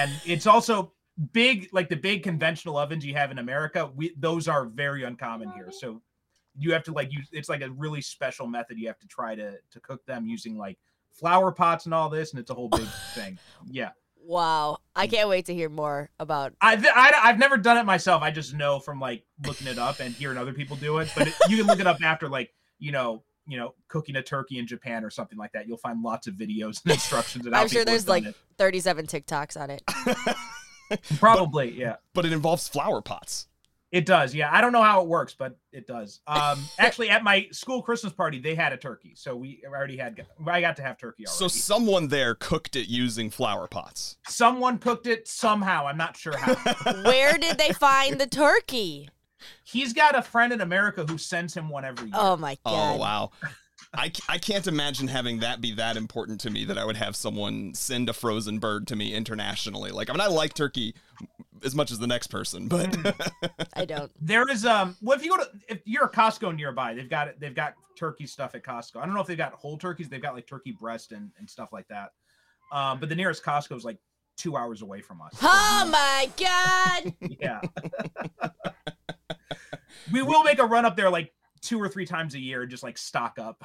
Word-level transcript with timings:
and 0.00 0.20
it's 0.24 0.46
also 0.46 0.92
big 1.32 1.68
like 1.72 1.88
the 1.88 1.96
big 1.96 2.22
conventional 2.22 2.76
ovens 2.76 3.04
you 3.04 3.14
have 3.14 3.30
in 3.30 3.38
America. 3.38 3.90
We 3.94 4.14
those 4.18 4.48
are 4.48 4.66
very 4.66 5.04
uncommon 5.04 5.52
here. 5.52 5.70
So 5.70 6.02
you 6.56 6.72
have 6.72 6.82
to 6.84 6.92
like 6.92 7.12
use 7.12 7.28
it's 7.32 7.48
like 7.48 7.62
a 7.62 7.70
really 7.70 8.00
special 8.00 8.46
method 8.46 8.78
you 8.78 8.86
have 8.88 8.98
to 8.98 9.06
try 9.06 9.34
to 9.34 9.56
to 9.70 9.80
cook 9.80 10.04
them 10.06 10.26
using 10.26 10.56
like 10.56 10.78
flower 11.12 11.52
pots 11.52 11.84
and 11.84 11.94
all 11.94 12.08
this, 12.08 12.32
and 12.32 12.40
it's 12.40 12.50
a 12.50 12.54
whole 12.54 12.68
big 12.68 12.86
thing. 13.14 13.38
Yeah. 13.66 13.90
Wow. 14.22 14.78
I 14.94 15.06
can't 15.06 15.30
wait 15.30 15.46
to 15.46 15.54
hear 15.54 15.70
more 15.70 16.10
about. 16.18 16.52
I, 16.60 16.74
I 16.94 17.28
I've 17.28 17.38
never 17.38 17.56
done 17.56 17.78
it 17.78 17.84
myself. 17.84 18.22
I 18.22 18.30
just 18.30 18.54
know 18.54 18.78
from 18.78 19.00
like 19.00 19.24
looking 19.46 19.66
it 19.66 19.78
up 19.78 20.00
and 20.00 20.14
hearing 20.14 20.36
other 20.36 20.52
people 20.52 20.76
do 20.76 20.98
it. 20.98 21.10
But 21.16 21.28
it, 21.28 21.34
you 21.48 21.56
can 21.56 21.66
look 21.66 21.80
it 21.80 21.86
up 21.86 22.02
after 22.02 22.28
like 22.28 22.52
you 22.78 22.92
know 22.92 23.22
you 23.46 23.58
know 23.58 23.74
cooking 23.88 24.16
a 24.16 24.22
turkey 24.22 24.58
in 24.58 24.66
Japan 24.66 25.04
or 25.04 25.10
something 25.10 25.38
like 25.38 25.52
that. 25.52 25.66
You'll 25.66 25.78
find 25.78 26.02
lots 26.02 26.26
of 26.26 26.34
videos 26.34 26.82
and 26.84 26.92
instructions. 26.92 27.46
And 27.46 27.54
how 27.54 27.62
I'm 27.62 27.68
sure 27.68 27.84
there's 27.84 28.08
like 28.08 28.24
it. 28.24 28.36
37 28.58 29.06
TikToks 29.06 29.60
on 29.60 29.70
it. 29.70 29.82
probably 31.18 31.72
yeah. 31.72 31.96
But 32.14 32.24
it 32.24 32.32
involves 32.32 32.68
flower 32.68 33.00
pots. 33.00 33.46
It 33.92 34.06
does, 34.06 34.32
yeah. 34.36 34.50
I 34.52 34.60
don't 34.60 34.70
know 34.70 34.84
how 34.84 35.02
it 35.02 35.08
works, 35.08 35.34
but 35.36 35.58
it 35.72 35.84
does. 35.84 36.20
Um, 36.28 36.60
actually, 36.78 37.10
at 37.10 37.24
my 37.24 37.48
school 37.50 37.82
Christmas 37.82 38.12
party, 38.12 38.38
they 38.38 38.54
had 38.54 38.72
a 38.72 38.76
turkey, 38.76 39.14
so 39.16 39.34
we 39.34 39.62
already 39.66 39.96
had. 39.96 40.24
I 40.46 40.60
got 40.60 40.76
to 40.76 40.82
have 40.82 40.96
turkey 40.96 41.26
already. 41.26 41.36
So 41.36 41.48
someone 41.48 42.06
there 42.06 42.36
cooked 42.36 42.76
it 42.76 42.88
using 42.88 43.30
flower 43.30 43.66
pots. 43.66 44.16
Someone 44.28 44.78
cooked 44.78 45.08
it 45.08 45.26
somehow. 45.26 45.88
I'm 45.88 45.96
not 45.96 46.16
sure 46.16 46.36
how. 46.36 46.54
Where 47.02 47.36
did 47.36 47.58
they 47.58 47.72
find 47.72 48.20
the 48.20 48.28
turkey? 48.28 49.08
He's 49.64 49.92
got 49.92 50.16
a 50.16 50.22
friend 50.22 50.52
in 50.52 50.60
America 50.60 51.04
who 51.04 51.18
sends 51.18 51.54
him 51.54 51.68
one 51.68 51.84
every 51.84 52.06
year. 52.06 52.14
Oh 52.16 52.36
my 52.36 52.56
god. 52.64 52.94
Oh 52.94 52.96
wow. 52.98 53.30
I, 53.92 54.12
I 54.28 54.38
can't 54.38 54.66
imagine 54.68 55.08
having 55.08 55.40
that 55.40 55.60
be 55.60 55.72
that 55.72 55.96
important 55.96 56.40
to 56.42 56.50
me 56.50 56.64
that 56.66 56.78
I 56.78 56.84
would 56.84 56.96
have 56.96 57.16
someone 57.16 57.74
send 57.74 58.08
a 58.08 58.12
frozen 58.12 58.58
bird 58.58 58.86
to 58.88 58.96
me 58.96 59.14
internationally. 59.14 59.90
Like 59.90 60.10
I 60.10 60.12
mean 60.12 60.20
I 60.20 60.28
like 60.28 60.54
turkey 60.54 60.94
as 61.64 61.74
much 61.74 61.90
as 61.90 61.98
the 61.98 62.06
next 62.06 62.28
person, 62.28 62.68
but 62.68 62.96
I 63.74 63.84
don't. 63.84 64.10
There 64.20 64.48
is 64.50 64.64
um. 64.64 64.96
Well, 65.02 65.16
if 65.16 65.24
you 65.24 65.30
go 65.30 65.44
to 65.44 65.50
if 65.68 65.80
you're 65.84 66.04
a 66.04 66.10
Costco 66.10 66.54
nearby, 66.54 66.94
they've 66.94 67.10
got 67.10 67.28
it. 67.28 67.40
They've 67.40 67.54
got 67.54 67.74
turkey 67.96 68.26
stuff 68.26 68.54
at 68.54 68.62
Costco. 68.62 68.96
I 68.96 69.06
don't 69.06 69.14
know 69.14 69.20
if 69.20 69.26
they've 69.26 69.36
got 69.36 69.52
whole 69.54 69.76
turkeys. 69.76 70.08
They've 70.08 70.22
got 70.22 70.34
like 70.34 70.46
turkey 70.46 70.72
breast 70.72 71.12
and 71.12 71.30
and 71.38 71.48
stuff 71.48 71.72
like 71.72 71.88
that. 71.88 72.10
Um, 72.72 73.00
but 73.00 73.08
the 73.08 73.14
nearest 73.14 73.44
Costco 73.44 73.76
is 73.76 73.84
like 73.84 73.98
two 74.36 74.56
hours 74.56 74.82
away 74.82 75.00
from 75.00 75.20
us. 75.20 75.34
Oh 75.42 75.88
my 75.90 76.30
god. 76.36 77.14
yeah. 77.40 77.60
we 80.12 80.22
will 80.22 80.42
make 80.44 80.58
a 80.58 80.64
run 80.66 80.84
up 80.84 80.96
there 80.96 81.10
like 81.10 81.32
two 81.60 81.80
or 81.80 81.88
three 81.88 82.06
times 82.06 82.34
a 82.34 82.38
year 82.40 82.62
and 82.62 82.70
just 82.70 82.82
like 82.82 82.98
stock 82.98 83.38
up. 83.38 83.64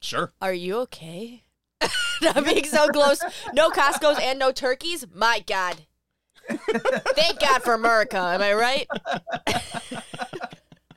sure. 0.00 0.32
Are 0.40 0.52
you 0.54 0.78
okay? 0.80 1.44
Not 2.22 2.44
being 2.44 2.64
so 2.64 2.88
close. 2.88 3.20
No 3.52 3.70
Costco's 3.70 4.18
and 4.20 4.38
no 4.38 4.52
turkeys. 4.52 5.04
My 5.14 5.42
God. 5.46 5.86
Thank 6.48 7.40
God 7.40 7.62
for 7.62 7.74
America. 7.74 8.18
Am 8.18 8.42
I 8.42 8.52
right? 8.54 8.86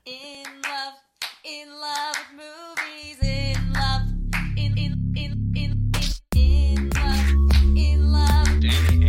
In 0.06 0.44
love, 0.64 0.94
in 1.44 1.67
love 1.81 2.16
with 2.16 2.45
movies, 2.45 3.17
in 3.23 3.73
love, 3.73 4.02
in 4.56 4.78
in 4.78 5.14
in 5.17 5.52
in 5.56 5.92
in 6.36 6.76
in 6.76 6.89
love, 6.92 7.76
in 7.76 8.11
love, 8.11 8.59
Danny 8.61 9.05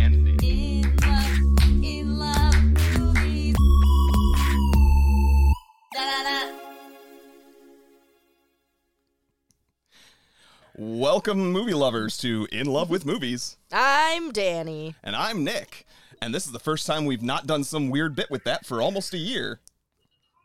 Welcome 10.79 11.53
movie 11.53 11.73
lovers 11.73 12.19
to 12.19 12.47
In 12.53 12.67
Love 12.67 12.91
with 12.91 13.07
Movies. 13.07 13.57
I'm 13.73 14.31
Danny. 14.31 14.95
And 15.03 15.17
I'm 15.17 15.43
Nick. 15.43 15.87
And 16.21 16.35
this 16.35 16.45
is 16.45 16.53
the 16.53 16.59
first 16.59 16.87
time 16.87 17.07
we've 17.07 17.23
not 17.23 17.47
done 17.47 17.65
some 17.65 17.89
weird 17.89 18.15
bit 18.15 18.31
with 18.31 18.45
that 18.45 18.67
for 18.67 18.83
almost 18.83 19.15
a 19.15 19.19
year. 19.19 19.61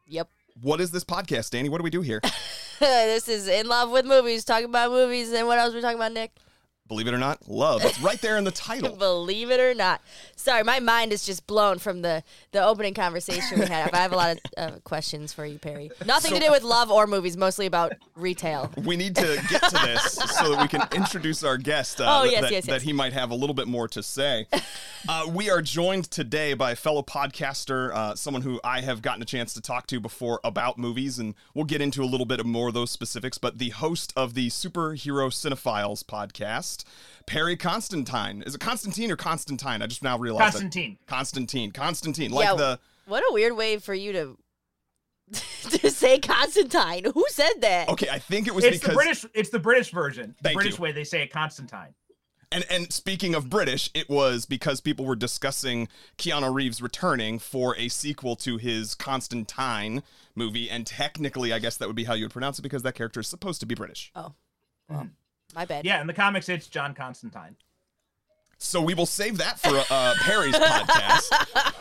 Yep. 0.07 0.29
What 0.61 0.79
is 0.79 0.91
this 0.91 1.03
podcast, 1.03 1.49
Danny? 1.49 1.67
What 1.67 1.79
do 1.79 1.83
we 1.83 1.89
do 1.89 2.01
here? 2.01 2.21
this 2.79 3.27
is 3.27 3.49
In 3.49 3.67
Love 3.67 3.91
with 3.91 4.05
Movies, 4.05 4.45
talking 4.45 4.65
about 4.65 4.91
movies. 4.91 5.33
And 5.33 5.47
what 5.47 5.59
else 5.59 5.73
are 5.73 5.75
we 5.75 5.81
talking 5.81 5.97
about, 5.97 6.13
Nick? 6.13 6.31
Believe 6.91 7.07
it 7.07 7.13
or 7.13 7.17
not, 7.17 7.47
love. 7.47 7.85
It's 7.85 8.01
right 8.01 8.19
there 8.19 8.37
in 8.37 8.43
the 8.43 8.51
title. 8.69 8.97
Believe 8.97 9.49
it 9.49 9.61
or 9.61 9.73
not. 9.73 10.01
Sorry, 10.35 10.61
my 10.61 10.81
mind 10.81 11.13
is 11.13 11.25
just 11.25 11.47
blown 11.47 11.79
from 11.79 12.01
the, 12.01 12.21
the 12.51 12.61
opening 12.61 12.93
conversation 12.93 13.61
we 13.61 13.65
had. 13.65 13.93
I 13.93 13.99
have 13.99 14.11
a 14.11 14.17
lot 14.17 14.31
of 14.35 14.39
uh, 14.57 14.71
questions 14.83 15.31
for 15.31 15.45
you, 15.45 15.57
Perry. 15.57 15.89
Nothing 16.05 16.33
to 16.33 16.39
do 16.41 16.51
with 16.51 16.63
love 16.63 16.91
or 16.91 17.07
movies, 17.07 17.37
mostly 17.37 17.65
about 17.65 17.93
retail. 18.17 18.69
We 18.83 18.97
need 18.97 19.15
to 19.15 19.41
get 19.49 19.61
to 19.69 19.79
this 19.85 20.15
so 20.15 20.53
that 20.53 20.61
we 20.61 20.67
can 20.67 20.85
introduce 20.93 21.45
our 21.45 21.55
guest. 21.57 22.01
Uh, 22.01 22.07
Oh, 22.09 22.23
that- 22.23 22.31
yes, 22.33 22.41
that, 22.41 22.51
yes, 22.51 22.65
that 22.65 22.81
he 22.81 22.91
might 22.91 23.13
have 23.13 23.31
a 23.31 23.35
little 23.35 23.53
bit 23.53 23.69
more 23.69 23.87
to 23.87 24.03
say. 24.03 24.47
Uh, 25.07 25.27
we 25.33 25.49
are 25.49 25.61
joined 25.61 26.11
today 26.11 26.53
by 26.55 26.71
a 26.71 26.75
fellow 26.75 27.03
podcaster, 27.03 27.93
uh, 27.93 28.15
someone 28.15 28.41
who 28.41 28.59
I 28.65 28.81
have 28.81 29.01
gotten 29.01 29.21
a 29.21 29.25
chance 29.25 29.53
to 29.53 29.61
talk 29.61 29.87
to 29.87 30.01
before 30.01 30.41
about 30.43 30.77
movies, 30.77 31.19
and 31.19 31.35
we'll 31.53 31.63
get 31.63 31.79
into 31.79 32.03
a 32.03 32.05
little 32.05 32.25
bit 32.25 32.41
of 32.41 32.45
more 32.45 32.67
of 32.67 32.73
those 32.73 32.91
specifics. 32.91 33.37
But 33.37 33.59
the 33.59 33.69
host 33.69 34.11
of 34.17 34.33
the 34.33 34.49
Superhero 34.49 35.31
Cinephiles 35.31 36.03
podcast, 36.03 36.80
Perry 37.27 37.55
Constantine. 37.57 38.43
Is 38.45 38.55
it 38.55 38.61
Constantine 38.61 39.11
or 39.11 39.15
Constantine? 39.15 39.81
I 39.81 39.87
just 39.87 40.03
now 40.03 40.17
realized. 40.17 40.55
that- 40.55 40.61
Constantine. 40.61 40.97
Constantine. 41.07 41.71
Constantine. 41.71 42.31
Like 42.31 42.45
Yeah, 42.45 42.55
the. 42.55 42.79
What 43.05 43.23
a 43.29 43.33
weird 43.33 43.55
way 43.55 43.77
for 43.77 43.93
you 43.93 44.11
to 44.13 44.37
to 45.69 45.89
say 45.91 46.19
Constantine. 46.19 47.05
Who 47.13 47.25
said 47.29 47.53
that? 47.61 47.89
Okay, 47.89 48.09
I 48.09 48.19
think 48.19 48.47
it 48.47 48.55
was 48.55 48.63
It's 48.63 48.79
because. 48.79 48.89
the 48.89 48.95
British. 48.95 49.25
It's 49.33 49.49
the 49.49 49.59
British 49.59 49.91
version. 49.91 50.35
The 50.41 50.49
Thank 50.49 50.55
British 50.57 50.77
you. 50.77 50.83
way 50.83 50.91
they 50.91 51.03
say 51.03 51.21
it, 51.23 51.31
Constantine. 51.31 51.93
And 52.53 52.65
and 52.69 52.91
speaking 52.91 53.33
of 53.33 53.49
British, 53.49 53.89
it 53.93 54.09
was 54.09 54.45
because 54.45 54.81
people 54.81 55.05
were 55.05 55.15
discussing 55.15 55.87
Keanu 56.17 56.53
Reeves 56.53 56.81
returning 56.81 57.39
for 57.39 57.77
a 57.77 57.87
sequel 57.87 58.35
to 58.37 58.57
his 58.57 58.93
Constantine 58.93 60.03
movie, 60.35 60.69
and 60.69 60.85
technically, 60.85 61.53
I 61.53 61.59
guess 61.59 61.77
that 61.77 61.87
would 61.87 61.95
be 61.95 62.03
how 62.03 62.13
you 62.13 62.25
would 62.25 62.33
pronounce 62.33 62.59
it 62.59 62.63
because 62.63 62.83
that 62.83 62.95
character 62.95 63.21
is 63.21 63.27
supposed 63.27 63.61
to 63.61 63.65
be 63.65 63.73
British. 63.73 64.11
Oh, 64.15 64.33
well, 64.89 65.07
my 65.53 65.65
bad. 65.65 65.85
Yeah, 65.85 66.01
in 66.01 66.07
the 66.07 66.13
comics, 66.13 66.49
it's 66.49 66.67
John 66.67 66.93
Constantine. 66.93 67.55
So 68.57 68.79
we 68.79 68.93
will 68.93 69.07
save 69.07 69.39
that 69.39 69.59
for 69.59 69.83
uh, 69.89 70.13
Perry's 70.21 70.55
podcast. 70.55 71.31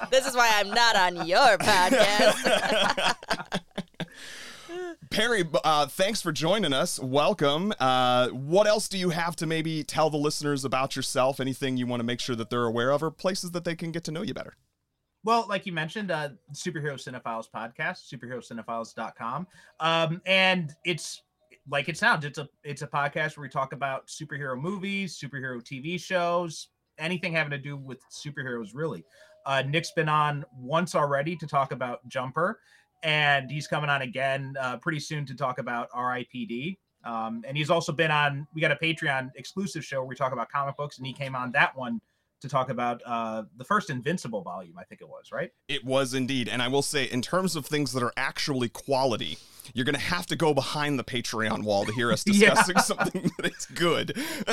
This 0.11 0.27
is 0.27 0.35
why 0.35 0.51
I'm 0.55 0.71
not 0.71 0.97
on 0.97 1.25
your 1.29 1.57
podcast. 1.59 3.15
Perry, 5.11 5.45
uh, 5.63 5.87
thanks 5.87 6.21
for 6.21 6.33
joining 6.33 6.73
us. 6.73 6.99
Welcome. 6.99 7.73
Uh, 7.79 8.29
what 8.29 8.67
else 8.67 8.89
do 8.89 8.99
you 8.99 9.11
have 9.11 9.37
to 9.37 9.47
maybe 9.47 9.85
tell 9.85 10.11
the 10.11 10.17
listeners 10.17 10.65
about 10.65 10.97
yourself? 10.97 11.39
Anything 11.39 11.77
you 11.77 11.87
want 11.87 12.01
to 12.01 12.05
make 12.05 12.19
sure 12.19 12.35
that 12.35 12.51
they're 12.51 12.65
aware 12.65 12.91
of, 12.91 13.05
or 13.05 13.11
places 13.13 13.53
that 13.53 13.65
they 13.65 13.77
can 13.77 13.93
get 13.93 14.03
to 14.05 14.11
know 14.11 14.23
you 14.23 14.35
better? 14.35 14.57
Well, 15.23 15.47
like 15.49 15.67
you 15.67 15.73
mentioned, 15.73 16.11
uh, 16.11 16.31
Superhero 16.53 16.95
Cinephiles 16.95 17.47
podcast, 17.55 18.13
superherocinephiles.com. 18.13 19.47
Um, 19.79 20.23
and 20.27 20.75
it's 20.85 21.23
like 21.69 21.89
it 21.89 21.97
sounds, 21.97 22.25
it's 22.25 22.39
a 22.39 22.49
it's 22.65 22.83
a 22.83 22.87
podcast 22.87 23.37
where 23.37 23.43
we 23.43 23.49
talk 23.49 23.73
about 23.73 24.07
superhero 24.09 24.61
movies, 24.61 25.19
superhero 25.19 25.63
TV 25.63 26.01
shows, 26.01 26.69
anything 26.99 27.33
having 27.33 27.51
to 27.51 27.59
do 27.59 27.77
with 27.77 28.01
superheroes, 28.11 28.71
really. 28.75 29.05
Uh, 29.47 29.63
Nick's 29.67 29.93
been 29.93 30.09
on 30.09 30.45
once 30.55 30.95
already 30.95 31.37
to 31.37 31.47
talk 31.47 31.73
about 31.73 32.07
Jumper, 32.09 32.61
and 33.03 33.51
he's 33.51 33.67
coming 33.67 33.91
on 33.91 34.03
again 34.03 34.55
uh, 34.61 34.77
pretty 34.77 35.01
soon 35.01 35.25
to 35.27 35.35
talk 35.35 35.59
about 35.59 35.91
RIPD. 35.91 36.77
Um, 37.05 37.43
and 37.47 37.57
he's 37.57 37.71
also 37.71 37.93
been 37.93 38.11
on, 38.11 38.47
we 38.55 38.61
got 38.61 38.73
a 38.73 38.77
Patreon 38.77 39.31
exclusive 39.37 39.85
show 39.85 40.01
where 40.01 40.07
we 40.07 40.15
talk 40.15 40.33
about 40.33 40.51
comic 40.51 40.77
books, 40.77 40.99
and 40.99 41.07
he 41.07 41.13
came 41.13 41.35
on 41.35 41.51
that 41.53 41.77
one 41.77 42.01
to 42.43 42.49
talk 42.49 42.71
about 42.71 43.01
uh, 43.07 43.43
the 43.57 43.65
first 43.65 43.91
Invincible 43.91 44.43
volume, 44.43 44.79
I 44.79 44.85
think 44.85 45.01
it 45.01 45.09
was, 45.09 45.31
right? 45.33 45.51
It 45.69 45.85
was 45.85 46.15
indeed. 46.15 46.49
And 46.49 46.63
I 46.63 46.69
will 46.69 46.83
say, 46.83 47.05
in 47.05 47.23
terms 47.23 47.55
of 47.57 47.67
things 47.67 47.93
that 47.93 48.03
are 48.03 48.13
actually 48.17 48.69
quality, 48.69 49.39
you're 49.75 49.85
going 49.85 49.95
to 49.95 50.01
have 50.01 50.27
to 50.27 50.37
go 50.37 50.55
behind 50.55 50.99
the 50.99 51.05
Patreon 51.05 51.63
wall 51.65 51.85
to 51.85 51.93
hear 51.93 52.11
us 52.13 52.25
Yeah. 52.27 52.51
discussing 52.55 52.79
something 52.79 53.31
that 53.39 53.53
is 53.55 53.67
good. 53.67 54.17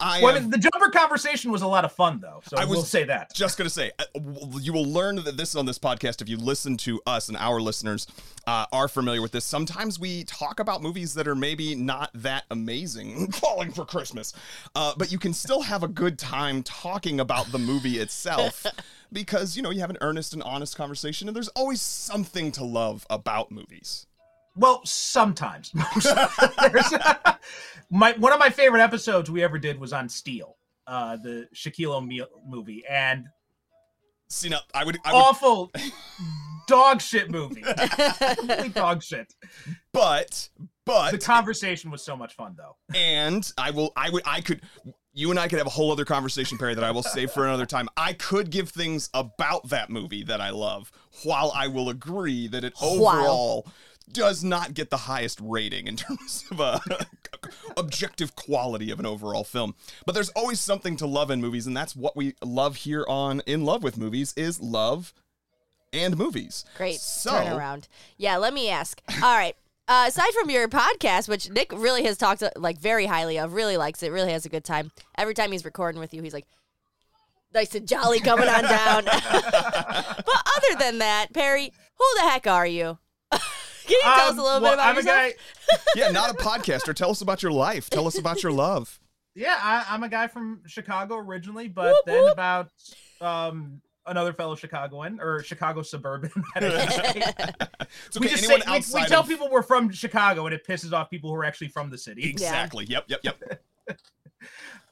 I 0.00 0.20
Well, 0.22 0.36
am 0.36 0.50
the 0.50 0.58
jumper 0.58 0.90
conversation 0.90 1.50
was 1.50 1.62
a 1.62 1.66
lot 1.66 1.84
of 1.84 1.92
fun, 1.92 2.20
though. 2.20 2.40
So 2.46 2.56
I 2.56 2.64
will 2.64 2.82
say 2.82 3.04
that. 3.04 3.32
just 3.34 3.58
going 3.58 3.66
to 3.66 3.74
say, 3.74 3.90
uh, 3.98 4.04
you 4.60 4.72
will 4.72 4.84
learn 4.86 5.16
that 5.24 5.36
this 5.36 5.54
on 5.54 5.66
this 5.66 5.78
podcast, 5.78 6.20
if 6.22 6.28
you 6.28 6.36
listen 6.36 6.76
to 6.78 7.00
us 7.06 7.28
and 7.28 7.36
our 7.36 7.60
listeners 7.60 8.06
uh, 8.46 8.66
are 8.72 8.88
familiar 8.88 9.22
with 9.22 9.32
this, 9.32 9.44
sometimes 9.44 9.98
we 9.98 10.24
talk 10.24 10.60
about 10.60 10.82
movies 10.82 11.14
that 11.14 11.26
are 11.28 11.34
maybe 11.34 11.74
not 11.74 12.10
that 12.14 12.44
amazing, 12.50 13.30
falling 13.32 13.72
for 13.72 13.84
Christmas, 13.84 14.32
uh, 14.74 14.92
but 14.96 15.10
you 15.12 15.18
can 15.18 15.32
still 15.32 15.62
have 15.62 15.82
a 15.82 15.88
good 15.88 16.18
time 16.18 16.62
talking 16.62 17.20
about 17.20 17.50
the 17.52 17.58
movie 17.58 17.98
itself. 17.98 18.66
Because 19.10 19.56
you 19.56 19.62
know 19.62 19.70
you 19.70 19.80
have 19.80 19.88
an 19.88 19.96
earnest 20.02 20.34
and 20.34 20.42
honest 20.42 20.76
conversation, 20.76 21.28
and 21.28 21.34
there's 21.34 21.48
always 21.48 21.80
something 21.80 22.52
to 22.52 22.62
love 22.64 23.06
about 23.08 23.50
movies. 23.50 24.04
Well, 24.58 24.80
sometimes. 24.84 25.70
There's- 26.60 26.92
my 27.90 28.12
one 28.12 28.32
of 28.32 28.38
my 28.38 28.50
favorite 28.50 28.82
episodes 28.82 29.30
we 29.30 29.42
ever 29.42 29.58
did 29.58 29.78
was 29.78 29.92
on 29.92 30.08
Steel, 30.08 30.56
uh, 30.86 31.16
the 31.16 31.48
Shaquille 31.54 31.94
O'Neal 31.94 32.26
movie, 32.46 32.84
and 32.88 33.26
See 34.30 34.50
now, 34.50 34.58
I 34.74 34.84
would, 34.84 34.98
I 35.06 35.12
would 35.14 35.18
awful 35.18 35.70
dog 36.68 37.00
shit 37.00 37.30
movie. 37.30 37.62
Complete 37.62 38.74
dog 38.74 39.02
shit. 39.02 39.32
but 39.92 40.50
but 40.84 41.12
The 41.12 41.18
conversation 41.18 41.90
was 41.90 42.04
so 42.04 42.14
much 42.16 42.34
fun, 42.34 42.54
though. 42.58 42.76
and 42.94 43.50
I 43.56 43.70
will 43.70 43.92
I 43.96 44.10
would 44.10 44.22
I 44.26 44.40
could 44.42 44.60
you 45.14 45.30
and 45.30 45.38
I 45.40 45.48
could 45.48 45.58
have 45.58 45.66
a 45.66 45.70
whole 45.70 45.90
other 45.90 46.04
conversation, 46.04 46.58
Perry, 46.58 46.74
that 46.74 46.84
I 46.84 46.90
will 46.90 47.02
save 47.02 47.30
for 47.30 47.44
another 47.44 47.64
time. 47.66 47.88
I 47.96 48.12
could 48.12 48.50
give 48.50 48.68
things 48.68 49.08
about 49.14 49.68
that 49.70 49.88
movie 49.90 50.22
that 50.24 50.40
I 50.42 50.50
love, 50.50 50.92
while 51.24 51.50
I 51.56 51.66
will 51.68 51.88
agree 51.88 52.46
that 52.48 52.62
it 52.64 52.74
While. 52.78 53.16
overall 53.18 53.66
does 54.12 54.42
not 54.44 54.74
get 54.74 54.90
the 54.90 54.96
highest 54.96 55.40
rating 55.42 55.86
in 55.86 55.96
terms 55.96 56.44
of 56.50 56.60
uh, 56.60 56.78
objective 57.76 58.34
quality 58.36 58.90
of 58.90 58.98
an 59.00 59.06
overall 59.06 59.44
film. 59.44 59.74
But 60.06 60.14
there's 60.14 60.30
always 60.30 60.60
something 60.60 60.96
to 60.96 61.06
love 61.06 61.30
in 61.30 61.40
movies, 61.40 61.66
and 61.66 61.76
that's 61.76 61.94
what 61.96 62.16
we 62.16 62.34
love 62.44 62.76
here 62.76 63.04
on 63.08 63.40
In 63.46 63.64
Love 63.64 63.82
with 63.82 63.96
Movies 63.98 64.32
is 64.36 64.60
love 64.60 65.12
and 65.92 66.16
movies. 66.18 66.64
Great 66.76 66.96
So- 67.00 67.32
turnaround. 67.32 67.88
Yeah, 68.16 68.36
let 68.36 68.52
me 68.52 68.68
ask. 68.70 69.00
All 69.22 69.36
right. 69.36 69.56
Uh, 69.86 70.04
aside 70.08 70.30
from 70.38 70.50
your 70.50 70.68
podcast, 70.68 71.28
which 71.28 71.48
Nick 71.48 71.72
really 71.72 72.02
has 72.04 72.18
talked 72.18 72.42
like 72.56 72.78
very 72.78 73.06
highly 73.06 73.38
of, 73.38 73.54
really 73.54 73.78
likes 73.78 74.02
it, 74.02 74.12
really 74.12 74.32
has 74.32 74.44
a 74.44 74.50
good 74.50 74.64
time. 74.64 74.90
Every 75.16 75.32
time 75.32 75.50
he's 75.50 75.64
recording 75.64 75.98
with 75.98 76.12
you, 76.12 76.22
he's 76.22 76.34
like, 76.34 76.44
nice 77.54 77.74
and 77.74 77.88
jolly 77.88 78.20
coming 78.20 78.48
on 78.48 78.64
down. 78.64 79.04
but 79.06 80.42
other 80.56 80.78
than 80.78 80.98
that, 80.98 81.28
Perry, 81.32 81.72
who 81.96 82.04
the 82.16 82.28
heck 82.28 82.46
are 82.46 82.66
you? 82.66 82.98
Can 83.88 83.96
you 83.96 84.02
tell 84.02 84.12
us 84.12 84.28
a 84.28 84.30
Um, 84.30 84.36
little 84.36 84.60
well, 84.60 84.60
bit 84.60 84.74
about 84.74 84.88
I'm 84.90 84.96
yourself? 84.96 85.16
a 85.16 85.30
guy. 85.30 85.78
Yeah, 85.96 86.10
not 86.10 86.30
a 86.30 86.34
podcaster. 86.34 86.94
Tell 86.94 87.10
us 87.10 87.20
about 87.20 87.42
your 87.42 87.52
life. 87.52 87.90
Tell 87.90 88.06
us 88.06 88.18
about 88.18 88.42
your 88.42 88.52
love. 88.52 89.00
Yeah, 89.34 89.56
I, 89.60 89.84
I'm 89.90 90.02
a 90.02 90.08
guy 90.08 90.26
from 90.28 90.62
Chicago 90.66 91.16
originally, 91.16 91.68
but 91.68 91.92
Whoop, 91.92 92.04
then 92.06 92.22
whoop. 92.24 92.32
about 92.32 92.70
um 93.20 93.80
another 94.06 94.32
fellow 94.32 94.54
Chicagoan 94.56 95.20
or 95.20 95.42
Chicago 95.42 95.82
suburban. 95.82 96.30
I 96.56 96.60
should 96.60 96.90
say. 97.14 97.22
It's 98.06 98.18
we 98.20 98.28
just 98.28 98.44
Anyone 98.50 98.82
say, 98.82 98.98
we, 98.98 99.02
we 99.02 99.08
tell 99.08 99.20
of- 99.20 99.28
people 99.28 99.48
we're 99.50 99.62
from 99.62 99.90
Chicago, 99.90 100.46
and 100.46 100.54
it 100.54 100.66
pisses 100.66 100.92
off 100.92 101.10
people 101.10 101.30
who 101.30 101.36
are 101.36 101.44
actually 101.44 101.68
from 101.68 101.90
the 101.90 101.98
city. 101.98 102.28
Exactly. 102.28 102.84
Yep. 102.86 103.04
Yep. 103.08 103.20
Yep. 103.22 103.60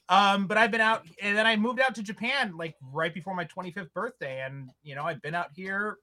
Um, 0.09 0.47
but 0.47 0.57
I've 0.57 0.71
been 0.71 0.81
out, 0.81 1.05
and 1.21 1.37
then 1.37 1.47
I 1.49 1.57
moved 1.57 1.81
out 1.81 1.97
to 1.97 2.03
Japan 2.03 2.57
like 2.57 2.77
right 2.93 3.13
before 3.13 3.35
my 3.35 3.45
25th 3.47 3.93
birthday, 3.93 4.43
and 4.47 4.71
you 4.85 4.95
know 4.95 5.03
I've 5.03 5.21
been 5.21 5.35
out 5.35 5.49
here 5.53 5.97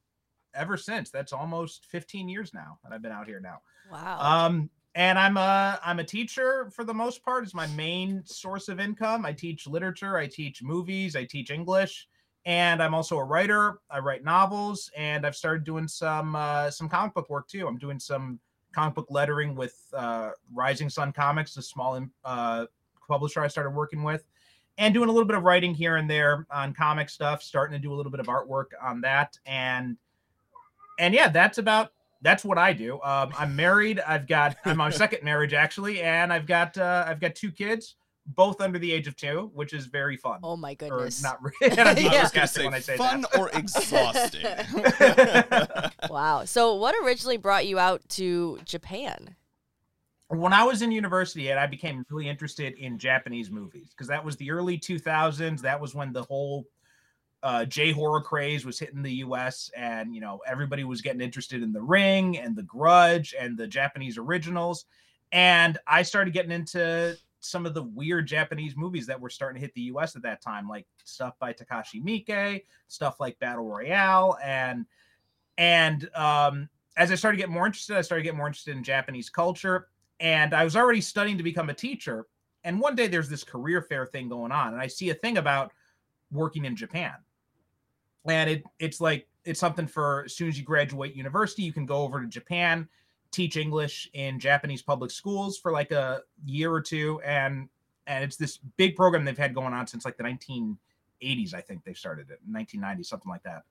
ever 0.54 0.78
since. 0.78 1.10
That's 1.10 1.34
almost 1.34 1.86
15 1.86 2.30
years 2.30 2.54
now 2.54 2.80
that 2.84 2.94
I've 2.94 3.02
been 3.02 3.12
out 3.12 3.28
here 3.28 3.40
now. 3.40 3.60
Wow. 3.92 4.20
Um, 4.20 4.70
and 4.96 5.18
I'm 5.18 5.38
a 5.38 5.80
I'm 5.84 6.00
a 6.00 6.04
teacher 6.04 6.70
for 6.70 6.84
the 6.84 6.94
most 6.94 7.24
part. 7.24 7.44
It's 7.44 7.54
my 7.54 7.68
main 7.68 8.24
source 8.26 8.70
of 8.70 8.80
income. 8.80 9.26
I 9.26 9.34
teach 9.34 9.68
literature, 9.68 10.18
I 10.18 10.28
teach 10.28 10.62
movies, 10.62 11.16
I 11.16 11.24
teach 11.24 11.50
English, 11.50 12.08
and 12.46 12.82
I'm 12.82 12.94
also 12.94 13.18
a 13.18 13.24
writer. 13.24 13.80
I 13.90 14.00
write 14.00 14.24
novels, 14.24 14.92
and 14.96 15.26
I've 15.26 15.36
started 15.36 15.64
doing 15.64 15.88
some 15.88 16.36
uh, 16.36 16.70
some 16.70 16.90
comic 16.90 17.14
book 17.14 17.30
work 17.30 17.48
too. 17.48 17.68
I'm 17.68 17.78
doing 17.78 18.00
some 18.00 18.40
comic 18.74 18.96
book 18.96 19.08
lettering 19.10 19.56
with 19.56 19.76
uh, 19.94 20.32
Rising 20.54 20.90
Sun 20.90 21.14
Comics, 21.14 21.58
a 21.58 21.62
small 21.62 22.00
uh, 22.24 22.66
publisher 23.08 23.42
I 23.42 23.48
started 23.48 23.72
working 23.72 24.04
with, 24.04 24.26
and 24.78 24.94
doing 24.94 25.10
a 25.10 25.12
little 25.12 25.28
bit 25.28 25.38
of 25.38 25.44
writing 25.44 25.74
here 25.74 25.96
and 25.96 26.10
there 26.10 26.46
on 26.52 26.74
comic 26.74 27.10
stuff. 27.10 27.42
Starting 27.42 27.74
to 27.74 27.80
do 27.80 27.92
a 27.92 27.96
little 27.96 28.12
bit 28.12 28.20
of 28.20 28.28
artwork 28.28 28.68
on 28.80 29.02
that, 29.02 29.38
and 29.48 29.98
and 31.04 31.14
yeah, 31.14 31.28
that's 31.28 31.58
about 31.58 31.92
that's 32.22 32.46
what 32.46 32.58
I 32.58 32.72
do. 32.72 33.02
Um, 33.02 33.34
I'm 33.38 33.56
married. 33.56 34.00
I've 34.00 34.26
got 34.28 34.56
I'm 34.64 34.72
on 34.72 34.78
my 34.78 34.90
second 34.90 35.24
marriage 35.24 35.54
actually, 35.54 36.02
and 36.02 36.32
I've 36.32 36.46
got 36.46 36.78
uh, 36.78 37.04
I've 37.06 37.20
got 37.20 37.36
two 37.36 37.52
kids, 37.52 37.96
both 38.26 38.62
under 38.62 38.80
the 38.80 38.92
age 38.92 39.08
of 39.08 39.18
two, 39.18 39.52
which 39.54 39.74
is 39.74 39.86
very 39.88 40.16
fun. 40.16 40.40
oh 40.44 40.56
my 40.56 40.72
or 40.72 40.76
goodness. 40.76 41.22
not 41.22 41.40
really. 41.44 41.78
I'm 41.78 41.98
Yeah. 41.98 42.04
not 42.04 42.16
I 42.16 42.22
was 42.24 42.32
gonna 42.32 42.48
say 42.48 42.64
when 42.66 42.74
I 42.74 42.80
say 42.80 42.96
fun 42.96 43.22
that. 43.22 43.38
or 43.38 43.50
exhausting. 43.50 44.46
Wow. 46.10 46.46
So, 46.46 46.76
what 46.76 46.96
originally 47.04 47.38
brought 47.38 47.68
you 47.68 47.78
out 47.80 48.02
to 48.10 48.60
Japan? 48.66 49.36
when 50.30 50.54
I 50.54 50.64
was 50.64 50.82
in 50.82 50.92
university 50.92 51.50
and 51.52 51.60
I 51.60 51.68
became 51.68 52.04
really 52.10 52.28
interested 52.28 52.74
in 52.80 52.98
Japanese 52.98 53.52
movies 53.52 53.90
because 53.90 54.08
that 54.08 54.24
was 54.26 54.36
the 54.38 54.50
early 54.50 54.80
2000s. 54.80 55.62
That 55.62 55.80
was 55.80 55.94
when 55.94 56.12
the 56.12 56.24
whole 56.24 56.66
uh, 57.44 57.66
J 57.66 57.92
horror 57.92 58.22
craze 58.22 58.66
was 58.66 58.80
hitting 58.80 59.04
the 59.04 59.16
US 59.16 59.70
and 59.76 60.16
you 60.16 60.22
know 60.22 60.40
everybody 60.48 60.84
was 60.84 61.02
getting 61.02 61.22
interested 61.22 61.62
in 61.62 61.72
The 61.72 61.82
Ring 61.82 62.38
and 62.38 62.56
The 62.56 62.64
Grudge 62.64 63.36
and 63.38 63.58
the 63.58 63.68
Japanese 63.68 64.18
originals. 64.18 64.86
And 65.32 65.78
I 65.88 66.04
started 66.04 66.34
getting 66.34 66.52
into 66.52 67.16
some 67.42 67.66
of 67.66 67.74
the 67.74 67.84
weird 67.84 68.28
Japanese 68.28 68.78
movies 68.78 69.06
that 69.08 69.20
were 69.20 69.30
starting 69.30 69.60
to 69.60 69.66
hit 69.66 69.74
the 69.76 69.82
US 69.82 70.16
at 70.16 70.22
that 70.24 70.42
time, 70.42 70.68
like 70.68 70.88
stuff 71.04 71.38
by 71.40 71.54
Takashi 71.54 72.02
Miike, 72.02 72.64
stuff 72.88 73.20
like 73.20 73.38
Battle 73.40 73.66
Royale, 73.66 74.38
and 74.44 74.86
and 75.58 76.10
um, 76.16 76.70
as 76.98 77.12
I 77.12 77.16
started 77.16 77.38
to 77.38 77.44
get 77.44 77.50
more 77.50 77.66
interested, 77.66 77.98
I 77.98 78.02
started 78.02 78.24
to 78.24 78.30
get 78.30 78.38
more 78.38 78.48
interested 78.48 78.76
in 78.76 78.84
Japanese 78.84 79.30
culture 79.30 79.90
and 80.20 80.54
I 80.54 80.64
was 80.64 80.76
already 80.76 81.02
studying 81.02 81.38
to 81.38 81.44
become 81.44 81.70
a 81.70 81.74
teacher. 81.74 82.28
And 82.64 82.80
one 82.80 82.96
day 82.96 83.08
there's 83.08 83.28
this 83.28 83.44
career 83.44 83.82
fair 83.82 84.06
thing 84.06 84.30
going 84.30 84.54
on, 84.54 84.74
and 84.74 84.82
I 84.82 84.88
see 84.88 85.10
a 85.10 85.16
thing 85.16 85.38
about 85.38 85.74
working 86.32 86.64
in 86.64 86.78
Japan. 86.78 87.14
And 88.26 88.50
it 88.50 88.64
it's 88.80 89.02
like 89.02 89.28
it's 89.46 89.60
something 89.60 89.88
for 89.88 90.24
as 90.26 90.36
soon 90.36 90.48
as 90.48 90.58
you 90.58 90.64
graduate 90.64 91.16
university, 91.16 91.64
you 91.64 91.74
can 91.74 91.86
go 91.86 91.98
over 91.98 92.22
to 92.22 92.28
Japan, 92.28 92.88
teach 93.32 93.58
English 93.58 94.10
in 94.14 94.40
Japanese 94.40 94.82
public 94.82 95.12
schools 95.12 95.58
for 95.58 95.72
like 95.72 95.92
a 95.92 96.22
year 96.46 96.72
or 96.72 96.82
two, 96.82 97.22
and 97.26 97.68
and 98.08 98.24
it's 98.24 98.36
this 98.36 98.60
big 98.78 98.96
program 98.96 99.26
they've 99.26 99.38
had 99.38 99.54
going 99.54 99.74
on 99.74 99.88
since 99.88 100.06
like 100.06 100.18
the 100.18 100.24
1980s, 100.24 101.54
I 101.54 101.62
think 101.62 101.84
they 101.84 101.94
started 101.94 102.30
it, 102.30 102.40
1990, 102.50 103.04
something 103.04 103.30
like 103.30 103.44
that. 103.44 103.64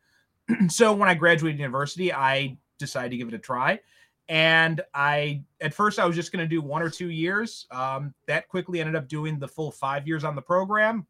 so 0.71 0.93
when 0.93 1.09
I 1.09 1.15
graduated 1.15 1.59
university, 1.59 2.13
I 2.13 2.57
decided 2.79 3.11
to 3.11 3.17
give 3.17 3.29
it 3.29 3.35
a 3.35 3.39
try. 3.39 3.81
And 4.29 4.81
i 4.95 5.43
at 5.61 5.75
first 5.75 5.99
i 5.99 6.07
was 6.07 6.15
just 6.15 6.33
going 6.33 6.45
to 6.45 6.49
do 6.49 6.63
one 6.63 6.81
or 6.81 6.89
two 6.89 7.11
years. 7.11 7.67
Um, 7.71 8.15
that 8.27 8.49
quickly 8.49 8.81
ended 8.81 8.97
up 8.97 9.09
doing 9.09 9.39
the 9.39 9.49
full 9.49 9.71
five 9.71 10.07
years 10.07 10.25
on 10.25 10.35
the 10.35 10.43
program 10.43 11.07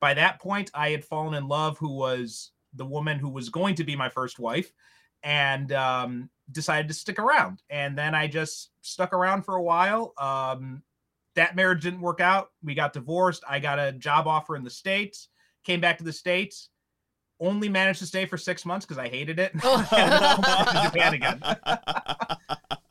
by 0.00 0.14
that 0.14 0.40
point 0.40 0.70
i 0.74 0.90
had 0.90 1.04
fallen 1.04 1.34
in 1.34 1.46
love 1.46 1.78
who 1.78 1.94
was 1.94 2.52
the 2.74 2.86
woman 2.86 3.18
who 3.18 3.28
was 3.28 3.48
going 3.48 3.74
to 3.74 3.84
be 3.84 3.96
my 3.96 4.08
first 4.08 4.38
wife 4.38 4.72
and 5.22 5.72
um, 5.72 6.30
decided 6.50 6.88
to 6.88 6.94
stick 6.94 7.18
around. 7.18 7.62
And 7.68 7.98
then 7.98 8.14
i 8.14 8.26
just 8.26 8.70
stuck 8.80 9.12
around 9.12 9.42
for 9.42 9.56
a 9.56 9.62
while. 9.62 10.14
Um, 10.16 10.82
that 11.34 11.56
marriage 11.56 11.82
didn't 11.82 12.00
work 12.00 12.20
out. 12.20 12.50
We 12.62 12.74
got 12.74 12.92
divorced. 12.92 13.42
I 13.48 13.58
got 13.58 13.78
a 13.78 13.92
job 13.92 14.26
offer 14.26 14.56
in 14.56 14.64
the 14.64 14.70
states 14.70 15.28
came 15.64 15.80
back 15.80 15.98
to 15.98 16.04
the 16.04 16.12
states 16.12 16.70
only 17.38 17.68
managed 17.68 18.00
to 18.00 18.06
stay 18.06 18.26
for 18.26 18.36
six 18.36 18.66
months 18.66 18.84
because 18.84 18.98
i 18.98 19.08
hated 19.08 19.38
it. 19.38 19.52
Oh. 19.62 19.86
and 19.96 20.12
then 20.12 20.22
I 20.22 20.56
went 20.56 20.68
to 20.68 20.82
japan 20.84 21.14
again. 21.14 21.42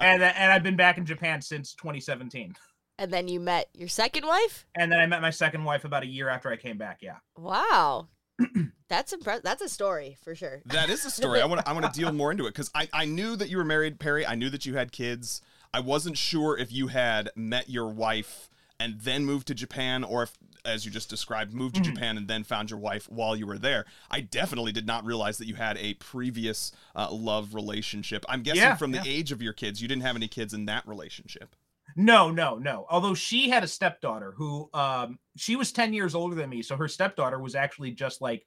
And 0.01 0.23
and 0.23 0.51
I've 0.51 0.63
been 0.63 0.77
back 0.77 0.97
in 0.97 1.05
Japan 1.05 1.41
since 1.41 1.73
2017. 1.73 2.55
And 2.99 3.13
then 3.13 3.29
you 3.29 3.39
met 3.39 3.69
your 3.73 3.87
second 3.87 4.25
wife? 4.27 4.65
And 4.75 4.91
then 4.91 4.99
I 4.99 5.05
met 5.05 5.21
my 5.21 5.29
second 5.29 5.63
wife 5.63 5.85
about 5.85 6.03
a 6.03 6.05
year 6.05 6.27
after 6.27 6.51
I 6.51 6.57
came 6.57 6.77
back. 6.77 6.99
Yeah. 7.01 7.15
Wow. 7.37 8.09
That's 8.89 9.13
impressive. 9.13 9.43
That's 9.43 9.61
a 9.61 9.69
story 9.69 10.17
for 10.21 10.35
sure. 10.35 10.61
That 10.65 10.89
is 10.89 11.05
a 11.05 11.09
story. 11.09 11.41
I 11.41 11.45
want 11.45 11.61
to 11.61 11.69
I 11.69 11.71
want 11.73 11.85
to 11.91 11.97
deal 11.97 12.11
more 12.11 12.29
into 12.31 12.45
it 12.45 12.49
because 12.49 12.69
I, 12.75 12.89
I 12.91 13.05
knew 13.05 13.37
that 13.37 13.49
you 13.49 13.55
were 13.57 13.63
married, 13.63 13.99
Perry. 13.99 14.25
I 14.27 14.35
knew 14.35 14.49
that 14.49 14.65
you 14.65 14.75
had 14.75 14.91
kids. 14.91 15.41
I 15.73 15.79
wasn't 15.79 16.17
sure 16.17 16.57
if 16.57 16.71
you 16.73 16.87
had 16.87 17.29
met 17.37 17.69
your 17.69 17.87
wife 17.87 18.49
and 18.81 18.99
then 18.99 19.23
moved 19.25 19.47
to 19.47 19.53
Japan 19.53 20.03
or 20.03 20.23
if, 20.23 20.33
as 20.65 20.85
you 20.85 20.91
just 20.91 21.09
described, 21.09 21.53
moved 21.53 21.75
to 21.75 21.81
Mhm. 21.81 21.85
Japan 21.85 22.17
and 22.17 22.27
then 22.27 22.43
found 22.43 22.69
your 22.69 22.79
wife 22.79 23.07
while 23.09 23.35
you 23.35 23.47
were 23.47 23.57
there. 23.59 23.85
I 24.11 24.19
definitely 24.21 24.71
did 24.73 24.85
not 24.87 25.05
realize 25.05 25.37
that 25.37 25.47
you 25.47 25.55
had 25.55 25.77
a 25.77 25.93
previous 25.95 26.71
uh, 26.95 27.09
love 27.11 27.53
relationship. 27.53 28.25
I'm 28.27 28.41
guessing 28.43 28.61
Yeah, 28.63 28.75
from 28.75 28.91
the 28.91 28.97
yeah. 28.97 29.03
age 29.05 29.31
of 29.31 29.41
your 29.41 29.53
kids, 29.53 29.81
you 29.81 29.87
didn't 29.87 30.03
have 30.03 30.15
any 30.17 30.27
kids 30.27 30.53
in 30.53 30.65
that 30.65 30.85
relationship. 30.87 31.55
No, 31.99 32.31
no, 32.31 32.55
no. 32.55 32.85
Although 32.89 33.13
she 33.13 33.49
had 33.49 33.61
a 33.61 33.67
stepdaughter 33.67 34.33
who 34.37 34.69
um 34.73 35.19
she 35.35 35.57
was 35.57 35.73
10 35.73 35.93
years 35.93 36.15
older 36.15 36.33
than 36.33 36.49
me. 36.49 36.61
So 36.61 36.77
her 36.77 36.87
stepdaughter 36.87 37.39
was 37.39 37.55
actually 37.55 37.91
just 37.91 38.21
like 38.21 38.45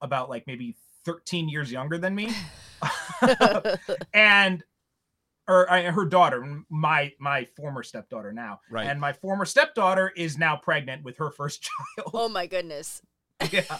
about 0.00 0.30
like 0.30 0.46
maybe 0.46 0.78
13 1.04 1.50
years 1.50 1.70
younger 1.70 1.98
than 1.98 2.14
me. 2.14 2.32
and 4.14 4.64
or 5.46 5.70
uh, 5.70 5.92
her 5.92 6.06
daughter, 6.06 6.62
my 6.70 7.12
my 7.20 7.44
former 7.56 7.82
stepdaughter 7.82 8.32
now. 8.32 8.60
Right. 8.70 8.86
And 8.86 8.98
my 8.98 9.12
former 9.12 9.44
stepdaughter 9.44 10.10
is 10.16 10.38
now 10.38 10.56
pregnant 10.56 11.04
with 11.04 11.18
her 11.18 11.30
first 11.30 11.62
child. 11.98 12.10
oh 12.14 12.30
my 12.30 12.46
goodness. 12.46 13.02
yeah. 13.50 13.78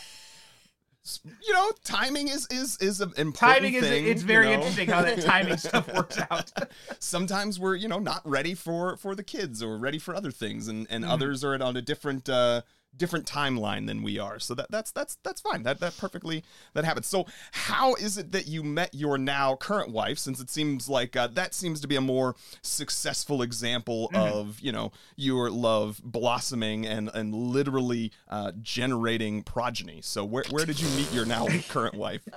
You 1.42 1.52
know, 1.52 1.70
timing 1.84 2.28
is 2.28 2.46
is 2.50 2.78
is 2.78 3.00
an 3.02 3.12
important 3.18 3.36
Timing 3.36 3.74
is 3.74 3.82
thing, 3.82 4.06
it's 4.06 4.22
you 4.22 4.26
very 4.26 4.46
know? 4.46 4.52
interesting 4.54 4.88
how 4.88 5.02
that 5.02 5.20
timing 5.20 5.58
stuff 5.58 5.86
works 5.94 6.18
out. 6.30 6.50
sometimes 6.98 7.60
we're 7.60 7.74
you 7.76 7.88
know 7.88 7.98
not 7.98 8.22
ready 8.24 8.54
for 8.54 8.96
for 8.96 9.14
the 9.14 9.22
kids 9.22 9.62
or 9.62 9.76
ready 9.76 9.98
for 9.98 10.14
other 10.14 10.30
things 10.30 10.66
and 10.66 10.86
and 10.88 11.04
Mhm. 11.04 11.10
others 11.10 11.44
are 11.44 11.62
on 11.62 11.76
a 11.76 11.82
different 11.82 12.28
uh 12.30 12.62
different 12.96 13.26
timeline 13.26 13.86
than 13.86 14.02
we 14.02 14.18
are. 14.18 14.38
So 14.38 14.54
that 14.54 14.70
that's 14.70 14.90
that's 14.92 15.16
that's 15.22 15.40
fine. 15.40 15.62
That 15.64 15.80
that 15.80 15.96
perfectly 15.98 16.44
that 16.74 16.84
happens. 16.84 17.06
So 17.06 17.26
how 17.52 17.94
is 17.94 18.18
it 18.18 18.32
that 18.32 18.46
you 18.46 18.62
met 18.62 18.94
your 18.94 19.18
now 19.18 19.56
current 19.56 19.90
wife 19.90 20.18
since 20.18 20.40
it 20.40 20.50
seems 20.50 20.88
like 20.88 21.16
uh, 21.16 21.26
that 21.28 21.54
seems 21.54 21.80
to 21.80 21.88
be 21.88 21.96
a 21.96 22.00
more 22.00 22.34
successful 22.62 23.42
example 23.42 24.10
Mhm. 24.12 24.30
of 24.32 24.60
you 24.60 24.72
know 24.72 24.92
your 25.16 25.50
love 25.50 26.00
blossoming 26.04 26.86
and 26.86 27.10
and 27.14 27.34
literally 27.34 28.12
uh 28.28 28.52
generating 28.60 29.42
progeny? 29.42 30.00
So 30.02 30.24
where 30.24 30.44
where 30.50 30.64
did 30.66 30.80
you 30.80 30.88
meet 30.96 31.12
your 31.12 31.24
now 31.26 31.46
current 31.68 31.94
wife? 31.94 32.22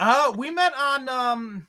Uh, 0.00 0.32
we 0.36 0.48
met 0.50 0.72
on 0.78 1.08
um, 1.08 1.66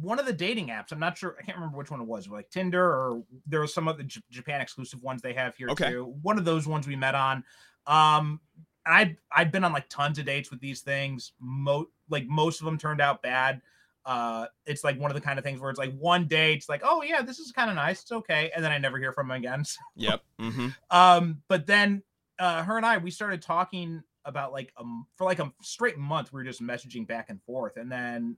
one 0.00 0.18
of 0.18 0.26
the 0.26 0.32
dating 0.32 0.68
apps. 0.68 0.92
I'm 0.92 0.98
not 0.98 1.16
sure. 1.16 1.36
I 1.40 1.42
can't 1.44 1.56
remember 1.56 1.78
which 1.78 1.90
one 1.90 2.00
it 2.00 2.06
was. 2.06 2.28
Like 2.28 2.50
Tinder 2.50 2.84
or 2.84 3.22
there 3.46 3.60
was 3.60 3.72
some 3.72 3.88
of 3.88 3.96
the 3.96 4.04
J- 4.04 4.20
Japan 4.30 4.60
exclusive 4.60 5.02
ones 5.02 5.22
they 5.22 5.34
have 5.34 5.54
here 5.56 5.68
Okay. 5.70 5.90
too. 5.90 6.14
One 6.22 6.38
of 6.38 6.44
those 6.44 6.66
ones 6.66 6.86
we 6.86 6.96
met 6.96 7.14
on. 7.14 7.44
Um, 7.86 8.40
and 8.86 8.94
I 8.94 9.16
I've 9.32 9.52
been 9.52 9.64
on 9.64 9.72
like 9.72 9.88
tons 9.88 10.18
of 10.18 10.26
dates 10.26 10.50
with 10.50 10.60
these 10.60 10.80
things. 10.80 11.32
Mo 11.40 11.86
like 12.10 12.26
most 12.26 12.60
of 12.60 12.64
them 12.66 12.76
turned 12.78 13.00
out 13.00 13.22
bad. 13.22 13.62
Uh, 14.06 14.46
it's 14.66 14.84
like 14.84 15.00
one 15.00 15.10
of 15.10 15.14
the 15.14 15.20
kind 15.20 15.38
of 15.38 15.44
things 15.44 15.58
where 15.60 15.70
it's 15.70 15.78
like 15.78 15.96
one 15.96 16.26
date, 16.26 16.56
it's 16.58 16.68
like, 16.68 16.82
oh 16.84 17.02
yeah, 17.02 17.22
this 17.22 17.38
is 17.38 17.52
kind 17.52 17.70
of 17.70 17.76
nice, 17.76 18.02
it's 18.02 18.12
okay, 18.12 18.50
and 18.54 18.62
then 18.62 18.70
I 18.70 18.76
never 18.76 18.98
hear 18.98 19.12
from 19.12 19.28
them 19.28 19.36
again. 19.38 19.64
So, 19.64 19.80
Yep. 19.96 20.22
Mm-hmm. 20.40 20.68
um, 20.90 21.40
but 21.48 21.66
then 21.66 22.02
uh, 22.38 22.62
her 22.64 22.76
and 22.76 22.84
I 22.84 22.98
we 22.98 23.10
started 23.10 23.40
talking 23.40 24.02
about 24.26 24.52
like 24.52 24.72
um 24.76 25.06
for 25.16 25.24
like 25.24 25.38
a 25.38 25.50
straight 25.62 25.96
month. 25.96 26.32
We 26.32 26.40
were 26.40 26.44
just 26.44 26.60
messaging 26.62 27.06
back 27.06 27.30
and 27.30 27.40
forth, 27.44 27.76
and 27.78 27.90
then 27.90 28.36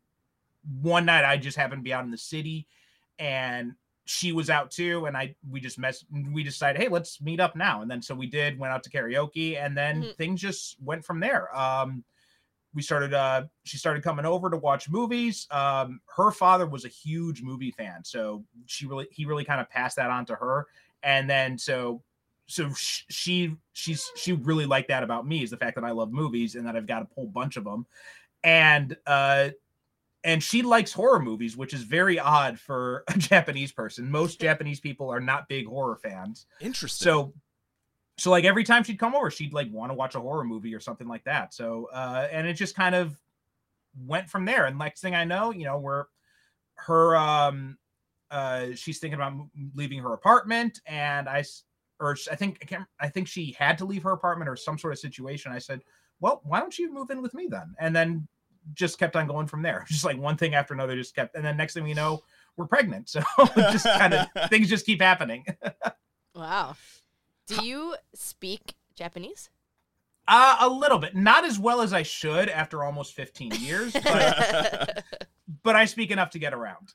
one 0.81 1.07
night 1.07 1.25
I 1.25 1.37
just 1.37 1.57
happened 1.57 1.81
to 1.81 1.85
be 1.85 1.93
out 1.95 2.05
in 2.05 2.11
the 2.11 2.19
city, 2.19 2.69
and 3.19 3.75
she 4.05 4.33
was 4.33 4.51
out 4.51 4.71
too, 4.71 5.07
and 5.07 5.17
I 5.17 5.37
we 5.49 5.61
just 5.61 5.79
mess 5.79 6.05
we 6.11 6.43
decided, 6.43 6.81
hey, 6.81 6.89
let's 6.89 7.21
meet 7.21 7.41
up 7.41 7.57
now, 7.57 7.83
and 7.83 7.91
then 7.91 8.03
so 8.03 8.15
we 8.15 8.27
did, 8.27 8.59
went 8.59 8.73
out 8.73 8.83
to 8.85 8.91
karaoke, 8.91 9.57
and 9.57 9.77
then 9.77 10.09
Mhm. 10.09 10.17
things 10.17 10.41
just 10.41 10.81
went 10.81 11.05
from 11.05 11.21
there. 11.21 11.55
Um, 11.57 12.05
we 12.75 12.83
started 12.83 13.15
uh 13.15 13.47
she 13.65 13.79
started 13.79 14.03
coming 14.03 14.27
over 14.27 14.51
to 14.51 14.57
watch 14.57 14.89
movies 14.91 15.47
um 15.51 16.01
her 16.15 16.31
father 16.31 16.67
was 16.67 16.85
a 16.85 16.89
huge 16.89 17.43
movie 17.43 17.71
fan 17.71 18.05
so 18.05 18.45
she 18.67 18.87
really 18.87 19.09
he 19.11 19.25
really 19.25 19.45
kind 19.45 19.61
of 19.61 19.71
passed 19.71 19.97
that 19.97 20.11
on 20.11 20.27
to 20.27 20.35
her 20.35 20.67
and 21.03 21.29
then 21.31 21.57
so 21.57 22.03
so 22.47 22.71
sh- 22.75 23.05
she 23.09 23.57
she's 23.73 24.11
she 24.17 24.33
really 24.33 24.67
liked 24.67 24.89
that 24.89 25.03
about 25.03 25.27
me 25.27 25.43
is 25.43 25.51
the 25.51 25.57
fact 25.57 25.75
that 25.77 25.85
I 25.85 25.91
love 25.93 26.13
movies 26.13 26.55
and 26.55 26.67
that 26.67 26.77
I've 26.77 26.87
got 26.87 27.03
a 27.03 27.09
whole 27.15 27.29
bunch 27.29 27.57
of 27.57 27.65
them 27.65 27.87
and 28.45 28.97
uh 29.07 29.51
and 30.27 30.43
she 30.43 30.61
likes 30.61 30.93
horror 30.93 31.21
movies 31.21 31.57
which 31.57 31.73
is 31.73 31.83
very 31.83 32.19
odd 32.19 32.59
for 32.59 33.05
a 33.09 33.17
Japanese 33.19 33.73
person. 33.73 34.11
Most 34.11 34.41
Japanese 34.41 34.81
people 34.81 35.09
are 35.09 35.21
not 35.21 35.49
big 35.49 35.67
horror 35.67 35.97
fans. 35.97 36.47
Interesting. 36.61 37.05
so 37.05 37.33
so 38.19 38.31
like 38.31 38.45
every 38.45 38.65
time 38.65 38.83
she'd 38.83 38.99
come 38.99 39.15
over 39.15 39.31
she'd 39.31 39.55
like 39.55 39.71
want 39.71 39.91
to 39.91 39.95
watch 39.95 40.17
a 40.17 40.21
horror 40.21 40.45
movie 40.45 40.75
or 40.75 40.81
something 40.81 41.09
like 41.09 41.25
that. 41.25 41.55
So 41.55 41.89
uh 41.93 42.29
and 42.31 42.47
it 42.47 42.55
just 42.55 42.75
kind 42.75 42.95
of 42.95 43.17
went 44.05 44.29
from 44.29 44.45
there. 44.45 44.67
And 44.67 44.77
next 44.77 45.01
thing 45.01 45.15
i 45.15 45.25
know 45.25 45.53
you 45.53 45.65
know 45.65 45.79
we're 45.79 46.05
her 46.75 47.17
um 47.17 47.79
uh 48.31 48.67
she's 48.75 48.99
thinking 48.99 49.19
about 49.19 49.35
leaving 49.75 50.01
her 50.01 50.13
apartment. 50.13 50.81
And 50.87 51.29
I, 51.29 51.45
or 52.01 52.17
I 52.31 52.35
think 52.35 52.59
i 52.63 52.65
can't 52.65 52.85
i 53.01 53.09
think 53.09 53.29
she 53.29 53.55
had 53.59 53.79
to 53.79 53.85
leave 53.85 54.03
her 54.03 54.11
apartment 54.13 54.51
or 54.51 54.57
some 54.57 54.77
sort 54.77 54.93
of 54.93 54.99
situation. 54.99 55.53
I 55.53 55.59
said 55.61 55.83
well 56.19 56.41
why 56.43 56.59
don't 56.59 56.77
you 56.77 56.93
move 56.93 57.11
in 57.11 57.23
with 57.23 57.33
me 57.33 57.47
then? 57.49 57.77
And 57.79 57.95
then 57.95 58.27
just 58.75 58.99
kept 58.99 59.17
on 59.17 59.27
going 59.27 59.47
from 59.47 59.63
there 59.63 59.85
just 59.89 60.05
like 60.05 60.19
one 60.19 60.37
thing 60.37 60.55
after 60.55 60.75
another 60.75 60.97
just 60.97 61.15
kept 61.15 61.35
and 61.35 61.45
then 61.45 61.57
next 61.57 61.75
thing 61.75 61.85
we 61.85 61.95
know 61.95 62.23
we're 62.57 62.67
pregnant 62.67 63.09
so 63.09 63.23
just 63.57 63.85
kind 63.99 64.15
of 64.15 64.27
things 64.49 64.69
just 64.69 64.87
keep 64.87 65.01
happening 65.01 65.45
Wow. 66.37 66.77
Do 67.47 67.65
you 67.65 67.97
speak 68.15 68.75
Japanese? 68.95 69.49
Uh, 70.29 70.57
a 70.61 70.69
little 70.69 70.99
bit, 70.99 71.15
not 71.15 71.45
as 71.45 71.59
well 71.59 71.81
as 71.81 71.93
I 71.93 72.03
should 72.03 72.49
after 72.49 72.83
almost 72.83 73.15
15 73.15 73.53
years, 73.55 73.93
but 73.93 75.05
but 75.63 75.77
I 75.77 75.85
speak 75.85 76.11
enough 76.11 76.31
to 76.31 76.39
get 76.39 76.53
around. 76.53 76.95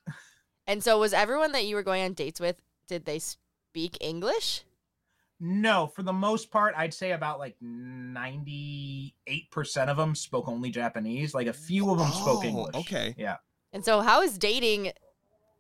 and 0.68 0.84
so 0.84 1.00
was 1.00 1.14
everyone 1.14 1.54
that 1.54 1.66
you 1.66 1.76
were 1.76 1.84
going 1.84 2.04
on 2.04 2.14
dates 2.14 2.40
with, 2.40 2.62
did 2.88 3.06
they 3.06 3.20
speak 3.20 3.98
English? 4.02 4.64
No, 5.44 5.88
for 5.88 6.04
the 6.04 6.14
most 6.14 6.52
part, 6.52 6.76
I'd 6.78 6.94
say 6.94 7.14
about 7.14 7.40
like 7.40 7.56
98% 7.60 9.14
of 9.88 9.98
them 9.98 10.14
spoke 10.14 10.48
only 10.48 10.70
Japanese. 10.70 11.34
Like 11.34 11.48
a 11.48 11.54
few 11.54 11.90
of 11.90 11.98
them 11.98 12.12
spoke 12.12 12.46
Oh, 12.46 12.48
English. 12.48 12.76
okay. 12.76 13.16
Yeah. 13.18 13.38
And 13.74 13.84
so 13.84 14.02
how 14.02 14.22
is 14.22 14.38
dating 14.38 14.92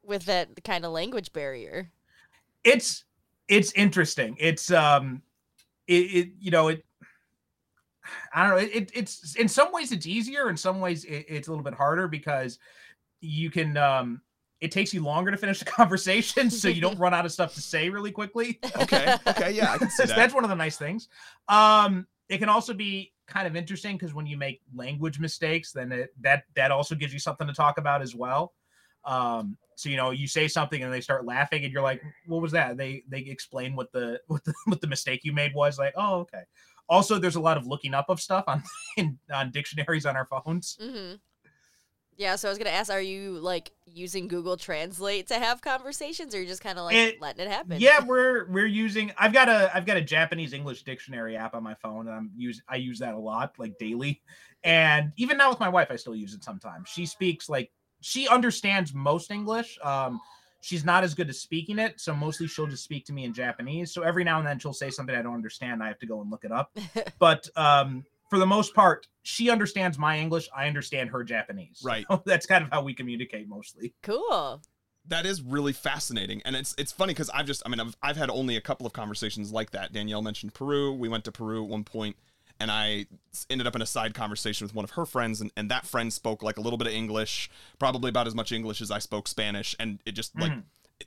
with 0.04 0.26
that 0.26 0.64
kind 0.64 0.86
of 0.86 0.92
language 0.92 1.34
barrier? 1.34 1.90
It's 2.64 3.06
it's 3.48 3.72
interesting. 3.74 4.36
It's 4.40 4.70
um 4.70 5.24
it, 5.88 5.94
it 5.94 6.30
you 6.40 6.52
know, 6.52 6.68
it 6.68 6.86
I 8.36 8.44
don't 8.48 8.52
know. 8.52 8.58
It, 8.64 8.72
it 8.76 8.92
it's 8.94 9.36
in 9.36 9.48
some 9.48 9.72
ways 9.72 9.92
it's 9.92 10.06
easier, 10.06 10.48
in 10.52 10.58
some 10.58 10.80
ways 10.80 11.06
it, 11.06 11.26
it's 11.28 11.48
a 11.48 11.52
little 11.52 11.64
bit 11.64 11.74
harder 11.74 12.08
because 12.08 12.60
you 13.20 13.50
can 13.50 13.78
um 13.78 14.22
it 14.62 14.72
takes 14.72 14.94
you 14.94 15.03
longer 15.03 15.32
to 15.32 15.38
finish 15.38 15.60
the 15.60 15.65
conversation 15.80 16.50
so 16.50 16.68
you 16.68 16.82
don't 16.82 16.98
run 17.00 17.13
out 17.13 17.25
of 17.25 17.32
stuff 17.32 17.53
to 17.56 17.62
say 17.62 17.89
really 17.89 18.12
quickly. 18.12 18.60
okay. 18.77 19.15
Okay. 19.27 19.51
Yeah, 19.51 19.74
I 19.74 19.77
can 19.77 19.89
see 19.89 20.03
that's, 20.03 20.12
that. 20.12 20.15
that's 20.15 20.34
one 20.34 20.44
of 20.44 20.50
the 20.50 20.56
nice 20.56 20.77
things. 20.77 21.10
Um, 21.50 22.08
it 22.30 22.38
can 22.38 22.48
also 22.48 22.74
be 22.74 23.12
kind 23.27 23.48
of 23.48 23.56
interesting 23.56 23.98
because 23.98 24.13
when 24.13 24.25
you 24.25 24.38
make 24.38 24.62
language 24.74 25.20
mistakes, 25.20 25.72
then 25.72 25.91
it, 25.91 26.13
that 26.22 26.44
that 26.56 26.72
also 26.72 26.96
gives 26.96 27.12
you 27.12 27.20
something 27.20 27.48
to 27.48 27.53
talk 27.53 27.77
about 27.77 28.01
as 28.01 28.15
well. 28.15 28.53
Um, 29.03 29.58
so 29.75 29.89
you 29.89 29.98
know, 29.98 30.12
you 30.12 30.27
say 30.27 30.48
something 30.48 30.84
and 30.84 30.94
they 30.94 31.01
start 31.01 31.25
laughing, 31.25 31.63
and 31.63 31.74
you're 31.74 31.82
like, 31.82 32.01
"What 32.27 32.41
was 32.41 32.51
that?" 32.51 32.77
They 32.77 33.03
they 33.10 33.20
explain 33.20 33.75
what 33.75 33.91
the 33.91 34.22
what 34.27 34.44
the 34.46 34.53
what 34.65 34.80
the 34.80 34.88
mistake 34.88 35.22
you 35.24 35.34
made 35.34 35.53
was. 35.53 35.80
Like, 35.80 35.94
oh, 35.98 36.20
okay. 36.20 36.44
Also, 36.88 37.18
there's 37.18 37.36
a 37.36 37.41
lot 37.41 37.58
of 37.58 37.65
looking 37.65 37.94
up 37.94 38.10
of 38.10 38.22
stuff 38.22 38.44
on 38.48 38.63
in, 38.98 39.18
on 39.34 39.51
dictionaries 39.51 40.06
on 40.06 40.15
our 40.15 40.25
phones. 40.25 40.77
Mm-hmm. 40.82 41.15
Yeah, 42.18 42.36
so 42.36 42.48
I 42.48 42.51
was 42.51 42.58
gonna 42.58 42.70
ask, 42.70 42.91
are 42.91 43.01
you 43.01 43.39
like 43.39 43.72
using 43.86 44.27
Google 44.27 44.58
Translate 44.58 45.27
to 45.27 45.36
have 45.39 45.62
conversations, 45.62 46.36
or 46.36 46.38
you're 46.38 46.48
just 46.48 46.62
kind 46.62 46.77
of 46.77 46.86
like 46.86 46.96
It- 46.96 47.22
letting 47.22 47.46
it 47.48 47.51
happen? 47.51 47.80
Yeah, 47.80 48.03
we're 48.06 48.46
we're 48.50 48.68
using. 48.68 49.12
I've 49.18 49.34
got 49.34 49.50
a 49.50 49.75
I've 49.75 49.86
got 49.86 49.98
a 49.98 50.01
Japanese 50.01 50.53
English 50.53 50.84
dictionary 50.84 51.36
app 51.36 51.56
on 51.56 51.63
my 51.63 51.74
phone, 51.75 52.08
and 52.08 52.15
I'm 52.15 52.32
use 52.36 52.62
I 52.68 52.75
use 52.75 53.00
that 53.00 53.13
a 53.13 53.20
lot, 53.20 53.58
like 53.58 53.77
daily. 53.80 54.22
And 54.63 55.12
even 55.18 55.38
now 55.38 55.50
with 55.50 55.60
my 55.60 55.70
wife, 55.70 55.88
I 55.89 55.96
still 55.96 56.15
use 56.15 56.34
it 56.34 56.44
sometimes. 56.44 56.89
She 56.89 57.06
speaks 57.06 57.50
like 57.50 57.72
she 58.01 58.27
understands 58.27 58.94
most 58.94 59.32
English. 59.32 59.80
Um, 59.84 60.20
she's 60.62 60.86
not 60.86 61.03
as 61.03 61.15
good 61.15 61.30
at 61.30 61.36
speaking 61.36 61.80
it, 61.80 62.00
so 62.00 62.13
mostly 62.13 62.48
she'll 62.48 62.68
just 62.68 62.84
speak 62.84 63.06
to 63.06 63.13
me 63.13 63.24
in 63.24 63.34
Japanese. 63.34 63.91
So 63.94 64.03
every 64.03 64.24
now 64.24 64.38
and 64.38 64.48
then 64.48 64.60
she'll 64.60 64.74
say 64.74 64.89
something 64.91 65.15
I 65.15 65.22
don't 65.22 65.34
understand. 65.34 65.74
And 65.74 65.84
I 65.84 65.88
have 65.88 66.00
to 66.00 66.06
go 66.06 66.22
and 66.22 66.30
look 66.30 66.44
it 66.44 66.51
up. 66.51 66.77
but 67.20 67.48
um, 67.56 68.06
for 68.32 68.40
the 68.40 68.48
most 68.48 68.74
part, 68.74 69.08
she 69.24 69.52
understands 69.52 70.00
my 70.00 70.18
English. 70.18 70.50
I 70.56 70.66
understand 70.68 71.12
her 71.12 71.24
Japanese. 71.24 71.82
Right. 71.84 72.06
So 72.10 72.24
that's 72.26 72.48
kind 72.48 72.64
of 72.64 72.72
how 72.72 72.82
we 72.82 72.96
communicate 72.96 73.48
mostly. 73.48 73.94
Cool. 74.02 74.62
that 75.06 75.26
is 75.26 75.42
really 75.42 75.74
fascinating 75.74 76.42
and 76.46 76.56
it's 76.56 76.76
it's 76.78 76.92
funny 76.92 77.12
because 77.12 77.30
i've 77.34 77.48
just 77.48 77.64
i 77.66 77.70
mean 77.70 77.80
I've, 77.80 77.96
I've 78.04 78.18
had 78.18 78.30
only 78.30 78.56
a 78.56 78.62
couple 78.62 78.86
of 78.86 78.94
conversations 78.94 79.52
like 79.52 79.72
that 79.72 79.92
danielle 79.92 80.22
mentioned 80.22 80.54
peru 80.54 80.94
we 80.94 81.10
went 81.10 81.24
to 81.26 81.32
peru 81.32 81.64
at 81.64 81.70
one 81.70 81.84
point 81.84 82.16
and 82.60 82.70
I 82.70 83.08
ended 83.50 83.66
up 83.66 83.76
in 83.76 83.82
a 83.82 83.88
side 83.88 84.14
conversation 84.14 84.64
with 84.66 84.76
one 84.76 84.86
of 84.86 84.92
her 84.92 85.06
friends 85.08 85.42
and, 85.42 85.52
and 85.58 85.72
that 85.72 85.88
friend 85.88 86.14
spoke 86.14 86.44
like 86.44 86.58
a 86.58 86.62
little 86.62 86.78
bit 86.78 86.86
of 86.88 86.94
english 86.94 87.50
probably 87.80 88.10
about 88.10 88.28
as 88.28 88.36
much 88.36 88.52
english 88.52 88.80
as 88.80 88.92
i 88.92 89.00
spoke 89.00 89.28
spanish 89.28 89.76
and 89.80 90.00
it 90.06 90.12
just 90.12 90.40
like 90.40 90.52
Mhm. 90.52 90.64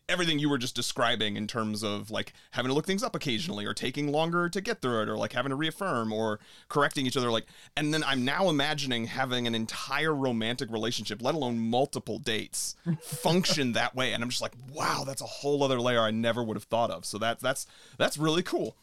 Everything 0.08 0.38
you 0.38 0.48
were 0.48 0.58
just 0.58 0.74
describing 0.74 1.36
in 1.36 1.46
terms 1.46 1.82
of 1.82 2.10
like 2.10 2.32
having 2.52 2.68
to 2.68 2.74
look 2.74 2.86
things 2.86 3.02
up 3.02 3.14
occasionally 3.14 3.64
or 3.66 3.74
taking 3.74 4.10
longer 4.12 4.48
to 4.48 4.60
get 4.60 4.80
through 4.80 5.02
it 5.02 5.08
or 5.08 5.16
like 5.16 5.32
having 5.32 5.50
to 5.50 5.56
reaffirm 5.56 6.12
or 6.12 6.40
correcting 6.68 7.06
each 7.06 7.16
other 7.16 7.30
like 7.30 7.46
and 7.76 7.92
then 7.94 8.02
i'm 8.04 8.24
now 8.24 8.48
imagining 8.48 9.06
having 9.06 9.46
an 9.46 9.54
entire 9.54 10.14
romantic 10.14 10.70
relationship 10.70 11.20
let 11.22 11.34
alone 11.34 11.58
multiple 11.58 12.18
dates 12.18 12.76
function 13.02 13.72
that 13.72 13.94
way 13.94 14.12
and 14.12 14.22
i'm 14.22 14.28
just 14.30 14.42
like 14.42 14.54
wow 14.72 15.04
that's 15.06 15.22
a 15.22 15.26
whole 15.26 15.62
other 15.62 15.80
layer 15.80 16.00
i 16.00 16.10
never 16.10 16.42
would 16.42 16.56
have 16.56 16.64
thought 16.64 16.90
of 16.90 17.04
so 17.04 17.18
that 17.18 17.40
that's 17.40 17.66
that's 17.98 18.16
really 18.18 18.42
cool 18.42 18.76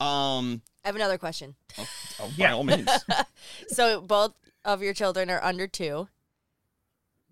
um 0.00 0.62
I 0.84 0.88
have 0.88 0.94
another 0.96 1.18
question. 1.18 1.56
oh, 1.78 1.86
by 2.20 2.28
Yeah. 2.36 2.54
all 2.54 2.62
means 2.64 2.88
So 3.68 4.00
both 4.00 4.34
of 4.64 4.82
your 4.82 4.94
children 4.94 5.30
are 5.30 5.42
under 5.42 5.66
two. 5.66 6.06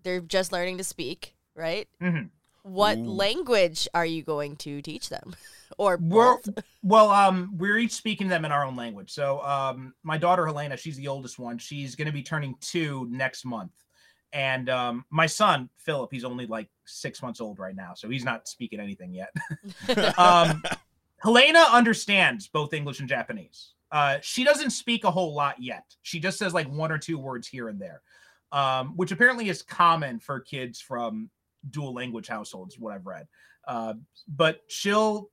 They're 0.03 0.19
just 0.19 0.51
learning 0.51 0.77
to 0.79 0.83
speak, 0.83 1.35
right? 1.55 1.87
Mhm. 2.01 2.29
What 2.65 2.97
Ooh. 2.97 3.03
language 3.03 3.87
are 3.93 4.07
you 4.07 4.23
going 4.23 4.55
to 4.57 4.81
teach 4.81 5.09
them, 5.09 5.35
or 5.77 5.99
We're, 6.01 6.37
well, 6.83 7.11
um, 7.11 7.53
we're 7.55 7.77
each 7.77 7.91
speaking 7.91 8.27
them 8.27 8.43
in 8.43 8.51
our 8.51 8.65
own 8.65 8.75
language. 8.75 9.11
So, 9.11 9.39
um, 9.43 9.93
my 10.01 10.17
daughter 10.17 10.47
Helena, 10.47 10.75
she's 10.75 10.97
the 10.97 11.07
oldest 11.07 11.37
one. 11.37 11.59
She's 11.59 11.95
going 11.95 12.07
to 12.07 12.11
be 12.11 12.23
turning 12.23 12.55
two 12.61 13.07
next 13.11 13.45
month, 13.45 13.71
and 14.33 14.67
um, 14.71 15.05
my 15.11 15.27
son 15.27 15.69
Philip, 15.77 16.11
he's 16.11 16.23
only 16.23 16.47
like 16.47 16.67
six 16.85 17.21
months 17.21 17.39
old 17.39 17.59
right 17.59 17.75
now, 17.75 17.93
so 17.93 18.09
he's 18.09 18.25
not 18.25 18.47
speaking 18.47 18.79
anything 18.79 19.13
yet. 19.13 19.29
um, 20.17 20.63
Helena 21.19 21.65
understands 21.71 22.47
both 22.47 22.73
English 22.73 22.99
and 22.99 23.07
Japanese. 23.07 23.73
Uh, 23.91 24.17
she 24.23 24.43
doesn't 24.43 24.71
speak 24.71 25.03
a 25.03 25.11
whole 25.11 25.35
lot 25.35 25.61
yet. 25.61 25.83
She 26.01 26.19
just 26.19 26.39
says 26.39 26.51
like 26.51 26.67
one 26.67 26.91
or 26.91 26.97
two 26.97 27.19
words 27.19 27.47
here 27.47 27.67
and 27.67 27.79
there, 27.79 28.01
um, 28.51 28.93
which 28.95 29.11
apparently 29.11 29.49
is 29.49 29.61
common 29.61 30.19
for 30.19 30.39
kids 30.39 30.81
from 30.81 31.29
dual 31.69 31.93
language 31.93 32.27
households. 32.27 32.79
What 32.79 32.93
I've 32.93 33.05
read, 33.05 33.27
uh, 33.67 33.93
but 34.27 34.61
she'll 34.67 35.29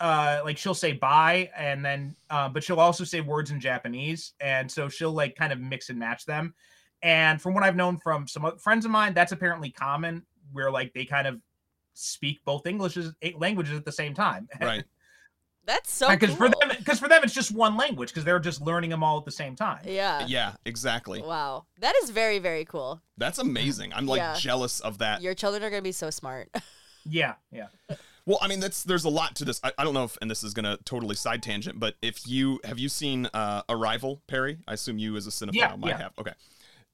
uh 0.00 0.40
like 0.44 0.58
she'll 0.58 0.74
say 0.74 0.92
bye 0.92 1.48
and 1.56 1.84
then 1.84 2.16
uh, 2.30 2.48
but 2.48 2.64
she'll 2.64 2.80
also 2.80 3.04
say 3.04 3.20
words 3.20 3.50
in 3.50 3.60
japanese. 3.60 4.32
And 4.40 4.70
so 4.70 4.88
she'll 4.88 5.12
like 5.12 5.36
kind 5.36 5.52
of 5.52 5.60
mix 5.60 5.88
and 5.88 5.98
match 5.98 6.26
them. 6.26 6.54
And 7.02 7.40
from 7.40 7.54
what 7.54 7.62
i've 7.62 7.76
known 7.76 7.98
from 7.98 8.26
some 8.26 8.58
friends 8.58 8.84
of 8.84 8.90
mine 8.90 9.14
that's 9.14 9.32
apparently 9.32 9.70
common 9.70 10.24
where 10.52 10.70
like 10.70 10.92
they 10.94 11.04
kind 11.04 11.28
of 11.28 11.40
speak 11.94 12.40
both 12.44 12.66
englishes 12.66 13.14
eh, 13.22 13.30
languages 13.38 13.76
at 13.76 13.84
the 13.84 13.92
same 13.92 14.14
time. 14.14 14.48
Right 14.60 14.84
That's 15.66 15.90
so 15.92 16.10
because 16.10 16.30
cool. 16.36 16.48
for 16.48 16.48
them 16.48 16.76
because 16.78 16.98
for 17.00 17.08
them 17.08 17.22
it's 17.24 17.32
just 17.34 17.50
one 17.52 17.76
language 17.76 18.10
because 18.10 18.24
they're 18.24 18.38
just 18.38 18.60
learning 18.60 18.90
them 18.90 19.02
all 19.02 19.18
at 19.18 19.24
the 19.24 19.30
same 19.30 19.56
time. 19.56 19.80
yeah. 19.86 20.26
yeah, 20.26 20.52
exactly. 20.66 21.22
Wow. 21.22 21.64
That 21.80 21.94
is 22.02 22.10
very, 22.10 22.38
very 22.38 22.64
cool. 22.64 23.00
That's 23.16 23.38
amazing. 23.38 23.92
I'm 23.94 24.06
like 24.06 24.18
Yeah. 24.18 24.34
jealous 24.38 24.80
of 24.80 24.98
that. 24.98 25.22
Your 25.22 25.34
children 25.34 25.62
are 25.62 25.70
going 25.70 25.80
to 25.80 25.84
be 25.84 25.92
so 25.92 26.10
smart. 26.10 26.48
Yeah, 27.06 27.34
yeah. 27.52 27.66
Well, 28.24 28.38
I 28.40 28.48
mean, 28.48 28.60
that's 28.60 28.82
there's 28.82 29.04
a 29.04 29.10
lot 29.10 29.36
to 29.36 29.44
this. 29.44 29.60
I, 29.62 29.72
I 29.76 29.84
don't 29.84 29.92
know 29.92 30.04
if, 30.04 30.16
and 30.22 30.30
this 30.30 30.42
is 30.42 30.54
gonna 30.54 30.78
totally 30.86 31.14
side 31.14 31.42
tangent, 31.42 31.78
but 31.78 31.96
if 32.00 32.26
you 32.26 32.60
have 32.64 32.78
you 32.78 32.88
seen 32.88 33.26
uh, 33.34 33.60
Arrival, 33.68 34.22
Perry? 34.26 34.56
I 34.66 34.72
assume 34.72 34.96
you 34.96 35.14
as 35.16 35.26
a 35.26 35.30
cinephile 35.30 35.52
Yeah, 35.54 35.76
might 35.76 35.88
yeah. 35.88 35.98
have. 35.98 36.12
Okay, 36.18 36.32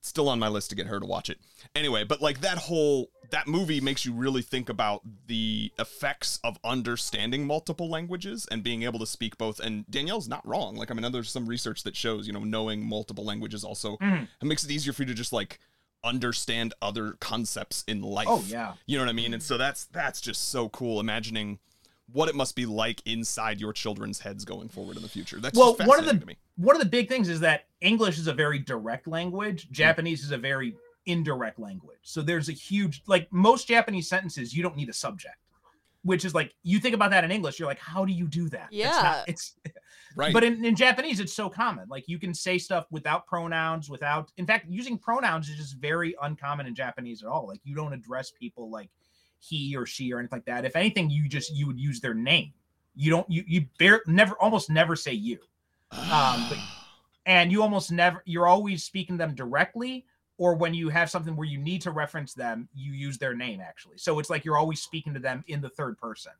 still 0.02 0.28
on 0.28 0.38
my 0.38 0.49
list 0.49 0.71
to 0.71 0.76
get 0.76 0.87
her 0.87 0.99
to 0.99 1.07
watch 1.07 1.28
it. 1.30 1.38
Anyway, 1.75 2.04
but 2.04 2.21
like 2.23 2.40
that 2.40 2.57
whole 2.59 3.11
that 3.30 3.47
movie 3.47 3.80
makes 3.80 4.04
you 4.04 4.12
really 4.12 4.42
think 4.42 4.69
about 4.69 5.02
the 5.26 5.71
effects 5.78 6.40
of 6.42 6.59
understanding 6.64 7.47
multiple 7.47 7.88
languages 7.88 8.47
and 8.50 8.62
being 8.62 8.83
able 8.83 8.99
to 8.99 9.07
speak 9.07 9.38
both. 9.38 9.61
And 9.61 9.85
Danielle's 9.90 10.26
not 10.28 10.45
wrong. 10.47 10.75
Like 10.75 10.90
I 10.90 10.95
mean, 10.95 11.12
there's 11.12 11.30
some 11.30 11.47
research 11.47 11.83
that 11.85 11.95
shows 11.97 12.26
you 12.26 12.33
know 12.33 12.40
knowing 12.45 12.85
multiple 12.85 13.25
languages 13.25 13.62
also 13.64 13.97
Mhm. 13.99 14.26
it 14.40 14.45
makes 14.45 14.64
it 14.64 14.71
easier 14.71 14.92
for 14.92 15.02
you 15.02 15.09
to 15.09 15.14
just 15.14 15.33
like 15.33 15.59
understand 16.02 16.73
other 16.80 17.12
concepts 17.21 17.85
in 17.87 18.02
life. 18.02 18.26
Oh 18.28 18.42
yeah. 18.47 18.75
You 18.87 18.97
know 18.99 19.04
what 19.04 19.11
I 19.11 19.14
mean? 19.14 19.35
And 19.35 19.42
so 19.42 19.59
that's 19.59 19.85
that's 19.87 20.21
just 20.21 20.49
so 20.49 20.69
cool. 20.71 20.99
Imagining 20.99 21.59
what 22.12 22.29
it 22.29 22.35
must 22.35 22.57
be 22.57 22.67
like 22.67 23.00
inside 23.07 23.61
your 23.61 23.73
children's 23.73 24.19
heads 24.21 24.45
going 24.45 24.69
forward 24.69 24.97
in 24.97 25.02
the 25.02 25.09
future. 25.09 25.38
That's 25.40 25.57
Well, 25.59 25.75
just 25.76 25.88
one 25.88 25.99
of 25.99 26.05
fascinating 26.07 26.19
the- 26.21 26.35
to 26.35 26.38
me. 26.40 26.64
One 26.64 26.76
of 26.76 26.83
the 26.83 26.88
big 26.88 27.09
things 27.09 27.29
is 27.29 27.40
that 27.40 27.67
English 27.81 28.19
is 28.19 28.26
a 28.26 28.35
very 28.35 28.59
direct 28.59 29.07
language. 29.07 29.69
Mm. 29.69 29.73
Japanese 29.73 30.23
is 30.25 30.31
a 30.33 30.38
very 30.38 30.76
indirect 31.07 31.59
language. 31.59 31.99
So 32.02 32.21
there's 32.23 32.49
a 32.49 32.52
huge 32.52 33.02
like 33.07 33.26
most 33.33 33.67
Japanese 33.69 34.09
sentences 34.09 34.55
you 34.55 34.62
don't 34.62 34.76
need 34.76 34.88
a 34.88 34.93
subject. 34.93 35.37
Which 36.02 36.25
is 36.25 36.35
like 36.35 36.55
you 36.62 36.79
think 36.81 36.95
about 36.95 37.11
that 37.11 37.25
in 37.25 37.31
English, 37.31 37.59
you're 37.59 37.69
like, 37.69 37.79
how 37.79 38.07
do 38.07 38.12
you 38.12 38.26
do 38.26 38.49
that? 38.50 38.69
It's 38.71 38.76
Yeah. 38.79 38.90
not- 39.02 39.29
it's 39.29 39.55
Right. 40.17 40.33
but 40.33 40.43
in, 40.43 40.64
in 40.64 40.75
Japanese, 40.75 41.21
it's 41.21 41.33
so 41.33 41.49
common. 41.49 41.88
Like 41.88 42.09
you 42.09 42.19
can 42.19 42.35
say 42.35 42.59
stuff 42.59 42.87
without 42.90 43.26
pronouns, 43.26 43.88
without 43.88 44.33
in 44.38 44.47
fact, 44.47 44.67
using 44.69 44.99
pronouns 44.99 45.49
is 45.49 45.57
just 45.57 45.76
very 45.76 46.17
uncommon 46.23 46.67
in 46.67 46.75
Japanese 46.75 47.23
at 47.23 47.29
all. 47.29 47.47
Like 47.47 47.61
you 47.64 47.75
don't 47.76 47.93
address 47.93 48.31
people 48.33 48.71
like 48.71 48.90
he 49.40 49.76
or 49.76 49.87
she 49.87 50.12
or 50.12 50.18
anything 50.18 50.37
like 50.37 50.44
that. 50.47 50.64
If 50.64 50.76
anything, 50.76 51.11
you 51.11 51.28
just 51.28 51.52
you 51.54 51.66
would 51.66 51.80
use 51.80 52.00
their 52.00 52.14
name. 52.14 52.52
You 52.94 53.11
don't 53.11 53.30
you 53.30 53.42
you 53.47 53.66
bare 53.78 54.02
never 54.06 54.35
almost 54.40 54.70
never 54.70 54.94
say 54.97 55.12
you. 55.12 55.38
um, 55.92 56.47
but- 56.49 56.59
And 57.26 57.52
you 57.52 57.62
almost 57.62 57.92
never 57.92 58.23
you're 58.25 58.47
always 58.47 58.82
speaking 58.82 59.16
to 59.16 59.18
them 59.18 59.35
directly, 59.35 60.06
or 60.38 60.54
when 60.54 60.73
you 60.73 60.88
have 60.88 61.11
something 61.11 61.37
where 61.37 61.47
you 61.47 61.59
need 61.59 61.82
to 61.82 61.90
reference 61.90 62.32
them, 62.32 62.66
you 62.75 62.92
use 62.92 63.18
their 63.18 63.35
name 63.35 63.61
actually. 63.61 63.99
So 63.99 64.18
it's 64.18 64.30
like 64.30 64.44
you're 64.44 64.56
always 64.56 64.80
speaking 64.80 65.12
to 65.14 65.20
them 65.20 65.44
in 65.47 65.61
the 65.61 65.68
third 65.68 65.99
person 65.99 66.32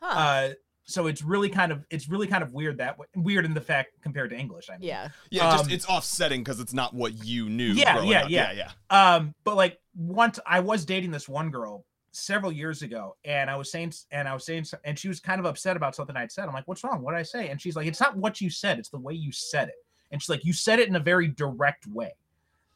Huh. 0.00 0.18
uh 0.18 0.52
so 0.86 1.06
it's 1.06 1.22
really 1.22 1.48
kind 1.48 1.72
of 1.72 1.86
it's 1.88 2.08
really 2.08 2.26
kind 2.26 2.42
of 2.42 2.52
weird 2.52 2.78
that 2.78 2.98
way 2.98 3.06
weird 3.16 3.44
in 3.46 3.54
the 3.54 3.60
fact 3.60 3.92
compared 4.02 4.28
to 4.30 4.36
english 4.36 4.68
i 4.68 4.72
mean 4.76 4.88
yeah. 4.88 5.08
yeah, 5.30 5.50
just 5.52 5.64
um, 5.64 5.70
it's 5.70 5.86
offsetting 5.86 6.42
because 6.42 6.60
it's 6.60 6.74
not 6.74 6.92
what 6.92 7.24
you 7.24 7.48
knew. 7.48 7.72
Yeah, 7.72 8.02
yeah, 8.02 8.22
up. 8.24 8.30
yeah. 8.30 8.52
yeah, 8.52 8.70
yeah. 8.90 9.14
um 9.14 9.34
but 9.44 9.56
like 9.56 9.78
once 9.96 10.38
i 10.46 10.60
was 10.60 10.84
dating 10.84 11.10
this 11.10 11.26
one 11.28 11.50
girl 11.50 11.86
several 12.16 12.52
years 12.52 12.82
ago 12.82 13.16
and 13.24 13.50
i 13.50 13.56
was 13.56 13.70
saying 13.72 13.92
and 14.12 14.28
i 14.28 14.32
was 14.34 14.46
saying 14.46 14.64
and 14.84 14.96
she 14.98 15.08
was 15.08 15.18
kind 15.18 15.40
of 15.40 15.46
upset 15.46 15.76
about 15.76 15.96
something 15.96 16.16
i'd 16.16 16.30
said 16.30 16.46
i'm 16.46 16.54
like 16.54 16.66
what's 16.68 16.84
wrong 16.84 17.02
what 17.02 17.10
did 17.10 17.18
i 17.18 17.22
say 17.24 17.48
and 17.48 17.60
she's 17.60 17.74
like 17.74 17.86
it's 17.88 18.00
not 18.00 18.16
what 18.16 18.40
you 18.40 18.48
said 18.48 18.78
it's 18.78 18.88
the 18.88 18.98
way 18.98 19.12
you 19.12 19.32
said 19.32 19.66
it 19.68 19.74
and 20.12 20.22
she's 20.22 20.28
like 20.28 20.44
you 20.44 20.52
said 20.52 20.78
it 20.78 20.88
in 20.88 20.94
a 20.94 21.00
very 21.00 21.26
direct 21.26 21.86
way 21.88 22.12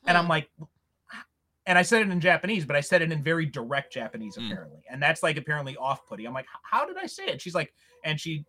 and 0.06 0.16
i'm 0.18 0.24
Hmm. 0.24 0.30
like 0.30 0.50
and 1.66 1.76
I 1.76 1.82
said 1.82 2.00
it 2.00 2.08
in 2.10 2.18
Japanese, 2.18 2.64
but 2.64 2.76
I 2.76 2.80
said 2.80 3.02
it 3.02 3.12
in 3.12 3.22
very 3.22 3.44
direct 3.44 3.92
Japanese 3.92 4.38
Mm. 4.38 4.46
apparently, 4.50 4.80
and 4.90 5.02
that's 5.02 5.22
like 5.22 5.36
apparently 5.36 5.76
off-putting. 5.76 6.26
I'm 6.26 6.32
like, 6.32 6.46
how 6.62 6.86
did 6.86 6.96
I 6.96 7.04
say 7.04 7.26
it? 7.26 7.42
She's 7.42 7.54
like, 7.54 7.74
and 8.06 8.18
she 8.18 8.46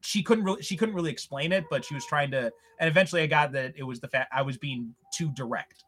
she 0.00 0.22
couldn't 0.22 0.44
really 0.44 0.62
she 0.62 0.76
couldn't 0.76 0.94
really 0.94 1.10
explain 1.10 1.50
it, 1.50 1.64
but 1.70 1.84
she 1.84 1.92
was 1.92 2.06
trying 2.06 2.30
to, 2.30 2.52
and 2.78 2.88
eventually 2.88 3.20
I 3.22 3.26
got 3.26 3.50
that 3.54 3.74
it 3.76 3.82
was 3.82 3.98
the 3.98 4.06
fact 4.06 4.32
I 4.32 4.42
was 4.42 4.58
being 4.58 4.94
too 5.12 5.30
direct, 5.34 5.82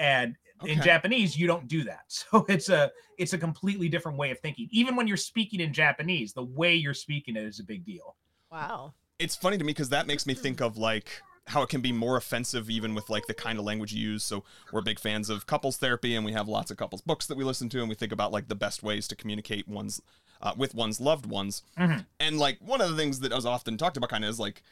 and 0.00 0.34
in 0.64 0.80
Japanese 0.82 1.36
you 1.36 1.46
don't 1.46 1.68
do 1.68 1.84
that, 1.84 2.02
so 2.08 2.44
it's 2.48 2.68
a 2.68 2.90
it's 3.18 3.32
a 3.32 3.38
completely 3.38 3.88
different 3.88 4.18
way 4.18 4.30
of 4.30 4.38
thinking. 4.40 4.68
Even 4.70 4.96
when 4.96 5.06
you're 5.06 5.16
speaking 5.16 5.60
in 5.60 5.72
Japanese, 5.72 6.32
the 6.32 6.44
way 6.44 6.74
you're 6.74 6.94
speaking 6.94 7.36
it 7.36 7.44
is 7.44 7.60
a 7.60 7.64
big 7.64 7.84
deal. 7.84 8.16
Wow. 8.50 8.94
It's 9.18 9.34
funny 9.34 9.56
to 9.56 9.64
me 9.64 9.72
because 9.72 9.88
that 9.90 10.06
makes 10.06 10.26
me 10.26 10.34
think 10.34 10.60
of 10.60 10.76
like 10.76 11.22
how 11.46 11.62
it 11.62 11.68
can 11.68 11.80
be 11.80 11.92
more 11.92 12.16
offensive 12.16 12.68
even 12.68 12.94
with 12.94 13.08
like 13.08 13.26
the 13.26 13.34
kind 13.34 13.58
of 13.58 13.64
language 13.64 13.92
you 13.92 14.10
use. 14.10 14.24
So 14.24 14.44
we're 14.72 14.82
big 14.82 14.98
fans 14.98 15.30
of 15.30 15.46
couples 15.46 15.76
therapy 15.76 16.14
and 16.14 16.24
we 16.24 16.32
have 16.32 16.48
lots 16.48 16.70
of 16.70 16.76
couples 16.76 17.00
books 17.00 17.26
that 17.26 17.36
we 17.36 17.44
listen 17.44 17.68
to 17.70 17.80
and 17.80 17.88
we 17.88 17.94
think 17.94 18.12
about 18.12 18.32
like 18.32 18.48
the 18.48 18.54
best 18.54 18.82
ways 18.82 19.06
to 19.08 19.16
communicate 19.16 19.68
one's 19.68 20.02
uh, 20.42 20.52
with 20.56 20.74
one's 20.74 21.00
loved 21.00 21.24
ones. 21.24 21.62
Mhm. 21.78 22.04
And 22.20 22.38
like 22.38 22.58
one 22.60 22.80
of 22.80 22.90
the 22.90 22.96
things 22.96 23.20
that 23.20 23.32
is 23.32 23.46
often 23.46 23.76
talked 23.76 23.96
about 23.96 24.10
kind 24.10 24.24
of 24.24 24.30
is 24.30 24.40
like 24.40 24.62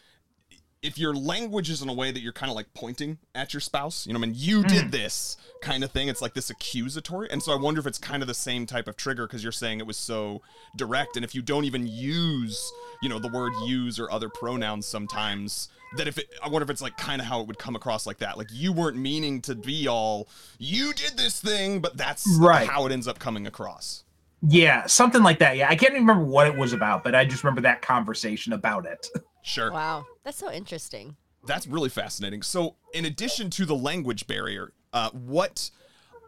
if 0.85 0.99
your 0.99 1.15
language 1.15 1.71
is 1.71 1.81
in 1.81 1.89
a 1.89 1.95
way 1.95 2.13
that 2.13 2.21
you're 2.21 2.33
kind 2.33 2.51
of 2.51 2.57
like 2.57 2.73
pointing 2.75 3.17
at 3.35 3.55
your 3.55 3.61
spouse, 3.61 4.07
you 4.07 4.13
know, 4.13 4.19
what 4.19 4.27
I 4.27 4.29
mean, 4.29 4.39
you 4.39 4.63
mm. 4.63 4.69
did 4.69 4.93
this 4.93 5.39
kind 5.63 5.83
of 5.83 5.91
thing. 5.91 6.09
It's 6.09 6.21
like 6.21 6.35
this 6.35 6.51
accusatory. 6.51 7.27
And 7.31 7.43
so 7.43 7.53
I 7.53 7.57
wonder 7.57 7.81
if 7.81 7.87
it's 7.87 7.97
kind 7.97 8.23
of 8.23 8.27
the 8.27 8.35
same 8.35 8.67
type 8.67 8.87
of 8.87 8.95
trigger 8.95 9.27
because 9.27 9.43
you're 9.43 9.51
saying 9.51 9.81
it 9.81 9.87
was 9.87 9.97
so 9.97 10.43
direct. 10.77 11.17
And 11.17 11.25
if 11.25 11.35
you 11.35 11.41
don't 11.41 11.65
even 11.65 11.87
use, 11.87 12.71
you 13.01 13.09
know, 13.09 13.19
the 13.19 13.29
word 13.29 13.55
use 13.65 13.99
or 13.99 14.13
other 14.13 14.29
pronouns 14.29 14.85
sometimes, 14.85 15.69
that 15.97 16.07
if 16.07 16.19
it, 16.19 16.27
I 16.43 16.49
wonder 16.49 16.65
if 16.65 16.71
it's 16.71 16.83
like 16.83 16.99
kind 16.99 17.19
of 17.19 17.27
how 17.27 17.41
it 17.41 17.47
would 17.47 17.59
come 17.59 17.75
across 17.75 18.07
like 18.07 18.19
that. 18.19 18.37
Like 18.37 18.49
you 18.53 18.71
weren't 18.71 18.99
meaning 18.99 19.41
to 19.43 19.55
be 19.55 19.89
all, 19.89 20.29
you 20.59 20.93
did 20.93 21.17
this 21.17 21.41
thing, 21.41 21.81
but 21.81 21.97
that's 21.97 22.27
Right. 22.39 22.69
how 22.69 22.85
it 22.85 22.93
ends 22.93 23.09
up 23.09 23.19
coming 23.19 23.47
across. 23.47 24.05
Yeah, 24.47 24.85
something 24.85 25.23
like 25.23 25.39
that. 25.39 25.57
Yeah, 25.57 25.71
I 25.71 25.77
can't 25.77 25.95
even 25.95 26.07
remember 26.07 26.27
what 26.27 26.47
it 26.47 26.59
was 26.59 26.75
about, 26.75 27.05
but 27.05 27.15
I 27.15 27.25
just 27.25 27.43
remember 27.43 27.63
that 27.63 27.81
conversation 27.81 28.53
about 28.53 28.85
it. 28.85 29.09
Sure. 29.45 29.71
Wow. 29.71 30.07
That's 30.25 30.39
so 30.39 30.51
interesting. 30.51 31.17
That's 31.47 31.67
really 31.67 31.91
fascinating. 31.91 32.43
So, 32.43 32.77
in 32.95 33.05
addition 33.05 33.51
to 33.51 33.67
the 33.67 33.77
language 33.77 34.27
barrier, 34.27 34.73
uh, 34.95 35.11
what 35.11 35.71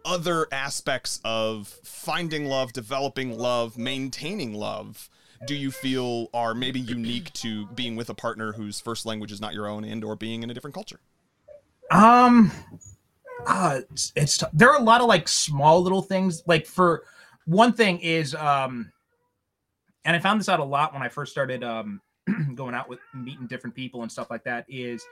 other 0.04 0.46
aspects 0.52 1.18
of 1.24 1.66
finding 1.82 2.44
love, 2.44 2.74
developing 2.74 3.36
love, 3.36 3.78
maintaining 3.78 4.52
love 4.52 5.08
do 5.46 5.54
you 5.54 5.70
feel 5.70 6.28
are 6.32 6.54
maybe 6.54 6.80
unique 6.80 7.32
to 7.34 7.66
being 7.68 7.96
with 7.96 8.08
a 8.10 8.14
partner 8.14 8.52
whose 8.52 8.80
first 8.80 9.04
language 9.04 9.32
is 9.32 9.40
not 9.40 9.54
your 9.54 9.66
own 9.66 9.84
and 9.84 10.04
or 10.04 10.14
being 10.14 10.42
in 10.42 10.50
a 10.50 10.54
different 10.54 10.74
culture? 10.74 11.00
Um, 11.90 12.52
uh, 13.46 13.80
it's, 13.90 14.12
it's 14.14 14.38
t- 14.38 14.46
there 14.52 14.70
are 14.70 14.78
a 14.78 14.82
lot 14.82 15.00
of 15.00 15.08
like 15.08 15.28
small 15.28 15.82
little 15.82 16.02
things. 16.02 16.42
Like 16.46 16.66
for 16.66 17.04
one 17.46 17.72
thing 17.72 17.98
is 18.00 18.34
um, 18.34 18.92
and 20.04 20.14
I 20.14 20.18
found 20.20 20.40
this 20.40 20.48
out 20.48 20.60
a 20.60 20.64
lot 20.64 20.92
when 20.92 21.02
I 21.02 21.08
first 21.08 21.32
started 21.32 21.64
um 21.64 22.00
going 22.54 22.74
out 22.74 22.88
with 22.88 22.98
meeting 23.14 23.46
different 23.46 23.74
people 23.74 24.02
and 24.02 24.10
stuff 24.10 24.30
like 24.30 24.44
that. 24.44 24.64
Is 24.68 25.04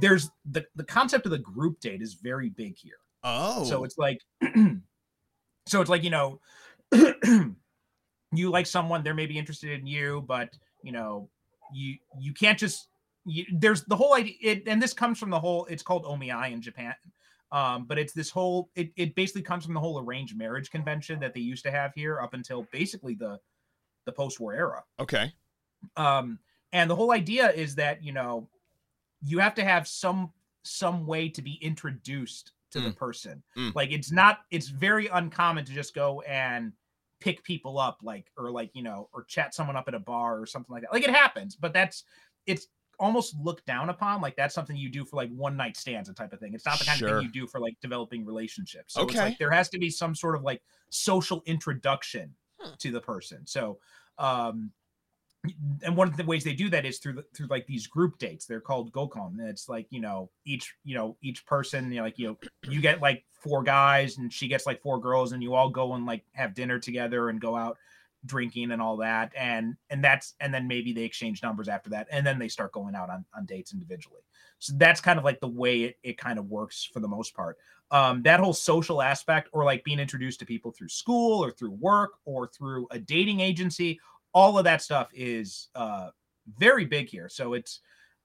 there's 0.00 0.30
the 0.50 0.66
the 0.76 0.84
concept 0.84 1.26
of 1.26 1.32
the 1.32 1.38
group 1.38 1.80
date 1.80 2.02
is 2.02 2.14
very 2.14 2.50
big 2.50 2.76
here. 2.76 2.98
Oh. 3.24 3.64
So 3.64 3.84
it's 3.84 3.98
like, 3.98 4.20
so 5.66 5.80
it's 5.80 5.90
like 5.90 6.04
you 6.04 6.10
know, 6.10 6.40
you 8.32 8.50
like 8.50 8.66
someone, 8.66 9.02
they're 9.02 9.14
maybe 9.14 9.38
interested 9.38 9.78
in 9.78 9.86
you, 9.86 10.24
but 10.26 10.50
you 10.82 10.92
know, 10.92 11.28
you 11.72 11.96
you 12.18 12.32
can't 12.32 12.58
just. 12.58 12.88
You, 13.30 13.44
there's 13.52 13.84
the 13.84 13.96
whole 13.96 14.14
idea, 14.14 14.34
it, 14.40 14.62
and 14.66 14.80
this 14.80 14.94
comes 14.94 15.18
from 15.18 15.28
the 15.28 15.38
whole. 15.38 15.66
It's 15.66 15.82
called 15.82 16.04
omiai 16.04 16.50
in 16.50 16.62
Japan, 16.62 16.94
um, 17.52 17.84
but 17.84 17.98
it's 17.98 18.14
this 18.14 18.30
whole. 18.30 18.70
It 18.74 18.90
it 18.96 19.14
basically 19.14 19.42
comes 19.42 19.66
from 19.66 19.74
the 19.74 19.80
whole 19.80 19.98
arranged 19.98 20.34
marriage 20.34 20.70
convention 20.70 21.20
that 21.20 21.34
they 21.34 21.40
used 21.40 21.62
to 21.64 21.70
have 21.70 21.92
here 21.94 22.20
up 22.20 22.32
until 22.32 22.66
basically 22.72 23.14
the 23.14 23.38
the 24.06 24.12
post-war 24.12 24.54
era 24.54 24.82
okay. 24.98 25.30
um 25.98 26.38
and 26.72 26.90
the 26.90 26.96
whole 26.96 27.12
idea 27.12 27.50
is 27.50 27.74
that 27.76 28.02
you 28.02 28.12
know 28.12 28.48
you 29.22 29.38
have 29.38 29.54
to 29.54 29.64
have 29.64 29.88
some 29.88 30.32
some 30.64 31.06
way 31.06 31.28
to 31.28 31.42
be 31.42 31.54
introduced 31.62 32.52
to 32.70 32.80
the 32.80 32.92
person. 32.92 33.42
Mm. 33.56 33.74
like 33.74 33.90
it's 33.92 34.12
not 34.12 34.40
it's 34.50 34.68
very 34.68 35.06
uncommon 35.08 35.64
to 35.64 35.72
just 35.72 35.94
go 35.94 36.20
and 36.22 36.72
pick 37.20 37.42
people 37.42 37.78
up 37.78 37.98
like 38.02 38.30
or 38.36 38.50
like 38.50 38.70
you 38.74 38.82
know 38.82 39.08
or 39.12 39.24
chat 39.24 39.54
someone 39.54 39.76
up 39.76 39.88
at 39.88 39.94
a 39.94 39.98
bar 39.98 40.40
or 40.40 40.46
something 40.46 40.72
like 40.72 40.82
that. 40.82 40.92
Like 40.92 41.04
it 41.04 41.10
happens 41.10 41.56
but 41.56 41.72
that's 41.72 42.04
it's 42.46 42.68
almost 43.00 43.34
looked 43.36 43.64
down 43.64 43.90
upon. 43.90 44.20
Like 44.20 44.36
that's 44.36 44.54
something 44.54 44.76
you 44.76 44.90
do 44.90 45.04
for 45.04 45.16
like 45.16 45.30
one 45.30 45.56
night 45.56 45.76
stands 45.76 46.08
and 46.08 46.16
type 46.16 46.32
of 46.32 46.40
thing. 46.40 46.52
It's 46.54 46.66
not 46.66 46.78
the 46.80 46.84
kind 46.84 47.00
of 47.00 47.04
thing 47.06 47.18
you 47.20 47.30
do 47.30 47.46
for 47.46 47.60
like 47.60 47.74
developing 47.80 48.24
relationships. 48.26 48.94
So 48.94 49.08
it's 49.08 49.14
Okay. 49.14 49.24
like 49.24 49.38
there 49.38 49.50
has 49.52 49.68
to 49.70 49.78
be 49.78 49.88
some 49.90 50.14
sort 50.14 50.34
of 50.34 50.42
like 50.42 50.62
social 50.90 51.42
introduction 51.46 52.34
Hmm. 52.60 52.74
to 52.78 52.90
the 52.90 53.00
person. 53.00 53.46
So 53.46 53.78
um 54.18 54.72
and 55.84 55.96
one 55.96 56.08
of 56.08 56.16
the 56.16 56.24
ways 56.24 56.44
they 56.44 56.52
do 56.52 56.68
that 56.70 56.84
is 56.84 56.98
through 56.98 57.22
through 57.34 57.46
like 57.46 57.66
these 57.66 57.86
group 57.86 58.18
dates. 58.18 58.46
They're 58.46 58.60
called 58.60 58.92
gokon. 58.92 59.38
It's 59.40 59.68
like 59.68 59.86
you 59.90 60.00
know 60.00 60.30
each 60.44 60.74
you 60.84 60.94
know 60.94 61.16
each 61.22 61.46
person 61.46 61.90
you 61.90 61.98
know, 61.98 62.04
like 62.04 62.18
you 62.18 62.28
know 62.28 62.36
you 62.68 62.80
get 62.80 63.00
like 63.00 63.24
four 63.30 63.62
guys 63.62 64.18
and 64.18 64.32
she 64.32 64.48
gets 64.48 64.66
like 64.66 64.82
four 64.82 65.00
girls 65.00 65.32
and 65.32 65.42
you 65.42 65.54
all 65.54 65.70
go 65.70 65.94
and 65.94 66.06
like 66.06 66.24
have 66.32 66.54
dinner 66.54 66.78
together 66.78 67.28
and 67.28 67.40
go 67.40 67.54
out 67.54 67.78
drinking 68.26 68.72
and 68.72 68.82
all 68.82 68.96
that 68.96 69.32
and 69.36 69.76
and 69.90 70.02
that's 70.02 70.34
and 70.40 70.52
then 70.52 70.66
maybe 70.66 70.92
they 70.92 71.04
exchange 71.04 71.40
numbers 71.40 71.68
after 71.68 71.88
that 71.88 72.08
and 72.10 72.26
then 72.26 72.36
they 72.36 72.48
start 72.48 72.72
going 72.72 72.96
out 72.96 73.08
on 73.08 73.24
on 73.36 73.46
dates 73.46 73.72
individually. 73.72 74.22
So 74.58 74.72
that's 74.76 75.00
kind 75.00 75.20
of 75.20 75.24
like 75.24 75.38
the 75.38 75.48
way 75.48 75.82
it, 75.82 75.98
it 76.02 76.18
kind 76.18 76.38
of 76.38 76.50
works 76.50 76.88
for 76.92 76.98
the 76.98 77.06
most 77.06 77.34
part. 77.34 77.58
Um, 77.92 78.22
that 78.24 78.40
whole 78.40 78.52
social 78.52 79.00
aspect 79.00 79.48
or 79.52 79.64
like 79.64 79.84
being 79.84 80.00
introduced 80.00 80.40
to 80.40 80.46
people 80.46 80.72
through 80.72 80.88
school 80.88 81.42
or 81.42 81.52
through 81.52 81.70
work 81.70 82.14
or 82.24 82.48
through 82.48 82.88
a 82.90 82.98
dating 82.98 83.40
agency 83.40 84.00
all 84.32 84.58
of 84.58 84.64
that 84.64 84.82
stuff 84.82 85.08
is 85.14 85.68
uh 85.74 86.10
very 86.56 86.84
big 86.84 87.08
here. 87.08 87.28
So 87.28 87.54
it's 87.54 87.80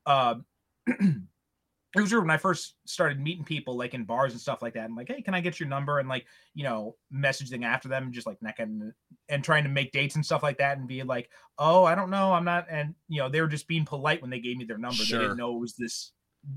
uh, 0.06 0.36
it 0.88 2.02
was 2.02 2.12
weird 2.12 2.24
when 2.24 2.32
I 2.32 2.38
first 2.38 2.76
started 2.86 3.20
meeting 3.20 3.44
people 3.44 3.78
like 3.78 3.94
in 3.94 4.04
bars 4.04 4.32
and 4.32 4.42
stuff 4.42 4.62
like 4.62 4.74
that. 4.74 4.86
And 4.86 4.96
like, 4.96 5.08
hey, 5.08 5.22
can 5.22 5.36
I 5.36 5.42
get 5.42 5.60
your 5.60 5.70
number? 5.70 6.00
And 6.00 6.10
like, 6.10 6.26
you 6.56 6.64
know, 6.64 6.96
messaging 7.14 7.64
after 7.64 7.88
them, 7.88 8.12
just 8.12 8.26
like 8.26 8.42
necking 8.42 8.92
and 9.30 9.44
trying 9.44 9.64
to 9.64 9.70
make 9.70 9.92
dates 9.92 10.16
and 10.16 10.26
stuff 10.26 10.44
like 10.44 10.58
that, 10.58 10.78
and 10.78 10.88
be 10.88 11.04
like, 11.04 11.30
oh, 11.60 11.84
I 11.84 11.96
don't 11.96 12.10
know, 12.10 12.34
I'm 12.34 12.46
not. 12.46 12.66
And 12.70 12.96
you 13.10 13.20
know, 13.20 13.30
they 13.30 13.42
were 13.42 13.48
just 13.48 13.68
being 13.68 13.86
polite 13.86 14.22
when 14.22 14.32
they 14.32 14.40
gave 14.40 14.58
me 14.58 14.66
their 14.66 14.78
number. 14.78 15.04
Sure. 15.04 15.20
They 15.20 15.26
didn't 15.26 15.38
know 15.38 15.56
it 15.56 15.60
was 15.60 15.76
this. 15.76 16.12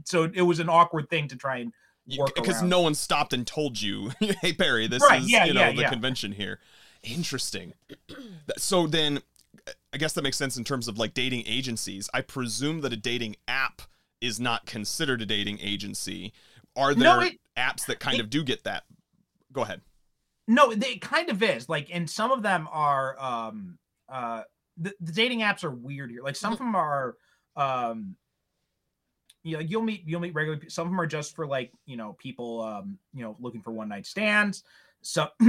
So 0.05 0.31
it 0.33 0.43
was 0.43 0.59
an 0.59 0.69
awkward 0.69 1.09
thing 1.11 1.29
to 1.29 1.37
try 1.37 1.59
and 1.59 1.73
work 2.19 2.35
because 2.35 2.63
no 2.63 2.81
one 2.81 2.95
stopped 2.95 3.33
and 3.33 3.47
told 3.47 3.81
you, 3.81 4.13
"Hey 4.41 4.53
Barry, 4.53 4.87
this 4.87 5.03
Right, 5.03 5.21
is 5.21 5.31
yeah, 5.31 5.45
you 5.45 5.55
know 5.55 5.61
yeah, 5.61 5.73
the 5.73 5.83
yeah. 5.83 5.91
convention 5.91 6.33
here." 6.33 6.61
Interesting. 7.03 7.75
So 8.59 8.87
then, 8.87 9.21
I 9.93 9.97
guess 9.99 10.13
that 10.15 10.23
makes 10.23 10.37
sense 10.37 10.57
in 10.57 10.65
terms 10.65 10.89
of 10.89 10.99
like 10.99 11.15
dating 11.15 11.45
agencies. 11.47 12.09
I 12.15 12.21
presume 12.21 12.81
that 12.83 12.93
a 12.93 12.97
dating 12.97 13.37
app 13.49 13.83
is 14.21 14.39
not 14.39 14.67
considered 14.67 15.23
a 15.23 15.27
dating 15.27 15.59
agency. 15.61 16.33
Are 16.77 16.95
there 16.95 17.05
No, 17.17 17.21
it- 17.21 17.41
apps 17.57 17.87
that 17.87 17.99
kind 18.01 18.17
it- 18.19 18.21
of 18.21 18.31
do 18.31 18.45
get 18.45 18.65
that? 18.65 18.85
Go 19.53 19.63
ahead. 19.63 19.81
No, 20.49 20.73
they 20.75 20.89
it 20.91 21.01
kind 21.01 21.29
of 21.31 21.43
is 21.43 21.69
like, 21.69 21.89
and 21.93 22.09
some 22.09 22.31
of 22.31 22.43
them 22.43 22.69
are 22.71 23.19
um 23.21 23.79
uh 24.09 24.43
the, 24.77 24.95
the 25.01 25.13
dating 25.13 25.41
apps 25.41 25.65
are 25.65 25.71
weird 25.71 26.11
here. 26.11 26.23
Like 26.23 26.37
some 26.37 26.53
of 26.53 26.59
them 26.59 26.77
are 26.77 27.17
um 27.57 28.15
you 29.43 29.53
know, 29.53 29.59
like 29.61 29.71
you'll 29.71 29.83
meet 29.83 30.03
you'll 30.07 30.21
meet 30.21 30.35
regular 30.35 30.61
some 30.69 30.87
of 30.87 30.93
them 30.93 31.01
are 31.01 31.07
just 31.07 31.35
for 31.35 31.47
like 31.47 31.73
you 31.87 31.97
know 31.97 32.13
people 32.15 32.61
um 32.63 32.99
you 33.15 33.23
know 33.23 33.35
looking 33.41 33.63
for 33.63 33.71
one 33.73 33.89
night 33.89 34.07
stands 34.07 34.63
so 35.07 35.29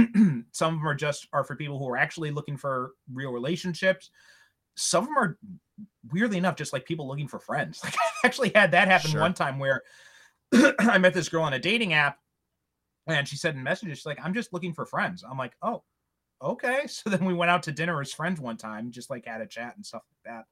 some 0.52 0.74
of 0.74 0.80
them 0.80 0.86
are 0.88 0.94
just 0.94 1.26
are 1.32 1.42
for 1.42 1.56
people 1.56 1.78
who 1.78 1.88
are 1.88 1.96
actually 1.96 2.30
looking 2.30 2.56
for 2.56 2.92
real 3.12 3.32
relationships. 3.32 4.10
Some 4.76 5.02
of 5.02 5.08
them 5.08 5.18
are 5.18 5.38
weirdly 6.12 6.38
enough 6.38 6.54
just 6.56 6.72
like 6.72 6.84
people 6.86 7.08
looking 7.08 7.26
for 7.28 7.40
friends. 7.40 7.80
Like 7.84 7.94
i 7.96 8.26
actually 8.26 8.52
had 8.54 8.70
that 8.72 8.88
happen 8.88 9.10
Sure. 9.10 9.20
one 9.20 9.34
time 9.34 9.58
where 9.58 9.82
i 10.78 10.96
met 10.98 11.12
this 11.14 11.28
girl 11.28 11.42
on 11.42 11.52
a 11.54 11.58
dating 11.58 11.92
app 11.92 12.18
and 13.06 13.26
she 13.28 13.36
said 13.36 13.54
in 13.54 13.62
messages 13.62 13.98
she's 13.98 14.06
like 14.06 14.18
i'm 14.22 14.34
just 14.34 14.52
looking 14.52 14.72
for 14.74 14.86
friends. 14.86 15.24
I'm 15.28 15.38
like 15.38 15.54
oh 15.62 15.82
okay. 16.40 16.82
So 16.86 17.10
then 17.10 17.24
we 17.24 17.34
went 17.34 17.50
out 17.50 17.64
to 17.64 17.72
dinner 17.72 18.00
as 18.00 18.12
friends 18.12 18.40
one 18.40 18.56
time 18.56 18.92
just 18.92 19.10
like 19.10 19.24
had 19.26 19.40
a 19.40 19.46
chat 19.46 19.74
and 19.76 19.84
stuff 19.84 20.02
like 20.24 20.44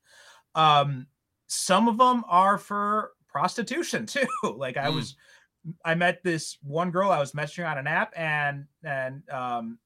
that. 0.54 0.60
Um 0.60 1.06
some 1.46 1.86
of 1.86 1.96
them 1.98 2.24
are 2.28 2.58
for 2.58 3.12
prostitution 3.28 4.06
too. 4.14 4.26
Like 4.42 4.76
i 4.76 4.88
Mm. 4.88 4.96
was 4.96 5.14
i 5.84 5.94
met 5.94 6.22
this 6.22 6.58
one 6.62 6.90
girl 6.90 7.10
i 7.10 7.18
was 7.18 7.32
messaging 7.32 7.68
on 7.68 7.78
an 7.78 7.86
app 7.86 8.12
and 8.16 8.66
and 8.84 9.28
um 9.30 9.78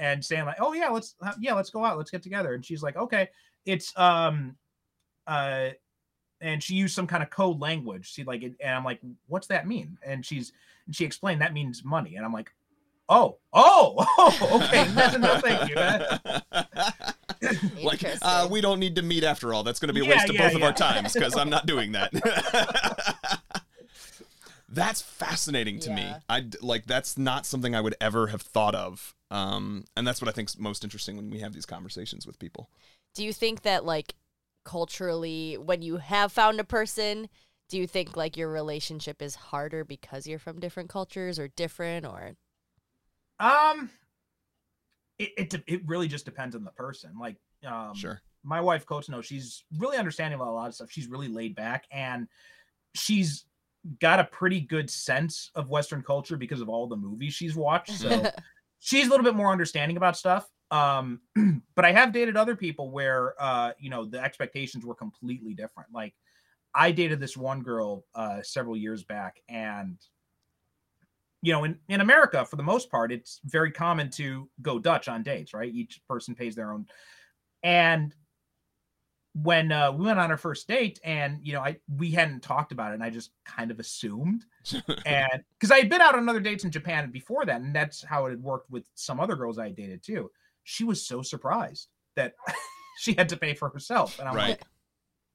and 0.00 0.24
saying 0.24 0.46
like 0.46 0.56
oh 0.60 0.72
yeah 0.72 0.88
let's 0.88 1.14
uh, 1.20 1.32
yeah 1.38 1.54
let's 1.54 1.70
go 1.70 1.84
out 1.84 1.96
let's 1.98 2.10
get 2.10 2.22
together. 2.22 2.54
And 2.54 2.64
she's 2.64 2.82
like 2.82 2.96
okay. 2.96 3.28
It's 3.66 3.96
um 3.96 4.56
uh 5.26 5.68
and 6.40 6.62
she 6.62 6.74
used 6.74 6.94
some 6.94 7.06
kind 7.06 7.22
of 7.22 7.28
code 7.28 7.60
language. 7.60 8.10
She 8.10 8.24
like 8.24 8.42
and 8.42 8.56
i'm 8.62 8.84
like 8.84 9.00
what's 9.28 9.46
that 9.48 9.68
mean? 9.68 9.98
And 10.04 10.24
she's 10.24 10.52
and 10.86 10.96
she 10.96 11.04
explained 11.04 11.42
that 11.42 11.52
means 11.52 11.84
money. 11.84 12.16
And 12.16 12.24
i'm 12.24 12.32
like 12.32 12.50
oh 13.08 13.36
oh 13.52 13.94
oh 14.18 14.62
okay 14.64 14.90
no, 14.94 15.18
no 15.18 15.38
thank 15.38 15.68
you. 15.68 15.76
Like, 17.82 18.04
uh, 18.20 18.46
we 18.50 18.60
don't 18.60 18.78
need 18.78 18.96
to 18.96 19.02
meet 19.02 19.24
after 19.24 19.54
all. 19.54 19.62
That's 19.62 19.80
going 19.80 19.88
to 19.88 19.94
be 19.94 20.00
a 20.00 20.04
Yeah, 20.04 20.10
waste 20.10 20.28
of 20.28 20.34
yeah, 20.34 20.48
both 20.48 20.56
of 20.56 20.62
our 20.62 20.72
times 20.74 21.14
because 21.14 21.34
I'm 21.36 21.48
not 21.48 21.64
doing 21.64 21.92
that. 21.92 23.39
That's 24.70 25.02
fascinating 25.02 25.80
to 25.80 25.90
me. 25.90 26.14
I 26.28 26.46
like 26.62 26.86
that's 26.86 27.18
not 27.18 27.44
something 27.46 27.74
I 27.74 27.80
would 27.80 27.96
ever 28.00 28.28
have 28.28 28.42
thought 28.42 28.74
of. 28.74 29.14
Um, 29.30 29.84
and 29.96 30.06
that's 30.06 30.20
what 30.20 30.28
I 30.28 30.32
think's 30.32 30.58
most 30.58 30.84
interesting 30.84 31.16
when 31.16 31.30
we 31.30 31.40
have 31.40 31.52
these 31.52 31.66
conversations 31.66 32.26
with 32.26 32.38
people. 32.38 32.70
Do 33.14 33.24
you 33.24 33.32
think 33.32 33.62
that 33.62 33.84
like 33.84 34.14
culturally, 34.64 35.56
when 35.56 35.82
you 35.82 35.96
have 35.98 36.32
found 36.32 36.60
a 36.60 36.64
person, 36.64 37.28
do 37.68 37.78
you 37.78 37.86
think 37.86 38.16
like 38.16 38.36
your 38.36 38.48
relationship 38.48 39.22
is 39.22 39.34
harder 39.36 39.84
because 39.84 40.26
you're 40.26 40.38
from 40.38 40.60
different 40.60 40.88
cultures 40.88 41.38
or 41.38 41.48
different 41.48 42.06
or? 42.06 42.32
um 43.38 43.90
it, 45.18 45.30
it 45.36 45.50
de- 45.50 45.64
it 45.66 45.80
really 45.86 46.08
just 46.08 46.24
depends 46.24 46.54
on 46.54 46.64
the 46.64 46.70
person 46.72 47.10
like 47.18 47.36
um 47.66 47.94
Sure. 47.94 48.20
my 48.42 48.60
wife 48.60 48.84
coach 48.86 49.08
knows 49.08 49.26
she's 49.26 49.64
really 49.78 49.96
understanding 49.96 50.38
about 50.38 50.48
a 50.48 50.52
lot 50.52 50.68
of 50.68 50.74
stuff 50.74 50.90
she's 50.90 51.06
really 51.06 51.28
laid 51.28 51.54
back 51.54 51.86
and 51.90 52.28
she's 52.94 53.44
got 54.00 54.20
a 54.20 54.24
pretty 54.24 54.60
good 54.60 54.90
sense 54.90 55.50
of 55.54 55.68
western 55.68 56.02
culture 56.02 56.36
because 56.36 56.60
of 56.60 56.68
all 56.68 56.86
the 56.86 56.96
movies 56.96 57.32
she's 57.32 57.56
watched 57.56 57.92
so 57.92 58.30
she's 58.80 59.06
a 59.06 59.10
little 59.10 59.24
bit 59.24 59.34
more 59.36 59.52
understanding 59.52 59.96
about 59.96 60.16
stuff. 60.16 60.48
Um 60.70 61.20
but 61.76 61.84
i 61.84 61.92
have 61.92 62.12
dated 62.12 62.36
other 62.36 62.56
people 62.56 62.90
where 62.90 63.34
uh 63.38 63.72
you 63.78 63.90
know 63.90 64.04
the 64.04 64.22
expectations 64.22 64.84
were 64.84 64.94
completely 64.94 65.54
different. 65.54 65.90
Like 65.92 66.14
i 66.74 66.90
dated 66.90 67.20
this 67.20 67.36
one 67.36 67.62
girl 67.62 68.04
uh 68.14 68.42
several 68.42 68.76
years 68.76 69.04
back 69.04 69.40
and 69.48 69.98
you 71.42 71.52
know 71.52 71.64
in 71.64 71.78
in 71.88 72.00
america 72.00 72.44
for 72.44 72.56
the 72.56 72.62
most 72.62 72.90
part 72.90 73.10
it's 73.10 73.40
very 73.44 73.72
common 73.72 74.08
to 74.10 74.48
go 74.62 74.78
dutch 74.78 75.08
on 75.08 75.22
dates 75.22 75.52
right? 75.54 75.72
Each 75.74 76.00
person 76.08 76.34
pays 76.34 76.54
their 76.54 76.72
own. 76.72 76.86
And 77.62 78.14
when 79.42 79.70
uh, 79.72 79.92
we 79.92 80.04
went 80.06 80.18
on 80.18 80.30
our 80.30 80.36
first 80.36 80.66
date 80.68 80.98
and 81.04 81.38
you 81.42 81.52
know 81.52 81.60
i 81.60 81.76
we 81.96 82.10
hadn't 82.10 82.40
talked 82.42 82.72
about 82.72 82.90
it 82.90 82.94
and 82.94 83.02
i 83.04 83.10
just 83.10 83.30
kind 83.44 83.70
of 83.70 83.78
assumed 83.80 84.44
and 85.06 85.42
because 85.58 85.70
I 85.70 85.78
had 85.78 85.88
been 85.88 86.00
out 86.00 86.14
on 86.14 86.28
other 86.28 86.40
dates 86.40 86.64
in 86.64 86.70
Japan 86.70 87.10
before 87.10 87.46
that, 87.46 87.60
and 87.62 87.74
that's 87.74 88.02
how 88.04 88.26
it 88.26 88.30
had 88.30 88.42
worked 88.42 88.70
with 88.70 88.84
some 88.94 89.18
other 89.18 89.34
girls 89.34 89.58
I 89.58 89.64
had 89.64 89.76
dated 89.76 90.02
too. 90.02 90.30
She 90.64 90.84
was 90.84 91.06
so 91.06 91.22
surprised 91.22 91.88
that 92.16 92.34
she 92.98 93.14
had 93.14 93.28
to 93.30 93.36
pay 93.38 93.54
for 93.54 93.70
herself, 93.70 94.18
and 94.18 94.28
I'm 94.28 94.34
Right. 94.34 94.50
like, 94.50 94.66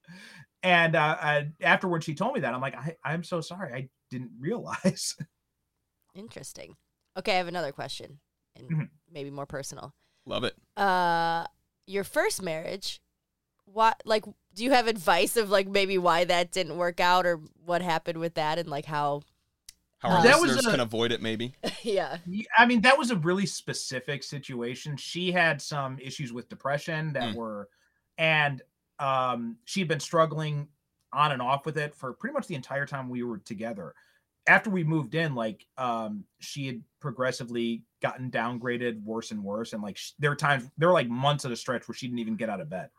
and 0.63 0.95
uh, 0.95 1.17
I, 1.19 1.47
afterwards 1.61 2.05
she 2.05 2.13
told 2.15 2.35
me 2.35 2.41
that 2.41 2.53
I'm 2.53 2.61
like, 2.61 2.75
I, 2.75 2.95
I'm 3.03 3.23
so 3.23 3.41
sorry, 3.41 3.73
I 3.73 3.89
didn't 4.11 4.31
realize. 4.39 5.15
Interesting. 6.13 6.75
Okay, 7.17 7.33
I 7.33 7.37
have 7.37 7.47
another 7.47 7.71
question, 7.71 8.19
and 8.55 8.69
Mhm. 8.69 8.89
maybe 9.11 9.29
more 9.31 9.45
personal. 9.45 9.93
Love 10.25 10.43
it. 10.43 10.55
Uh, 10.77 11.45
your 11.87 12.03
first 12.03 12.41
marriage, 12.41 13.01
what 13.65 14.01
like? 14.05 14.23
Do 14.53 14.63
you 14.63 14.71
have 14.71 14.87
advice 14.87 15.35
of 15.37 15.49
like 15.49 15.67
maybe 15.67 15.97
why 15.97 16.23
that 16.25 16.51
didn't 16.51 16.77
work 16.77 16.99
out 16.99 17.25
or 17.25 17.41
what 17.65 17.81
happened 17.81 18.19
with 18.19 18.35
that 18.35 18.57
and 18.57 18.69
like 18.69 18.85
how? 18.85 19.21
How 19.99 20.09
our 20.09 20.23
That 20.23 20.39
was 20.39 20.51
listeners 20.51 20.65
a- 20.67 20.71
can 20.71 20.79
avoid 20.81 21.11
it, 21.11 21.21
maybe. 21.21 21.53
yeah. 21.81 22.17
i 22.57 22.65
mean, 22.65 22.81
that 22.81 22.97
was 22.97 23.11
a 23.11 23.15
really 23.15 23.45
specific 23.45 24.23
situation. 24.23 24.97
She 24.97 25.31
had 25.31 25.61
some 25.61 25.97
issues 25.99 26.31
with 26.33 26.49
depression 26.49 27.13
that 27.13 27.33
Mm. 27.33 27.35
were, 27.35 27.69
and 28.17 28.61
um, 28.99 29.57
she'd 29.65 29.87
been 29.87 29.99
struggling 29.99 30.67
on 31.11 31.31
and 31.31 31.41
off 31.41 31.65
with 31.65 31.77
it 31.77 31.95
for 31.95 32.13
pretty 32.13 32.33
much 32.33 32.47
the 32.47 32.55
entire 32.55 32.85
time 32.85 33.09
we 33.09 33.23
were 33.23 33.37
together. 33.39 33.93
After 34.47 34.69
we 34.69 34.83
moved 34.83 35.15
in, 35.15 35.33
like 35.35 35.65
um, 35.77 36.23
she 36.39 36.67
had 36.67 36.81
progressively 36.99 37.83
gotten 38.01 38.29
downgraded 38.29 39.03
worse 39.03 39.31
and 39.31 39.43
worse, 39.43 39.73
and 39.73 39.81
like 39.81 39.97
sh- 39.97 40.11
there 40.19 40.29
were 40.29 40.35
times, 40.35 40.69
there 40.77 40.87
were 40.87 40.93
like 40.93 41.09
months 41.09 41.45
at 41.45 41.51
a 41.51 41.55
stretch 41.55 41.87
where 41.87 41.95
she 41.95 42.07
didn't 42.07 42.19
even 42.19 42.35
get 42.35 42.49
out 42.49 42.61
of 42.61 42.69
bed. 42.69 42.89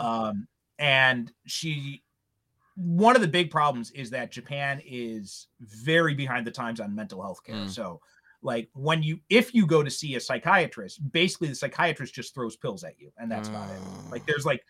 Um, 0.00 0.48
and 0.78 1.32
she 1.46 2.02
one 2.76 3.16
of 3.16 3.22
the 3.22 3.28
big 3.28 3.50
problems 3.50 3.90
is 3.92 4.10
that 4.10 4.30
japan 4.30 4.82
is 4.84 5.46
very 5.60 6.14
behind 6.14 6.46
the 6.46 6.50
times 6.50 6.78
on 6.78 6.94
mental 6.94 7.22
health 7.22 7.42
care. 7.42 7.54
Mm. 7.54 7.70
so 7.70 8.00
like 8.42 8.68
when 8.74 9.02
you 9.02 9.18
if 9.30 9.54
you 9.54 9.66
go 9.66 9.82
to 9.82 9.90
see 9.90 10.14
a 10.14 10.20
psychiatrist 10.20 11.00
basically 11.10 11.48
the 11.48 11.54
psychiatrist 11.54 12.14
just 12.14 12.34
throws 12.34 12.56
pills 12.56 12.84
at 12.84 12.98
you 12.98 13.10
and 13.18 13.30
that's 13.30 13.48
about 13.48 13.68
it. 13.70 13.80
Like 14.10 14.26
there's 14.26 14.44
like 14.44 14.62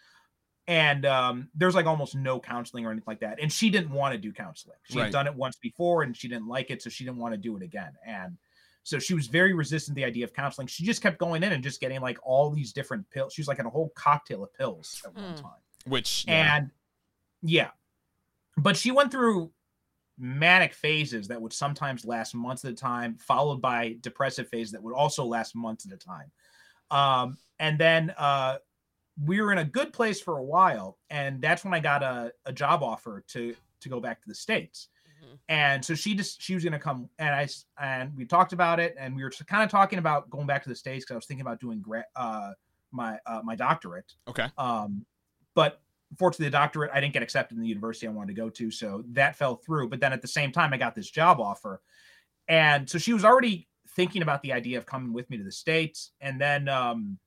and 0.69 1.07
um 1.07 1.49
there's 1.55 1.75
like 1.75 1.87
almost 1.87 2.15
no 2.17 2.41
counseling 2.41 2.85
or 2.85 2.91
anything 2.91 3.05
like 3.07 3.21
that 3.21 3.39
and 3.41 3.53
she 3.53 3.71
didn't 3.71 3.91
want 3.91 4.13
to 4.13 4.19
do 4.19 4.33
counseling 4.33 4.77
she 4.85 4.99
Right. 4.99 5.05
had 5.05 5.13
done 5.13 5.27
it 5.27 5.35
once 5.35 5.57
before 5.57 6.03
and 6.03 6.17
she 6.17 6.27
didn't 6.29 6.49
like 6.49 6.71
it 6.71 6.83
so 6.83 6.91
she 6.91 7.05
didn't 7.05 7.19
want 7.19 7.35
to 7.35 7.39
do 7.39 7.57
it 7.57 7.63
again 7.63 7.93
and 8.05 8.37
so 8.83 8.99
she 8.99 9.15
was 9.15 9.27
very 9.29 9.53
resistant 9.53 9.97
to 9.97 10.01
the 10.01 10.05
idea 10.07 10.25
of 10.25 10.33
counseling 10.33 10.67
she 10.67 10.85
just 10.85 11.03
kept 11.03 11.19
going 11.19 11.43
in 11.45 11.53
and 11.53 11.63
just 11.63 11.81
getting 11.81 12.01
like 12.01 12.19
all 12.25 12.51
these 12.51 12.73
different 12.73 13.09
pills 13.11 13.33
she 13.33 13.41
was 13.41 13.49
like 13.49 13.59
in 13.61 13.67
a 13.67 13.71
whole 13.71 13.91
cocktail 13.95 14.43
of 14.43 14.53
pills 14.55 15.01
at 15.07 15.15
one 15.15 15.35
Mm. 15.35 15.41
time 15.43 15.61
Which 15.87 16.25
yeah. 16.27 16.57
and 16.57 16.71
yeah 17.43 17.71
but 18.57 18.77
she 18.77 18.91
went 18.91 19.13
through 19.13 19.53
manic 20.19 20.73
phases 20.73 21.29
that 21.29 21.41
would 21.41 21.53
sometimes 21.53 22.05
last 22.05 22.35
months 22.35 22.65
at 22.65 22.73
a 22.73 22.75
time 22.75 23.17
followed 23.19 23.61
by 23.61 23.97
depressive 24.01 24.49
phases 24.49 24.73
that 24.73 24.83
would 24.83 24.95
also 24.95 25.25
last 25.25 25.55
months 25.55 25.87
at 25.87 25.93
a 25.93 25.97
time 25.97 26.31
um 26.91 27.37
and 27.59 27.79
then 27.79 28.13
uh 28.17 28.57
we 29.25 29.41
were 29.41 29.53
in 29.53 29.59
a 29.59 29.65
good 29.65 29.93
place 29.93 30.21
for 30.21 30.39
a 30.39 30.43
while 30.45 30.99
and 31.11 31.41
that's 31.41 31.65
when 31.65 31.73
i 31.73 31.81
got 31.81 32.03
a, 32.03 32.33
a 32.45 32.53
job 32.53 32.83
offer 32.83 33.25
to 33.29 33.55
to 33.81 33.89
go 33.89 34.01
back 34.01 34.21
to 34.21 34.29
the 34.29 34.35
states 34.35 34.89
Mhm. 35.25 35.39
and 35.49 35.83
so 35.85 35.95
she 35.95 36.15
just 36.15 36.43
she 36.43 36.55
was 36.55 36.63
gonna 36.63 36.79
come 36.79 37.09
and 37.19 37.31
I 37.35 37.49
and 37.81 38.15
we 38.15 38.27
talked 38.27 38.53
about 38.53 38.79
it 38.81 38.95
and 38.99 39.17
we 39.17 39.23
were 39.25 39.31
kind 39.31 39.63
of 39.65 39.71
talking 39.71 39.99
about 39.99 40.29
going 40.29 40.47
back 40.47 40.63
to 40.65 40.69
the 40.69 40.75
states 40.75 41.05
because 41.07 41.15
i 41.15 41.17
was 41.17 41.25
thinking 41.25 41.41
about 41.41 41.59
doing 41.59 41.81
gra- 41.81 42.05
uh 42.15 42.53
my 42.93 43.19
uh 43.25 43.41
my 43.43 43.57
doctorate 43.57 44.13
okay. 44.29 44.49
um, 44.59 45.07
but 45.55 45.81
fortunately, 46.19 46.47
the 46.47 46.51
doctorate 46.51 46.91
I 46.95 47.01
didn't 47.01 47.15
get 47.15 47.23
accepted 47.23 47.57
in 47.57 47.63
the 47.63 47.69
university 47.69 48.07
I 48.07 48.11
wanted 48.11 48.37
to 48.37 48.41
go 48.41 48.49
to, 48.51 48.71
so 48.71 49.03
that 49.09 49.37
fell 49.37 49.57
through. 49.57 49.89
But 49.89 50.01
then 50.01 50.13
at 50.13 50.23
the 50.23 50.29
same 50.29 50.53
time, 50.53 50.73
I 50.73 50.77
got 50.77 50.95
this 50.95 51.11
job 51.11 51.41
offer, 51.41 51.81
and 52.49 52.89
so 52.89 52.99
she 52.99 53.13
was 53.13 53.25
already 53.25 53.67
thinking 53.97 54.23
about 54.23 54.43
the 54.43 54.53
idea 54.53 54.79
of 54.79 54.87
coming 54.87 55.13
with 55.13 55.29
me 55.31 55.37
to 55.39 55.43
the 55.45 55.51
states. 55.51 56.13
And 56.21 56.41
then 56.41 56.69
um, 56.69 57.19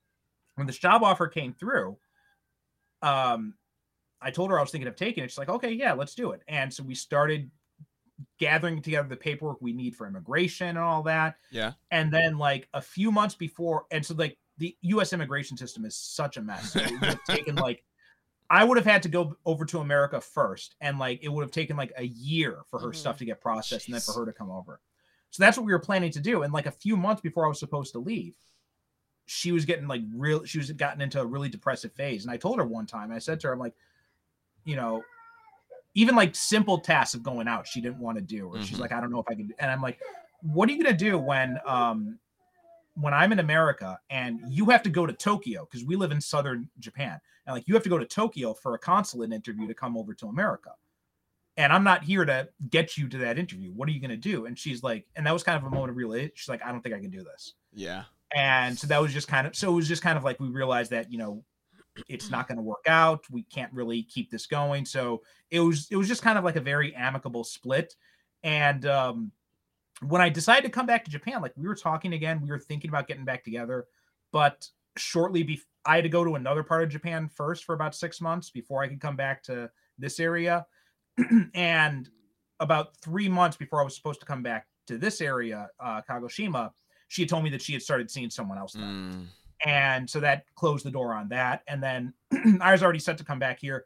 when 0.59 0.67
this 0.67 0.77
job 0.77 1.03
offer 1.03 1.27
came 1.27 1.53
through, 1.53 1.97
um, 3.01 3.55
I 4.21 4.31
told 4.31 4.51
her 4.51 4.57
I 4.59 4.61
was 4.61 4.71
thinking 4.71 4.87
of 4.87 4.95
taking 4.95 5.23
it. 5.23 5.31
She's 5.31 5.37
like, 5.37 5.49
okay, 5.49 5.71
yeah, 5.71 5.93
let's 5.93 6.13
do 6.15 6.31
it. 6.31 6.41
And 6.47 6.73
so 6.73 6.83
we 6.83 6.93
started 6.95 7.49
gathering 8.37 8.81
together 8.81 9.07
the 9.07 9.15
paperwork 9.15 9.61
we 9.61 9.71
need 9.73 9.95
for 9.95 10.05
immigration 10.05 10.67
and 10.67 10.77
all 10.79 11.03
that. 11.03 11.35
Yeah. 11.51 11.73
And 11.91 12.11
then 12.11 12.37
like 12.37 12.67
a 12.73 12.81
few 12.81 13.11
months 13.11 13.35
before, 13.35 13.85
and 13.91 14.05
so 14.05 14.13
like 14.15 14.37
the 14.57 14.75
U.S. 14.81 15.13
immigration 15.13 15.55
system 15.55 15.85
is 15.85 15.95
such 15.95 16.35
a 16.35 16.41
mess. 16.41 16.73
So 16.73 16.79
it 16.81 16.91
would 16.91 17.03
have 17.03 17.23
taken 17.23 17.55
like 17.67 17.83
I 18.49 18.63
would 18.65 18.77
have 18.77 18.85
had 18.85 19.03
to 19.03 19.09
go 19.09 19.35
over 19.45 19.63
to 19.65 19.79
America 19.79 20.19
first, 20.19 20.75
and 20.81 20.99
like 20.99 21.19
it 21.23 21.29
would 21.29 21.43
have 21.43 21.51
taken 21.51 21.77
like 21.77 21.93
a 21.97 22.05
year 22.05 22.59
for 22.69 22.79
her 22.79 22.89
Mhm. 22.89 22.95
stuff 22.95 23.17
to 23.19 23.25
get 23.25 23.39
processed, 23.41 23.87
and 23.87 23.93
then 23.93 24.01
for 24.01 24.13
her 24.13 24.25
to 24.25 24.33
come 24.33 24.51
over. 24.51 24.81
So 25.29 25.43
that's 25.43 25.55
what 25.55 25.65
we 25.65 25.71
were 25.71 25.79
planning 25.79 26.11
to 26.11 26.19
do. 26.19 26.41
And 26.41 26.51
like 26.51 26.65
a 26.65 26.71
few 26.71 26.97
months 26.97 27.21
before 27.21 27.45
I 27.45 27.47
was 27.47 27.59
supposed 27.59 27.93
to 27.93 27.99
leave, 27.99 28.35
she 29.29 29.51
was 29.51 29.65
getting 29.65 29.87
like 29.87 30.01
real. 30.13 30.43
She 30.43 30.57
was 30.57 30.71
gotten 30.71 31.01
into 31.01 31.21
a 31.21 31.25
really 31.25 31.49
depressive 31.49 31.93
phase, 31.93 32.23
and 32.25 32.31
I 32.31 32.37
told 32.37 32.57
her 32.57 32.65
one 32.65 32.85
time. 32.85 33.11
I 33.11 33.19
said 33.19 33.39
to 33.41 33.47
her, 33.47 33.53
"I'm 33.53 33.59
like, 33.59 33.75
you 34.65 34.75
know." 34.75 35.03
Even 35.95 36.15
like 36.15 36.35
simple 36.35 36.77
tasks 36.79 37.15
of 37.15 37.23
going 37.23 37.47
out, 37.47 37.67
she 37.67 37.81
didn't 37.81 37.97
want 37.97 38.15
to 38.17 38.23
do, 38.23 38.47
or 38.47 38.61
she's 38.61 38.77
Mhm. 38.77 38.81
like, 38.81 38.91
I 38.91 39.01
don't 39.01 39.11
know 39.11 39.19
if 39.19 39.25
I 39.27 39.33
can. 39.33 39.51
And 39.57 39.71
I'm 39.71 39.81
like, 39.81 39.99
what 40.41 40.69
are 40.69 40.71
you 40.71 40.81
gonna 40.81 40.95
do 40.95 41.17
when 41.17 41.59
um 41.65 42.19
when 42.93 43.11
I'm 43.13 43.31
in 43.31 43.39
America 43.39 43.99
and 44.09 44.39
you 44.47 44.65
have 44.65 44.83
to 44.83 44.89
go 44.91 45.07
to 45.07 45.13
Tokyo 45.13 45.65
because 45.65 45.83
we 45.85 45.95
live 45.95 46.11
in 46.11 46.21
southern 46.21 46.69
Japan 46.77 47.19
and 47.45 47.55
like 47.55 47.67
you 47.67 47.73
have 47.73 47.83
to 47.83 47.89
go 47.89 47.97
to 47.97 48.05
Tokyo 48.05 48.53
for 48.53 48.75
a 48.75 48.79
consulate 48.79 49.33
interview 49.33 49.67
to 49.67 49.73
come 49.73 49.97
over 49.97 50.13
to 50.13 50.27
America. 50.27 50.71
And 51.57 51.73
I'm 51.73 51.83
not 51.83 52.03
here 52.03 52.23
to 52.23 52.49
get 52.69 52.95
you 52.97 53.09
to 53.09 53.17
that 53.17 53.39
interview. 53.39 53.71
What 53.71 53.89
are 53.89 53.91
you 53.91 53.99
going 53.99 54.11
to 54.11 54.17
do? 54.17 54.45
And 54.45 54.57
she's 54.57 54.83
like, 54.83 55.07
and 55.15 55.25
that 55.25 55.33
was 55.33 55.43
kind 55.43 55.57
of 55.57 55.63
a 55.63 55.69
moment 55.69 55.89
of 55.89 55.97
realization. 55.97 56.31
She's 56.35 56.47
like, 56.49 56.63
I 56.63 56.71
don't 56.71 56.81
think 56.81 56.95
I 56.95 56.99
can 56.99 57.09
do 57.09 57.23
this. 57.23 57.55
Yeah. 57.73 58.03
And 58.35 58.77
so 58.77 58.87
that 58.87 59.01
was 59.01 59.13
just 59.13 59.27
kind 59.27 59.47
of, 59.47 59.55
so 59.55 59.71
it 59.71 59.75
was 59.75 59.87
just 59.87 60.01
kind 60.01 60.17
of 60.17 60.23
like 60.23 60.39
we 60.39 60.49
realized 60.49 60.91
that, 60.91 61.11
you 61.11 61.17
know, 61.17 61.43
it's 62.07 62.29
not 62.29 62.47
going 62.47 62.57
to 62.57 62.63
work 62.63 62.85
out. 62.87 63.23
We 63.29 63.43
can't 63.43 63.73
really 63.73 64.03
keep 64.03 64.29
this 64.29 64.45
going. 64.45 64.85
So 64.85 65.21
it 65.51 65.59
was, 65.59 65.87
it 65.89 65.95
was 65.95 66.07
just 66.07 66.21
kind 66.21 66.37
of 66.37 66.43
like 66.43 66.55
a 66.55 66.61
very 66.61 66.95
amicable 66.95 67.43
split. 67.43 67.95
And, 68.43 68.85
um, 68.85 69.31
when 70.01 70.21
I 70.21 70.29
decided 70.29 70.63
to 70.63 70.69
come 70.69 70.85
back 70.85 71.03
to 71.05 71.11
Japan, 71.11 71.41
like 71.41 71.53
we 71.57 71.67
were 71.67 71.75
talking 71.75 72.13
again, 72.13 72.41
we 72.41 72.49
were 72.49 72.59
thinking 72.59 72.89
about 72.89 73.07
getting 73.07 73.25
back 73.25 73.43
together, 73.43 73.87
but 74.31 74.67
shortly 74.95 75.43
before 75.43 75.65
I 75.85 75.95
had 75.95 76.03
to 76.03 76.09
go 76.09 76.23
to 76.23 76.35
another 76.35 76.63
part 76.63 76.83
of 76.83 76.89
Japan 76.89 77.29
first 77.29 77.63
for 77.65 77.73
about 77.73 77.95
six 77.95 78.21
months 78.21 78.49
before 78.49 78.83
I 78.83 78.87
could 78.87 79.01
come 79.01 79.15
back 79.15 79.43
to 79.43 79.69
this 79.97 80.19
area. 80.19 80.65
and 81.53 82.09
about 82.59 82.95
three 82.97 83.29
months 83.29 83.57
before 83.57 83.81
I 83.81 83.83
was 83.83 83.95
supposed 83.95 84.19
to 84.19 84.25
come 84.25 84.43
back 84.43 84.67
to 84.87 84.97
this 84.97 85.21
area, 85.21 85.69
uh, 85.79 86.01
Kagoshima, 86.09 86.71
she 87.09 87.21
had 87.23 87.29
told 87.29 87.43
me 87.43 87.49
that 87.51 87.61
she 87.61 87.73
had 87.73 87.81
started 87.81 88.09
seeing 88.09 88.29
someone 88.29 88.57
else. 88.57 88.75
Mm. 88.75 89.25
And 89.65 90.09
so 90.09 90.21
that 90.21 90.45
closed 90.55 90.85
the 90.85 90.91
door 90.91 91.13
on 91.13 91.27
that. 91.29 91.63
And 91.67 91.83
then 91.83 92.13
I 92.61 92.71
was 92.71 92.81
already 92.81 92.99
set 92.99 93.17
to 93.17 93.25
come 93.25 93.39
back 93.39 93.59
here. 93.59 93.83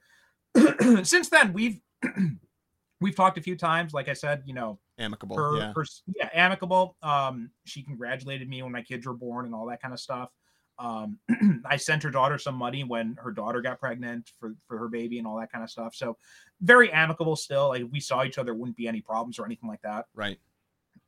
Since 1.04 1.30
then, 1.30 1.52
we've 1.52 1.82
we've 3.02 3.16
talked 3.16 3.38
a 3.38 3.42
few 3.42 3.56
times. 3.56 3.94
Like 3.94 4.08
I 4.10 4.14
said, 4.14 4.44
you 4.46 4.54
know, 4.54 4.80
Amicable. 5.00 5.36
her, 5.36 5.58
yeah. 5.58 5.74
her 5.76 5.86
yeah 6.16 6.30
amicable 6.34 6.96
um 7.02 7.50
she 7.66 7.82
congratulated 7.82 8.48
me 8.48 8.62
when 8.62 8.72
my 8.72 8.84
kids 8.84 9.08
were 9.08 9.14
born 9.16 9.48
and 9.48 9.56
all 9.56 9.66
that 9.66 9.82
kind 9.82 9.92
of 9.92 10.00
stuff 10.00 10.30
um 10.78 11.18
i 11.66 11.76
sent 11.76 12.04
her 12.04 12.12
daughter 12.12 12.38
some 12.38 12.54
money 12.54 12.84
when 12.84 13.16
her 13.20 13.32
daughter 13.32 13.60
got 13.60 13.80
pregnant 13.80 14.30
for 14.40 14.54
for 14.68 14.78
her 14.78 14.88
baby 14.88 15.18
and 15.18 15.26
all 15.26 15.36
that 15.40 15.52
kind 15.52 15.64
of 15.64 15.70
stuff 15.72 15.96
so 15.96 16.16
very 16.62 16.92
amicable 16.92 17.36
still 17.36 17.70
like 17.70 17.82
if 17.82 17.90
we 17.90 18.00
saw 18.00 18.24
each 18.24 18.38
other 18.38 18.54
wouldn't 18.54 18.78
be 18.78 18.88
any 18.88 19.02
problems 19.02 19.40
or 19.40 19.46
anything 19.46 19.68
like 19.68 19.82
that 19.82 20.06
Right. 20.14 20.38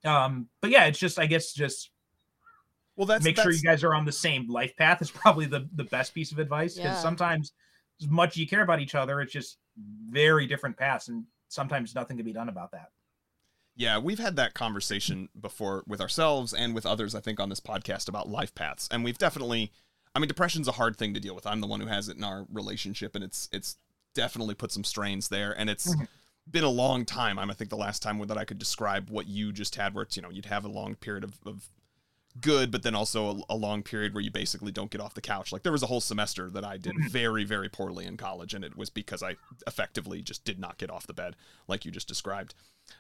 um 0.04 0.48
but 0.64 0.72
yeah 0.72 0.86
it's 0.86 0.98
just 0.98 1.20
i 1.20 1.28
guess 1.28 1.54
just 1.54 1.92
Well, 2.96 3.06
that's 3.06 3.24
make 3.26 3.38
sure 3.38 3.52
you 3.52 3.62
guys 3.62 3.84
are 3.84 3.94
on 3.94 4.06
the 4.06 4.12
same 4.12 4.50
life 4.50 4.76
path 4.78 5.02
is 5.02 5.12
probably 5.12 5.46
the 5.46 5.68
the 5.76 5.84
best 5.86 6.14
piece 6.14 6.32
of 6.32 6.40
advice 6.40 6.76
because 6.76 6.92
Yeah. 6.92 7.02
sometimes 7.02 7.54
as 8.02 8.08
much 8.10 8.38
you 8.38 8.48
care 8.48 8.62
about 8.62 8.80
each 8.80 8.96
other 8.96 9.22
it's 9.22 9.32
just 9.32 9.58
very 10.10 10.48
different 10.48 10.78
paths 10.78 11.08
and 11.08 11.26
sometimes 11.48 11.96
nothing 11.96 12.18
can 12.18 12.26
be 12.26 12.34
done 12.34 12.50
about 12.50 12.72
that 12.72 12.90
Yeah, 13.76 13.98
we've 13.98 14.20
had 14.20 14.36
that 14.38 14.54
conversation 14.54 15.30
before 15.40 15.84
with 15.86 16.00
ourselves 16.00 16.54
and 16.54 16.74
with 16.74 16.86
others, 16.86 17.14
I 17.14 17.20
think, 17.20 17.40
on 17.40 17.50
this 17.50 17.60
podcast 17.60 18.08
about 18.08 18.30
life 18.30 18.56
paths. 18.56 18.88
And 18.90 19.04
we've 19.04 19.18
definitely 19.18 19.72
I 20.16 20.20
mean, 20.20 20.30
depression's 20.30 20.70
a 20.70 20.74
hard 20.74 20.96
thing 20.96 21.14
to 21.14 21.20
deal 21.20 21.36
with. 21.36 21.46
I'm 21.46 21.60
the 21.60 21.68
one 21.68 21.82
who 21.82 21.88
has 21.88 22.08
it 22.08 22.16
in 22.16 22.24
our 22.24 22.46
relationship 22.52 23.16
and 23.16 23.24
it's 23.24 23.50
it's 23.52 23.78
definitely 24.14 24.56
put 24.56 24.72
some 24.72 24.86
strains 24.86 25.28
there. 25.28 25.52
And 25.58 25.70
it's 25.70 25.94
mm-hmm. 25.94 26.06
been 26.50 26.64
a 26.64 26.70
long 26.70 27.04
time. 27.06 27.38
I'm 27.38 27.52
I 27.52 27.54
think 27.54 27.70
the 27.70 27.76
last 27.76 28.02
time 28.02 28.26
that 28.26 28.38
I 28.38 28.46
could 28.46 28.58
describe 28.58 29.10
what 29.10 29.28
you 29.28 29.52
just 29.52 29.76
had 29.76 29.94
where 29.94 30.04
it's, 30.04 30.16
you 30.16 30.22
know, 30.22 30.30
you'd 30.30 30.46
have 30.46 30.64
a 30.64 30.70
long 30.70 30.96
period 30.96 31.26
of, 31.26 31.34
of 31.46 31.70
good, 32.42 32.72
but 32.72 32.84
then 32.84 32.96
also 32.96 33.30
a, 33.50 33.54
a 33.54 33.56
long 33.56 33.84
period 33.84 34.14
where 34.14 34.24
you 34.24 34.32
basically 34.32 34.72
don't 34.72 34.92
get 34.92 35.02
off 35.02 35.14
the 35.14 35.22
couch. 35.22 35.52
Like 35.52 35.64
there 35.64 35.72
was 35.72 35.84
a 35.84 35.88
whole 35.88 36.02
semester 36.02 36.50
that 36.50 36.66
I 36.66 36.78
did 36.78 36.96
very, 37.10 37.44
very 37.44 37.70
poorly 37.70 38.06
in 38.06 38.18
college, 38.18 38.54
and 38.54 38.64
it 38.64 38.78
was 38.78 38.90
because 38.90 39.24
I 39.24 39.36
effectively 39.68 40.22
just 40.22 40.44
did 40.46 40.60
not 40.60 40.78
get 40.78 40.90
off 40.90 41.08
the 41.08 41.14
bed, 41.14 41.36
like 41.68 41.86
you 41.86 41.92
just 41.92 42.08
described. 42.08 42.54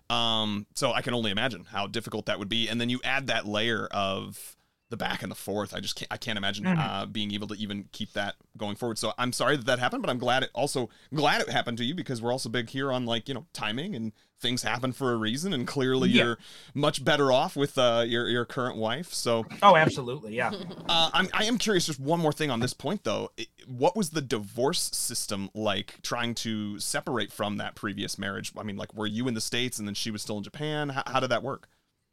Um, 0.10 0.66
so 0.74 0.94
I 0.94 1.02
can 1.02 1.14
only 1.14 1.32
imagine 1.32 1.66
how 1.66 1.88
difficult 1.88 2.26
that 2.28 2.40
would 2.40 2.50
be, 2.50 2.68
and 2.68 2.80
then 2.80 2.90
you 2.90 3.00
add 3.04 3.28
that 3.28 3.46
layer 3.46 3.88
of 3.88 4.56
the 4.98 5.04
back 5.06 5.22
and 5.24 5.30
the 5.32 5.36
forth. 5.36 5.74
I 5.76 5.80
just 5.80 5.96
can't, 5.96 6.12
I 6.12 6.18
can't 6.18 6.38
imagine 6.38 6.66
Mhm. 6.66 6.78
uh, 6.80 7.06
being 7.06 7.32
able 7.34 7.48
to 7.50 7.56
even 7.56 7.90
keep 7.92 8.14
that 8.14 8.36
going 8.58 8.76
forward. 8.76 8.98
So 8.98 9.14
I'm 9.18 9.34
sorry 9.34 9.58
that 9.58 9.66
that 9.66 9.80
happened, 9.80 10.02
but 10.04 10.10
I'm 10.10 10.18
glad 10.20 10.44
it 10.44 10.50
also 10.54 10.90
glad 11.14 11.42
it 11.42 11.50
happened 11.50 11.78
to 11.80 11.86
you 11.86 11.94
because 11.96 12.22
we're 12.22 12.32
also 12.32 12.50
big 12.50 12.70
here 12.70 12.92
on 12.92 13.06
like 13.06 13.28
you 13.28 13.34
know 13.34 13.46
timing 13.54 13.96
and 13.96 14.14
things 14.40 14.64
happen 14.64 14.92
for 14.92 15.14
a 15.14 15.16
reason, 15.16 15.54
and 15.54 15.66
clearly 15.66 16.10
Yeah. 16.10 16.24
you're 16.24 16.38
much 16.74 17.04
better 17.04 17.32
off 17.32 17.56
with 17.56 17.78
uh, 17.78 18.04
your 18.06 18.28
your 18.30 18.46
current 18.46 18.78
wife. 18.78 19.14
So 19.14 19.46
oh 19.64 19.76
absolutely 19.76 20.36
yeah 20.36 20.52
uh, 20.90 21.10
I'm 21.14 21.28
I 21.34 21.46
am 21.46 21.58
curious. 21.58 21.86
Just 21.86 22.00
one 22.00 22.20
more 22.20 22.34
thing 22.34 22.50
on 22.52 22.60
this 22.60 22.74
point, 22.74 23.04
though. 23.04 23.32
What 23.68 23.96
was 23.96 24.12
the 24.12 24.22
divorce 24.22 24.82
system 24.94 25.50
like? 25.54 26.02
Trying 26.04 26.36
to 26.36 26.80
separate 26.80 27.32
from 27.32 27.58
that 27.58 27.76
previous 27.76 28.18
marriage. 28.20 28.52
I 28.58 28.64
mean, 28.64 28.78
like, 28.78 28.94
were 28.94 29.08
you 29.08 29.28
in 29.28 29.34
the 29.34 29.42
states 29.42 29.80
and 29.80 29.88
then 29.88 29.96
she 29.96 30.12
was 30.12 30.22
still 30.22 30.38
in 30.38 30.44
Japan? 30.44 30.90
How, 30.90 31.04
how 31.08 31.20
did 31.20 31.32
that 31.32 31.42
work? 31.44 31.68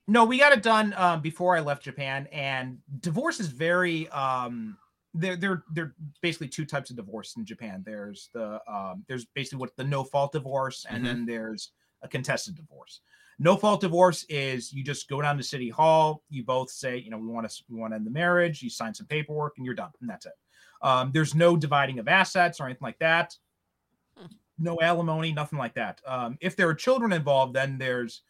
No, 0.09 0.25
we 0.25 0.39
got 0.39 0.53
it 0.53 0.63
done 0.63 0.95
um, 0.97 1.21
before 1.21 1.57
I 1.57 1.61
left 1.61 1.85
Japan, 1.85 2.27
and 2.33 2.79
divorce 3.01 3.41
is 3.41 3.49
very. 3.49 4.09
Um, 4.09 4.77
there, 5.15 5.37
there, 5.37 5.63
there. 5.73 5.85
are 5.85 5.95
Basically, 6.23 6.49
two 6.49 6.65
types 6.65 6.91
of 6.91 6.97
divorce 6.97 7.37
in 7.37 7.45
Japan. 7.45 7.83
There's 7.87 8.29
the 8.35 8.61
um, 8.73 9.05
there's 9.09 9.27
basically 9.27 9.59
what 9.59 9.77
the 9.77 9.85
no 9.85 10.03
fault 10.03 10.33
divorce, 10.33 10.87
and 10.89 11.03
Mhm. 11.03 11.07
then 11.07 11.27
there's 11.27 11.73
a 12.03 12.09
contested 12.09 12.57
divorce. 12.57 13.01
No 13.39 13.57
fault 13.57 13.81
divorce 13.81 14.25
is 14.29 14.73
you 14.73 14.83
just 14.85 15.09
go 15.09 15.21
down 15.23 15.37
to 15.37 15.43
city 15.43 15.69
hall, 15.69 16.23
you 16.31 16.45
both 16.45 16.71
say, 16.71 16.97
you 16.97 17.11
know, 17.11 17.19
we 17.19 17.27
want 17.29 17.49
to 17.49 17.63
we 17.69 17.79
want 17.79 17.93
to 17.93 17.97
end 17.97 18.07
the 18.07 18.11
marriage, 18.11 18.63
you 18.63 18.71
sign 18.71 18.95
some 18.95 19.07
paperwork, 19.07 19.55
and 19.57 19.65
you're 19.65 19.75
done, 19.75 19.91
and 20.01 20.11
that's 20.11 20.27
it. 20.27 20.33
Um, 20.83 21.13
there's 21.13 21.35
no 21.35 21.57
dividing 21.57 21.99
of 22.01 22.09
assets 22.09 22.61
or 22.61 22.65
anything 22.65 22.85
like 22.85 22.99
that. 22.99 23.37
Hmm. 24.17 24.27
No 24.59 24.81
alimony, 24.81 25.33
nothing 25.33 25.59
like 25.59 25.75
that. 25.75 26.01
Um, 26.07 26.39
if 26.41 26.57
there 26.57 26.69
are 26.69 26.75
children 26.75 27.13
involved, 27.13 27.55
then 27.55 27.79
there's 27.79 28.23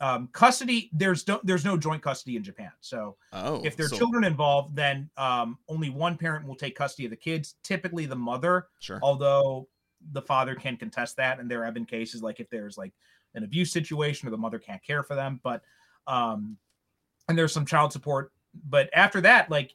um, 0.00 0.28
custody. 0.32 0.90
There's 0.92 1.26
no 1.26 1.40
there's 1.44 1.64
no 1.64 1.76
joint 1.76 2.02
custody 2.02 2.36
in 2.36 2.42
Japan. 2.44 2.70
So 2.80 3.16
Oh, 3.32 3.62
if 3.64 3.76
there 3.76 3.86
are 3.86 3.88
so- 3.90 3.96
children 3.96 4.24
involved, 4.24 4.76
then 4.76 5.08
um, 5.16 5.58
only 5.68 5.90
one 5.90 6.16
parent 6.16 6.46
will 6.46 6.54
take 6.56 6.74
custody 6.76 7.04
of 7.06 7.10
the 7.10 7.16
kids. 7.16 7.54
Typically, 7.62 8.06
the 8.06 8.16
mother 8.16 8.68
sure. 8.80 8.98
although 9.02 9.68
the 10.12 10.22
father 10.22 10.54
can 10.54 10.76
contest 10.76 11.16
that 11.16 11.40
and 11.40 11.50
there 11.50 11.64
have 11.64 11.74
been 11.74 11.86
cases 11.86 12.22
like 12.22 12.38
if 12.38 12.48
there's 12.50 12.76
like 12.78 12.92
an 13.34 13.42
abuse 13.42 13.72
situation 13.72 14.28
or 14.28 14.30
the 14.30 14.36
mother 14.36 14.58
can't 14.58 14.82
care 14.84 15.02
for 15.02 15.16
them 15.16 15.40
but 15.42 15.62
um 16.06 16.56
and 17.28 17.36
there's 17.36 17.52
some 17.52 17.66
child 17.66 17.92
support 17.92 18.30
but 18.68 18.88
after 18.94 19.20
that 19.22 19.50
like 19.50 19.74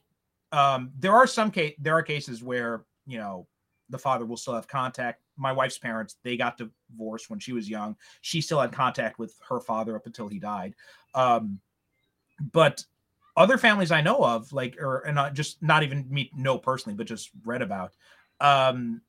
um 0.52 0.90
there 0.98 1.12
are 1.12 1.26
some 1.26 1.50
case 1.50 1.74
there 1.80 1.92
are 1.94 2.02
cases 2.02 2.42
where 2.42 2.84
you 3.04 3.18
know 3.18 3.46
the 3.90 3.98
father 3.98 4.24
will 4.24 4.36
still 4.38 4.54
have 4.54 4.66
contact 4.68 5.21
my 5.36 5.52
wife's 5.52 5.78
parents 5.78 6.16
they 6.22 6.36
got 6.36 6.58
divorced 6.58 7.30
when 7.30 7.38
she 7.38 7.52
was 7.52 7.68
young 7.68 7.96
she 8.20 8.40
still 8.40 8.60
had 8.60 8.72
contact 8.72 9.18
with 9.18 9.34
her 9.48 9.60
father 9.60 9.96
up 9.96 10.06
until 10.06 10.28
he 10.28 10.38
died 10.38 10.74
um 11.14 11.60
but 12.52 12.84
other 13.36 13.56
families 13.58 13.90
i 13.90 14.00
know 14.00 14.18
of 14.22 14.52
like 14.52 14.76
or 14.80 15.00
and 15.00 15.14
not 15.14 15.34
just 15.34 15.62
not 15.62 15.82
even 15.82 16.06
me 16.10 16.30
know 16.34 16.58
personally 16.58 16.96
but 16.96 17.06
just 17.06 17.30
read 17.44 17.62
about 17.62 17.94
um 18.40 19.00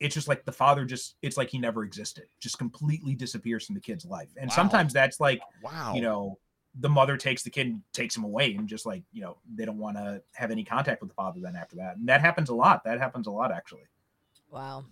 it's 0.00 0.14
just 0.14 0.28
like 0.28 0.44
the 0.44 0.52
father 0.52 0.84
just 0.84 1.16
it's 1.22 1.36
like 1.36 1.48
he 1.50 1.58
never 1.58 1.84
existed 1.84 2.24
just 2.40 2.58
completely 2.58 3.14
disappears 3.14 3.66
from 3.66 3.74
the 3.74 3.80
kid's 3.80 4.04
life 4.04 4.30
and 4.36 4.50
Wow. 4.50 4.54
sometimes 4.56 4.92
that's 4.92 5.20
like 5.20 5.40
Wow. 5.62 5.92
you 5.94 6.00
know 6.00 6.38
the 6.80 6.88
mother 6.88 7.16
takes 7.16 7.44
the 7.44 7.50
kid 7.50 7.68
and 7.68 7.80
takes 7.92 8.16
him 8.16 8.24
away 8.24 8.54
and 8.56 8.68
just 8.68 8.84
like 8.86 9.04
you 9.12 9.22
know 9.22 9.38
they 9.54 9.64
don't 9.64 9.78
want 9.78 9.96
to 9.96 10.20
have 10.32 10.50
any 10.50 10.64
contact 10.64 11.00
with 11.00 11.08
the 11.10 11.14
father 11.14 11.40
then 11.40 11.54
after 11.54 11.76
that 11.76 11.96
and 11.96 12.08
that 12.08 12.20
happens 12.20 12.48
a 12.48 12.54
lot 12.54 12.82
that 12.84 12.98
happens 12.98 13.26
a 13.28 13.30
lot 13.30 13.52
actually 13.52 13.82
Wow. 14.50 14.84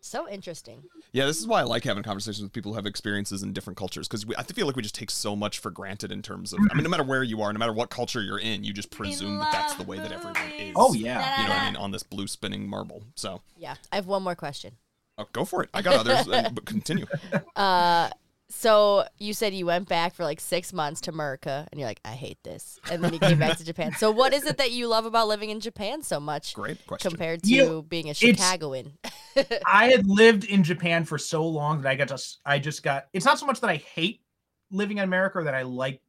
So 0.00 0.28
interesting. 0.28 0.84
yeah, 1.12 1.26
this 1.26 1.38
is 1.38 1.46
why 1.46 1.60
I 1.60 1.64
like 1.64 1.82
having 1.84 2.02
conversations 2.02 2.42
with 2.42 2.52
people 2.52 2.72
who 2.72 2.76
have 2.76 2.86
experiences 2.86 3.42
in 3.42 3.52
different 3.52 3.76
cultures 3.76 4.06
because 4.08 4.24
I 4.38 4.42
feel 4.44 4.66
like 4.66 4.76
we 4.76 4.82
just 4.82 4.94
take 4.94 5.10
so 5.10 5.34
much 5.34 5.58
for 5.58 5.70
granted 5.70 6.12
in 6.12 6.22
terms 6.22 6.52
of. 6.52 6.60
I 6.70 6.74
mean, 6.74 6.84
no 6.84 6.88
matter 6.90 7.02
where 7.02 7.22
you 7.22 7.42
are, 7.42 7.52
no 7.52 7.58
matter 7.58 7.72
what 7.72 7.90
culture 7.90 8.22
you're 8.22 8.38
in, 8.38 8.62
you 8.64 8.72
just 8.72 8.90
presume 8.90 9.38
that 9.38 9.50
that's 9.52 9.74
the 9.74 9.82
way 9.84 9.98
that 9.98 10.12
everyone 10.12 10.36
is. 10.58 10.72
Oh, 10.76 10.94
yeah. 10.94 11.42
You 11.42 11.48
know 11.48 11.54
what 11.54 11.58
I 11.62 11.66
mean? 11.66 11.76
On 11.76 11.90
this 11.90 12.02
blue 12.04 12.26
spinning 12.28 12.68
marble. 12.68 13.02
So 13.16 13.42
Yeah. 13.56 13.74
I 13.92 13.96
have 13.96 14.06
one 14.06 14.22
more 14.22 14.34
question. 14.36 14.76
oh, 15.18 15.26
go 15.32 15.44
for 15.44 15.64
it. 15.64 15.70
I 15.74 15.82
got 15.82 16.06
others, 16.06 16.26
but 16.52 16.64
continue. 16.64 17.06
Uh, 17.56 18.08
so 18.50 19.04
you 19.18 19.34
said 19.34 19.52
you 19.52 19.66
went 19.66 19.88
back 19.88 20.14
for 20.14 20.22
like 20.24 20.40
six 20.40 20.72
months 20.72 21.02
to 21.02 21.10
America, 21.10 21.66
and 21.70 21.78
you're 21.78 21.88
like, 21.88 22.00
I 22.04 22.12
hate 22.12 22.38
this, 22.44 22.78
and 22.90 23.02
then 23.04 23.12
you 23.12 23.18
came 23.18 23.38
back 23.38 23.58
to 23.58 23.64
Japan. 23.64 23.92
So 23.98 24.10
what 24.10 24.32
is 24.32 24.46
it 24.46 24.56
that 24.56 24.70
you 24.70 24.86
love 24.86 25.04
about 25.04 25.28
living 25.28 25.50
in 25.50 25.60
Japan 25.60 26.02
so 26.02 26.18
much 26.18 26.54
Great 26.54 26.86
question. 26.86 27.10
compared 27.10 27.42
to 27.42 27.50
You 27.50 27.66
know, 27.66 27.82
being 27.82 28.06
a 28.06 28.10
it's- 28.12 28.18
Chicagoan? 28.38 28.92
I 29.66 29.88
had 29.88 30.06
lived 30.06 30.44
in 30.44 30.62
Japan 30.62 31.04
for 31.04 31.18
so 31.18 31.46
long 31.46 31.82
that 31.82 31.88
I 31.88 31.94
got 31.94 32.08
just 32.08 32.40
I 32.44 32.58
just 32.58 32.82
got 32.82 33.06
it's 33.12 33.24
not 33.24 33.38
so 33.38 33.46
much 33.46 33.60
that 33.60 33.70
I 33.70 33.76
hate 33.76 34.22
living 34.70 34.98
in 34.98 35.04
America 35.04 35.38
or 35.38 35.44
that 35.44 35.54
I 35.54 35.62
like 35.62 36.00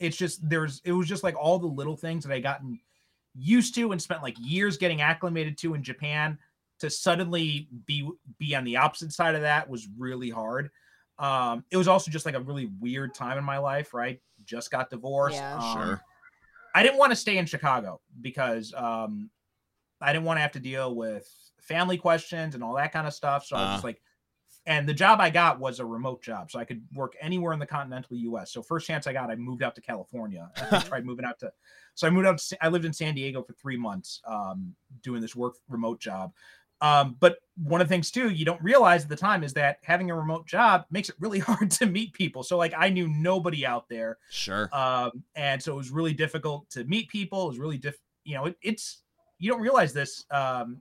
it's 0.00 0.16
just 0.16 0.48
there's 0.48 0.80
it 0.84 0.92
was 0.92 1.06
just 1.06 1.22
like 1.22 1.36
all 1.36 1.58
the 1.58 1.66
little 1.66 1.96
things 1.96 2.24
that 2.24 2.32
I 2.32 2.40
gotten 2.40 2.80
used 3.34 3.74
to 3.76 3.92
and 3.92 4.00
spent 4.02 4.22
like 4.22 4.36
years 4.40 4.76
getting 4.76 5.00
acclimated 5.00 5.56
to 5.58 5.74
in 5.74 5.82
Japan 5.82 6.38
to 6.80 6.90
suddenly 6.90 7.68
be 7.86 8.08
be 8.38 8.54
on 8.54 8.64
the 8.64 8.76
opposite 8.76 9.12
side 9.12 9.34
of 9.34 9.42
that 9.42 9.68
was 9.68 9.88
really 9.96 10.30
hard. 10.30 10.70
Um 11.18 11.64
it 11.70 11.76
was 11.76 11.88
also 11.88 12.10
just 12.10 12.26
like 12.26 12.34
a 12.34 12.40
really 12.40 12.70
weird 12.80 13.14
time 13.14 13.38
in 13.38 13.44
my 13.44 13.58
life, 13.58 13.94
right? 13.94 14.20
Just 14.44 14.70
got 14.70 14.90
divorced. 14.90 15.36
Yeah. 15.36 15.56
um, 15.56 15.76
Sure. 15.76 16.02
I 16.74 16.82
didn't 16.82 16.98
want 16.98 17.12
to 17.12 17.16
stay 17.16 17.36
in 17.38 17.46
Chicago 17.46 18.00
because 18.20 18.72
um 18.76 19.30
I 20.00 20.12
didn't 20.12 20.24
want 20.24 20.38
to 20.38 20.42
have 20.42 20.52
to 20.52 20.60
deal 20.60 20.94
with 20.94 21.28
family 21.62 21.96
questions 21.96 22.54
and 22.54 22.62
all 22.62 22.74
that 22.74 22.92
kind 22.92 23.06
of 23.06 23.14
stuff. 23.14 23.46
So 23.46 23.56
I 23.56 23.60
was 23.62 23.74
just 23.74 23.84
like, 23.84 24.02
and 24.66 24.88
the 24.88 24.94
job 24.94 25.20
I 25.20 25.30
got 25.30 25.58
was 25.58 25.80
a 25.80 25.84
remote 25.84 26.22
job, 26.22 26.50
so 26.50 26.58
I 26.58 26.64
could 26.64 26.82
work 26.94 27.14
anywhere 27.20 27.52
in 27.52 27.58
the 27.58 27.66
continental 27.66 28.16
U.S. 28.16 28.52
So 28.52 28.62
first 28.62 28.86
chance 28.86 29.06
I 29.06 29.12
got, 29.12 29.30
I 29.30 29.34
moved 29.34 29.62
out 29.62 29.74
to 29.74 29.80
California. 29.80 30.50
I 30.70 30.78
tried 30.80 31.04
moving 31.10 31.24
out 31.24 31.38
to, 31.40 31.52
so 31.94 32.06
I 32.06 32.10
moved 32.10 32.26
out. 32.26 32.38
To, 32.38 32.64
I 32.64 32.68
lived 32.68 32.84
in 32.84 32.92
San 32.92 33.14
Diego 33.14 33.42
for 33.42 33.54
three 33.54 33.76
months, 33.76 34.20
um, 34.24 34.74
doing 35.02 35.20
this 35.20 35.34
work 35.34 35.54
remote 35.68 35.98
job. 36.00 36.32
Um, 36.80 37.16
but 37.20 37.38
one 37.62 37.80
of 37.80 37.88
the 37.88 37.92
things 37.94 38.10
too 38.10 38.30
you 38.30 38.44
don't 38.44 38.60
realize 38.60 39.04
at 39.04 39.08
the 39.08 39.16
time 39.16 39.44
is 39.44 39.52
that 39.54 39.78
having 39.84 40.10
a 40.10 40.16
remote 40.16 40.46
job 40.48 40.84
makes 40.90 41.08
it 41.08 41.14
really 41.20 41.38
hard 41.48 41.70
to 41.72 41.86
meet 41.86 42.12
people. 42.12 42.42
So 42.42 42.58
like 42.58 42.74
I 42.76 42.88
knew 42.88 43.08
nobody 43.08 43.64
out 43.64 43.88
there 43.88 44.18
Sure. 44.30 44.68
um, 44.72 45.22
and 45.36 45.62
so 45.62 45.72
it 45.74 45.76
was 45.76 45.90
really 45.90 46.12
difficult 46.12 46.68
to 46.70 46.82
meet 46.84 47.08
people. 47.08 47.44
It 47.44 47.48
was 47.48 47.58
really 47.58 47.78
diff, 47.78 47.98
you 48.24 48.34
know, 48.34 48.46
it, 48.46 48.56
it's 48.62 49.02
you 49.38 49.48
don't 49.50 49.60
realize 49.60 49.92
this 49.92 50.24
um, 50.32 50.80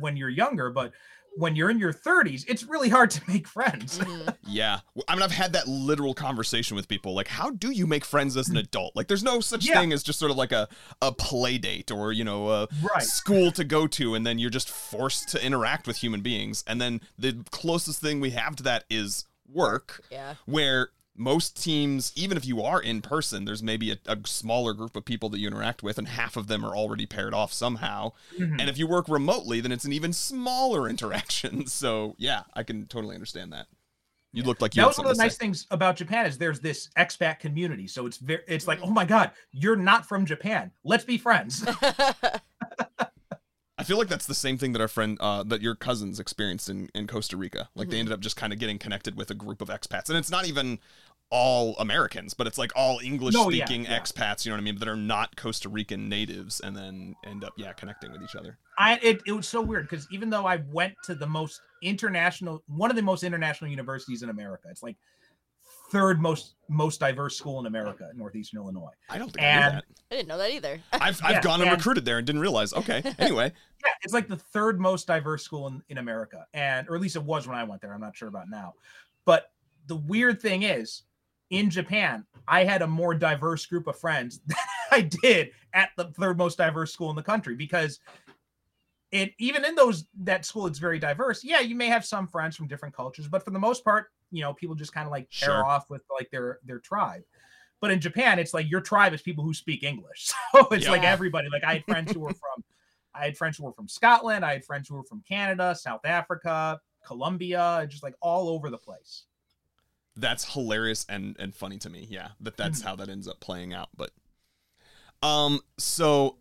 when 0.00 0.16
you're 0.16 0.28
younger, 0.28 0.70
but 0.70 0.92
when 1.36 1.54
you're 1.54 1.70
in 1.70 1.78
your 1.78 1.92
30s, 1.92 2.44
it's 2.48 2.64
really 2.64 2.88
hard 2.88 3.10
to 3.10 3.20
make 3.28 3.46
friends. 3.46 3.98
Mhm. 3.98 4.34
Yeah. 4.48 4.80
I 5.06 5.14
mean, 5.14 5.22
I've 5.22 5.30
had 5.30 5.52
that 5.52 5.68
literal 5.68 6.14
conversation 6.14 6.74
with 6.74 6.88
people. 6.88 7.14
Like, 7.14 7.28
how 7.28 7.50
do 7.50 7.70
you 7.70 7.86
make 7.86 8.04
friends 8.04 8.34
as 8.36 8.48
an 8.48 8.56
adult? 8.56 8.96
Like, 8.96 9.06
there's 9.08 9.22
no 9.22 9.40
such 9.40 9.66
Yeah. 9.66 9.78
thing 9.78 9.92
as 9.92 10.02
just 10.02 10.18
sort 10.18 10.30
of 10.30 10.38
like 10.38 10.52
a, 10.52 10.68
a 11.02 11.12
play 11.12 11.58
date 11.58 11.90
or, 11.90 12.12
you 12.12 12.24
know, 12.24 12.48
a 12.50 12.68
Right. 12.82 13.02
school 13.02 13.52
to 13.52 13.62
go 13.62 13.86
to, 13.86 14.14
and 14.14 14.26
then 14.26 14.38
you're 14.38 14.48
just 14.50 14.70
forced 14.70 15.28
to 15.28 15.44
interact 15.44 15.86
with 15.86 15.98
human 15.98 16.22
beings. 16.22 16.64
And 16.66 16.80
then 16.80 17.02
the 17.18 17.44
closest 17.50 18.00
thing 18.00 18.20
we 18.20 18.30
have 18.30 18.56
to 18.56 18.62
that 18.64 18.84
is 18.90 19.26
work, 19.46 20.02
Yeah. 20.10 20.34
where 20.46 20.88
most 21.18 21.62
teams, 21.62 22.12
even 22.14 22.36
if 22.36 22.46
you 22.46 22.62
are 22.62 22.80
in 22.80 23.02
person, 23.02 23.44
there's 23.44 23.62
maybe 23.62 23.90
a, 23.90 23.98
a 24.06 24.16
smaller 24.24 24.72
group 24.72 24.94
of 24.96 25.04
people 25.04 25.28
that 25.30 25.38
you 25.40 25.48
interact 25.48 25.82
with, 25.82 25.98
and 25.98 26.08
half 26.08 26.36
of 26.36 26.46
them 26.46 26.64
are 26.64 26.76
already 26.76 27.04
paired 27.06 27.34
off 27.34 27.52
somehow. 27.52 28.12
Mhm. 28.38 28.60
And 28.60 28.70
if 28.70 28.78
you 28.78 28.86
work 28.86 29.08
remotely, 29.08 29.60
then 29.60 29.72
it's 29.72 29.84
an 29.84 29.92
even 29.92 30.12
smaller 30.12 30.88
interaction. 30.88 31.66
So 31.66 32.14
yeah, 32.18 32.42
I 32.54 32.62
can 32.62 32.86
totally 32.86 33.14
understand 33.14 33.52
that. 33.52 33.66
You 34.32 34.42
looked 34.42 34.60
like 34.62 34.76
you 34.76 34.82
that 34.82 34.88
was 34.88 34.98
one 34.98 35.06
of 35.06 35.16
the 35.16 35.22
nice 35.22 35.32
say. 35.36 35.38
things 35.38 35.66
about 35.70 35.96
Japan 35.96 36.26
is 36.26 36.36
there's 36.38 36.60
this 36.60 36.90
expat 36.98 37.40
community. 37.40 37.88
So 37.88 38.06
it's 38.06 38.18
very 38.18 38.42
it's 38.46 38.68
like, 38.68 38.78
oh 38.82 38.90
my 38.90 39.04
god, 39.04 39.32
you're 39.52 39.74
not 39.74 40.06
from 40.06 40.26
Japan. 40.26 40.70
Let's 40.84 41.04
be 41.04 41.18
friends. 41.18 41.64
I 43.80 43.84
feel 43.84 43.96
like 43.96 44.08
that's 44.08 44.26
the 44.26 44.34
same 44.34 44.58
thing 44.58 44.72
that 44.72 44.82
our 44.82 44.88
friend, 44.88 45.16
uh, 45.20 45.44
that 45.44 45.62
your 45.62 45.76
cousins 45.76 46.18
experienced 46.18 46.68
in, 46.68 46.88
in 46.96 47.06
Costa 47.06 47.36
Rica. 47.36 47.68
Like 47.76 47.90
they 47.90 47.96
Mhm. 47.96 48.00
ended 48.00 48.12
up 48.14 48.20
just 48.20 48.36
kind 48.36 48.52
of 48.52 48.58
getting 48.58 48.76
connected 48.76 49.16
with 49.16 49.30
a 49.30 49.34
group 49.34 49.60
of 49.62 49.68
expats, 49.68 50.08
and 50.08 50.18
it's 50.18 50.30
not 50.30 50.46
even 50.46 50.80
all 51.30 51.76
Americans, 51.78 52.32
but 52.34 52.46
it's 52.46 52.56
like 52.58 52.72
all 52.74 53.00
English 53.02 53.34
No, 53.34 53.50
yeah, 53.50 53.64
speaking 53.64 53.84
yeah. 53.84 53.98
expats. 54.00 54.44
You 54.44 54.50
know 54.50 54.56
what 54.56 54.62
I 54.62 54.64
mean? 54.64 54.78
That 54.78 54.88
are 54.88 54.96
not 54.96 55.36
Costa 55.36 55.68
Rican 55.68 56.08
natives, 56.08 56.60
and 56.60 56.76
then 56.76 57.14
end 57.26 57.44
up 57.44 57.52
yeah 57.56 57.72
connecting 57.72 58.12
with 58.12 58.22
each 58.22 58.34
other. 58.36 58.58
I 58.78 58.98
it, 59.02 59.20
it 59.26 59.32
was 59.32 59.46
so 59.48 59.60
weird 59.60 59.88
because 59.88 60.06
even 60.10 60.30
though 60.30 60.46
I 60.46 60.62
went 60.72 60.94
to 61.04 61.14
the 61.14 61.26
most 61.26 61.60
international, 61.82 62.62
one 62.66 62.90
of 62.90 62.96
the 62.96 63.02
most 63.02 63.22
international 63.24 63.70
universities 63.70 64.22
in 64.22 64.30
America, 64.30 64.68
it's 64.70 64.82
like 64.82 64.96
third 65.90 66.20
most 66.20 66.54
most 66.68 67.00
diverse 67.00 67.36
school 67.36 67.60
in 67.60 67.66
America, 67.66 68.10
Northeastern 68.14 68.60
Illinois. 68.60 68.90
I 69.08 69.18
don't 69.18 69.30
think 69.32 69.42
I 69.44 69.48
And- 69.48 69.74
that. 69.76 69.84
I 70.10 70.14
didn't 70.16 70.28
know 70.28 70.38
that 70.38 70.50
either. 70.50 70.80
I've, 70.92 71.20
I've 71.22 71.30
Yeah, 71.32 71.40
gone 71.42 71.60
and 71.60 71.68
and- 71.70 71.78
recruited 71.78 72.04
there 72.06 72.16
and 72.18 72.26
didn't 72.26 72.40
realize. 72.40 72.72
Okay, 72.72 73.02
anyway, 73.18 73.52
Yeah, 73.84 73.92
it's 74.02 74.14
like 74.14 74.28
the 74.28 74.36
third 74.36 74.80
most 74.80 75.06
diverse 75.06 75.44
school 75.44 75.66
in, 75.66 75.82
in 75.90 75.98
America. 75.98 76.46
And 76.54 76.88
or 76.88 76.96
at 76.96 77.02
least 77.02 77.16
it 77.16 77.22
was 77.22 77.46
when 77.46 77.56
I 77.56 77.64
went 77.64 77.80
there. 77.82 77.92
I'm 77.92 78.00
not 78.00 78.16
sure 78.16 78.28
about 78.28 78.48
now. 78.48 78.72
But 79.26 79.50
the 79.86 79.96
weird 79.96 80.40
thing 80.40 80.62
is, 80.62 81.02
in 81.50 81.70
Japan, 81.70 82.26
I 82.46 82.64
had 82.64 82.82
a 82.82 82.86
more 82.86 83.14
diverse 83.14 83.66
group 83.66 83.86
of 83.86 83.98
friends 83.98 84.40
than 84.46 84.56
I 84.90 85.02
did 85.02 85.50
at 85.74 85.90
the 85.96 86.06
third 86.12 86.38
most 86.38 86.58
diverse 86.58 86.92
school 86.92 87.10
in 87.10 87.16
the 87.16 87.22
country 87.22 87.54
because 87.54 88.00
it 89.10 89.32
even 89.38 89.64
in 89.64 89.74
those 89.74 90.04
that 90.22 90.44
school 90.44 90.66
it's 90.66 90.78
very 90.78 90.98
diverse. 90.98 91.42
Yeah, 91.42 91.60
you 91.60 91.74
may 91.74 91.86
have 91.86 92.04
some 92.04 92.26
friends 92.26 92.56
from 92.56 92.68
different 92.68 92.94
cultures, 92.94 93.26
but 93.28 93.42
for 93.42 93.50
the 93.50 93.58
most 93.58 93.82
part, 93.84 94.08
you 94.30 94.42
know, 94.42 94.52
people 94.52 94.74
just 94.74 94.92
kind 94.92 95.06
of 95.06 95.10
like 95.10 95.28
pair 95.40 95.50
Sure. 95.50 95.64
off 95.64 95.88
with 95.88 96.02
like 96.18 96.30
their 96.30 96.58
their 96.64 96.78
tribe. 96.78 97.22
But 97.80 97.90
in 97.90 98.00
Japan, 98.00 98.38
it's 98.38 98.52
like 98.52 98.68
your 98.68 98.80
tribe 98.80 99.14
is 99.14 99.22
people 99.22 99.44
who 99.44 99.54
speak 99.54 99.82
English. 99.82 100.30
So 100.52 100.66
it's 100.72 100.84
Yeah. 100.84 100.92
like 100.92 101.04
everybody. 101.04 101.48
Like 101.50 101.64
I 101.64 101.74
had 101.74 101.84
friends 101.84 102.12
who 102.12 102.20
were 102.20 102.30
from 102.34 102.64
I 103.14 103.24
had 103.24 103.36
friends 103.38 103.56
who 103.56 103.64
were 103.64 103.72
from 103.72 103.88
Scotland. 103.88 104.44
I 104.44 104.52
had 104.52 104.64
friends 104.64 104.88
who 104.88 104.96
were 104.96 105.04
from 105.04 105.22
Canada, 105.26 105.74
South 105.74 106.04
Africa, 106.04 106.78
Colombia, 107.06 107.86
just 107.88 108.02
like 108.02 108.14
all 108.20 108.48
over 108.50 108.68
the 108.68 108.78
place. 108.78 109.24
That's 110.18 110.52
hilarious 110.52 111.06
and 111.08 111.36
and 111.38 111.54
funny 111.54 111.78
to 111.78 111.90
me. 111.90 112.06
Yeah, 112.10 112.28
that 112.40 112.56
that's 112.56 112.82
how 112.82 112.96
that 112.96 113.08
ends 113.08 113.28
up 113.28 113.40
playing 113.40 113.72
out. 113.72 113.88
But 113.96 114.10
um, 115.22 115.60
so 115.78 116.36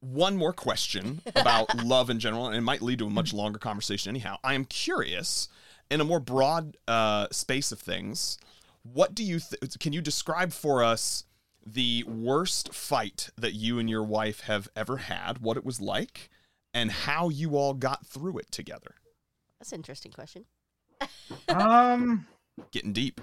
one 0.00 0.36
more 0.36 0.52
question 0.52 1.20
about 1.36 1.84
love 1.84 2.08
in 2.08 2.18
general, 2.20 2.46
and 2.46 2.56
it 2.56 2.62
might 2.62 2.82
lead 2.82 3.00
to 3.00 3.06
a 3.06 3.10
much 3.10 3.34
longer 3.34 3.58
conversation. 3.58 4.10
Anyhow, 4.10 4.36
I 4.44 4.54
am 4.54 4.64
curious 4.64 5.48
in 5.90 6.00
a 6.00 6.04
more 6.04 6.20
broad 6.20 6.76
uh, 6.88 7.26
space 7.30 7.72
of 7.72 7.80
things. 7.80 8.38
What 8.82 9.14
do 9.14 9.24
you 9.24 9.40
th- 9.40 9.78
can 9.80 9.92
you 9.92 10.00
describe 10.00 10.52
for 10.52 10.82
us 10.82 11.24
the 11.64 12.04
worst 12.04 12.72
fight 12.72 13.30
that 13.36 13.54
you 13.54 13.80
and 13.80 13.90
your 13.90 14.04
wife 14.04 14.40
have 14.40 14.68
ever 14.76 14.98
had? 14.98 15.38
What 15.38 15.56
it 15.56 15.64
was 15.64 15.80
like, 15.80 16.30
and 16.72 16.90
how 16.92 17.28
you 17.28 17.56
all 17.56 17.74
got 17.74 18.06
through 18.06 18.38
it 18.38 18.52
together? 18.52 18.94
That's 19.58 19.72
an 19.72 19.80
interesting 19.80 20.12
question. 20.12 20.44
Um, 21.48 22.26
Getting 22.70 22.92
deep. 22.92 23.20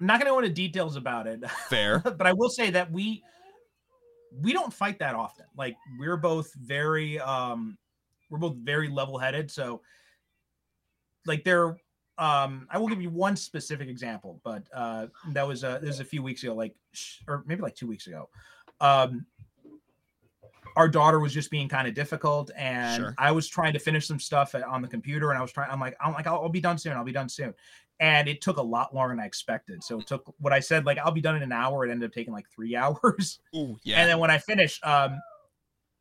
I'm 0.00 0.06
not 0.06 0.18
going 0.18 0.26
to 0.26 0.30
go 0.32 0.38
into 0.38 0.50
details 0.54 0.96
about 0.96 1.26
it, 1.26 1.48
Fair. 1.68 1.98
but 2.04 2.26
I 2.26 2.32
will 2.32 2.48
say 2.48 2.70
that 2.70 2.90
we 2.90 3.22
we 4.40 4.52
don't 4.52 4.72
fight 4.72 4.98
that 5.00 5.14
often. 5.14 5.44
Like 5.56 5.76
we're 5.98 6.16
both 6.16 6.52
very 6.54 7.20
um 7.20 7.76
we're 8.30 8.38
both 8.38 8.56
very 8.56 8.88
level-headed, 8.88 9.50
so 9.50 9.82
like 11.26 11.44
there 11.44 11.76
um 12.16 12.66
I 12.70 12.78
will 12.78 12.88
give 12.88 13.02
you 13.02 13.10
one 13.10 13.36
specific 13.36 13.88
example, 13.88 14.40
but 14.42 14.62
uh 14.72 15.08
that 15.32 15.46
was 15.46 15.64
uh 15.64 15.78
this 15.78 15.88
was 15.88 16.00
a 16.00 16.04
few 16.04 16.22
weeks 16.22 16.42
ago 16.42 16.54
like 16.54 16.74
sh- 16.92 17.18
or 17.28 17.44
maybe 17.46 17.60
like 17.60 17.74
2 17.74 17.86
weeks 17.86 18.06
ago. 18.06 18.30
Um 18.80 19.26
our 20.76 20.88
daughter 20.88 21.20
was 21.20 21.32
just 21.32 21.50
being 21.50 21.68
kind 21.68 21.86
of 21.88 21.94
difficult 21.94 22.50
and 22.56 23.02
Sure. 23.02 23.14
I 23.18 23.32
was 23.32 23.48
trying 23.48 23.72
to 23.72 23.78
finish 23.78 24.06
some 24.06 24.20
stuff 24.20 24.54
on 24.54 24.82
the 24.82 24.88
computer 24.88 25.30
and 25.30 25.38
I 25.38 25.42
was 25.42 25.52
trying 25.52 25.70
I'm 25.70 25.80
like 25.80 25.96
I'm 26.00 26.12
like 26.12 26.26
I'll, 26.26 26.42
I'll 26.42 26.48
be 26.48 26.60
done 26.60 26.78
soon. 26.78 26.92
I'll 26.92 27.04
be 27.04 27.12
done 27.12 27.28
soon. 27.28 27.54
And 27.98 28.28
it 28.28 28.40
took 28.40 28.56
a 28.56 28.62
lot 28.62 28.94
longer 28.94 29.14
than 29.14 29.20
I 29.22 29.26
expected. 29.26 29.84
So 29.84 30.00
it 30.00 30.06
took 30.06 30.34
what 30.38 30.52
I 30.52 30.60
said 30.60 30.86
like 30.86 30.98
I'll 30.98 31.12
be 31.12 31.20
done 31.20 31.36
in 31.36 31.42
an 31.42 31.52
hour 31.52 31.86
it 31.86 31.90
ended 31.90 32.08
up 32.08 32.14
taking 32.14 32.32
like 32.32 32.48
3 32.50 32.76
hours. 32.82 33.40
Ooh, 33.54 33.76
yeah. 33.82 34.00
And 34.00 34.08
then 34.08 34.18
when 34.18 34.30
I 34.30 34.38
finished, 34.38 34.84
um, 34.84 35.18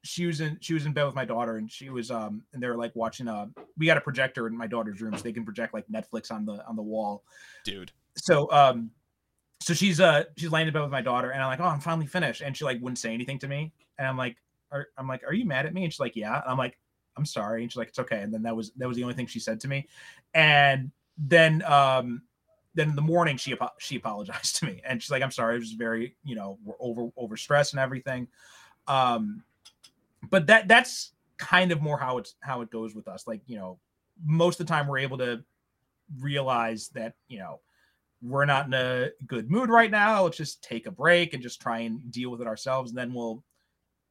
she 0.04 0.26
was 0.26 0.40
in 0.42 0.58
she 0.62 0.74
was 0.74 0.86
in 0.86 0.94
bed 0.94 1.06
with 1.06 1.16
my 1.16 1.26
daughter, 1.26 1.58
and 1.58 1.70
she 1.70 1.90
was 1.90 2.10
um, 2.10 2.42
and 2.54 2.64
they 2.64 2.68
were 2.68 2.78
like 2.78 2.96
watching. 2.96 3.28
Uh, 3.28 3.48
we 3.78 3.86
got 3.86 3.98
a 3.98 4.02
projector 4.02 4.48
in 4.48 4.58
my 4.58 4.68
daughter's 4.68 5.02
room, 5.02 5.16
so 5.16 5.22
they 5.24 5.34
can 5.34 5.44
project 5.44 5.74
like 5.74 5.86
Netflix 5.88 6.32
on 6.32 6.46
the 6.46 6.66
on 6.66 6.76
the 6.76 6.82
wall. 6.82 7.24
Dude. 7.66 7.92
So 8.16 8.50
um, 8.52 8.92
so 9.62 9.74
she's 9.74 10.00
uh 10.00 10.24
she's 10.38 10.52
laying 10.52 10.68
in 10.68 10.74
bed 10.74 10.84
with 10.84 10.92
my 10.92 11.02
daughter, 11.02 11.32
and 11.32 11.42
I'm 11.42 11.50
like, 11.50 11.60
oh, 11.60 11.66
I'm 11.66 11.82
finally 11.82 12.08
finished, 12.08 12.42
and 12.42 12.56
she 12.56 12.64
like 12.64 12.80
wouldn't 12.82 12.98
say 12.98 13.14
anything 13.14 13.40
to 13.40 13.48
me, 13.48 13.74
and 13.98 14.08
I'm 14.08 14.18
like, 14.18 14.38
are, 14.72 14.88
I'm 14.98 15.08
like, 15.08 15.24
are 15.26 15.34
you 15.34 15.46
mad 15.46 15.66
at 15.66 15.74
me? 15.74 15.84
And 15.84 15.92
she's 15.92 16.00
like, 16.00 16.16
yeah. 16.16 16.42
And 16.42 16.52
I'm 16.52 16.58
like, 16.58 16.78
I'm 17.18 17.26
sorry, 17.26 17.62
and 17.62 17.72
she's 17.72 17.78
like, 17.78 17.90
it's 17.90 18.00
okay. 18.00 18.22
And 18.22 18.34
then 18.34 18.44
that 18.44 18.56
was 18.56 18.72
that 18.78 18.88
was 18.88 18.96
the 18.96 19.04
only 19.04 19.16
thing 19.16 19.28
she 19.28 19.40
said 19.40 19.60
to 19.62 19.68
me, 19.68 19.88
and 20.34 20.92
then 21.18 21.62
um 21.64 22.22
then 22.76 22.90
in 22.90 22.96
the 22.96 23.02
morning 23.02 23.36
she 23.36 23.56
she 23.78 23.98
apologized 23.98 24.56
to 24.58 24.66
me. 24.66 24.82
And 24.86 25.02
she's 25.02 25.12
like 25.12 25.22
i'm 25.22 25.32
sorry. 25.32 25.56
It 25.56 25.60
was 25.60 25.74
very 25.74 26.16
you 26.24 26.36
know 26.36 26.58
we're 26.64 26.76
over 26.80 27.10
over 27.18 27.38
stress 27.38 27.74
and 27.74 27.80
everything. 27.80 28.28
Um 28.88 29.44
but 30.30 30.48
that 30.48 30.68
that's 30.68 31.12
kind 31.38 31.72
of 31.72 31.82
more 31.82 31.98
how 31.98 32.18
it's 32.18 32.36
how 32.40 32.62
it 32.62 32.72
goes 32.72 32.96
with 32.96 33.08
us. 33.08 33.28
Like 33.28 33.42
you 33.48 33.58
know 33.58 33.80
most 34.26 34.60
of 34.60 34.68
the 34.68 34.74
time 34.74 34.88
we're 34.88 35.00
able 35.00 35.18
to 35.18 35.44
realize 36.20 36.90
that 36.90 37.16
you 37.28 37.40
know 37.40 37.60
we're 38.22 38.46
not 38.46 38.68
in 38.68 38.74
a 38.74 39.10
good 39.28 39.50
mood 39.50 39.70
right 39.70 39.92
now. 39.92 40.24
Let's 40.24 40.38
just 40.38 40.62
take 40.64 40.88
a 40.88 40.92
break 40.92 41.34
and 41.34 41.42
just 41.42 41.62
try 41.62 41.80
and 41.80 42.12
deal 42.12 42.30
with 42.30 42.42
it 42.42 42.48
ourselves. 42.48 42.92
And 42.92 42.98
then 42.98 43.14
we'll 43.14 43.44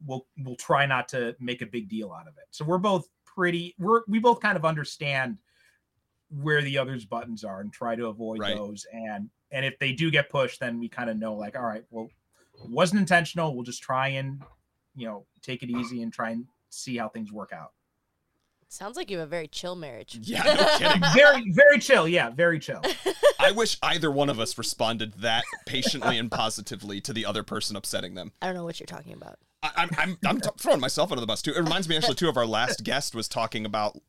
we'll 0.07 0.26
we'll 0.44 0.57
try 0.57 0.86
not 0.86 1.09
to 1.09 1.34
make 1.40 1.61
a 1.62 1.66
big 1.66 1.88
deal 1.88 2.12
out 2.12 2.28
of 2.28 2.36
it 2.38 2.44
so 2.51 2.64
we're 2.64 2.78
both 2.78 3.09
pretty 3.24 3.74
we're 3.78 4.03
we 4.09 4.18
both 4.18 4.40
kind 4.40 4.57
of 4.57 4.64
understand 4.64 5.38
where 6.42 6.62
the 6.62 6.76
other's 6.76 7.05
buttons 7.05 7.42
are 7.44 7.61
and 7.61 7.72
try 7.72 7.96
to 7.96 8.07
avoid 8.07 8.38
Right. 8.40 8.57
those 8.57 8.86
and 8.92 9.30
and 9.51 9.64
if 9.64 9.78
they 9.78 9.92
do 9.92 10.11
get 10.11 10.28
pushed 10.28 10.61
then 10.61 10.78
we 10.78 10.88
kind 10.88 11.09
of 11.11 11.16
know 11.16 11.34
like 11.34 11.57
all 11.57 11.64
right 11.64 11.84
well 11.90 12.09
it 12.62 12.70
wasn't 12.70 13.01
intentional 13.01 13.55
we'll 13.55 13.64
just 13.64 13.82
try 13.82 14.09
and 14.09 14.42
you 14.94 15.07
know 15.07 15.24
take 15.42 15.62
it 15.62 15.70
easy 15.70 16.03
and 16.03 16.12
try 16.12 16.30
and 16.30 16.46
see 16.70 16.96
how 16.99 17.09
things 17.09 17.32
work 17.32 17.53
out. 17.53 17.72
Sounds 18.70 18.96
like 18.96 19.10
you 19.10 19.18
have 19.18 19.26
a 19.26 19.30
very 19.30 19.48
chill 19.48 19.74
marriage. 19.76 20.18
Yeah, 20.22 20.42
no 20.42 20.78
kidding. 20.78 21.02
Very, 21.14 21.50
very 21.52 21.78
chill. 21.78 22.06
Yeah, 22.06 22.30
very 22.30 22.58
chill. 22.58 22.82
I 23.40 23.50
wish 23.52 23.78
either 23.82 24.10
one 24.10 24.28
of 24.28 24.38
us 24.38 24.58
responded 24.58 25.14
that 25.20 25.44
patiently 25.66 26.18
and 26.18 26.30
positively 26.30 27.00
to 27.02 27.12
the 27.14 27.24
other 27.24 27.42
person 27.42 27.76
upsetting 27.76 28.14
them. 28.14 28.32
I 28.42 28.46
don't 28.46 28.54
know 28.54 28.64
what 28.64 28.78
you're 28.78 28.86
talking 28.86 29.14
about. 29.14 29.38
I, 29.62 29.70
I'm 29.76 29.88
I'm 29.98 30.18
I'm 30.26 30.40
t- 30.40 30.50
throwing 30.58 30.80
myself 30.80 31.10
under 31.10 31.20
the 31.20 31.26
bus 31.26 31.40
too. 31.42 31.52
It 31.52 31.58
reminds 31.60 31.88
me 31.88 31.96
actually 31.96 32.14
too 32.16 32.28
of 32.28 32.36
our 32.36 32.46
last 32.46 32.84
guest 32.84 33.14
was 33.14 33.26
talking 33.26 33.64
about 33.64 33.96
s- 33.96 34.00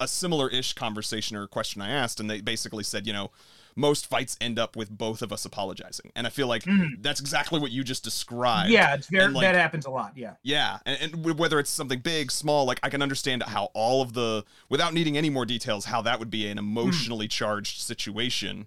a 0.00 0.06
similar 0.08 0.48
ish 0.50 0.72
conversation 0.74 1.36
or 1.36 1.46
question 1.46 1.82
I 1.82 1.90
asked, 1.90 2.20
and 2.20 2.30
they 2.30 2.40
basically 2.40 2.84
said, 2.84 3.06
you 3.06 3.12
know, 3.12 3.30
most 3.78 4.06
fights 4.06 4.38
end 4.40 4.58
up 4.58 4.74
with 4.74 4.88
both 4.90 5.20
of 5.20 5.32
us 5.32 5.44
apologizing, 5.44 6.10
and 6.16 6.26
I 6.26 6.30
feel 6.30 6.46
like 6.46 6.62
Mhm. 6.64 7.02
that's 7.02 7.20
exactly 7.20 7.60
what 7.60 7.70
you 7.72 7.84
just 7.84 8.02
described. 8.02 8.70
Yeah, 8.70 8.94
it's 8.94 9.08
very 9.08 9.30
like, 9.32 9.42
that 9.42 9.54
happens 9.54 9.84
a 9.84 9.90
lot. 9.90 10.12
Yeah. 10.16 10.34
Yeah, 10.42 10.78
and, 10.86 11.14
and 11.14 11.38
whether 11.38 11.58
it's 11.58 11.68
something 11.70 11.98
big, 11.98 12.30
small, 12.30 12.64
like 12.64 12.80
I 12.82 12.88
can 12.88 13.02
understand 13.02 13.42
how 13.42 13.64
all 13.74 14.00
of 14.00 14.14
the, 14.14 14.44
without 14.70 14.94
needing 14.94 15.18
any 15.18 15.28
more 15.28 15.44
details, 15.44 15.84
how 15.84 16.00
that 16.02 16.18
would 16.18 16.30
be 16.30 16.48
an 16.48 16.56
emotionally 16.58 17.28
charged 17.28 17.80
situation. 17.80 18.66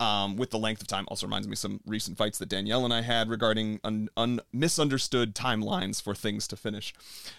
Um, 0.00 0.36
with 0.36 0.50
the 0.50 0.58
length 0.58 0.80
of 0.82 0.88
time, 0.88 1.04
also 1.08 1.26
reminds 1.26 1.46
me 1.46 1.52
of 1.52 1.58
some 1.58 1.80
recent 1.86 2.18
fights 2.18 2.38
that 2.38 2.48
Danielle 2.48 2.84
and 2.84 2.92
I 2.92 3.02
had 3.02 3.28
regarding 3.30 3.78
un, 3.84 4.08
un, 4.16 4.40
misunderstood 4.52 5.32
timelines 5.32 6.02
for 6.02 6.12
things 6.12 6.48
to 6.48 6.56
finish. 6.56 6.92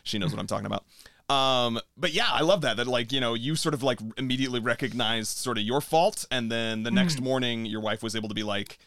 She 0.03 0.17
knows 0.17 0.31
what 0.31 0.39
I'm 0.39 0.47
talking 0.47 0.65
about. 0.67 0.85
Um, 1.29 1.79
but 1.95 2.13
yeah, 2.13 2.27
I 2.29 2.41
love 2.41 2.61
that. 2.61 2.77
That 2.77 2.87
like 2.87 3.11
you 3.11 3.19
know 3.19 3.33
you 3.33 3.55
sort 3.55 3.73
of 3.73 3.83
like 3.83 3.99
immediately 4.17 4.59
recognized 4.59 5.37
sort 5.37 5.57
of 5.57 5.63
your 5.63 5.81
fault, 5.81 6.25
and 6.31 6.51
then 6.51 6.83
the 6.83 6.91
next 6.91 7.21
morning 7.21 7.65
your 7.65 7.81
wife 7.81 8.03
was 8.03 8.15
able 8.15 8.29
to 8.29 8.35
be 8.35 8.43
like, 8.43 8.77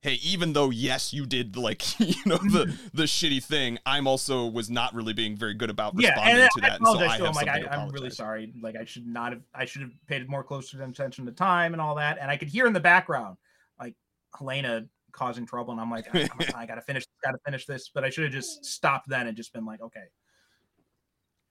hey, 0.00 0.14
even 0.22 0.54
though 0.54 0.70
yes, 0.70 1.12
you 1.12 1.26
did 1.26 1.56
like 1.56 1.98
you 2.00 2.14
know 2.26 2.38
the 2.38 2.74
the 2.94 3.04
shitty 3.04 3.42
thing, 3.42 3.78
I'm 3.84 4.06
also 4.06 4.46
was 4.46 4.70
not 4.70 4.94
really 4.94 5.12
being 5.12 5.36
very 5.36 5.54
good 5.54 5.70
about 5.70 5.94
Yeah, 5.98 6.10
responding 6.10 6.42
and 6.42 6.50
to 6.52 6.60
I 6.64 6.68
that. 6.68 6.78
and 6.78 6.86
so 6.86 6.98
I 6.98 7.18
have 7.18 7.34
Like, 7.36 7.48
I, 7.48 7.66
I'm 7.70 7.90
really 7.90 8.10
sorry. 8.10 8.52
Like, 8.60 8.76
I 8.76 8.84
should 8.84 9.06
not 9.06 9.32
have. 9.32 9.42
I 9.54 9.64
should 9.64 9.82
have 9.82 9.92
paid 10.06 10.28
more 10.28 10.42
closer 10.42 10.82
attention 10.82 11.26
to 11.26 11.32
time 11.32 11.72
and 11.74 11.80
all 11.80 11.94
that. 11.96 12.18
And 12.20 12.30
I 12.30 12.36
could 12.36 12.48
hear 12.48 12.66
in 12.66 12.72
the 12.72 12.80
background, 12.80 13.36
like 13.78 13.94
Helena 14.36 14.86
causing 15.12 15.44
trouble, 15.44 15.72
and 15.72 15.80
I'm 15.80 15.90
like, 15.90 16.06
I, 16.14 16.28
I 16.54 16.66
gotta 16.66 16.82
finish. 16.82 17.04
Gotta 17.22 17.38
finish 17.44 17.66
this. 17.66 17.90
But 17.92 18.04
I 18.04 18.10
should 18.10 18.24
have 18.24 18.32
just 18.32 18.64
stopped 18.64 19.08
then 19.08 19.26
and 19.26 19.36
just 19.36 19.52
been 19.52 19.66
like, 19.66 19.82
okay. 19.82 20.04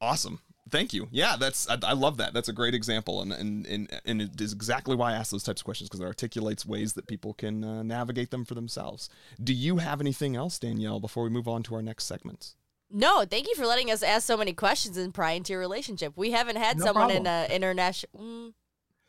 Awesome. 0.02 0.40
Thank 0.70 0.94
you. 0.94 1.08
Yeah, 1.12 1.36
that's 1.36 1.68
I, 1.68 1.78
I 1.84 1.94
love 1.94 2.18
that. 2.18 2.34
That's 2.34 2.48
a 2.48 2.54
great 2.54 2.76
example, 2.76 3.22
and 3.22 3.32
and 3.34 3.66
and 3.66 4.02
and 4.06 4.22
it 4.22 4.40
is 4.40 4.54
exactly 4.54 4.96
why 4.96 5.12
I 5.14 5.16
ask 5.16 5.32
those 5.32 5.44
types 5.44 5.62
of 5.62 5.66
questions 5.66 5.90
because 5.90 6.00
it 6.00 6.06
articulates 6.06 6.64
ways 6.66 6.94
that 6.94 7.08
people 7.08 7.34
can 7.34 7.64
uh, 7.64 7.82
navigate 7.82 8.30
them 8.30 8.46
for 8.46 8.54
themselves. 8.54 9.10
Do 9.44 9.52
you 9.54 9.78
have 9.78 10.00
anything 10.00 10.36
else, 10.36 10.60
Danielle, 10.60 11.00
before 11.00 11.24
we 11.24 11.30
move 11.32 11.48
on 11.48 11.64
to 11.64 11.76
our 11.76 11.82
next 11.82 12.06
segment? 12.06 12.54
No, 12.92 13.26
thank 13.26 13.48
you 13.48 13.56
for 13.56 13.66
letting 13.66 13.90
us 13.92 14.04
ask 14.04 14.26
so 14.28 14.38
many 14.38 14.54
questions 14.54 14.96
and 14.98 15.14
pry 15.14 15.32
into 15.32 15.54
your 15.54 15.60
relationship. 15.60 16.14
We 16.16 16.32
haven't 16.32 16.58
had 16.58 16.78
No 16.78 16.86
someone 16.86 17.12
in 17.12 17.24
problem. 17.24 17.50
a 17.52 17.56
international. 17.56 18.22
Mm, 18.22 18.54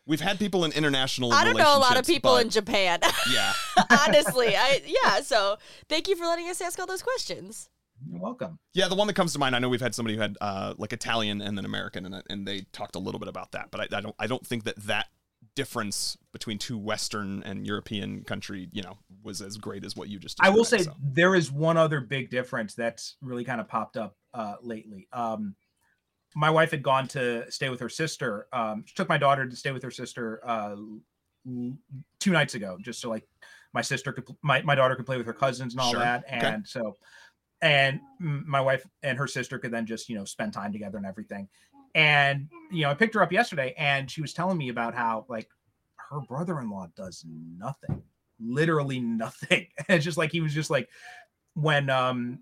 We've 0.07 0.21
had 0.21 0.39
people 0.39 0.65
in 0.65 0.73
international. 0.73 1.33
I 1.33 1.45
don't 1.45 1.57
know 1.57 1.77
a 1.77 1.79
lot 1.79 1.99
of 1.99 2.07
people 2.07 2.39
in 2.39 2.49
Japan. 2.51 3.01
Yeah, 3.31 3.53
Honestly, 4.07 4.57
I 4.57 4.83
yeah. 4.87 5.21
So 5.21 5.59
thank 5.91 6.09
you 6.09 6.17
for 6.17 6.25
letting 6.25 6.49
us 6.49 6.61
ask 6.63 6.79
all 6.81 6.87
those 6.87 7.03
questions. 7.03 7.69
You're 8.09 8.21
welcome. 8.21 8.59
yeah. 8.75 8.89
The 8.89 8.95
one 8.95 9.07
that 9.09 9.15
comes 9.15 9.33
to 9.35 9.39
mind, 9.39 9.57
I 9.57 9.59
know 9.59 9.69
we've 9.69 9.81
had 9.81 9.95
somebody 9.95 10.17
who 10.17 10.23
had 10.23 10.37
uh, 10.41 10.75
like 10.79 10.93
Italian 10.93 11.41
and 11.43 11.57
then 11.57 11.65
American, 11.65 12.07
and 12.07 12.23
and 12.29 12.47
they 12.47 12.63
talked 12.73 12.97
a 12.97 12.99
little 12.99 13.19
bit 13.19 13.29
about 13.29 13.53
that. 13.53 13.71
But 13.71 13.93
I, 13.93 13.99
I 13.99 14.01
don't 14.01 14.15
I 14.19 14.27
don't 14.27 14.47
think 14.47 14.65
that 14.65 14.77
that 14.87 15.07
difference 15.55 16.17
between 16.33 16.59
two 16.59 16.79
Western 16.79 17.43
and 17.43 17.67
European 17.67 18.23
country, 18.25 18.69
you 18.73 18.83
know, 18.83 18.99
was 19.23 19.43
as 19.43 19.57
great 19.57 19.85
as 19.85 19.97
what 19.97 20.09
you 20.09 20.19
just. 20.19 20.39
I 20.41 20.51
will 20.51 20.65
say 20.65 20.79
so. 20.79 20.95
there 21.03 21.35
is 21.35 21.51
one 21.51 21.77
other 21.77 22.01
big 22.01 22.31
difference 22.31 22.75
that's 22.75 23.17
really 23.21 23.45
kind 23.45 23.61
of 23.61 23.69
popped 23.69 23.97
up 23.97 24.17
uh, 24.35 24.57
lately. 24.63 25.09
Um, 25.13 25.57
my 26.37 26.51
wife 26.51 26.71
had 26.71 26.83
gone 26.83 27.09
to 27.09 27.51
stay 27.51 27.69
with 27.69 27.81
her 27.81 27.89
sister. 27.89 28.47
Um, 28.53 28.85
she 28.87 28.95
took 28.95 29.09
my 29.09 29.19
daughter 29.19 29.49
to 29.49 29.57
stay 29.57 29.73
with 29.73 29.83
her 29.83 29.91
sister 29.91 30.41
uh, 30.45 30.77
two 31.45 32.31
nights 32.33 32.55
ago, 32.55 32.79
just 32.81 33.01
so 33.01 33.09
like 33.09 33.27
my 33.73 33.83
sister 33.83 34.13
could, 34.13 34.25
my, 34.43 34.63
my 34.63 34.75
daughter 34.75 34.95
could 34.95 35.07
play 35.07 35.17
with 35.17 35.27
her 35.27 35.33
cousins 35.33 35.75
and 35.75 35.81
all 35.81 35.91
Sure. 35.91 36.01
that. 36.01 36.25
Okay. 36.25 36.39
And 36.47 36.67
so, 36.67 36.97
and 37.63 38.01
my 38.19 38.61
wife 38.61 38.87
and 39.03 39.19
her 39.19 39.27
sister 39.27 39.59
could 39.59 39.71
then 39.71 39.87
just, 39.87 40.09
you 40.09 40.17
know, 40.17 40.25
spend 40.25 40.53
time 40.53 40.73
together 40.73 40.97
and 40.97 41.07
everything. 41.07 41.49
And, 41.95 42.49
you 42.71 42.83
know, 42.83 42.91
I 42.91 42.95
picked 42.95 43.15
her 43.15 43.23
up 43.23 43.33
yesterday 43.33 43.75
and 43.77 44.11
she 44.11 44.21
was 44.21 44.33
telling 44.33 44.57
me 44.57 44.69
about 44.69 44.95
how 44.95 45.27
like 45.29 45.49
her 46.11 46.21
brother-in-law 46.21 46.89
does 46.97 47.25
nothing 47.27 48.03
literally 48.41 49.01
nothing. 49.01 49.67
it's 49.89 50.05
just 50.05 50.19
like 50.19 50.33
he 50.33 50.41
was 50.41 50.55
just 50.55 50.71
like 50.71 50.89
when 51.55 51.91
um 51.91 52.41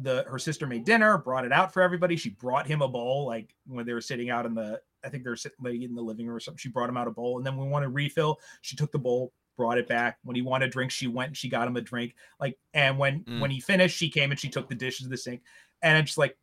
the 0.00 0.24
her 0.28 0.38
sister 0.38 0.66
made 0.66 0.84
dinner, 0.84 1.18
brought 1.18 1.44
it 1.44 1.52
out 1.52 1.72
for 1.72 1.80
everybody. 1.80 2.16
She 2.16 2.30
brought 2.30 2.66
him 2.66 2.82
a 2.82 2.88
bowl, 2.88 3.26
like 3.26 3.54
when 3.66 3.86
they 3.86 3.92
were 3.92 4.00
sitting 4.00 4.30
out 4.30 4.46
in 4.46 4.54
the 4.54 4.80
I 5.04 5.08
think 5.08 5.22
they 5.22 5.30
were 5.30 5.36
sitting 5.36 5.82
in 5.82 5.94
the 5.94 6.02
living 6.02 6.26
room 6.26 6.36
or 6.36 6.40
something. 6.40 6.58
She 6.58 6.68
brought 6.68 6.88
him 6.88 6.96
out 6.96 7.06
a 7.06 7.12
bowl, 7.12 7.38
and 7.38 7.46
then 7.46 7.56
we 7.56 7.66
wanted 7.66 7.86
a 7.86 7.90
refill, 7.90 8.38
she 8.62 8.74
took 8.74 8.90
the 8.90 8.98
bowl, 8.98 9.32
brought 9.56 9.78
it 9.78 9.86
back. 9.88 10.18
When 10.24 10.36
he 10.36 10.42
wanted 10.42 10.68
a 10.68 10.70
drink, 10.70 10.90
she 10.90 11.06
went 11.06 11.28
and 11.28 11.36
she 11.36 11.48
got 11.48 11.66
him 11.68 11.76
a 11.76 11.80
drink. 11.80 12.14
Like, 12.40 12.58
and 12.72 12.98
when 12.98 13.24
Mm. 13.24 13.40
when 13.40 13.50
he 13.50 13.60
finished, 13.60 13.96
she 13.96 14.08
came 14.10 14.30
and 14.30 14.38
she 14.40 14.48
took 14.48 14.68
the 14.68 14.74
dishes 14.74 15.04
to 15.04 15.08
the 15.08 15.16
sink. 15.16 15.42
And 15.82 15.98
it's 15.98 16.16
like, 16.18 16.36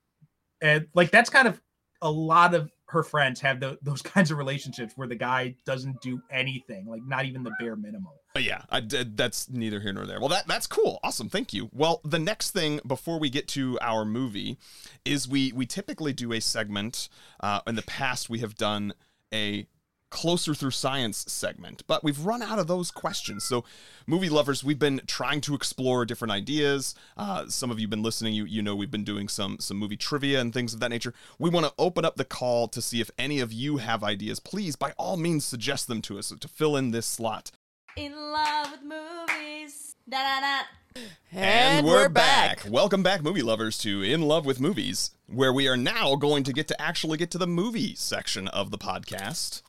and 0.62 0.88
like 0.94 1.12
that's 1.12 1.30
kind 1.30 1.48
of 1.48 1.62
a 2.02 2.10
lot 2.12 2.54
of 2.56 2.72
her 2.88 3.04
friends 3.04 3.40
have 3.42 3.60
tho- 3.60 3.78
those 3.82 4.02
kinds 4.02 4.32
of 4.32 4.38
relationships 4.38 4.94
where 4.96 5.08
the 5.08 5.16
guy 5.16 5.56
doesn't 5.66 6.02
do 6.02 6.22
anything, 6.32 6.86
like 6.88 7.02
not 7.06 7.26
even 7.26 7.44
the 7.44 7.52
bare 7.60 7.76
minimum. 7.76 8.12
But 8.34 8.44
yeah, 8.44 8.64
I. 8.70 8.80
That's 8.82 9.50
neither 9.50 9.82
here 9.82 9.92
nor 9.92 10.06
there. 10.06 10.20
Well, 10.20 10.30
that 10.30 10.48
that's 10.48 10.66
cool. 10.68 11.00
Awesome. 11.04 11.28
Thank 11.28 11.52
you. 11.54 11.70
Well, 11.74 12.00
the 12.06 12.20
next 12.20 12.52
thing 12.52 12.80
before 12.88 13.20
we 13.20 13.30
get 13.30 13.48
to 13.50 13.78
our 13.82 14.06
movie 14.06 14.58
is 15.04 15.28
we 15.28 15.52
we 15.52 15.66
typically 15.66 16.14
do 16.14 16.32
a 16.32 16.40
segment. 16.40 17.10
Uh, 17.42 17.60
in 17.68 17.76
the 17.76 17.82
past, 17.82 18.30
we 18.30 18.40
have 18.40 18.56
done 18.56 18.94
a 19.34 19.68
closer 20.12 20.54
through 20.54 20.70
science 20.70 21.26
segment, 21.28 21.82
but 21.88 22.04
we've 22.04 22.24
run 22.24 22.44
out 22.44 22.60
of 22.60 22.68
those 22.68 22.92
questions. 22.92 23.44
So, 23.44 23.64
movie 24.06 24.30
lovers, 24.30 24.64
we've 24.64 24.78
been 24.78 25.02
trying 25.08 25.42
to 25.42 25.56
explore 25.56 26.06
different 26.06 26.32
ideas. 26.32 26.94
Uh, 27.18 27.48
some 27.48 27.72
of 27.72 27.80
you 27.80 27.86
have 27.86 27.90
been 27.90 28.04
listening. 28.04 28.36
You 28.36 28.46
you 28.46 28.62
know 28.62 28.76
we've 28.76 28.92
been 28.92 29.04
doing 29.04 29.28
some 29.28 29.58
some 29.60 29.78
movie 29.78 29.98
trivia 29.98 30.40
and 30.40 30.54
things 30.54 30.76
of 30.76 30.80
that 30.82 30.90
nature. 30.90 31.16
We 31.40 31.50
want 31.50 31.66
to 31.66 31.74
open 31.80 32.06
up 32.06 32.18
the 32.18 32.26
call 32.26 32.68
to 32.68 32.82
see 32.82 33.02
if 33.02 33.10
any 33.18 33.40
of 33.40 33.52
you 33.52 33.78
have 33.78 34.04
ideas. 34.04 34.40
Please, 34.40 34.76
by 34.76 34.94
all 34.98 35.18
means, 35.18 35.46
suggest 35.46 35.88
them 35.88 36.02
to 36.04 36.20
us 36.20 36.32
to 36.40 36.48
fill 36.48 36.76
in 36.78 36.92
this 36.92 37.08
slot. 37.08 37.52
In 37.96 38.14
love 38.14 38.72
with 38.72 38.84
movies. 38.84 39.96
Da 40.08 40.18
da 40.18 40.40
da. 40.42 41.02
And, 41.32 41.88
we're, 41.88 42.10
back. 42.10 42.66
Welcome 42.68 43.02
back, 43.02 43.24
movie 43.24 43.42
lovers, 43.42 43.78
to 43.80 44.04
In 44.04 44.24
Love 44.24 44.46
with 44.46 44.60
Movies, 44.60 45.12
where 45.28 45.54
we 45.54 45.68
are 45.70 45.78
now 45.78 46.18
going 46.18 46.44
to 46.44 46.52
get 46.52 46.68
to 46.68 46.82
actually 46.82 47.18
get 47.18 47.32
to 47.32 47.38
the 47.38 47.48
movie 47.48 47.96
section 47.96 48.50
of 48.50 48.72
the 48.72 48.78
podcast. 48.78 49.62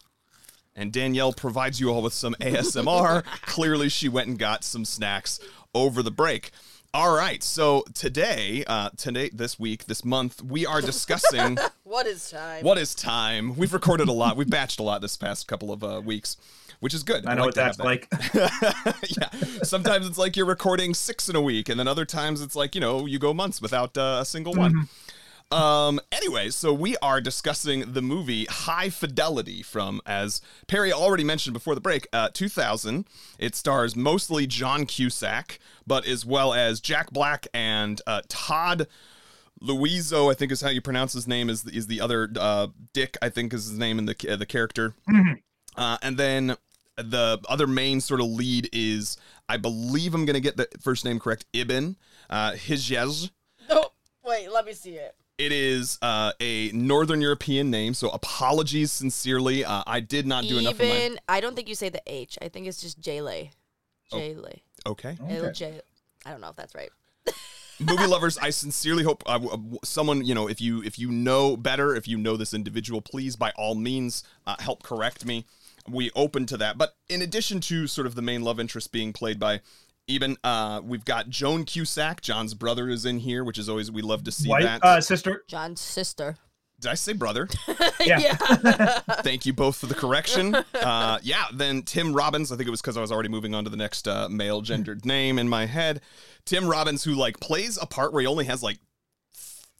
And 0.74 0.92
Danielle 0.92 1.32
provides 1.32 1.80
you 1.80 1.90
all 1.90 2.02
with 2.02 2.14
some 2.14 2.34
ASMR. 2.40 3.24
Clearly, 3.42 3.88
she 3.88 4.08
went 4.08 4.28
and 4.28 4.38
got 4.38 4.64
some 4.64 4.84
snacks 4.84 5.38
over 5.74 6.02
the 6.02 6.10
break. 6.10 6.50
All 6.94 7.16
right, 7.16 7.42
so 7.42 7.84
today, 7.94 8.64
uh, 8.66 8.90
today, 8.98 9.30
this 9.32 9.58
week, 9.58 9.86
this 9.86 10.04
month, 10.04 10.42
we 10.42 10.66
are 10.66 10.82
discussing 10.82 11.56
What 11.84 12.06
is 12.06 12.30
time? 12.30 12.62
what 12.64 12.76
is 12.76 12.94
time. 12.94 13.56
We've 13.56 13.72
recorded 13.72 14.08
a 14.08 14.12
lot. 14.12 14.36
We've 14.36 14.46
batched 14.46 14.78
a 14.78 14.82
lot 14.82 15.00
this 15.00 15.16
past 15.16 15.48
couple 15.48 15.72
of 15.72 15.82
uh, 15.82 16.02
weeks, 16.04 16.36
which 16.80 16.92
is 16.92 17.02
good. 17.02 17.24
I 17.24 17.32
know 17.34 17.46
like 17.46 17.46
what 17.46 17.54
that's 17.54 17.78
that. 17.78 17.84
like. 17.84 18.08
yeah. 19.18 19.30
Sometimes 19.62 20.06
it's 20.06 20.18
like 20.18 20.36
you're 20.36 20.44
recording 20.44 20.92
six 20.92 21.30
in 21.30 21.36
a 21.36 21.40
week, 21.40 21.70
and 21.70 21.80
then 21.80 21.88
other 21.88 22.04
times 22.04 22.42
it's 22.42 22.54
like 22.54 22.74
you 22.74 22.80
know 22.82 23.06
you 23.06 23.18
go 23.18 23.32
months 23.32 23.62
without 23.62 23.96
uh, 23.96 24.18
a 24.20 24.24
single 24.26 24.52
one. 24.52 24.88
Um. 25.52 26.00
Anyway, 26.10 26.50
so 26.50 26.72
we 26.72 26.96
are 26.98 27.20
discussing 27.20 27.92
the 27.92 28.02
movie 28.02 28.46
High 28.46 28.90
Fidelity 28.90 29.62
from, 29.62 30.00
as 30.06 30.40
Perry 30.66 30.92
already 30.92 31.24
mentioned 31.24 31.54
before 31.54 31.74
the 31.74 31.80
break, 31.80 32.06
uh, 32.12 32.30
2000. 32.32 33.06
It 33.38 33.54
stars 33.54 33.94
mostly 33.94 34.46
John 34.46 34.86
Cusack, 34.86 35.58
but 35.86 36.06
as 36.06 36.24
well 36.24 36.54
as 36.54 36.80
Jack 36.80 37.10
Black 37.10 37.46
and 37.52 38.00
uh, 38.06 38.22
Todd. 38.28 38.86
Louiso, 39.62 40.28
I 40.28 40.34
think 40.34 40.50
is 40.50 40.60
how 40.60 40.70
you 40.70 40.80
pronounce 40.80 41.12
his 41.12 41.28
name. 41.28 41.48
Is 41.48 41.64
is 41.66 41.86
the 41.86 42.00
other 42.00 42.28
uh, 42.36 42.68
Dick? 42.92 43.16
I 43.22 43.28
think 43.28 43.54
is 43.54 43.68
his 43.68 43.78
name 43.78 43.98
in 43.98 44.06
the 44.06 44.16
uh, 44.28 44.36
the 44.36 44.46
character. 44.46 44.94
Uh, 45.76 45.98
and 46.02 46.16
then 46.16 46.56
the 46.96 47.40
other 47.48 47.66
main 47.66 48.00
sort 48.00 48.20
of 48.20 48.26
lead 48.26 48.68
is, 48.72 49.16
I 49.48 49.56
believe 49.56 50.14
I'm 50.14 50.24
going 50.24 50.34
to 50.34 50.40
get 50.40 50.56
the 50.56 50.68
first 50.80 51.04
name 51.04 51.18
correct, 51.18 51.46
Iben 51.52 51.96
uh, 52.28 52.52
Hijaz. 52.52 53.30
Oh, 53.70 53.92
wait, 54.24 54.50
let 54.50 54.66
me 54.66 54.72
see 54.72 54.96
it. 54.96 55.14
It 55.42 55.50
is 55.50 55.98
uh, 56.02 56.30
a 56.38 56.70
Northern 56.70 57.20
European 57.20 57.68
name, 57.68 57.94
so 57.94 58.10
apologies 58.10 58.92
sincerely. 58.92 59.64
Uh, 59.64 59.82
I 59.88 59.98
did 59.98 60.24
not 60.24 60.44
do 60.44 60.56
enough 60.56 60.74
of 60.74 60.78
my. 60.78 60.96
Even 60.96 61.18
I 61.28 61.40
don't 61.40 61.56
think 61.56 61.66
you 61.68 61.74
say 61.74 61.88
the 61.88 62.00
H. 62.06 62.38
I 62.40 62.48
think 62.48 62.68
it's 62.68 62.80
just 62.80 63.00
J-Lay. 63.00 63.50
J-Lay. 64.12 64.62
Okay. 64.86 65.18
It'll 65.28 65.46
Okay. 65.46 65.52
J. 65.52 65.80
I 66.24 66.30
don't 66.30 66.40
know 66.40 66.50
if 66.50 66.54
that's 66.54 66.76
right. 66.76 66.90
movie 67.80 68.06
lovers 68.06 68.38
i 68.38 68.50
sincerely 68.50 69.02
hope 69.02 69.24
uh, 69.26 69.40
someone 69.82 70.24
you 70.24 70.34
know 70.34 70.48
if 70.48 70.60
you 70.60 70.82
if 70.84 71.00
you 71.00 71.10
know 71.10 71.56
better 71.56 71.96
if 71.96 72.06
you 72.06 72.16
know 72.16 72.36
this 72.36 72.54
individual 72.54 73.00
please 73.00 73.34
by 73.34 73.50
all 73.56 73.74
means 73.74 74.22
uh, 74.46 74.54
help 74.60 74.84
correct 74.84 75.24
me 75.24 75.44
we 75.88 76.10
open 76.14 76.46
to 76.46 76.56
that 76.56 76.78
but 76.78 76.94
in 77.08 77.22
addition 77.22 77.60
to 77.60 77.88
sort 77.88 78.06
of 78.06 78.14
the 78.14 78.22
main 78.22 78.42
love 78.42 78.60
interest 78.60 78.92
being 78.92 79.12
played 79.12 79.40
by 79.40 79.60
Iben, 80.18 80.36
uh, 80.44 80.80
we've 80.84 81.04
got 81.04 81.28
Joan 81.28 81.64
Cusack. 81.64 82.20
John's 82.20 82.54
brother 82.54 82.88
is 82.88 83.04
in 83.06 83.18
here, 83.18 83.44
which 83.44 83.58
is 83.58 83.68
always 83.68 83.90
we 83.90 84.02
love 84.02 84.24
to 84.24 84.32
see 84.32 84.48
White 84.48 84.62
that. 84.64 84.84
uh, 84.84 85.00
sister. 85.00 85.44
John's 85.48 85.80
sister. 85.80 86.36
Did 86.80 86.90
I 86.90 86.94
say 86.94 87.12
brother? 87.12 87.48
Yeah. 88.04 88.18
Thank 89.22 89.46
you 89.46 89.52
both 89.52 89.76
for 89.76 89.86
the 89.86 89.94
correction. 89.94 90.56
Uh, 90.74 91.18
yeah, 91.22 91.44
then 91.54 91.82
Tim 91.82 92.12
Robbins. 92.12 92.50
I 92.50 92.56
think 92.56 92.66
it 92.66 92.70
was 92.72 92.82
because 92.82 92.96
I 92.96 93.00
was 93.00 93.12
already 93.12 93.28
moving 93.28 93.54
on 93.54 93.62
to 93.62 93.70
the 93.70 93.76
next 93.76 94.08
uh, 94.08 94.28
male 94.28 94.60
gendered 94.60 95.04
name 95.06 95.38
in 95.38 95.48
my 95.48 95.66
head. 95.66 96.00
Tim 96.44 96.66
Robbins, 96.66 97.04
who 97.04 97.12
like 97.14 97.38
plays 97.38 97.78
a 97.80 97.86
part 97.86 98.12
where 98.12 98.22
he 98.22 98.26
only 98.26 98.46
has 98.46 98.60
like 98.60 98.78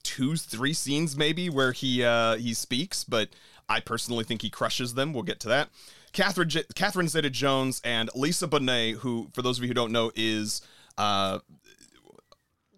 two, 0.05 0.37
three 0.37 0.73
scenes 0.73 1.17
maybe 1.17 1.51
where 1.51 1.73
he 1.73 2.05
uh, 2.05 2.37
he 2.37 2.55
speaks, 2.55 3.03
but 3.03 3.31
I 3.69 3.81
personally 3.81 4.23
think 4.23 4.43
he 4.43 4.51
crushes 4.51 4.95
them. 4.95 5.13
We'll 5.13 5.25
get 5.25 5.41
to 5.41 5.49
that. 5.49 5.71
Catherine 6.13 6.49
J- 6.49 6.65
Catherine 6.75 7.09
Zeta-Jones 7.09 7.81
and 7.85 8.11
Lisa 8.15 8.47
Bonet, 8.49 8.97
who 8.97 9.29
for 9.33 9.43
those 9.43 9.59
of 9.59 9.65
you 9.65 9.69
who 9.69 9.75
don't 9.75 9.93
know 9.93 10.11
is. 10.15 10.63
Uh, 10.99 11.39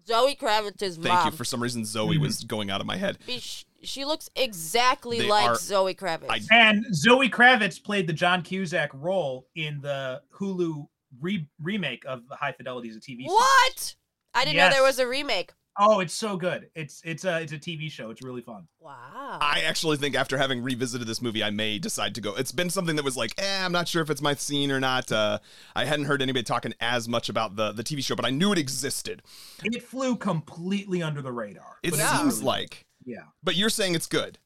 Zoe 0.07 0.35
Kravitz's 0.35 0.95
thank 0.97 1.07
mom. 1.07 1.25
you. 1.25 1.31
For 1.31 1.43
some 1.43 1.61
reason, 1.61 1.83
Zoe 1.83 2.17
was 2.17 2.43
going 2.43 2.69
out 2.69 2.79
of 2.79 2.87
my 2.87 2.95
head. 2.95 3.17
Be- 3.25 3.39
she 3.39 4.05
looks 4.05 4.29
exactly 4.35 5.19
They 5.19 5.27
like 5.27 5.47
are- 5.49 5.55
Zoe 5.55 5.93
Kravitz. 5.95 6.29
I- 6.29 6.41
And 6.51 6.85
Zoe 6.93 7.29
Kravitz 7.29 7.83
played 7.83 8.07
the 8.07 8.13
John 8.13 8.41
Cusack 8.43 8.89
role 8.93 9.47
in 9.55 9.81
the 9.81 10.21
Hulu 10.33 10.87
re- 11.19 11.47
remake 11.61 12.03
of 12.05 12.21
High 12.31 12.51
Fidelity 12.53 12.89
as 12.89 12.95
a 12.95 12.99
TV. 12.99 13.23
series. 13.23 13.27
what? 13.31 13.95
I 14.33 14.43
didn't 14.43 14.57
know 14.57 14.69
there 14.69 14.81
Yes. 14.81 14.89
was 14.97 14.99
a 14.99 15.07
remake. 15.07 15.51
Oh, 15.77 15.99
it's 15.99 16.13
so 16.13 16.37
good. 16.37 16.69
It's 16.73 17.01
it's 17.03 17.25
a 17.25 17.41
it's 17.41 17.51
a 17.51 17.57
TV 17.57 17.91
show. 17.91 18.09
It's 18.09 18.23
really 18.23 18.41
fun. 18.41 18.67
Wow. 18.79 19.37
I 19.41 19.61
actually 19.65 19.97
think 19.97 20.15
after 20.15 20.37
having 20.37 20.63
revisited 20.63 21.05
this 21.07 21.21
movie, 21.21 21.43
I 21.43 21.49
may 21.49 21.79
decide 21.79 22.15
to 22.15 22.21
go. 22.21 22.33
It's 22.35 22.51
been 22.53 22.69
something 22.69 22.95
that 22.95 23.03
was 23.03 23.17
like, 23.17 23.33
eh, 23.37 23.65
I'm 23.65 23.71
not 23.73 23.87
sure 23.87 24.01
if 24.01 24.09
it's 24.09 24.21
my 24.21 24.35
scene 24.35 24.71
or 24.71 24.79
not. 24.79 25.11
Uh, 25.11 25.39
I 25.75 25.83
hadn't 25.85 26.05
heard 26.05 26.21
anybody 26.21 26.43
talking 26.43 26.73
as 26.79 27.09
much 27.09 27.27
about 27.27 27.55
the 27.57 27.71
the 27.73 27.83
TV 27.83 28.03
show, 28.03 28.15
but 28.15 28.25
I 28.25 28.29
knew 28.29 28.51
it 28.53 28.57
existed. 28.57 29.21
It 29.63 29.83
flew 29.83 30.15
completely 30.15 31.03
under 31.03 31.21
the 31.21 31.31
radar. 31.33 31.77
It 31.83 31.95
Yeah. 31.97 32.17
seems 32.19 32.41
like, 32.41 32.85
yeah. 33.05 33.23
but 33.43 33.55
you're 33.55 33.69
saying 33.69 33.95
it's 33.95 34.07
good. 34.07 34.39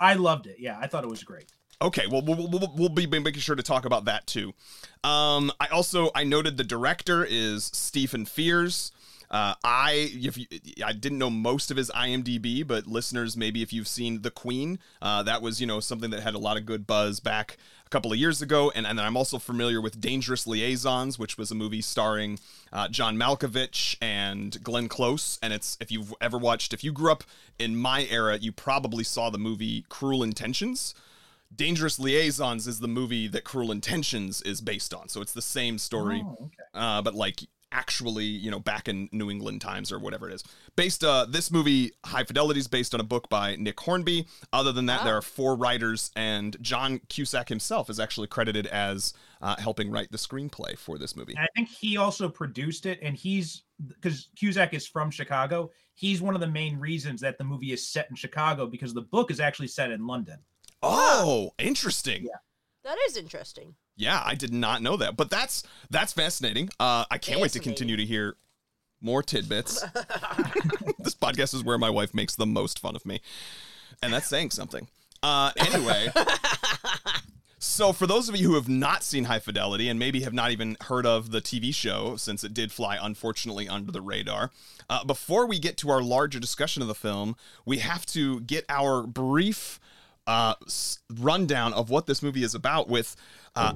I 0.00 0.14
loved 0.14 0.46
it. 0.48 0.56
Yeah, 0.58 0.78
I 0.80 0.88
thought 0.88 1.04
it 1.04 1.10
was 1.10 1.22
great. 1.22 1.52
Okay, 1.80 2.06
well, 2.08 2.22
we'll, 2.22 2.48
we'll, 2.48 2.72
we'll 2.76 2.88
be 2.88 3.06
making 3.06 3.40
sure 3.40 3.56
to 3.56 3.62
talk 3.62 3.84
about 3.84 4.04
that 4.04 4.26
too. 4.26 4.52
Um, 5.04 5.50
I 5.60 5.66
also 5.68 6.10
I 6.14 6.24
noted 6.24 6.56
the 6.56 6.64
director 6.64 7.24
is 7.28 7.64
Stephen 7.72 8.24
Frears. 8.24 8.90
Uh, 9.32 9.54
I 9.64 10.10
if 10.12 10.36
you, 10.36 10.46
I 10.84 10.92
didn't 10.92 11.16
know 11.18 11.30
most 11.30 11.70
of 11.70 11.78
his 11.78 11.90
IMDb, 11.90 12.64
but 12.66 12.86
listeners, 12.86 13.34
maybe 13.34 13.62
if 13.62 13.72
you've 13.72 13.88
seen 13.88 14.20
The 14.20 14.30
Queen, 14.30 14.78
uh, 15.00 15.22
that 15.22 15.40
was 15.40 15.58
you 15.58 15.66
know 15.66 15.80
something 15.80 16.10
that 16.10 16.22
had 16.22 16.34
a 16.34 16.38
lot 16.38 16.58
of 16.58 16.66
good 16.66 16.86
buzz 16.86 17.18
back 17.18 17.56
a 17.86 17.88
couple 17.88 18.12
of 18.12 18.18
years 18.18 18.42
ago, 18.42 18.70
and 18.74 18.86
and 18.86 18.98
then 18.98 19.06
I'm 19.06 19.16
also 19.16 19.38
familiar 19.38 19.80
with 19.80 19.98
Dangerous 20.00 20.46
Liaisons, 20.46 21.18
which 21.18 21.38
was 21.38 21.50
a 21.50 21.54
movie 21.54 21.80
starring 21.80 22.38
uh, 22.74 22.88
John 22.88 23.16
Malkovich 23.16 23.96
and 24.02 24.62
Glenn 24.62 24.86
Close, 24.88 25.38
and 25.42 25.54
it's 25.54 25.78
if 25.80 25.90
you've 25.90 26.12
ever 26.20 26.36
watched, 26.36 26.74
if 26.74 26.84
you 26.84 26.92
grew 26.92 27.10
up 27.10 27.24
in 27.58 27.74
my 27.74 28.06
era, 28.10 28.36
you 28.36 28.52
probably 28.52 29.02
saw 29.02 29.30
the 29.30 29.38
movie 29.38 29.86
Cruel 29.88 30.22
Intentions. 30.22 30.94
Dangerous 31.54 31.98
Liaisons 31.98 32.66
is 32.66 32.80
the 32.80 32.88
movie 32.88 33.28
that 33.28 33.44
Cruel 33.44 33.70
Intentions 33.72 34.40
is 34.42 34.60
based 34.62 34.94
on. 34.94 35.08
So 35.08 35.20
it's 35.20 35.32
the 35.34 35.42
same 35.42 35.76
story, 35.78 36.22
Oh, 36.24 36.36
okay. 36.46 36.64
uh, 36.74 37.02
but 37.02 37.14
like 37.14 37.40
actually, 37.72 38.24
you 38.24 38.50
know, 38.50 38.60
back 38.60 38.86
in 38.86 39.08
New 39.10 39.30
England 39.30 39.60
times 39.60 39.90
or 39.90 39.98
whatever 39.98 40.28
it 40.28 40.34
is. 40.34 40.44
Based, 40.76 41.02
uh, 41.02 41.26
this 41.28 41.50
movie, 41.50 41.92
High 42.04 42.24
Fidelity, 42.24 42.60
is 42.60 42.68
based 42.68 42.94
on 42.94 43.00
a 43.00 43.04
book 43.04 43.28
by 43.28 43.56
Nick 43.56 43.80
Hornby. 43.80 44.26
Other 44.52 44.72
than 44.72 44.86
that, 44.86 45.04
there 45.04 45.16
are 45.16 45.22
four 45.22 45.56
writers, 45.56 46.10
and 46.14 46.56
John 46.60 47.00
Cusack 47.08 47.48
himself 47.48 47.90
is 47.90 47.98
actually 47.98 48.28
credited 48.28 48.66
as 48.68 49.14
uh, 49.40 49.56
helping 49.58 49.90
write 49.90 50.12
the 50.12 50.18
screenplay 50.18 50.78
for 50.78 50.98
this 50.98 51.16
movie. 51.16 51.32
And 51.32 51.44
I 51.44 51.48
think 51.56 51.68
he 51.68 51.96
also 51.96 52.28
produced 52.28 52.86
it, 52.86 52.98
and 53.02 53.16
he's 53.16 53.64
because 53.88 54.28
Cusack 54.36 54.74
is 54.74 54.86
from 54.86 55.10
Chicago. 55.10 55.70
He's 55.94 56.22
one 56.22 56.34
of 56.34 56.40
the 56.40 56.46
main 56.46 56.78
reasons 56.78 57.20
that 57.22 57.38
the 57.38 57.44
movie 57.44 57.72
is 57.72 57.86
set 57.86 58.08
in 58.10 58.16
Chicago 58.16 58.66
because 58.66 58.94
the 58.94 59.02
book 59.02 59.30
is 59.30 59.40
actually 59.40 59.68
set 59.68 59.90
in 59.90 60.06
London. 60.06 60.38
Oh, 60.82 61.52
interesting. 61.58 62.24
Yeah. 62.24 62.38
that 62.84 62.98
is 63.08 63.16
interesting. 63.16 63.74
Yeah, 64.02 64.20
I 64.24 64.34
did 64.34 64.52
not 64.52 64.82
know 64.82 64.96
that, 64.96 65.16
but 65.16 65.30
that's 65.30 65.62
that's 65.90 66.12
fascinating. 66.12 66.70
Uh, 66.80 67.04
I 67.08 67.18
can't 67.18 67.40
wait 67.40 67.52
to 67.52 67.60
continue 67.60 67.96
to 67.96 68.04
hear 68.04 68.34
more 69.00 69.22
tidbits. 69.22 69.80
this 70.98 71.14
podcast 71.14 71.54
is 71.54 71.62
where 71.62 71.78
my 71.78 71.88
wife 71.90 72.12
makes 72.12 72.34
the 72.34 72.46
most 72.46 72.80
fun 72.80 72.96
of 72.96 73.06
me, 73.06 73.20
and 74.02 74.12
that's 74.12 74.26
saying 74.26 74.50
something. 74.50 74.88
Uh, 75.22 75.52
anyway, 75.56 76.08
so 77.60 77.92
for 77.92 78.08
those 78.08 78.28
of 78.28 78.34
you 78.36 78.48
who 78.48 78.54
have 78.56 78.68
not 78.68 79.04
seen 79.04 79.24
High 79.24 79.38
Fidelity 79.38 79.88
and 79.88 79.98
maybe 80.00 80.22
have 80.22 80.32
not 80.32 80.50
even 80.50 80.76
heard 80.80 81.06
of 81.06 81.30
the 81.30 81.40
TV 81.40 81.72
show, 81.72 82.16
since 82.16 82.42
it 82.42 82.52
did 82.52 82.72
fly 82.72 82.98
unfortunately 83.00 83.68
under 83.68 83.92
the 83.92 84.00
radar, 84.00 84.50
uh, 84.90 85.04
before 85.04 85.46
we 85.46 85.60
get 85.60 85.76
to 85.76 85.90
our 85.90 86.02
larger 86.02 86.40
discussion 86.40 86.82
of 86.82 86.88
the 86.88 86.94
film, 86.94 87.36
we 87.64 87.78
have 87.78 88.04
to 88.06 88.40
get 88.40 88.64
our 88.68 89.04
brief 89.06 89.78
uh, 90.26 90.54
s- 90.66 90.98
rundown 91.08 91.72
of 91.72 91.88
what 91.88 92.06
this 92.06 92.20
movie 92.20 92.42
is 92.42 92.54
about 92.54 92.88
with. 92.88 93.14
Uh, 93.54 93.74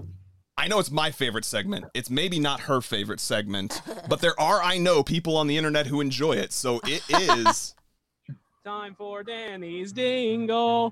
I 0.56 0.68
know 0.68 0.78
it's 0.78 0.90
my 0.90 1.10
favorite 1.10 1.44
segment. 1.44 1.84
It's 1.94 2.08
maybe 2.08 2.38
not 2.38 2.60
her 2.60 2.80
favorite 2.80 3.20
segment, 3.20 3.82
but 4.08 4.20
there 4.20 4.38
are, 4.40 4.62
I 4.62 4.78
know, 4.78 5.02
people 5.02 5.36
on 5.36 5.46
the 5.46 5.56
internet 5.56 5.86
who 5.86 6.00
enjoy 6.00 6.32
it. 6.32 6.52
So 6.52 6.80
it 6.84 7.02
is. 7.08 7.74
Time 8.64 8.94
for 8.94 9.22
Danny's 9.22 9.92
Dingle. 9.92 10.90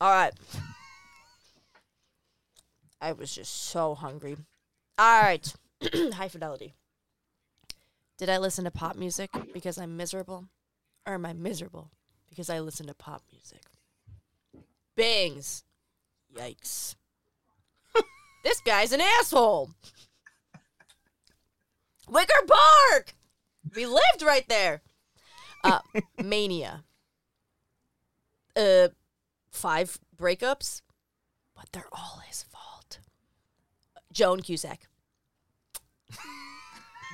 All 0.00 0.10
right. 0.10 0.32
I 3.00 3.12
was 3.12 3.34
just 3.34 3.70
so 3.70 3.94
hungry. 3.94 4.36
All 4.98 5.22
right. 5.22 5.52
High 6.14 6.28
fidelity. 6.28 6.74
Did 8.18 8.28
I 8.28 8.38
listen 8.38 8.64
to 8.64 8.70
pop 8.70 8.96
music 8.96 9.30
because 9.52 9.78
I'm 9.78 9.96
miserable? 9.96 10.46
Or 11.06 11.14
am 11.14 11.26
I 11.26 11.32
miserable 11.32 11.90
because 12.28 12.48
I 12.50 12.60
listen 12.60 12.86
to 12.86 12.94
pop 12.94 13.22
music? 13.32 13.62
Bangs. 14.94 15.64
Yikes. 16.36 16.94
This 18.42 18.60
guy's 18.60 18.92
an 18.92 19.00
asshole. 19.00 19.70
Wicker 22.08 22.46
Park. 22.46 23.14
We 23.74 23.86
lived 23.86 24.22
right 24.22 24.48
there. 24.48 24.82
Uh, 25.64 25.78
Mania. 26.22 26.84
Uh, 28.54 28.88
five 29.50 29.98
breakups, 30.16 30.82
but 31.54 31.66
they're 31.72 31.88
all 31.92 32.22
his 32.26 32.42
fault. 32.42 32.98
Joan 34.12 34.40
Cusack. 34.40 34.88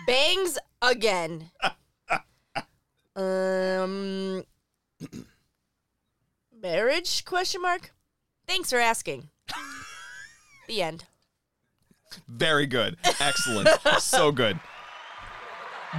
Bangs 0.06 0.58
again. 0.80 1.50
Um 3.14 4.44
marriage 6.62 7.24
question 7.24 7.62
mark? 7.62 7.92
Thanks 8.46 8.70
for 8.70 8.78
asking. 8.78 9.28
the 10.68 10.82
end. 10.82 11.04
Very 12.28 12.66
good. 12.66 12.96
Excellent. 13.20 13.68
so 14.00 14.32
good. 14.32 14.58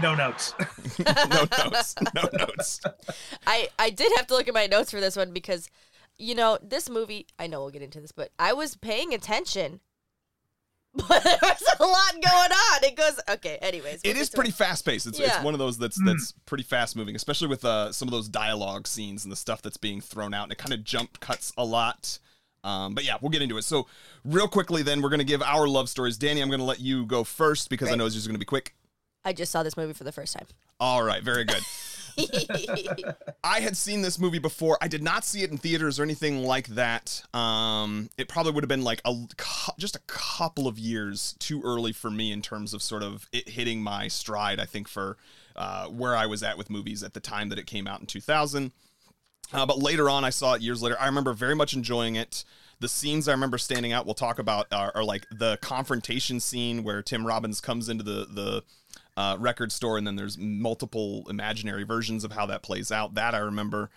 No 0.01 0.15
notes. 0.15 0.53
No 0.99 1.45
notes. 1.57 1.95
No 2.13 2.29
notes. 2.33 2.81
I 3.47 3.69
I 3.79 3.89
did 3.89 4.11
have 4.17 4.27
to 4.27 4.35
look 4.35 4.47
at 4.47 4.53
my 4.53 4.67
notes 4.67 4.91
for 4.91 4.99
this 4.99 5.15
one 5.15 5.31
because 5.31 5.69
you 6.17 6.35
know, 6.35 6.59
this 6.61 6.89
movie, 6.89 7.27
I 7.39 7.47
know 7.47 7.61
we'll 7.61 7.69
get 7.71 7.81
into 7.81 8.01
this, 8.01 8.11
but 8.11 8.31
I 8.37 8.51
was 8.53 8.75
paying 8.75 9.13
attention. 9.13 9.79
But 11.07 11.23
there 11.23 11.37
was 11.41 11.63
a 11.79 11.83
lot 11.85 12.13
going 12.13 12.51
on. 12.51 12.83
It 12.83 12.95
goes 12.95 13.19
okay, 13.29 13.57
anyways. 13.61 14.01
we'll 14.03 14.11
It 14.11 14.15
get 14.15 14.17
is 14.17 14.29
to 14.31 14.35
pretty 14.35 14.49
fast 14.51 14.83
paced. 14.85 15.05
It's, 15.05 15.19
it's 15.19 15.39
one 15.43 15.53
of 15.53 15.59
those 15.59 15.77
that's 15.77 15.99
that's 16.03 16.33
pretty 16.47 16.63
fast 16.63 16.95
moving, 16.95 17.15
especially 17.15 17.47
with 17.47 17.63
uh, 17.63 17.91
some 17.91 18.07
of 18.07 18.11
those 18.11 18.27
dialogue 18.27 18.87
scenes 18.87 19.23
and 19.23 19.31
the 19.31 19.35
stuff 19.35 19.61
that's 19.61 19.77
being 19.77 20.01
thrown 20.01 20.33
out. 20.33 20.43
And 20.43 20.51
it 20.51 20.57
kind 20.57 20.73
of 20.73 20.83
jump 20.83 21.19
cuts 21.19 21.53
a 21.57 21.63
lot. 21.63 22.17
Um, 22.63 22.93
but 22.93 23.05
yeah, 23.05 23.17
we'll 23.21 23.29
get 23.29 23.41
into 23.41 23.57
it. 23.57 23.63
So, 23.63 23.87
real 24.25 24.47
quickly, 24.47 24.83
then 24.83 25.01
we're 25.01 25.09
gonna 25.09 25.23
give 25.23 25.41
our 25.41 25.67
love 25.67 25.89
stories. 25.89 26.17
Danny, 26.17 26.41
I'm 26.41 26.49
gonna 26.49 26.63
let 26.63 26.79
you 26.79 27.05
go 27.05 27.23
first 27.23 27.69
because 27.69 27.91
I 27.91 27.95
know 27.95 28.05
it's 28.05 28.15
just 28.15 28.27
gonna 28.27 28.39
be 28.39 28.45
quick. 28.45 28.75
I 29.23 29.33
just 29.33 29.51
saw 29.51 29.63
this 29.63 29.75
movie 29.77 29.93
for 29.93 30.03
the 30.03 30.11
first 30.11 30.33
time. 30.33 30.47
All 30.79 31.03
right, 31.03 31.21
very 31.21 31.43
good. 31.45 31.63
I 33.43 33.59
had 33.59 33.77
seen 33.77 34.01
this 34.01 34.19
movie 34.19 34.39
before. 34.39 34.77
I 34.81 34.87
did 34.87 35.03
not 35.03 35.23
see 35.23 35.43
it 35.43 35.51
in 35.51 35.57
theaters 35.57 35.99
or 35.99 36.03
anything 36.03 36.43
like 36.43 36.67
that. 36.69 37.23
Um, 37.33 38.09
it 38.17 38.27
probably 38.27 38.51
would 38.53 38.63
have 38.63 38.69
been 38.69 38.83
like 38.83 39.01
a 39.05 39.15
just 39.77 39.95
a 39.95 40.01
couple 40.07 40.67
of 40.67 40.77
years 40.77 41.35
too 41.39 41.61
early 41.63 41.91
for 41.91 42.09
me 42.09 42.31
in 42.31 42.41
terms 42.41 42.73
of 42.73 42.81
sort 42.81 43.03
of 43.03 43.27
it 43.31 43.49
hitting 43.49 43.81
my 43.81 44.07
stride. 44.07 44.59
I 44.59 44.65
think 44.65 44.87
for 44.87 45.17
uh, 45.55 45.87
where 45.87 46.15
I 46.15 46.25
was 46.25 46.43
at 46.43 46.57
with 46.57 46.69
movies 46.69 47.03
at 47.03 47.13
the 47.13 47.19
time 47.19 47.49
that 47.49 47.59
it 47.59 47.65
came 47.65 47.87
out 47.87 47.99
in 47.99 48.05
2000. 48.05 48.71
Uh, 49.51 49.65
but 49.65 49.79
later 49.79 50.09
on, 50.09 50.23
I 50.23 50.29
saw 50.29 50.53
it 50.53 50.61
years 50.61 50.81
later. 50.81 50.99
I 50.99 51.05
remember 51.05 51.33
very 51.33 51.55
much 51.55 51.73
enjoying 51.73 52.15
it. 52.15 52.43
The 52.79 52.87
scenes 52.87 53.27
I 53.27 53.31
remember 53.31 53.57
standing 53.57 53.91
out, 53.91 54.05
we'll 54.05 54.15
talk 54.15 54.39
about, 54.39 54.71
are, 54.71 54.91
are 54.95 55.03
like 55.03 55.25
the 55.31 55.57
confrontation 55.57 56.39
scene 56.39 56.83
where 56.83 57.01
Tim 57.01 57.25
Robbins 57.25 57.59
comes 57.59 57.89
into 57.89 58.03
the 58.03 58.25
the 58.25 58.63
uh, 59.17 59.35
record 59.37 59.71
store, 59.71 59.97
and 59.97 60.07
then 60.07 60.15
there's 60.15 60.37
multiple 60.37 61.25
imaginary 61.29 61.83
versions 61.83 62.23
of 62.23 62.31
how 62.31 62.45
that 62.45 62.63
plays 62.63 62.91
out. 62.91 63.15
That 63.15 63.35
I 63.35 63.39
remember. 63.39 63.89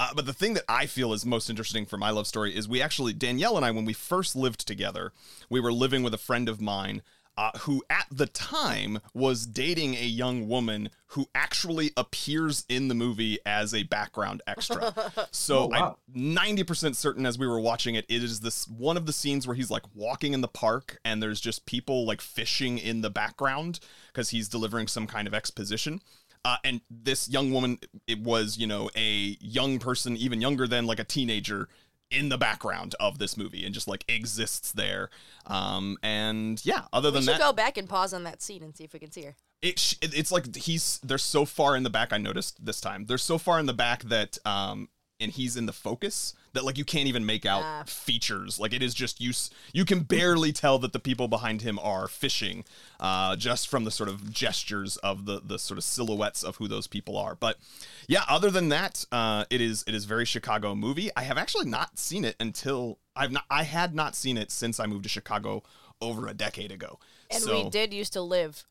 Uh, 0.00 0.10
but 0.14 0.26
the 0.26 0.32
thing 0.32 0.54
that 0.54 0.62
I 0.68 0.86
feel 0.86 1.12
is 1.12 1.26
most 1.26 1.50
interesting 1.50 1.84
for 1.84 1.96
my 1.96 2.10
love 2.10 2.28
story 2.28 2.54
is 2.54 2.68
we 2.68 2.80
actually 2.80 3.12
Danielle 3.12 3.56
and 3.56 3.66
I, 3.66 3.72
when 3.72 3.84
we 3.84 3.92
first 3.92 4.36
lived 4.36 4.64
together, 4.66 5.12
we 5.50 5.58
were 5.58 5.72
living 5.72 6.04
with 6.04 6.14
a 6.14 6.18
friend 6.18 6.48
of 6.48 6.60
mine. 6.60 7.02
Uh, 7.38 7.56
who 7.60 7.84
at 7.88 8.04
the 8.10 8.26
time 8.26 8.98
was 9.14 9.46
dating 9.46 9.94
a 9.94 10.04
young 10.04 10.48
woman 10.48 10.90
who 11.12 11.24
actually 11.36 11.92
appears 11.96 12.66
in 12.68 12.88
the 12.88 12.96
movie 12.96 13.38
as 13.46 13.72
a 13.72 13.84
background 13.84 14.42
extra. 14.46 14.92
So 15.30 15.58
Oh, 15.60 15.66
wow. 15.68 15.96
I'm 16.14 16.20
90% 16.36 16.96
certain 16.96 17.24
as 17.24 17.38
we 17.38 17.46
were 17.46 17.60
watching 17.60 17.94
it, 17.94 18.04
it 18.08 18.24
is 18.24 18.40
this 18.40 18.66
one 18.66 18.96
of 18.96 19.06
the 19.06 19.12
scenes 19.12 19.46
where 19.46 19.54
he's 19.54 19.70
like 19.70 19.84
walking 19.94 20.32
in 20.32 20.40
the 20.40 20.48
park 20.48 20.98
and 21.04 21.22
there's 21.22 21.40
just 21.40 21.64
people 21.64 22.04
like 22.04 22.20
fishing 22.20 22.76
in 22.76 23.02
the 23.02 23.10
background 23.10 23.78
because 24.08 24.30
he's 24.30 24.48
delivering 24.48 24.88
some 24.88 25.06
kind 25.06 25.28
of 25.28 25.32
exposition. 25.32 26.02
Uh, 26.44 26.56
and 26.64 26.80
this 26.90 27.28
young 27.28 27.52
woman, 27.52 27.78
it 28.08 28.20
was, 28.20 28.58
you 28.58 28.66
know, 28.66 28.90
a 28.96 29.36
young 29.40 29.78
person, 29.78 30.16
even 30.16 30.40
younger 30.40 30.66
than 30.66 30.86
like 30.86 30.98
a 30.98 31.04
teenager 31.04 31.68
in 32.10 32.28
the 32.30 32.38
background 32.38 32.94
of 32.98 33.18
this 33.18 33.36
movie 33.36 33.64
and 33.64 33.74
just 33.74 33.86
like 33.88 34.04
exists 34.08 34.72
there. 34.72 35.10
Um, 35.46 35.98
and 36.02 36.64
yeah, 36.64 36.84
other 36.92 37.08
We 37.10 37.14
than 37.14 37.22
should 37.24 37.34
that, 37.34 37.40
go 37.40 37.52
back 37.52 37.76
and 37.76 37.88
pause 37.88 38.14
on 38.14 38.24
that 38.24 38.40
scene 38.42 38.62
and 38.62 38.76
see 38.76 38.84
if 38.84 38.92
we 38.92 38.98
can 38.98 39.10
see 39.10 39.22
her. 39.24 39.36
it, 39.62 39.78
sh- 39.78 39.96
it's 40.00 40.32
like 40.32 40.54
he's 40.56 40.98
they're 41.02 41.18
so 41.18 41.44
far 41.44 41.76
in 41.76 41.82
the 41.82 41.90
back. 41.90 42.12
I 42.12 42.18
noticed 42.18 42.64
this 42.64 42.80
time 42.80 43.06
they're 43.06 43.18
so 43.18 43.38
far 43.38 43.58
in 43.60 43.66
the 43.66 43.74
back 43.74 44.04
that 44.04 44.38
um 44.46 44.88
and 45.20 45.32
he's 45.32 45.56
in 45.56 45.66
the 45.66 45.72
focus 45.72 46.34
that 46.52 46.64
like 46.64 46.78
you 46.78 46.84
can't 46.84 47.08
even 47.08 47.26
make 47.26 47.44
out 47.44 47.88
features. 47.88 48.58
Like 48.58 48.72
it 48.72 48.82
is 48.82 48.94
just 48.94 49.20
you 49.20 49.32
you 49.72 49.84
can 49.84 50.00
barely 50.00 50.52
tell 50.52 50.78
that 50.78 50.92
the 50.92 50.98
people 50.98 51.28
behind 51.28 51.62
him 51.62 51.78
are 51.80 52.08
fishing 52.08 52.64
uh 53.00 53.36
just 53.36 53.68
from 53.68 53.84
the 53.84 53.90
sort 53.90 54.08
of 54.08 54.30
gestures 54.30 54.96
of 54.98 55.26
the 55.26 55.40
the 55.44 55.58
sort 55.58 55.78
of 55.78 55.84
silhouettes 55.84 56.42
of 56.42 56.56
who 56.56 56.68
those 56.68 56.86
people 56.86 57.16
are. 57.16 57.34
But 57.34 57.58
yeah, 58.06 58.24
other 58.28 58.50
than 58.50 58.68
that, 58.68 59.04
uh 59.10 59.44
it 59.50 59.60
is 59.60 59.84
it 59.86 59.94
is 59.94 60.04
very 60.04 60.24
Chicago 60.24 60.74
movie. 60.74 61.10
I 61.16 61.22
have 61.22 61.38
actually 61.38 61.66
not 61.68 61.98
seen 61.98 62.24
it 62.24 62.36
until 62.38 62.98
I've 63.16 63.32
not 63.32 63.44
I 63.50 63.64
had 63.64 63.94
not 63.94 64.14
seen 64.14 64.36
it 64.36 64.50
since 64.50 64.78
I 64.78 64.86
moved 64.86 65.02
to 65.04 65.08
Chicago 65.08 65.62
over 66.00 66.28
a 66.28 66.34
decade 66.34 66.70
ago. 66.70 66.98
And 67.30 67.42
so 67.42 67.64
we 67.64 67.70
did 67.70 67.92
used 67.92 68.12
to 68.12 68.22
live 68.22 68.64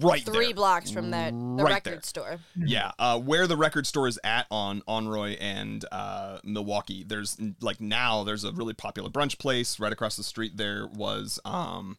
right 0.00 0.22
three 0.24 0.46
there. 0.46 0.54
blocks 0.54 0.90
from 0.90 1.10
that 1.12 1.32
the 1.32 1.38
Right 1.64 1.74
record 1.74 1.92
there. 1.94 2.02
store. 2.02 2.38
Yeah, 2.56 2.92
uh, 2.98 3.18
where 3.20 3.46
the 3.46 3.56
record 3.56 3.86
store 3.86 4.08
is 4.08 4.18
at 4.24 4.46
on 4.50 4.82
Honore 4.88 5.34
and 5.40 5.84
uh, 5.92 6.38
Milwaukee. 6.44 7.04
There's 7.04 7.36
like 7.60 7.80
now 7.80 8.24
there's 8.24 8.44
a 8.44 8.52
really 8.52 8.74
popular 8.74 9.10
brunch 9.10 9.38
place 9.38 9.78
right 9.80 9.92
across 9.92 10.16
the 10.16 10.22
street. 10.24 10.56
There 10.56 10.86
was 10.86 11.38
um, 11.44 11.96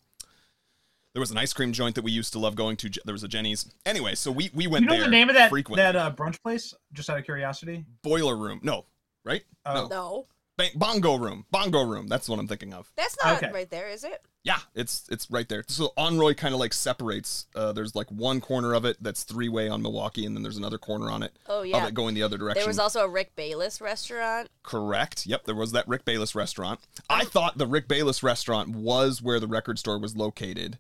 there 1.13 1.19
was 1.19 1.31
an 1.31 1.37
ice 1.37 1.53
cream 1.53 1.71
joint 1.73 1.95
that 1.95 2.03
we 2.03 2.11
used 2.11 2.33
to 2.33 2.39
love 2.39 2.55
going 2.55 2.75
to. 2.77 2.89
There 3.05 3.13
was 3.13 3.23
a 3.23 3.27
Jeni's. 3.27 3.73
Anyway, 3.85 4.15
so 4.15 4.31
we 4.31 4.51
we 4.53 4.67
went 4.67 4.83
You 4.83 4.89
know 4.89 4.95
there 4.97 5.05
the 5.05 5.09
name 5.11 5.29
of 5.29 5.35
that 5.35 5.49
frequently. 5.49 5.81
that 5.83 5.95
uh, 5.95 6.11
brunch 6.13 6.41
place? 6.43 6.73
Just 6.93 7.09
out 7.09 7.17
of 7.17 7.25
curiosity. 7.25 7.85
Boiler 8.03 8.35
room. 8.37 8.59
No, 8.63 8.85
right? 9.23 9.43
Oh. 9.65 9.87
No, 9.87 10.25
Ba- 10.27 10.36
bongo 10.75 11.15
room. 11.15 11.45
Bongo 11.51 11.83
room. 11.83 12.07
That's 12.07 12.27
what 12.27 12.39
I'm 12.39 12.47
thinking 12.47 12.73
of. 12.73 12.91
that's 12.95 13.15
not 13.23 13.37
Okay. 13.43 13.51
right 13.51 13.69
there, 13.69 13.89
is 13.89 14.03
it? 14.03 14.21
Yeah, 14.43 14.59
it's 14.73 15.05
it's 15.09 15.29
right 15.29 15.47
there. 15.49 15.63
So 15.67 15.91
Honore 15.97 16.33
kind 16.33 16.53
of 16.53 16.59
like 16.59 16.71
separates. 16.71 17.47
Uh, 17.53 17.73
there's 17.73 17.95
like 17.95 18.09
one 18.09 18.39
corner 18.39 18.73
of 18.73 18.85
it 18.85 18.95
that's 19.01 19.23
three 19.23 19.49
way 19.49 19.67
on 19.67 19.81
Milwaukee, 19.81 20.25
and 20.25 20.35
then 20.35 20.43
there's 20.43 20.55
another 20.57 20.77
corner 20.77 21.11
on 21.11 21.21
it 21.21 21.37
Oh 21.47 21.61
of 21.61 21.65
yeah. 21.67 21.87
it 21.87 21.93
going 21.93 22.15
the 22.15 22.23
other 22.23 22.37
direction. 22.37 22.61
There 22.61 22.67
was 22.67 22.79
also 22.79 23.01
a 23.01 23.09
Rick 23.09 23.35
Bayless 23.35 23.81
restaurant. 23.81 24.47
Correct. 24.63 25.25
Yep, 25.25 25.43
there 25.45 25.55
was 25.55 25.73
that 25.73 25.87
Rick 25.87 26.05
Bayless 26.05 26.33
restaurant. 26.33 26.79
I 27.09 27.25
thought 27.25 27.57
the 27.57 27.67
Rick 27.67 27.87
Bayless 27.89 28.23
restaurant 28.23 28.69
was 28.69 29.21
where 29.21 29.39
the 29.39 29.47
record 29.47 29.79
store 29.79 29.99
was 29.99 30.15
located 30.15 30.79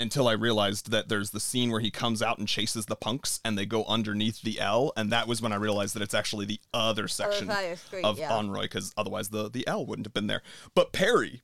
until 0.00 0.28
I 0.28 0.32
realized 0.32 0.90
that 0.90 1.08
there's 1.08 1.30
the 1.30 1.40
scene 1.40 1.70
where 1.70 1.80
he 1.80 1.90
comes 1.90 2.22
out 2.22 2.38
and 2.38 2.46
chases 2.46 2.86
the 2.86 2.96
punks 2.96 3.40
and 3.44 3.58
they 3.58 3.66
go 3.66 3.84
underneath 3.84 4.42
the 4.42 4.60
L 4.60 4.92
and 4.96 5.10
that 5.10 5.26
was 5.26 5.42
when 5.42 5.52
I 5.52 5.56
realized 5.56 5.94
that 5.94 6.02
it's 6.02 6.14
actually 6.14 6.46
the 6.46 6.60
other 6.72 7.08
section 7.08 7.48
side 7.48 7.64
of 7.64 7.70
the 7.70 7.76
street, 7.76 8.04
of 8.04 8.18
yeah. 8.18 8.32
Honore 8.32 8.62
because 8.62 8.92
otherwise 8.96 9.30
the 9.30 9.50
the 9.50 9.66
L 9.66 9.84
wouldn't 9.84 10.06
have 10.06 10.14
been 10.14 10.28
there. 10.28 10.42
But 10.74 10.92
Perry, 10.92 11.42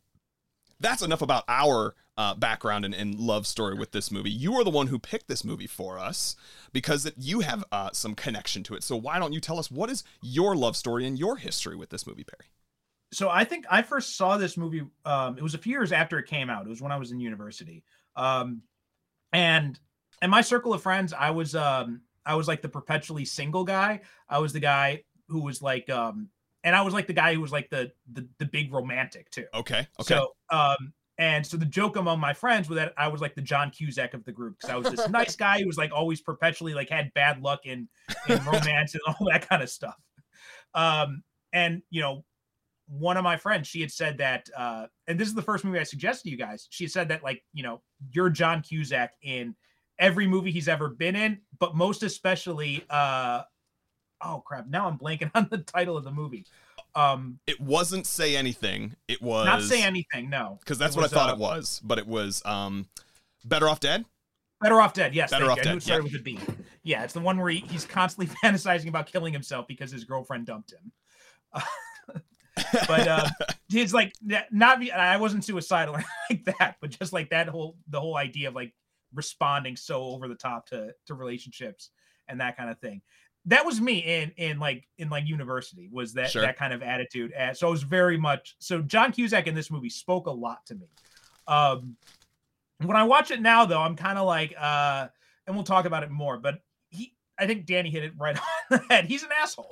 that's 0.78 1.02
enough 1.02 1.22
about 1.22 1.44
our 1.48 1.94
uh, 2.16 2.34
background 2.34 2.84
and, 2.84 2.94
and 2.94 3.18
love 3.18 3.44
story 3.44 3.74
with 3.74 3.90
this 3.90 4.12
movie. 4.12 4.30
You 4.30 4.54
are 4.54 4.62
the 4.62 4.70
one 4.70 4.86
who 4.86 5.00
picked 5.00 5.26
this 5.26 5.44
movie 5.44 5.66
for 5.66 5.98
us 5.98 6.36
because 6.72 7.06
it, 7.06 7.14
you 7.18 7.40
have 7.40 7.64
uh, 7.72 7.90
some 7.92 8.14
connection 8.14 8.62
to 8.64 8.74
it. 8.74 8.84
So 8.84 8.94
why 8.94 9.18
don't 9.18 9.32
you 9.32 9.40
tell 9.40 9.58
us 9.58 9.68
what 9.68 9.90
is 9.90 10.04
your 10.22 10.54
love 10.54 10.76
story 10.76 11.06
and 11.06 11.18
your 11.18 11.36
history 11.36 11.74
with 11.74 11.90
this 11.90 12.06
movie, 12.06 12.22
Perry? 12.22 12.50
so 13.14 13.30
I 13.30 13.44
think 13.44 13.64
I 13.70 13.82
first 13.82 14.16
saw 14.16 14.36
this 14.36 14.56
movie. 14.56 14.82
Um, 15.04 15.38
it 15.38 15.42
was 15.42 15.54
a 15.54 15.58
few 15.58 15.72
years 15.72 15.92
after 15.92 16.18
it 16.18 16.26
came 16.26 16.50
out. 16.50 16.66
It 16.66 16.68
was 16.68 16.82
when 16.82 16.92
I 16.92 16.96
was 16.96 17.12
in 17.12 17.20
university. 17.20 17.84
Um, 18.16 18.62
and 19.32 19.78
in 20.22 20.30
my 20.30 20.40
circle 20.40 20.72
of 20.72 20.82
friends, 20.82 21.12
I 21.12 21.30
was 21.30 21.54
um, 21.54 22.02
I 22.26 22.34
was 22.34 22.48
like 22.48 22.62
the 22.62 22.68
perpetually 22.68 23.24
single 23.24 23.64
guy. 23.64 24.00
I 24.28 24.38
was 24.38 24.52
the 24.52 24.60
guy 24.60 25.04
who 25.28 25.42
was 25.42 25.62
like, 25.62 25.88
um, 25.90 26.28
and 26.62 26.74
I 26.74 26.82
was 26.82 26.94
like 26.94 27.06
the 27.06 27.12
guy 27.12 27.34
who 27.34 27.40
was 27.40 27.52
like 27.52 27.70
the 27.70 27.92
the, 28.12 28.26
the 28.38 28.46
big 28.46 28.72
romantic 28.72 29.30
too. 29.30 29.46
Okay. 29.54 29.86
Okay. 30.00 30.14
So, 30.14 30.34
um, 30.50 30.92
and 31.18 31.46
so 31.46 31.56
the 31.56 31.66
joke 31.66 31.96
among 31.96 32.18
my 32.18 32.32
friends 32.32 32.68
was 32.68 32.76
that 32.76 32.92
I 32.96 33.08
was 33.08 33.20
like 33.20 33.34
the 33.34 33.42
John 33.42 33.70
Cusack 33.70 34.14
of 34.14 34.24
the 34.24 34.32
group 34.32 34.56
because 34.58 34.70
I 34.70 34.76
was 34.76 34.90
this 34.90 35.08
nice 35.10 35.36
guy 35.36 35.60
who 35.60 35.66
was 35.66 35.76
like 35.76 35.92
always 35.92 36.20
perpetually 36.20 36.74
like 36.74 36.90
had 36.90 37.12
bad 37.14 37.40
luck 37.40 37.66
in 37.66 37.88
in 38.28 38.42
romance 38.44 38.94
and 38.94 39.02
all 39.06 39.28
that 39.30 39.48
kind 39.48 39.62
of 39.62 39.70
stuff. 39.70 39.96
Um, 40.74 41.22
and 41.52 41.82
you 41.90 42.00
know, 42.00 42.24
one 42.86 43.16
of 43.16 43.24
my 43.24 43.36
friends, 43.36 43.66
she 43.66 43.80
had 43.80 43.90
said 43.90 44.18
that, 44.18 44.48
uh, 44.56 44.86
and 45.06 45.18
this 45.18 45.28
is 45.28 45.34
the 45.34 45.42
first 45.42 45.64
movie 45.64 45.78
I 45.78 45.84
suggested 45.84 46.24
to 46.24 46.30
you 46.30 46.36
guys. 46.36 46.66
She 46.70 46.86
said 46.86 47.08
that 47.08 47.22
like 47.22 47.42
you 47.52 47.62
know 47.62 47.80
you're 48.10 48.30
John 48.30 48.62
Cusack 48.62 49.12
in 49.22 49.54
every 49.98 50.26
movie 50.26 50.50
he's 50.50 50.68
ever 50.68 50.88
been 50.88 51.16
in, 51.16 51.40
but 51.58 51.74
most 51.74 52.02
especially, 52.02 52.84
uh, 52.90 53.42
oh 54.22 54.42
crap, 54.46 54.68
now 54.68 54.88
I'm 54.88 54.98
blanking 54.98 55.30
on 55.34 55.48
the 55.50 55.58
title 55.58 55.96
of 55.96 56.04
the 56.04 56.12
movie. 56.12 56.46
Um, 56.94 57.40
it 57.46 57.60
wasn't 57.60 58.06
say 58.06 58.36
anything. 58.36 58.94
It 59.08 59.20
was 59.20 59.46
not 59.46 59.62
say 59.62 59.82
anything, 59.82 60.30
no, 60.30 60.58
because 60.60 60.78
that's 60.78 60.94
what 60.94 61.04
I 61.04 61.08
thought 61.08 61.30
uh, 61.30 61.34
it 61.34 61.38
was, 61.38 61.80
but 61.82 61.98
it 61.98 62.06
was 62.06 62.42
um, 62.44 62.86
Better 63.44 63.68
Off 63.68 63.80
Dead. 63.80 64.04
Better 64.60 64.80
Off 64.80 64.94
Dead. 64.94 65.14
Yes, 65.14 65.30
Better 65.30 65.50
Off 65.50 65.56
you. 65.56 65.62
I 65.62 65.64
knew 65.64 65.70
Dead, 65.70 65.76
it 65.78 65.82
started 65.82 66.04
with 66.04 66.14
a 66.14 66.22
B. 66.22 66.38
Yeah, 66.84 67.02
it's 67.02 67.14
the 67.14 67.20
one 67.20 67.38
where 67.38 67.50
he, 67.50 67.58
he's 67.60 67.84
constantly 67.84 68.34
fantasizing 68.44 68.88
about 68.88 69.06
killing 69.06 69.32
himself 69.32 69.66
because 69.66 69.90
his 69.90 70.04
girlfriend 70.04 70.46
dumped 70.46 70.72
him. 70.72 70.92
but 72.86 73.08
uh, 73.08 73.28
it's 73.72 73.92
like 73.92 74.12
not. 74.50 74.80
be- 74.80 74.92
I 74.92 75.16
wasn't 75.16 75.44
suicidal 75.44 75.96
or 75.96 76.04
like 76.30 76.44
that, 76.44 76.76
but 76.80 76.90
just 76.90 77.12
like 77.12 77.30
that 77.30 77.48
whole 77.48 77.76
the 77.88 78.00
whole 78.00 78.16
idea 78.16 78.48
of 78.48 78.54
like 78.54 78.72
responding 79.14 79.76
so 79.76 80.02
over 80.04 80.28
the 80.28 80.34
top 80.34 80.66
to 80.68 80.92
to 81.06 81.14
relationships 81.14 81.90
and 82.28 82.40
that 82.40 82.56
kind 82.56 82.70
of 82.70 82.78
thing. 82.78 83.02
That 83.46 83.66
was 83.66 83.80
me 83.80 83.98
in 83.98 84.32
in 84.36 84.58
like 84.58 84.86
in 84.98 85.10
like 85.10 85.26
university 85.26 85.88
was 85.92 86.14
that 86.14 86.30
Sure. 86.30 86.42
that 86.42 86.56
kind 86.56 86.72
of 86.72 86.82
attitude. 86.82 87.32
And 87.36 87.56
so 87.56 87.66
I 87.68 87.70
was 87.70 87.82
very 87.82 88.16
much 88.16 88.54
so 88.58 88.80
John 88.82 89.12
Cusack 89.12 89.46
in 89.46 89.54
this 89.54 89.70
movie 89.70 89.90
spoke 89.90 90.26
a 90.26 90.32
lot 90.32 90.64
to 90.66 90.74
me. 90.74 90.86
Um, 91.46 91.96
when 92.78 92.96
I 92.96 93.04
watch 93.04 93.30
it 93.30 93.40
now, 93.42 93.64
though, 93.66 93.80
I'm 93.80 93.96
kind 93.96 94.18
of 94.18 94.26
like, 94.26 94.54
uh, 94.58 95.08
and 95.46 95.54
we'll 95.54 95.64
talk 95.64 95.84
about 95.84 96.02
it 96.02 96.10
more. 96.10 96.38
But 96.38 96.60
he, 96.88 97.14
I 97.38 97.46
think 97.46 97.66
Danny 97.66 97.90
hit 97.90 98.02
it 98.02 98.12
right 98.18 98.36
on 98.70 98.78
the 98.78 98.84
head. 98.94 99.04
He's 99.06 99.22
an 99.22 99.30
asshole. 99.40 99.70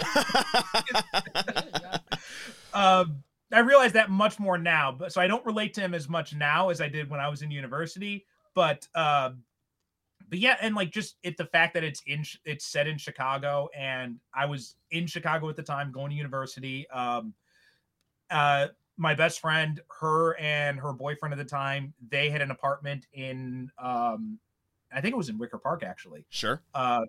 Um, 2.74 3.22
I 3.52 3.60
realize 3.60 3.92
that 3.92 4.10
much 4.10 4.38
more 4.38 4.58
now, 4.58 4.92
but 4.92 5.12
so 5.12 5.20
I 5.20 5.26
don't 5.26 5.44
relate 5.44 5.74
to 5.74 5.80
him 5.80 5.94
as 5.94 6.08
much 6.08 6.34
now 6.34 6.70
as 6.70 6.80
I 6.80 6.88
did 6.88 7.10
when 7.10 7.20
I 7.20 7.28
was 7.28 7.42
in 7.42 7.50
university. 7.50 8.24
But, 8.54 8.86
um, 8.94 9.42
but 10.28 10.38
yeah, 10.38 10.56
and 10.60 10.74
like 10.74 10.90
just 10.90 11.16
it 11.22 11.36
the 11.36 11.44
fact 11.44 11.74
that 11.74 11.84
it's 11.84 12.02
in 12.06 12.24
it's 12.44 12.64
set 12.64 12.86
in 12.86 12.96
Chicago, 12.96 13.68
and 13.76 14.18
I 14.34 14.46
was 14.46 14.76
in 14.90 15.06
Chicago 15.06 15.48
at 15.50 15.56
the 15.56 15.62
time, 15.62 15.92
going 15.92 16.10
to 16.10 16.16
university. 16.16 16.88
Um, 16.88 17.34
uh, 18.30 18.68
my 18.96 19.14
best 19.14 19.40
friend, 19.40 19.80
her 20.00 20.38
and 20.38 20.78
her 20.78 20.92
boyfriend 20.92 21.32
at 21.32 21.38
the 21.38 21.44
time, 21.44 21.92
they 22.08 22.30
had 22.30 22.40
an 22.40 22.50
apartment 22.50 23.06
in, 23.12 23.70
um, 23.78 24.38
I 24.92 25.00
think 25.00 25.12
it 25.12 25.16
was 25.16 25.28
in 25.28 25.38
Wicker 25.38 25.58
Park 25.58 25.82
actually. 25.82 26.24
sure. 26.30 26.62
Uh, 26.74 27.02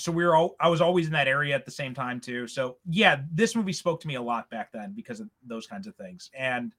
so 0.00 0.10
we 0.12 0.24
were 0.24 0.34
all, 0.34 0.56
I 0.60 0.68
was 0.68 0.80
always 0.80 1.06
in 1.06 1.12
that 1.12 1.28
area 1.28 1.54
at 1.54 1.64
the 1.64 1.70
same 1.70 1.94
time 1.94 2.20
too. 2.20 2.46
So 2.48 2.78
yeah, 2.88 3.20
this 3.32 3.54
movie 3.54 3.72
spoke 3.72 4.00
to 4.02 4.08
me 4.08 4.14
a 4.16 4.22
lot 4.22 4.48
back 4.50 4.72
then 4.72 4.92
because 4.94 5.20
of 5.20 5.28
those 5.46 5.66
kinds 5.66 5.86
of 5.86 5.94
things. 5.96 6.30
And 6.34 6.72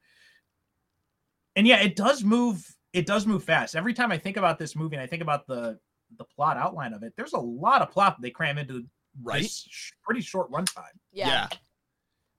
and 1.55 1.67
yeah, 1.67 1.81
it 1.81 1.95
does 1.95 2.23
move. 2.23 2.65
It 2.93 3.05
does 3.05 3.25
move 3.25 3.43
fast. 3.43 3.75
Every 3.75 3.93
time 3.93 4.11
I 4.11 4.17
think 4.17 4.37
about 4.37 4.57
this 4.59 4.75
movie 4.75 4.95
and 4.95 5.03
I 5.03 5.07
think 5.07 5.21
about 5.21 5.47
the 5.47 5.79
the 6.17 6.25
plot 6.25 6.57
outline 6.57 6.93
of 6.93 7.03
it, 7.03 7.13
there's 7.15 7.33
a 7.33 7.39
lot 7.39 7.81
of 7.81 7.89
plot 7.91 8.17
that 8.17 8.21
they 8.21 8.31
cram 8.31 8.57
into 8.57 8.85
Right. 9.21 9.41
this 9.43 9.67
sh- 9.69 9.91
pretty 10.03 10.21
short 10.21 10.49
runtime. 10.51 10.83
Yeah, 11.11 11.27
Yeah. 11.27 11.47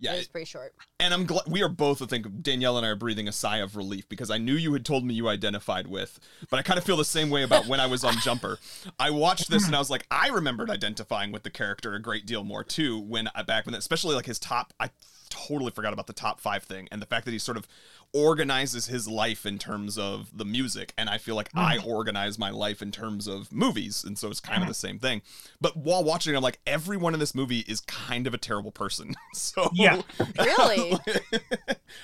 Yeah. 0.03 0.15
it 0.15 0.19
was 0.19 0.29
pretty 0.29 0.45
short. 0.47 0.75
And 1.01 1.15
I'm 1.15 1.27
glad 1.27 1.45
we 1.47 1.63
are 1.63 1.69
both, 1.69 2.03
I 2.03 2.07
think, 2.07 2.43
Danielle 2.43 2.77
and 2.77 2.85
I 2.87 2.91
are 2.91 2.97
breathing 2.97 3.29
a 3.29 3.33
sigh 3.33 3.59
of 3.59 3.77
relief 3.77 4.09
because 4.09 4.31
I 4.31 4.39
knew 4.39 4.55
you 4.55 4.73
had 4.73 4.85
told 4.85 5.05
me 5.05 5.15
you 5.15 5.29
identified 5.29 5.87
with, 5.87 6.19
but 6.51 6.59
I 6.59 6.63
kind 6.63 6.79
of 6.79 6.85
feel 6.85 6.97
the 6.97 7.05
same 7.05 7.31
way 7.31 7.43
about 7.43 7.67
when 7.67 7.81
I 7.81 7.87
was 7.87 8.05
on 8.05 8.19
Jumper. 8.19 8.59
I 8.99 9.11
watched 9.11 9.49
this 9.51 9.67
and 9.67 9.75
I 9.75 9.79
was 9.79 9.91
like, 9.91 10.07
I 10.11 10.29
remembered 10.29 10.71
identifying 10.71 11.33
with 11.33 11.45
the 11.45 11.51
character 11.51 11.95
a 11.95 12.03
great 12.03 12.27
deal 12.27 12.45
more 12.45 12.65
too 12.65 12.99
when 12.99 13.29
I 13.35 13.43
back 13.43 13.67
when, 13.67 13.75
especially 13.75 14.15
like 14.15 14.27
his 14.27 14.39
top. 14.39 14.73
I 14.81 14.91
totally 15.33 15.71
forgot 15.71 15.93
about 15.93 16.07
the 16.07 16.13
top 16.13 16.41
five 16.41 16.63
thing 16.63 16.89
and 16.93 17.01
the 17.01 17.07
fact 17.07 17.25
that 17.25 17.31
he's 17.31 17.43
sort 17.43 17.57
of 17.57 17.67
organizes 18.13 18.87
his 18.87 19.09
life 19.09 19.47
in 19.47 19.59
terms 19.59 19.97
of 19.97 20.37
the 20.37 20.45
music 20.45 20.93
and 20.99 21.09
i 21.09 21.19
feel 21.19 21.35
like 21.35 21.49
i 21.55 21.79
mm. 21.79 21.87
organize 21.87 22.39
my 22.39 22.51
life 22.51 22.83
in 22.83 22.91
terms 22.91 23.27
of 23.27 23.51
movies 23.53 24.05
and 24.05 24.19
so 24.19 24.29
it's 24.29 24.41
kind 24.41 24.59
of 24.59 24.63
uh-huh. 24.63 24.71
the 24.71 24.75
same 24.75 24.99
thing 24.99 25.23
but 25.61 25.77
while 25.77 26.05
watching 26.05 26.35
it, 26.35 26.37
i'm 26.37 26.43
like 26.43 26.61
everyone 26.67 27.15
in 27.15 27.21
this 27.21 27.35
movie 27.35 27.61
is 27.61 27.81
kind 27.83 28.27
of 28.27 28.35
a 28.35 28.39
terrible 28.39 28.71
person 28.73 29.15
so 29.35 29.71
Yeah. 29.73 30.03
Really? 30.39 30.99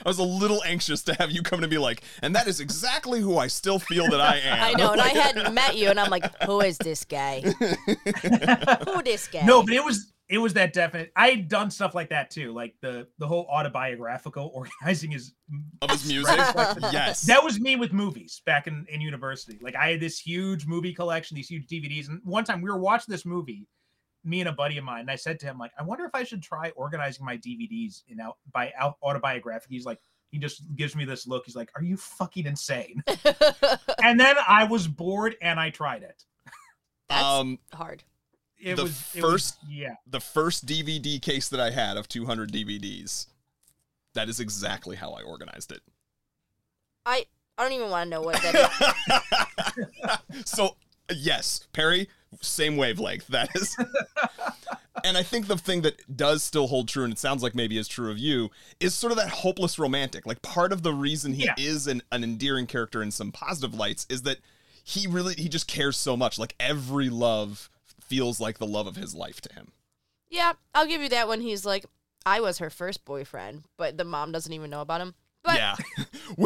i 0.05 0.07
was 0.09 0.19
a 0.19 0.25
little 0.25 0.63
anxious 0.65 1.03
to 1.05 1.15
have 1.15 1.31
you 1.31 1.43
come 1.43 1.61
to 1.61 1.69
be 1.69 1.79
like 1.79 2.03
and 2.23 2.35
that 2.35 2.47
is 2.47 2.61
exactly 2.61 3.21
who 3.21 3.39
i 3.39 3.47
still 3.47 3.79
feel 3.79 4.09
that 4.11 4.21
i 4.21 4.37
am 4.45 4.69
I 4.69 4.73
know, 4.73 4.93
and 4.93 5.01
I 5.01 5.09
hadn't 5.09 5.55
met 5.55 5.77
you, 5.77 5.89
and 5.89 5.99
I'm 5.99 6.11
like, 6.11 6.43
who 6.45 6.61
is 6.61 6.79
this 6.79 7.05
guy? 7.05 7.41
who 7.41 9.03
this 9.03 9.29
guy? 9.29 9.45
No, 9.45 9.63
but 9.63 9.73
it 9.73 9.85
was 9.85 10.13
it 10.29 10.39
was 10.39 10.53
that 10.55 10.73
definite. 10.73 11.11
I 11.17 11.29
had 11.29 11.49
done 11.49 11.71
stuff 11.71 11.95
like 11.95 12.11
that 12.11 12.31
too, 12.31 12.53
like 12.53 12.75
the 12.83 13.07
the 13.19 13.27
whole 13.27 13.47
autobiographical 13.51 14.51
organizing 14.55 15.13
is 15.13 15.33
of 15.81 15.91
his 15.91 16.07
music 16.07 16.37
yes 16.93 17.23
that 17.23 17.43
was 17.43 17.59
me 17.59 17.77
with 17.77 17.93
movies 17.93 18.43
back 18.45 18.67
in, 18.67 18.87
in 18.91 19.01
university. 19.01 19.59
Like 19.63 19.77
I 19.77 19.91
had 19.91 20.01
this 20.01 20.19
huge 20.19 20.67
movie 20.67 20.93
collection, 20.93 21.35
these 21.35 21.49
huge 21.49 21.67
DVDs. 21.67 22.09
And 22.09 22.21
one 22.25 22.45
time 22.45 22.61
we 22.61 22.71
were 22.71 22.79
watching 22.79 23.11
this 23.13 23.25
movie, 23.25 23.67
me 24.25 24.41
and 24.41 24.49
a 24.49 24.53
buddy 24.53 24.77
of 24.77 24.85
mine, 24.85 25.01
and 25.01 25.11
I 25.11 25.17
said 25.17 25.39
to 25.41 25.47
him, 25.47 25.59
like, 25.59 25.73
I 25.79 25.83
wonder 25.83 26.05
if 26.05 26.15
I 26.15 26.25
should 26.25 26.43
try 26.43 26.71
organizing 26.77 27.25
my 27.25 27.37
DVDs 27.37 28.03
in 28.09 28.21
out 28.21 28.37
by 28.53 28.73
out 28.79 28.97
autobiographic. 29.03 29.71
He's 29.71 29.87
like, 29.87 29.99
he 30.31 30.39
just 30.39 30.63
gives 30.77 30.95
me 30.95 31.07
this 31.07 31.27
look. 31.27 31.45
He's 31.47 31.57
like, 31.57 31.71
Are 31.75 31.83
you 31.83 31.97
fucking 31.97 32.47
insane? 32.47 33.03
and 34.03 34.21
then 34.21 34.37
I 34.47 34.65
was 34.65 34.87
bored 34.87 35.37
and 35.41 35.59
I 35.59 35.71
tried 35.71 36.03
it. 36.03 36.23
That's 37.09 37.25
um 37.25 37.59
hard. 37.73 38.05
It 38.59 38.77
The 38.77 38.83
was 38.85 39.15
it 39.15 39.23
was- 39.23 39.31
first- 39.33 39.57
yeah. 39.69 39.95
the 40.07 40.21
first 40.21 40.67
dvd 40.67 41.21
case 41.23 41.49
that 41.49 41.61
i 41.61 41.71
had 41.71 41.97
of 41.97 42.09
200 42.09 42.51
dvds 42.53 43.27
that 44.15 44.29
is 44.29 44.41
exactly 44.41 44.97
how 44.97 45.13
i 45.13 45.23
organized 45.23 45.71
it 45.73 45.81
I 47.07 47.25
I 47.57 47.63
don't 47.65 47.73
even 47.73 47.91
want 47.91 48.07
to 48.07 48.11
know 48.11 48.21
what 48.23 48.41
that 48.43 50.19
is. 50.37 50.45
so 50.45 50.77
yes 51.15 51.67
perry 51.73 52.09
same 52.43 52.77
wavelength 52.77 53.27
that 53.29 53.49
is 53.55 53.75
and 55.05 55.17
i 55.17 55.23
think 55.23 55.47
the 55.47 55.57
thing 55.57 55.83
that 55.83 56.17
does 56.17 56.43
still 56.43 56.67
hold 56.67 56.89
true 56.89 57.05
and 57.05 57.13
it 57.13 57.19
sounds 57.19 57.43
like 57.43 57.55
maybe 57.55 57.79
is 57.79 57.89
true 57.89 58.11
of 58.11 58.19
you 58.19 58.51
is 58.81 58.95
sort 58.95 59.11
of 59.13 59.17
that 59.17 59.31
hopeless 59.31 59.79
romantic 59.79 60.27
like 60.27 60.43
part 60.43 60.73
of 60.73 60.83
the 60.83 60.93
reason 60.93 61.33
he 61.33 61.45
Yeah. 61.45 61.55
is 61.57 61.87
an, 61.87 62.03
an 62.13 62.23
endearing 62.25 62.67
character 62.67 63.03
in 63.03 63.11
some 63.11 63.33
positive 63.33 63.73
lights 63.75 64.07
is 64.11 64.23
that 64.23 64.39
he 64.85 65.07
really 65.07 65.35
he 65.35 65.49
just 65.49 65.67
cares 65.69 65.97
so 65.97 66.17
much 66.17 66.39
like 66.39 66.55
every 66.61 67.09
love 67.09 67.71
feels 68.09 68.41
like 68.41 68.59
the 68.59 68.67
love 68.67 68.87
of 68.87 68.97
his 68.97 69.15
life 69.15 69.41
to 69.43 69.53
him 69.55 69.73
Yeah, 70.31 70.55
I'll 70.75 70.87
give 70.87 71.03
you 71.03 71.09
that 71.11 71.29
when 71.29 71.41
he's 71.41 71.65
like, 71.65 71.87
I 72.27 72.41
was 72.41 72.59
her 72.59 72.71
first 72.71 73.05
boyfriend, 73.05 73.65
but 73.77 73.97
the 73.97 74.05
mom 74.05 74.33
doesn't 74.33 74.53
even 74.53 74.71
know 74.71 74.81
about 74.81 75.01
him. 75.01 75.15
But 75.45 75.57
yeah 75.57 75.77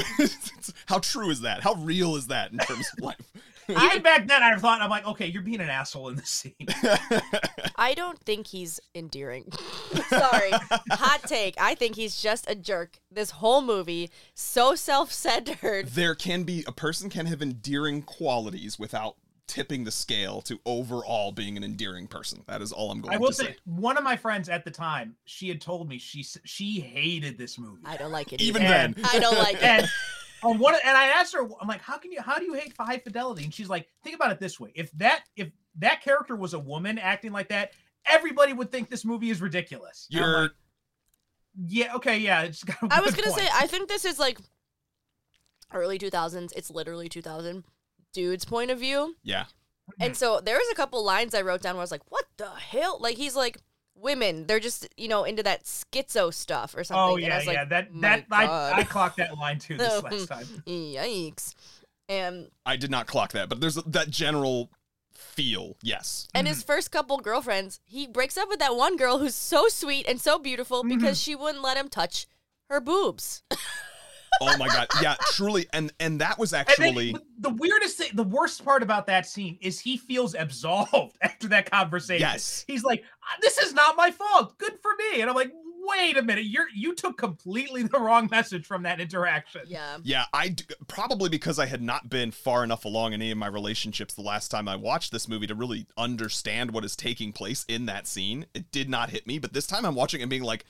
how 0.87 0.99
true 0.99 1.31
is 1.31 1.41
that 1.41 1.63
how 1.63 1.75
real 1.75 2.15
is 2.15 2.27
that 2.29 2.53
in 2.53 2.59
terms 2.59 2.89
of 2.93 3.03
life 3.03 3.33
Even 3.69 4.03
back 4.03 4.27
then, 4.27 4.43
I 4.43 4.57
thought 4.57 4.81
I'm 4.81 4.91
like, 4.91 5.07
okay, 5.07 5.27
you're 5.27 5.43
being 5.43 5.61
an 5.61 5.71
asshole 5.71 6.09
in 6.09 6.17
this 6.17 6.29
scene. 6.29 6.55
I 7.77 7.95
don't 7.95 8.19
think 8.19 8.49
he's 8.49 8.81
endearing. 8.95 9.53
Sorry. 10.09 10.51
Hot 10.91 11.21
take. 11.27 11.55
I 11.59 11.75
think 11.75 11.95
he's 11.97 12.21
just 12.21 12.51
a 12.51 12.55
jerk. 12.55 12.99
This 13.11 13.31
whole 13.31 13.63
movie, 13.63 14.11
so 14.35 14.75
self 14.75 15.13
centered. 15.13 15.89
there 15.89 16.15
can 16.15 16.43
be 16.43 16.65
a 16.67 16.73
person 16.73 17.09
can 17.09 17.27
have 17.27 17.41
endearing 17.41 18.03
qualities 18.03 18.79
without 18.79 19.17
tipping 19.53 19.85
the 19.85 19.91
scale 19.91 20.41
to 20.43 20.59
overall 20.65 21.31
being 21.31 21.57
an 21.59 21.65
endearing 21.65 22.07
person. 22.07 22.43
That 22.47 22.63
is 22.63 22.73
all 22.73 22.91
I'm 22.91 23.03
going 23.03 23.15
I 23.15 23.19
will 23.19 23.29
to 23.29 23.35
say, 23.35 23.45
say. 23.45 23.57
one 23.65 23.99
of 23.99 24.05
my 24.05 24.17
friends 24.17 24.49
at 24.49 24.65
the 24.65 24.71
time, 24.71 25.15
she 25.27 25.49
had 25.49 25.61
told 25.61 25.89
me 25.89 25.99
she 25.99 26.25
she 26.45 26.81
hated 26.81 27.37
this 27.37 27.59
movie. 27.59 27.83
I 27.85 27.97
don't 27.99 28.13
like 28.13 28.33
it. 28.33 28.41
Even. 28.41 28.63
And- 28.63 28.95
then, 28.95 29.05
I 29.05 29.19
don't 29.19 29.39
like 29.39 29.57
it. 29.57 29.63
and 29.63 29.89
on 30.43 30.59
one, 30.59 30.75
and 30.85 30.97
I 30.97 31.07
asked 31.09 31.35
her, 31.35 31.43
I'm 31.61 31.69
like, 31.69 31.83
how 31.83 31.99
can 31.99 32.11
you, 32.11 32.21
how 32.23 32.39
do 32.39 32.45
you 32.45 32.55
hate 32.55 32.73
high 32.79 32.99
fidelity? 32.99 33.45
And 33.45 33.53
she's 33.53 33.69
like, 33.69 33.89
think 34.03 34.17
about 34.17 34.33
it 34.33 34.41
this 34.41 34.59
way: 34.59 34.73
if 34.75 34.91
that 34.93 35.25
if 35.37 35.51
that 35.77 36.03
character 36.03 36.35
was 36.35 36.55
a 36.55 36.59
woman 36.59 36.99
acting 36.99 37.33
like 37.33 37.49
that, 37.51 37.73
everybody 38.07 38.53
would 38.53 38.73
think 38.73 38.89
this 38.89 39.05
movie 39.05 39.31
is 39.31 39.41
ridiculous. 39.41 40.07
You're 40.11 40.43
like, 40.43 40.51
yeah, 41.67 41.95
okay, 41.97 42.19
yeah. 42.19 42.43
It's 42.43 42.65
got 42.65 42.83
a 42.83 42.89
I 42.91 43.01
was 43.01 43.15
gonna 43.15 43.31
say. 43.31 43.47
I 43.53 43.67
think 43.67 43.89
this 43.89 44.05
is 44.05 44.19
like 44.19 44.39
early 45.73 45.99
2000s. 45.99 46.53
It's 46.57 46.71
literally 46.71 47.09
2000. 47.09 47.65
Dude's 48.13 48.45
point 48.45 48.71
of 48.71 48.79
view. 48.79 49.17
yeah. 49.23 49.45
And 50.01 50.17
so 50.17 50.41
there 50.41 50.57
was 50.57 50.67
a 50.73 50.75
couple 50.75 51.05
lines 51.05 51.35
I 51.35 51.43
wrote 51.43 51.61
down 51.61 51.75
where 51.75 51.81
I 51.81 51.85
was 51.85 51.91
like, 51.91 52.09
what 52.11 52.25
the 52.39 52.49
hell? 52.49 52.99
Like, 53.01 53.17
he's 53.17 53.35
like, 53.37 53.59
women, 53.95 54.47
they're 54.47 54.61
just, 54.61 54.89
you 54.97 55.07
know, 55.09 55.25
into 55.25 55.43
that 55.43 55.65
schizo 55.65 56.33
stuff 56.33 56.75
or 56.77 56.83
something. 56.85 57.01
Oh 57.03 57.17
And 57.17 57.27
I 57.33 57.41
yeah, 57.41 57.47
like, 57.47 57.55
yeah. 57.57 57.65
That 57.67 57.89
that 58.01 58.25
I, 58.31 58.73
I 58.81 58.85
clocked 58.85 59.17
that 59.19 59.37
line 59.37 59.59
too 59.59 59.77
this 59.77 60.03
last 60.05 60.29
time. 60.29 60.47
Yikes. 60.67 61.55
And 62.09 62.49
I 62.65 62.77
did 62.77 62.91
not 62.91 63.07
clock 63.07 63.33
that, 63.33 63.49
but 63.49 63.61
there's 63.61 63.75
that 63.75 64.09
general 64.09 64.71
feel. 65.13 65.77
Yes. 65.83 66.27
and 66.35 66.47
Mm-hmm. 66.47 66.55
his 66.55 66.63
first 66.63 66.91
couple 66.91 67.19
girlfriends, 67.19 67.81
he 67.85 68.07
breaks 68.07 68.39
up 68.39 68.49
with 68.49 68.61
that 68.61 68.75
one 68.77 68.97
girl 68.97 69.19
who's 69.19 69.35
so 69.35 69.69
sweet 69.69 70.07
and 70.09 70.21
so 70.21 70.39
beautiful 70.39 70.83
Mm-hmm. 70.85 70.97
because 70.99 71.21
she 71.21 71.35
wouldn't 71.35 71.63
let 71.63 71.77
him 71.77 71.89
touch 71.89 72.27
her 72.71 72.81
boobs. 72.81 73.43
Oh 74.41 74.57
my 74.57 74.67
god. 74.67 74.89
Yeah, 75.01 75.15
truly 75.33 75.67
and 75.73 75.93
and 76.01 76.21
that 76.21 76.39
was 76.39 76.53
And 76.53 76.67
then 76.67 76.85
actually 76.89 77.17
the 77.39 77.51
weirdest 77.51 77.99
thing, 77.99 78.11
the 78.15 78.25
worst 78.25 78.65
part 78.65 78.83
about 78.83 79.07
that 79.07 79.27
scene 79.27 79.59
is 79.61 79.79
he 79.79 79.97
feels 79.97 80.35
absolved 80.35 81.17
after 81.23 81.49
that 81.49 81.71
conversation. 81.71 82.21
Yes. 82.27 82.65
He's 82.67 82.83
like, 82.83 83.05
"Ah, 83.23 83.37
"This 83.41 83.59
is 83.59 83.73
not 83.73 83.97
my 83.97 84.11
fault. 84.11 84.59
Good 84.59 84.79
for 84.83 84.91
me." 84.99 85.21
And 85.21 85.31
I'm 85.31 85.37
like, 85.37 85.53
"Wait 85.85 86.17
a 86.17 86.23
minute. 86.23 86.45
You're 86.47 86.67
you 86.75 86.95
took 86.95 87.19
completely 87.19 87.85
the 87.85 88.01
wrong 88.01 88.29
message 88.33 88.67
from 88.67 88.83
that 88.83 89.01
interaction." 89.01 89.63
Yeah. 89.67 89.99
Yeah, 90.03 90.25
I 90.33 90.49
d- 90.49 90.65
probably 90.89 91.29
because 91.29 91.59
I 91.61 91.67
had 91.67 91.83
not 91.83 92.11
been 92.11 92.31
far 92.33 92.65
enough 92.65 92.85
along 92.85 93.13
in 93.13 93.23
any 93.23 93.31
of 93.31 93.39
my 93.39 93.49
relationships 93.49 94.15
the 94.15 94.23
last 94.23 94.51
time 94.51 94.67
I 94.67 94.75
watched 94.77 95.13
this 95.13 95.29
movie 95.29 95.47
to 95.47 95.55
really 95.55 95.87
understand 95.97 96.73
what 96.73 96.85
is 96.85 96.97
taking 96.97 97.33
place 97.33 97.65
in 97.69 97.87
that 97.87 98.09
scene. 98.09 98.47
It 98.55 98.73
did 98.73 98.89
not 98.89 99.11
hit 99.11 99.27
me, 99.27 99.39
but 99.39 99.53
this 99.53 99.67
time 99.69 99.85
I'm 99.85 99.95
watching 99.95 100.21
and 100.21 100.31
being 100.31 100.43
like, 100.43 100.65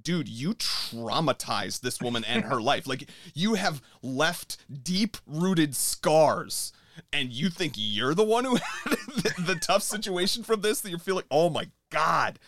dude, 0.00 0.28
you 0.28 0.54
traumatized 0.54 1.80
this 1.80 2.00
woman 2.00 2.24
and 2.24 2.44
her 2.44 2.60
life. 2.60 2.86
Like, 2.86 3.08
you 3.34 3.54
have 3.54 3.82
left 4.02 4.58
deep 4.82 5.16
rooted 5.26 5.74
scars. 5.76 6.72
And 7.12 7.32
you 7.32 7.50
think 7.50 7.74
you're 7.76 8.14
the 8.14 8.22
one 8.22 8.44
who 8.44 8.54
had 8.84 8.92
the, 8.92 9.34
the 9.46 9.54
tough 9.56 9.82
situation 9.82 10.44
from 10.44 10.60
this 10.60 10.80
that 10.80 10.90
you're 10.90 10.98
feeling, 11.00 11.24
oh 11.28 11.50
my 11.50 11.68
God. 11.90 12.38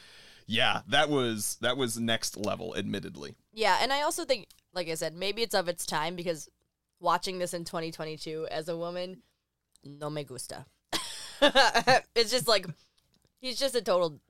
Yeah, 0.46 0.82
that 0.86 1.08
was 1.08 1.58
that 1.60 1.76
was 1.76 1.98
next 1.98 2.36
level, 2.36 2.76
admittedly. 2.76 3.34
Yeah, 3.52 3.78
and 3.80 3.92
I 3.92 4.02
also 4.02 4.24
think, 4.24 4.46
like 4.72 4.88
I 4.88 4.94
said, 4.94 5.14
maybe 5.14 5.42
it's 5.42 5.54
of 5.54 5.68
its 5.68 5.84
time 5.84 6.14
because 6.14 6.48
watching 7.00 7.38
this 7.38 7.52
in 7.52 7.64
2022 7.64 8.46
as 8.50 8.68
a 8.68 8.76
woman, 8.76 9.22
no 9.84 10.08
me 10.08 10.22
gusta. 10.22 10.66
it's 11.42 12.30
just 12.30 12.46
like 12.46 12.66
he's 13.40 13.58
just 13.58 13.74
a 13.74 13.82
total 13.82 14.20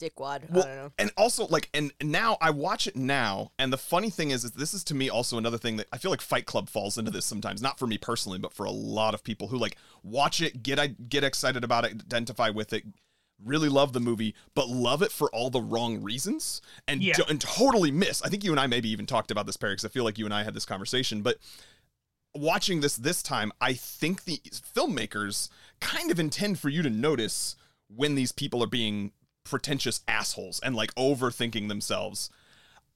dickwad. 0.00 0.44
I 0.50 0.54
don't 0.54 0.54
know. 0.54 0.92
And 0.98 1.10
also, 1.16 1.46
like, 1.46 1.68
and 1.74 1.92
now 2.02 2.36
I 2.40 2.50
watch 2.50 2.86
it 2.86 2.96
now, 2.96 3.52
and 3.58 3.72
the 3.72 3.78
funny 3.78 4.10
thing 4.10 4.30
is, 4.30 4.44
is 4.44 4.52
this 4.52 4.74
is 4.74 4.84
to 4.84 4.94
me 4.94 5.08
also 5.08 5.38
another 5.38 5.58
thing 5.58 5.76
that 5.76 5.86
I 5.92 5.98
feel 5.98 6.10
like 6.10 6.20
Fight 6.20 6.46
Club 6.46 6.68
falls 6.68 6.98
into 6.98 7.10
this 7.10 7.24
sometimes. 7.26 7.62
Not 7.62 7.78
for 7.78 7.86
me 7.86 7.98
personally, 7.98 8.38
but 8.38 8.52
for 8.52 8.64
a 8.64 8.70
lot 8.70 9.14
of 9.14 9.24
people 9.24 9.48
who 9.48 9.58
like 9.58 9.76
watch 10.02 10.40
it, 10.40 10.62
get 10.62 10.78
I 10.78 10.88
get 10.88 11.24
excited 11.24 11.64
about 11.64 11.84
it, 11.84 11.92
identify 12.02 12.50
with 12.50 12.72
it, 12.72 12.84
really 13.44 13.68
love 13.68 13.92
the 13.92 14.00
movie, 14.00 14.34
but 14.54 14.68
love 14.68 15.02
it 15.02 15.12
for 15.12 15.28
all 15.34 15.50
the 15.50 15.60
wrong 15.60 16.02
reasons, 16.02 16.60
and 16.88 17.02
Yeah. 17.02 17.14
do- 17.14 17.24
and 17.28 17.40
totally 17.40 17.90
miss. 17.90 18.22
I 18.22 18.28
think 18.28 18.44
you 18.44 18.50
and 18.50 18.60
I 18.60 18.66
maybe 18.66 18.88
even 18.90 19.06
talked 19.06 19.30
about 19.30 19.46
this, 19.46 19.56
Perry, 19.56 19.72
because 19.74 19.84
I 19.84 19.88
feel 19.88 20.04
like 20.04 20.18
you 20.18 20.24
and 20.24 20.34
I 20.34 20.44
had 20.44 20.54
this 20.54 20.66
conversation, 20.66 21.22
but. 21.22 21.38
Watching 22.36 22.80
this 22.80 22.96
this 22.96 23.22
time, 23.22 23.52
I 23.60 23.74
think 23.74 24.24
the 24.24 24.38
filmmakers 24.74 25.48
kind 25.80 26.10
of 26.10 26.18
intend 26.18 26.58
for 26.58 26.68
you 26.68 26.82
to 26.82 26.90
notice 26.90 27.54
when 27.86 28.16
these 28.16 28.32
people 28.32 28.60
are 28.60 28.66
being 28.66 29.12
pretentious 29.44 30.00
assholes 30.08 30.60
and 30.60 30.74
like 30.74 30.94
overthinking 30.94 31.68
themselves. 31.68 32.30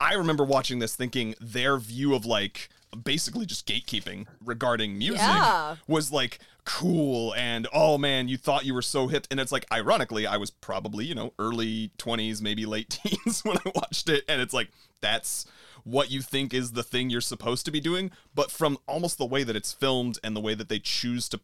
I 0.01 0.15
remember 0.15 0.45
watching 0.45 0.79
this 0.79 0.95
thinking 0.95 1.35
their 1.41 1.77
view 1.79 2.15
of 2.15 2.25
like 2.25 2.69
basically 3.05 3.45
just 3.45 3.67
gatekeeping 3.67 4.27
regarding 4.45 4.97
music 4.97 5.21
Yeah. 5.21 5.77
was 5.87 6.11
like 6.11 6.39
cool 6.65 7.35
and 7.35 7.67
oh 7.73 7.99
man, 7.99 8.29
you 8.29 8.37
thought 8.39 8.65
you 8.65 8.75
were 8.75 8.83
so 8.83 9.09
hip. 9.09 9.27
And 9.31 9.39
it's 9.41 9.53
like, 9.53 9.67
ironically, 9.73 10.27
I 10.27 10.37
was 10.37 10.51
probably, 10.51 11.05
you 11.05 11.15
know, 11.15 11.33
early 11.39 11.91
20s, 11.99 12.41
maybe 12.41 12.65
late 12.67 12.89
teens 13.05 13.45
when 13.45 13.59
I 13.59 13.73
watched 13.75 14.09
it. 14.09 14.25
And 14.29 14.41
it's 14.41 14.55
like, 14.55 14.69
that's 15.01 15.45
what 15.85 16.11
you 16.11 16.23
think 16.23 16.53
is 16.55 16.73
the 16.73 16.83
thing 16.83 17.09
you're 17.11 17.21
supposed 17.21 17.65
to 17.67 17.71
be 17.71 17.81
doing. 17.81 18.11
But 18.35 18.51
from 18.51 18.79
almost 18.87 19.19
the 19.19 19.27
way 19.27 19.43
that 19.45 19.57
it's 19.57 19.73
filmed 19.73 20.19
and 20.25 20.35
the 20.37 20.41
way 20.41 20.55
that 20.55 20.69
they 20.69 20.79
choose 20.79 21.29
to 21.31 21.41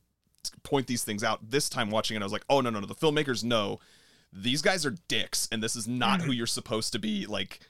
point 0.63 0.87
these 0.87 1.05
things 1.05 1.23
out, 1.25 1.51
this 1.51 1.69
time 1.69 1.91
watching 1.91 2.17
it, 2.17 2.21
I 2.21 2.25
was 2.25 2.33
like, 2.33 2.45
oh 2.49 2.61
no, 2.61 2.71
no, 2.71 2.81
no. 2.81 2.87
The 2.87 2.95
filmmakers 2.95 3.43
know 3.45 3.81
these 4.35 4.63
guys 4.63 4.85
are 4.85 4.97
dicks 5.09 5.49
and 5.53 5.63
this 5.63 5.77
is 5.77 5.87
not 5.87 6.21
who 6.21 6.31
mm-hmm. 6.31 6.39
you're 6.39 6.47
supposed 6.47 6.93
to 6.93 6.99
be 6.99 7.25
like 7.27 7.61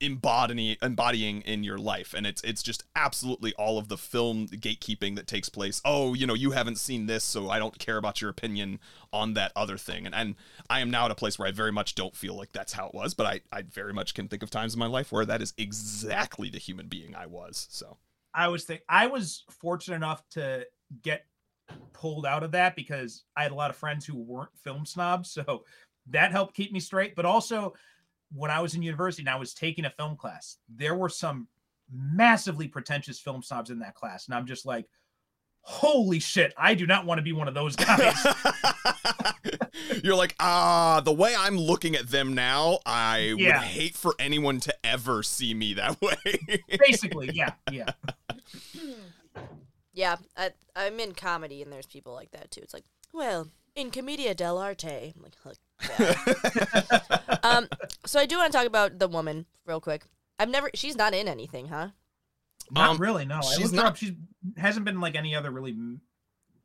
embodying 0.00 0.76
embodying 0.80 1.42
in 1.42 1.62
your 1.62 1.78
life. 1.78 2.14
And 2.14 2.26
it's 2.26 2.40
it's 2.42 2.62
just 2.62 2.84
absolutely 2.96 3.52
all 3.54 3.76
of 3.76 3.88
the 3.88 3.98
film 3.98 4.48
gatekeeping 4.48 5.14
that 5.16 5.26
takes 5.26 5.50
place. 5.50 5.82
Oh 5.84 6.14
you 6.14 6.26
know 6.26 6.34
you 6.34 6.52
haven't 6.52 6.78
seen 6.78 7.06
this 7.06 7.22
so 7.22 7.50
i 7.50 7.58
don't 7.58 7.78
care 7.78 7.98
about 7.98 8.20
your 8.20 8.30
opinion 8.30 8.80
on 9.12 9.34
that 9.34 9.52
other 9.54 9.76
thing. 9.76 10.06
And 10.06 10.14
and 10.14 10.36
i 10.70 10.80
am 10.80 10.90
now 10.90 11.04
at 11.04 11.10
a 11.10 11.14
place 11.14 11.38
where 11.38 11.48
i 11.48 11.52
very 11.52 11.72
much 11.72 11.94
don't 11.94 12.16
feel 12.16 12.34
like 12.34 12.52
that's 12.52 12.72
how 12.72 12.86
it 12.86 12.94
was 12.94 13.12
but 13.12 13.26
i 13.26 13.40
i 13.52 13.62
very 13.62 13.92
much 13.92 14.14
can 14.14 14.26
think 14.26 14.42
of 14.42 14.50
times 14.50 14.74
in 14.74 14.80
my 14.80 14.86
life 14.86 15.12
where 15.12 15.26
that 15.26 15.42
is 15.42 15.52
exactly 15.58 16.48
the 16.48 16.58
human 16.58 16.88
being 16.88 17.14
i 17.14 17.26
was 17.26 17.66
so. 17.70 17.98
I 18.32 18.48
was 18.48 18.64
think 18.64 18.82
I 18.88 19.06
was 19.06 19.44
fortunate 19.50 19.96
enough 19.96 20.22
to 20.30 20.66
get 21.02 21.26
pulled 21.92 22.26
out 22.26 22.42
of 22.42 22.52
that 22.52 22.76
because 22.76 23.24
I 23.36 23.42
had 23.42 23.52
a 23.52 23.56
lot 23.56 23.70
of 23.70 23.76
friends 23.76 24.04
who 24.06 24.16
weren't 24.16 24.56
film 24.62 24.86
snobs, 24.86 25.30
so 25.46 25.64
that 26.10 26.32
helped 26.32 26.54
keep 26.54 26.72
me 26.72 26.80
straight. 26.80 27.14
But 27.14 27.24
also, 27.24 27.74
when 28.32 28.50
I 28.50 28.60
was 28.60 28.74
in 28.74 28.82
university 28.82 29.22
and 29.22 29.30
I 29.30 29.36
was 29.36 29.54
taking 29.54 29.84
a 29.84 29.90
film 29.90 30.16
class, 30.16 30.58
there 30.68 30.94
were 30.94 31.08
some 31.08 31.48
massively 31.92 32.68
pretentious 32.68 33.18
film 33.18 33.42
snobs 33.42 33.70
in 33.70 33.78
that 33.80 33.94
class, 33.94 34.26
and 34.26 34.34
I'm 34.34 34.46
just 34.46 34.66
like, 34.66 34.86
holy 35.62 36.18
shit, 36.20 36.54
I 36.56 36.74
do 36.74 36.86
not 36.86 37.06
want 37.06 37.18
to 37.18 37.22
be 37.22 37.32
one 37.32 37.48
of 37.48 37.54
those 37.54 37.76
guys. 37.76 38.14
You're 40.04 40.16
like, 40.16 40.34
ah, 40.40 41.00
the 41.04 41.12
way 41.12 41.34
I'm 41.36 41.56
looking 41.56 41.94
at 41.96 42.08
them 42.08 42.34
now, 42.34 42.78
I 42.86 43.34
would 43.36 43.52
hate 43.56 43.94
for 43.94 44.14
anyone 44.18 44.60
to 44.60 44.74
ever 44.84 45.22
see 45.22 45.52
me 45.54 45.74
that 45.74 46.00
way. 46.02 46.58
Basically, 46.78 47.30
yeah, 47.34 47.52
yeah. 47.70 47.90
Yeah, 49.92 50.16
I, 50.36 50.50
I'm 50.76 51.00
in 51.00 51.14
comedy, 51.14 51.62
and 51.62 51.72
there's 51.72 51.86
people 51.86 52.14
like 52.14 52.30
that 52.30 52.52
too. 52.52 52.60
It's 52.62 52.72
like, 52.72 52.84
well, 53.12 53.48
in 53.74 53.90
commedia 53.90 54.34
dell'arte. 54.36 55.14
I'm 55.16 55.22
like, 55.22 55.34
look. 55.44 55.56
yeah. 55.56 55.69
um, 57.42 57.68
so 58.06 58.20
I 58.20 58.26
do 58.26 58.38
want 58.38 58.52
to 58.52 58.58
talk 58.58 58.66
about 58.66 58.98
the 58.98 59.08
woman 59.08 59.46
real 59.66 59.80
quick. 59.80 60.04
I've 60.38 60.48
never. 60.48 60.70
She's 60.74 60.96
not 60.96 61.14
in 61.14 61.28
anything, 61.28 61.68
huh? 61.68 61.88
Not 62.70 62.90
Um, 62.90 62.96
really. 62.98 63.24
No, 63.24 63.36
I 63.38 63.40
she's 63.40 63.58
looked 63.58 63.70
her 63.76 63.76
not- 63.82 63.86
up. 63.86 63.96
She's 63.96 64.12
hasn't 64.56 64.84
been 64.84 65.00
like 65.00 65.14
any 65.16 65.34
other 65.34 65.50
really, 65.50 65.76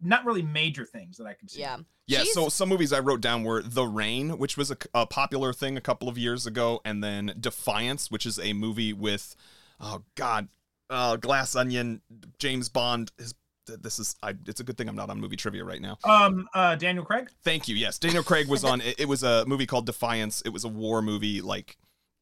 not 0.02 0.26
really 0.26 0.42
major 0.42 0.86
things 0.86 1.18
that 1.18 1.26
I 1.28 1.34
can 1.34 1.48
see. 1.48 1.60
Yeah. 1.62 1.78
Yeah, 2.08 2.20
She's- 2.20 2.34
so 2.36 2.50
some 2.50 2.70
movies 2.70 2.94
I 2.94 3.00
wrote 3.00 3.22
down 3.22 3.44
were 3.44 3.64
The 3.64 3.86
Rain, 3.86 4.38
which 4.38 4.58
was 4.58 4.70
a, 4.70 4.78
a 4.94 5.06
popular 5.08 5.52
thing 5.54 5.76
a 5.76 5.82
couple 5.82 6.08
of 6.08 6.18
years 6.18 6.46
ago, 6.46 6.80
and 6.86 7.04
then 7.04 7.34
Defiance, 7.40 8.12
which 8.12 8.26
is 8.28 8.38
a 8.40 8.54
movie 8.54 8.94
with, 8.94 9.36
oh 9.80 10.04
God, 10.14 10.48
uh, 10.92 11.16
Glass 11.16 11.56
Onion, 11.56 12.02
James 12.38 12.70
Bond. 12.70 13.12
His, 13.18 13.34
this 13.68 14.00
is, 14.00 14.16
I, 14.24 14.34
it's 14.48 14.60
a 14.60 14.64
good 14.64 14.78
thing 14.78 14.88
I'm 14.88 14.96
not 14.96 15.10
on 15.10 15.20
movie 15.20 15.36
trivia 15.36 15.64
right 15.64 15.82
now. 15.82 15.98
Um, 16.04 16.48
uh, 16.54 16.76
Daniel 16.76 17.06
Craig. 17.06 17.30
Thank 17.44 17.68
you. 17.68 17.76
Yes, 17.76 17.98
Daniel 17.98 18.24
Craig 18.24 18.48
was 18.48 18.64
on. 18.64 18.82
It, 18.86 19.00
it 19.00 19.08
was 19.08 19.24
a 19.24 19.46
movie 19.46 19.66
called 19.66 19.86
Defiance. 19.86 20.42
It 20.42 20.50
was 20.50 20.64
a 20.64 20.68
war 20.68 21.02
movie 21.02 21.42
like 21.42 21.78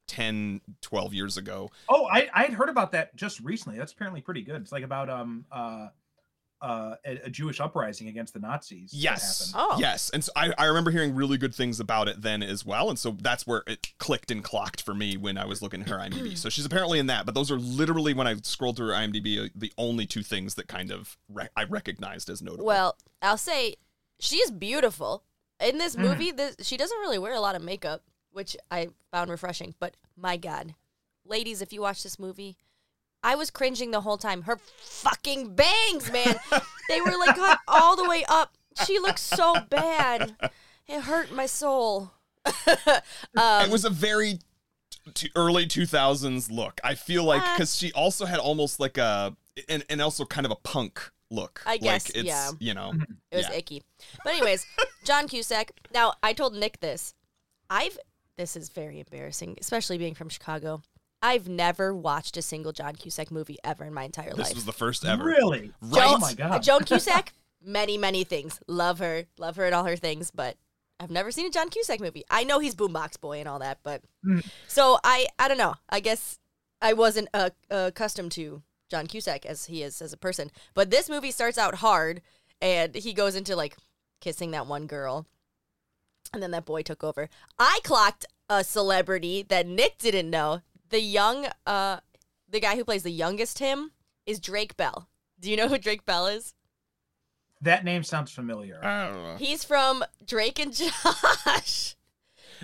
10, 0.08 0.60
12 0.80 1.12
years 1.12 1.36
ago. 1.36 1.70
Oh, 1.88 2.06
I 2.06 2.28
I 2.32 2.42
had 2.44 2.54
heard 2.54 2.68
about 2.68 2.92
that 2.92 3.14
just 3.16 3.40
recently. 3.40 3.78
That's 3.78 3.92
apparently 3.92 4.20
pretty 4.20 4.42
good. 4.42 4.62
It's 4.62 4.72
like 4.72 4.82
about 4.84 5.10
um 5.10 5.44
uh 5.52 5.88
uh 6.64 6.96
a, 7.04 7.26
a 7.26 7.30
Jewish 7.30 7.60
uprising 7.60 8.08
against 8.08 8.32
the 8.34 8.40
Nazis. 8.40 8.90
Yes. 8.94 9.52
Oh. 9.54 9.76
Yes. 9.78 10.10
And 10.10 10.24
so 10.24 10.32
I, 10.34 10.52
I 10.56 10.64
remember 10.66 10.90
hearing 10.90 11.14
really 11.14 11.36
good 11.36 11.54
things 11.54 11.78
about 11.80 12.08
it 12.08 12.22
then 12.22 12.42
as 12.42 12.64
well. 12.64 12.88
And 12.88 12.98
so 12.98 13.10
that's 13.20 13.46
where 13.46 13.62
it 13.66 13.92
clicked 13.98 14.30
and 14.30 14.42
clocked 14.42 14.80
for 14.82 14.94
me 14.94 15.16
when 15.16 15.36
I 15.36 15.44
was 15.44 15.60
looking 15.62 15.82
at 15.82 15.88
her 15.88 15.96
IMDb. 15.98 16.36
so 16.38 16.48
she's 16.48 16.64
apparently 16.64 16.98
in 16.98 17.06
that, 17.08 17.26
but 17.26 17.34
those 17.34 17.50
are 17.50 17.58
literally 17.58 18.14
when 18.14 18.26
I 18.26 18.34
scrolled 18.42 18.76
through 18.76 18.88
her 18.88 18.94
IMDb, 18.94 19.44
uh, 19.44 19.48
the 19.54 19.72
only 19.78 20.06
two 20.06 20.22
things 20.22 20.54
that 20.54 20.66
kind 20.68 20.90
of 20.90 21.16
rec- 21.28 21.52
I 21.56 21.64
recognized 21.64 22.30
as 22.30 22.40
notable. 22.42 22.64
Well, 22.64 22.96
I'll 23.20 23.36
say 23.36 23.74
she's 24.18 24.50
beautiful 24.50 25.22
in 25.60 25.78
this 25.78 25.96
Mhm. 25.96 26.00
movie. 26.00 26.30
This, 26.32 26.56
she 26.62 26.76
doesn't 26.76 26.98
really 26.98 27.18
wear 27.18 27.34
a 27.34 27.40
lot 27.40 27.54
of 27.56 27.62
makeup, 27.62 28.02
which 28.32 28.56
I 28.70 28.88
found 29.12 29.30
refreshing. 29.30 29.74
But 29.78 29.96
my 30.16 30.36
God, 30.38 30.74
ladies, 31.26 31.60
if 31.62 31.72
you 31.72 31.80
watch 31.82 32.02
this 32.02 32.18
movie, 32.18 32.56
I 33.24 33.34
was 33.34 33.50
cringing 33.50 33.90
the 33.90 34.02
whole 34.02 34.18
time. 34.18 34.42
Her 34.42 34.58
fucking 34.82 35.54
bangs, 35.54 36.12
man, 36.12 36.36
they 36.88 37.00
were 37.00 37.16
like 37.18 37.34
cut 37.34 37.58
all 37.66 37.96
the 37.96 38.08
way 38.08 38.24
up. 38.28 38.56
She 38.86 38.98
looks 39.00 39.22
so 39.22 39.54
bad. 39.70 40.36
It 40.86 41.00
hurt 41.02 41.32
my 41.32 41.46
soul. 41.46 42.12
um, 42.46 42.52
it 43.36 43.70
was 43.70 43.84
a 43.84 43.90
very 43.90 44.38
t- 45.14 45.30
early 45.34 45.66
2000s 45.66 46.50
look. 46.50 46.80
I 46.84 46.94
feel 46.94 47.24
like 47.24 47.42
Uh, 47.42 47.52
because 47.54 47.74
she 47.76 47.90
also 47.92 48.26
had 48.26 48.38
almost 48.38 48.78
like 48.80 48.98
a, 48.98 49.34
and, 49.68 49.84
and 49.88 50.02
also 50.02 50.24
kind 50.24 50.44
of 50.44 50.52
a 50.52 50.56
punk 50.56 51.10
look. 51.30 51.62
I 51.66 51.78
guess, 51.78 52.08
like 52.08 52.16
it's, 52.16 52.26
yeah. 52.26 52.50
You 52.58 52.74
know, 52.74 52.92
It 53.30 53.36
was 53.36 53.46
Yeah. 53.48 53.56
icky. 53.56 53.82
But 54.24 54.34
anyways, 54.34 54.66
John 55.04 55.26
Cusack. 55.28 55.72
Now 55.92 56.14
I 56.22 56.32
told 56.34 56.54
Nick 56.54 56.80
this. 56.80 57.14
I've 57.70 57.98
this 58.36 58.56
is 58.56 58.68
very 58.68 58.98
embarrassing, 59.00 59.56
especially 59.60 59.96
being 59.96 60.14
from 60.14 60.28
Chicago. 60.28 60.82
I've 61.24 61.48
never 61.48 61.94
watched 61.94 62.36
a 62.36 62.42
single 62.42 62.72
John 62.72 62.94
Cusack 62.96 63.30
movie 63.30 63.56
ever 63.64 63.84
in 63.84 63.94
my 63.94 64.04
entire 64.04 64.28
this 64.30 64.38
life. 64.38 64.46
This 64.48 64.54
was 64.56 64.64
the 64.66 64.72
first 64.72 65.04
ever. 65.06 65.24
Really? 65.24 65.72
Right. 65.80 66.06
Oh 66.06 66.18
my 66.18 66.34
god. 66.34 66.62
Joan 66.62 66.84
Cusack, 66.84 67.32
many 67.64 67.96
many 67.96 68.24
things. 68.24 68.60
Love 68.68 68.98
her, 68.98 69.24
love 69.38 69.56
her 69.56 69.64
and 69.64 69.74
all 69.74 69.84
her 69.84 69.96
things, 69.96 70.30
but 70.30 70.56
I've 71.00 71.10
never 71.10 71.30
seen 71.32 71.46
a 71.46 71.50
John 71.50 71.70
Cusack 71.70 71.98
movie. 72.00 72.24
I 72.30 72.44
know 72.44 72.58
he's 72.58 72.74
Boombox 72.74 73.18
Boy 73.20 73.38
and 73.40 73.48
all 73.48 73.58
that, 73.60 73.78
but 73.82 74.02
Mm. 74.24 74.46
so 74.68 74.98
I 75.02 75.26
I 75.38 75.48
don't 75.48 75.58
know. 75.58 75.74
I 75.88 76.00
guess 76.00 76.38
I 76.82 76.92
wasn't 76.92 77.28
uh, 77.32 77.50
accustomed 77.70 78.32
to 78.32 78.62
John 78.90 79.06
Cusack 79.06 79.46
as 79.46 79.64
he 79.64 79.82
is 79.82 80.02
as 80.02 80.12
a 80.12 80.18
person. 80.18 80.50
But 80.74 80.90
this 80.90 81.08
movie 81.08 81.30
starts 81.30 81.56
out 81.56 81.76
hard, 81.76 82.20
and 82.60 82.94
he 82.94 83.14
goes 83.14 83.34
into 83.34 83.56
like 83.56 83.76
kissing 84.20 84.50
that 84.50 84.66
one 84.66 84.86
girl, 84.86 85.26
and 86.34 86.42
then 86.42 86.50
that 86.50 86.66
boy 86.66 86.82
took 86.82 87.02
over. 87.02 87.30
I 87.58 87.80
clocked 87.82 88.26
a 88.50 88.62
celebrity 88.62 89.42
that 89.48 89.66
Nick 89.66 89.96
didn't 89.98 90.28
know. 90.28 90.60
The 90.90 91.00
young, 91.00 91.46
uh, 91.66 91.98
the 92.48 92.60
guy 92.60 92.76
who 92.76 92.84
plays 92.84 93.02
the 93.02 93.10
youngest 93.10 93.58
him 93.58 93.92
is 94.26 94.38
Drake 94.38 94.76
Bell. 94.76 95.08
Do 95.40 95.50
you 95.50 95.56
know 95.56 95.68
who 95.68 95.78
Drake 95.78 96.04
Bell 96.04 96.26
is? 96.26 96.54
That 97.60 97.84
name 97.84 98.02
sounds 98.02 98.30
familiar. 98.30 99.36
He's 99.38 99.64
from 99.64 100.04
Drake 100.24 100.58
and 100.58 100.72
Josh. 100.74 101.96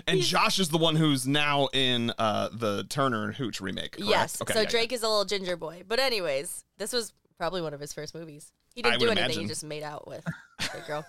And 0.07 0.15
He's- 0.17 0.27
Josh 0.29 0.59
is 0.59 0.69
the 0.69 0.77
one 0.77 0.95
who's 0.95 1.27
now 1.27 1.67
in 1.73 2.13
uh, 2.17 2.49
the 2.53 2.85
Turner 2.89 3.25
and 3.25 3.33
Hooch 3.35 3.59
remake. 3.61 3.93
Correct? 3.93 4.09
Yes. 4.09 4.41
Okay, 4.41 4.53
so 4.53 4.59
yeah, 4.59 4.63
yeah. 4.63 4.69
Drake 4.69 4.91
is 4.93 5.03
a 5.03 5.07
little 5.07 5.25
ginger 5.25 5.57
boy. 5.57 5.83
But 5.87 5.99
anyways, 5.99 6.63
this 6.77 6.93
was 6.93 7.13
probably 7.37 7.61
one 7.61 7.73
of 7.73 7.79
his 7.79 7.91
first 7.93 8.13
movies. 8.15 8.51
He 8.75 8.81
didn't 8.81 8.95
I 8.95 8.97
do 8.97 9.05
anything. 9.07 9.23
imagine. 9.25 9.41
He 9.41 9.47
just 9.47 9.63
made 9.63 9.83
out 9.83 10.07
with 10.07 10.23
the 10.59 10.81
girl. 10.87 11.05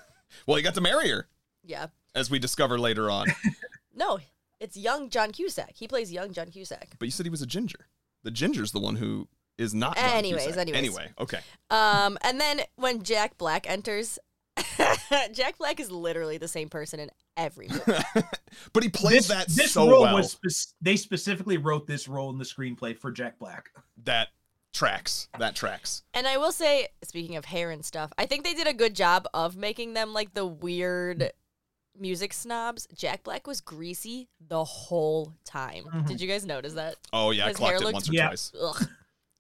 Well, 0.46 0.56
he 0.56 0.62
got 0.62 0.74
to 0.74 0.80
marry 0.80 1.10
her, 1.10 1.28
Yeah. 1.62 1.86
as 2.14 2.30
we 2.30 2.38
discover 2.38 2.78
later 2.78 3.10
on. 3.10 3.28
No, 3.94 4.18
it's 4.62 4.76
young 4.76 5.10
John 5.10 5.32
Cusack. 5.32 5.72
He 5.74 5.86
plays 5.88 6.12
young 6.12 6.32
John 6.32 6.48
Cusack. 6.48 6.96
but 6.98 7.06
you 7.06 7.12
said 7.12 7.26
he 7.26 7.30
was 7.30 7.42
a 7.42 7.46
ginger. 7.46 7.88
The 8.22 8.30
ginger's 8.30 8.72
the 8.72 8.80
one 8.80 8.96
who 8.96 9.28
is 9.58 9.74
not. 9.74 9.96
John 9.96 10.04
Anyways, 10.10 10.44
Cusack. 10.44 10.60
anyways. 10.68 10.78
Anyway, 10.78 11.10
okay. 11.18 11.40
Um, 11.70 12.16
and 12.22 12.40
then 12.40 12.60
when 12.76 13.02
Jack 13.02 13.36
Black 13.38 13.68
enters, 13.68 14.18
Jack 15.32 15.58
Black 15.58 15.80
is 15.80 15.90
literally 15.90 16.38
the 16.38 16.48
same 16.48 16.68
person 16.68 17.00
in 17.00 17.10
every 17.36 17.68
movie. 17.68 18.00
but 18.72 18.82
he 18.82 18.88
plays 18.88 19.26
this 19.26 19.28
that 19.28 19.48
this 19.48 19.72
so 19.72 19.90
role 19.90 20.02
well. 20.02 20.14
was 20.16 20.32
spec- 20.32 20.74
they 20.80 20.96
specifically 20.96 21.56
wrote 21.56 21.86
this 21.86 22.06
role 22.08 22.30
in 22.30 22.38
the 22.38 22.44
screenplay 22.44 22.96
for 22.96 23.10
Jack 23.10 23.38
Black. 23.38 23.70
That 24.04 24.28
tracks. 24.72 25.28
That 25.38 25.54
tracks. 25.54 26.02
And 26.12 26.26
I 26.26 26.38
will 26.38 26.50
say, 26.50 26.88
speaking 27.04 27.36
of 27.36 27.44
hair 27.44 27.70
and 27.70 27.84
stuff, 27.84 28.12
I 28.18 28.26
think 28.26 28.42
they 28.42 28.54
did 28.54 28.66
a 28.66 28.72
good 28.72 28.96
job 28.96 29.28
of 29.32 29.54
making 29.54 29.94
them 29.94 30.12
like 30.12 30.34
the 30.34 30.44
weird 30.46 31.30
music 31.99 32.32
snobs. 32.32 32.86
Jack 32.95 33.22
Black 33.24 33.47
was 33.47 33.61
greasy 33.61 34.28
the 34.49 34.64
whole 34.64 35.34
time. 35.45 35.84
Mhm. 35.84 36.07
Did 36.07 36.20
you 36.20 36.28
guys 36.28 36.45
notice 36.47 36.72
that? 36.74 36.97
Oh 37.12 37.30
yeah, 37.30 37.49
His 37.49 37.59
hair 37.59 37.68
clocked 37.78 37.80
it 37.80 37.84
looked- 37.84 37.95
once 37.95 38.09
or 38.09 38.12
Yeah. 38.14 38.26
twice. 38.28 38.53
Ugh, 38.61 38.88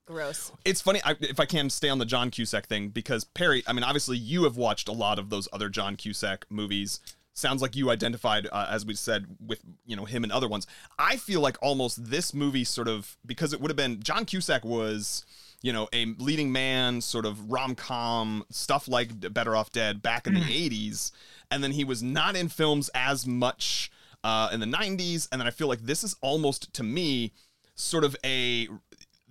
gross. 0.06 0.52
It's 0.64 0.80
funny 0.80 1.00
I, 1.04 1.16
if 1.20 1.40
I 1.40 1.46
can 1.46 1.70
stay 1.70 1.88
on 1.88 1.98
the 1.98 2.04
John 2.04 2.30
Cusack 2.30 2.66
thing 2.66 2.88
because 2.88 3.24
Perry. 3.24 3.62
I 3.66 3.72
mean, 3.72 3.84
obviously 3.84 4.18
you 4.18 4.44
have 4.44 4.56
watched 4.56 4.88
a 4.88 4.92
lot 4.92 5.18
of 5.18 5.30
those 5.30 5.48
other 5.52 5.68
John 5.68 5.96
Cusack 5.96 6.46
movies. 6.50 7.00
Sounds 7.34 7.62
like 7.62 7.74
you 7.74 7.90
identified, 7.90 8.46
uh, 8.52 8.66
as 8.68 8.84
we 8.84 8.94
said, 8.94 9.24
with 9.40 9.60
you 9.86 9.96
know 9.96 10.04
him 10.04 10.22
and 10.22 10.30
other 10.32 10.48
ones. 10.48 10.66
I 10.98 11.16
feel 11.16 11.40
like 11.40 11.56
almost 11.62 12.10
this 12.10 12.34
movie 12.34 12.64
sort 12.64 12.88
of 12.88 13.16
because 13.24 13.54
it 13.54 13.60
would 13.60 13.70
have 13.70 13.76
been 13.76 14.02
John 14.02 14.26
Cusack 14.26 14.64
was 14.66 15.24
you 15.62 15.72
know 15.72 15.88
a 15.92 16.06
leading 16.18 16.52
man, 16.52 17.00
sort 17.00 17.24
of 17.24 17.50
rom 17.50 17.74
com 17.74 18.44
stuff 18.50 18.88
like 18.88 19.32
Better 19.32 19.56
Off 19.56 19.70
Dead 19.72 20.02
back 20.02 20.26
in 20.26 20.34
the 20.34 20.40
'80s, 20.40 21.12
and 21.50 21.62
then 21.62 21.72
he 21.72 21.84
was 21.84 22.02
not 22.02 22.36
in 22.36 22.48
films 22.48 22.90
as 22.94 23.26
much 23.26 23.90
uh, 24.24 24.50
in 24.52 24.60
the 24.60 24.66
'90s, 24.66 25.28
and 25.30 25.40
then 25.40 25.46
I 25.46 25.50
feel 25.50 25.68
like 25.68 25.82
this 25.82 26.04
is 26.04 26.16
almost 26.20 26.72
to 26.74 26.82
me 26.82 27.32
sort 27.74 28.04
of 28.04 28.16
a 28.24 28.68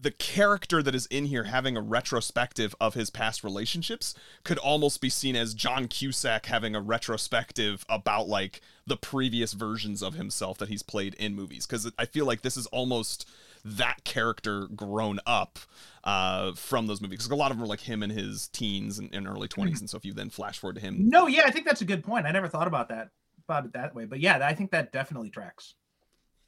the 0.01 0.11
character 0.11 0.81
that 0.81 0.95
is 0.95 1.05
in 1.07 1.25
here 1.25 1.43
having 1.43 1.77
a 1.77 1.81
retrospective 1.81 2.73
of 2.81 2.95
his 2.95 3.11
past 3.11 3.43
relationships 3.43 4.15
could 4.43 4.57
almost 4.57 4.99
be 4.99 5.09
seen 5.09 5.35
as 5.35 5.53
John 5.53 5.87
Cusack 5.87 6.47
having 6.47 6.75
a 6.75 6.81
retrospective 6.81 7.85
about 7.87 8.27
like 8.27 8.61
the 8.87 8.97
previous 8.97 9.53
versions 9.53 10.01
of 10.01 10.15
himself 10.15 10.57
that 10.57 10.69
he's 10.69 10.81
played 10.81 11.13
in 11.15 11.35
movies. 11.35 11.67
Because 11.67 11.91
I 11.99 12.05
feel 12.05 12.25
like 12.25 12.41
this 12.41 12.57
is 12.57 12.65
almost 12.67 13.29
that 13.63 14.03
character 14.03 14.67
grown 14.67 15.19
up 15.25 15.59
uh, 16.03 16.53
from 16.53 16.87
those 16.87 17.01
movies 17.01 17.19
because 17.19 17.31
a 17.31 17.35
lot 17.35 17.51
of 17.51 17.57
them 17.57 17.63
are 17.63 17.67
like 17.67 17.81
him 17.81 18.01
in 18.03 18.09
his 18.09 18.47
teens 18.49 18.99
and, 18.99 19.13
and 19.13 19.27
early 19.27 19.47
20s 19.47 19.79
and 19.79 19.89
so 19.89 19.97
if 19.97 20.05
you 20.05 20.13
then 20.13 20.29
flash 20.29 20.57
forward 20.59 20.75
to 20.75 20.81
him 20.81 21.09
No, 21.09 21.27
yeah, 21.27 21.43
I 21.45 21.51
think 21.51 21.65
that's 21.65 21.81
a 21.81 21.85
good 21.85 22.03
point. 22.03 22.25
I 22.25 22.31
never 22.31 22.47
thought 22.47 22.67
about 22.67 22.89
that 22.89 23.09
about 23.47 23.65
it 23.65 23.73
that 23.73 23.93
way, 23.93 24.05
but 24.05 24.19
yeah, 24.19 24.39
I 24.43 24.53
think 24.53 24.71
that 24.71 24.91
definitely 24.91 25.29
tracks. 25.29 25.75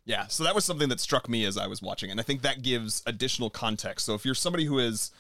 Yeah, 0.06 0.28
so 0.28 0.44
that 0.44 0.54
was 0.54 0.66
something 0.66 0.90
that 0.90 1.00
struck 1.00 1.30
me 1.30 1.46
as 1.46 1.58
I 1.58 1.68
was 1.68 1.82
watching, 1.82 2.12
and 2.12 2.20
I 2.20 2.24
think 2.24 2.42
that 2.42 2.62
gives 2.62 3.02
additional 3.06 3.50
context. 3.50 4.06
So 4.06 4.14
if 4.16 4.26
you're 4.26 4.36
somebody 4.36 4.66
who 4.66 4.80
is 4.80 5.12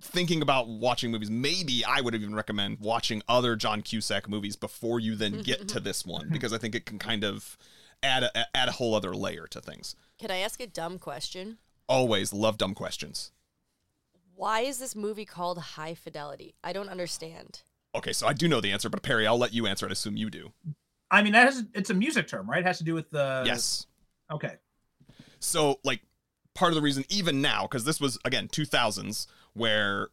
thinking 0.00 0.42
about 0.42 0.68
watching 0.68 1.10
movies, 1.10 1.30
maybe 1.30 1.84
I 1.84 2.00
would 2.00 2.14
even 2.14 2.34
recommend 2.34 2.78
watching 2.80 3.22
other 3.28 3.56
John 3.56 3.82
Cusack 3.82 4.28
movies 4.28 4.54
before 4.54 5.00
you 5.00 5.16
then 5.16 5.42
get 5.42 5.66
to 5.68 5.80
this 5.88 6.06
one, 6.06 6.28
because 6.30 6.52
I 6.52 6.58
think 6.58 6.74
it 6.74 6.86
can 6.86 6.98
kind 6.98 7.24
of 7.24 7.58
add 8.02 8.24
a, 8.24 8.56
add 8.56 8.68
a 8.68 8.72
whole 8.72 8.94
other 8.94 9.14
layer 9.14 9.46
to 9.48 9.60
things. 9.60 9.94
Can 10.18 10.30
I 10.30 10.38
ask 10.38 10.60
a 10.60 10.66
dumb 10.66 10.98
question? 10.98 11.58
Always 11.88 12.32
love 12.32 12.58
dumb 12.58 12.74
questions. 12.74 13.32
Why 14.34 14.60
is 14.60 14.78
this 14.78 14.94
movie 14.94 15.24
called 15.24 15.58
High 15.58 15.94
Fidelity? 15.94 16.54
I 16.62 16.72
don't 16.72 16.88
understand. 16.88 17.62
Okay, 17.94 18.12
so 18.12 18.26
I 18.26 18.32
do 18.32 18.46
know 18.46 18.60
the 18.60 18.70
answer, 18.70 18.88
but 18.88 19.02
Perry, 19.02 19.26
I'll 19.26 19.38
let 19.38 19.52
you 19.52 19.66
answer. 19.66 19.88
I 19.88 19.90
assume 19.90 20.16
you 20.16 20.30
do. 20.30 20.52
I 21.10 21.22
mean, 21.22 21.32
that 21.32 21.46
has 21.46 21.64
it's 21.74 21.90
a 21.90 21.94
music 21.94 22.28
term, 22.28 22.48
right? 22.48 22.60
It 22.60 22.66
has 22.66 22.78
to 22.78 22.84
do 22.84 22.94
with 22.94 23.10
the 23.10 23.42
yes. 23.46 23.86
Okay. 24.30 24.56
So, 25.40 25.80
like, 25.84 26.02
part 26.54 26.70
of 26.70 26.76
the 26.76 26.82
reason, 26.82 27.04
even 27.08 27.40
now, 27.40 27.62
because 27.62 27.84
this 27.84 28.00
was 28.00 28.18
again 28.24 28.48
2000s, 28.48 29.26
where 29.54 30.08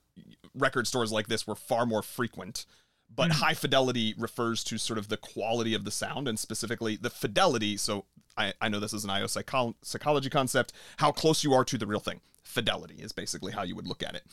record 0.53 0.87
stores 0.87 1.11
like 1.11 1.27
this 1.27 1.45
were 1.45 1.55
far 1.55 1.85
more 1.85 2.01
frequent. 2.01 2.65
But 3.13 3.31
Mhm. 3.31 3.35
high 3.35 3.53
fidelity 3.53 4.13
refers 4.17 4.63
to 4.65 4.77
sort 4.77 4.99
of 4.99 5.07
the 5.07 5.17
quality 5.17 5.73
of 5.73 5.85
the 5.85 5.91
sound 5.91 6.27
and 6.27 6.37
specifically 6.37 6.95
the 6.97 7.09
fidelity. 7.09 7.77
So 7.77 8.05
I, 8.37 8.53
I 8.59 8.67
know 8.67 8.79
this 8.81 8.93
is 8.93 9.03
an 9.05 9.09
IO 9.09 9.25
psychol- 9.27 9.75
psychology 9.81 10.29
concept, 10.29 10.73
how 10.97 11.11
close 11.11 11.43
you 11.43 11.53
are 11.53 11.63
to 11.65 11.77
the 11.77 11.87
real 11.87 12.01
thing. 12.01 12.19
Fidelity 12.43 12.95
is 12.95 13.11
basically 13.13 13.53
how 13.53 13.63
you 13.63 13.75
would 13.75 13.87
look 13.87 14.03
at 14.03 14.15
it. 14.15 14.23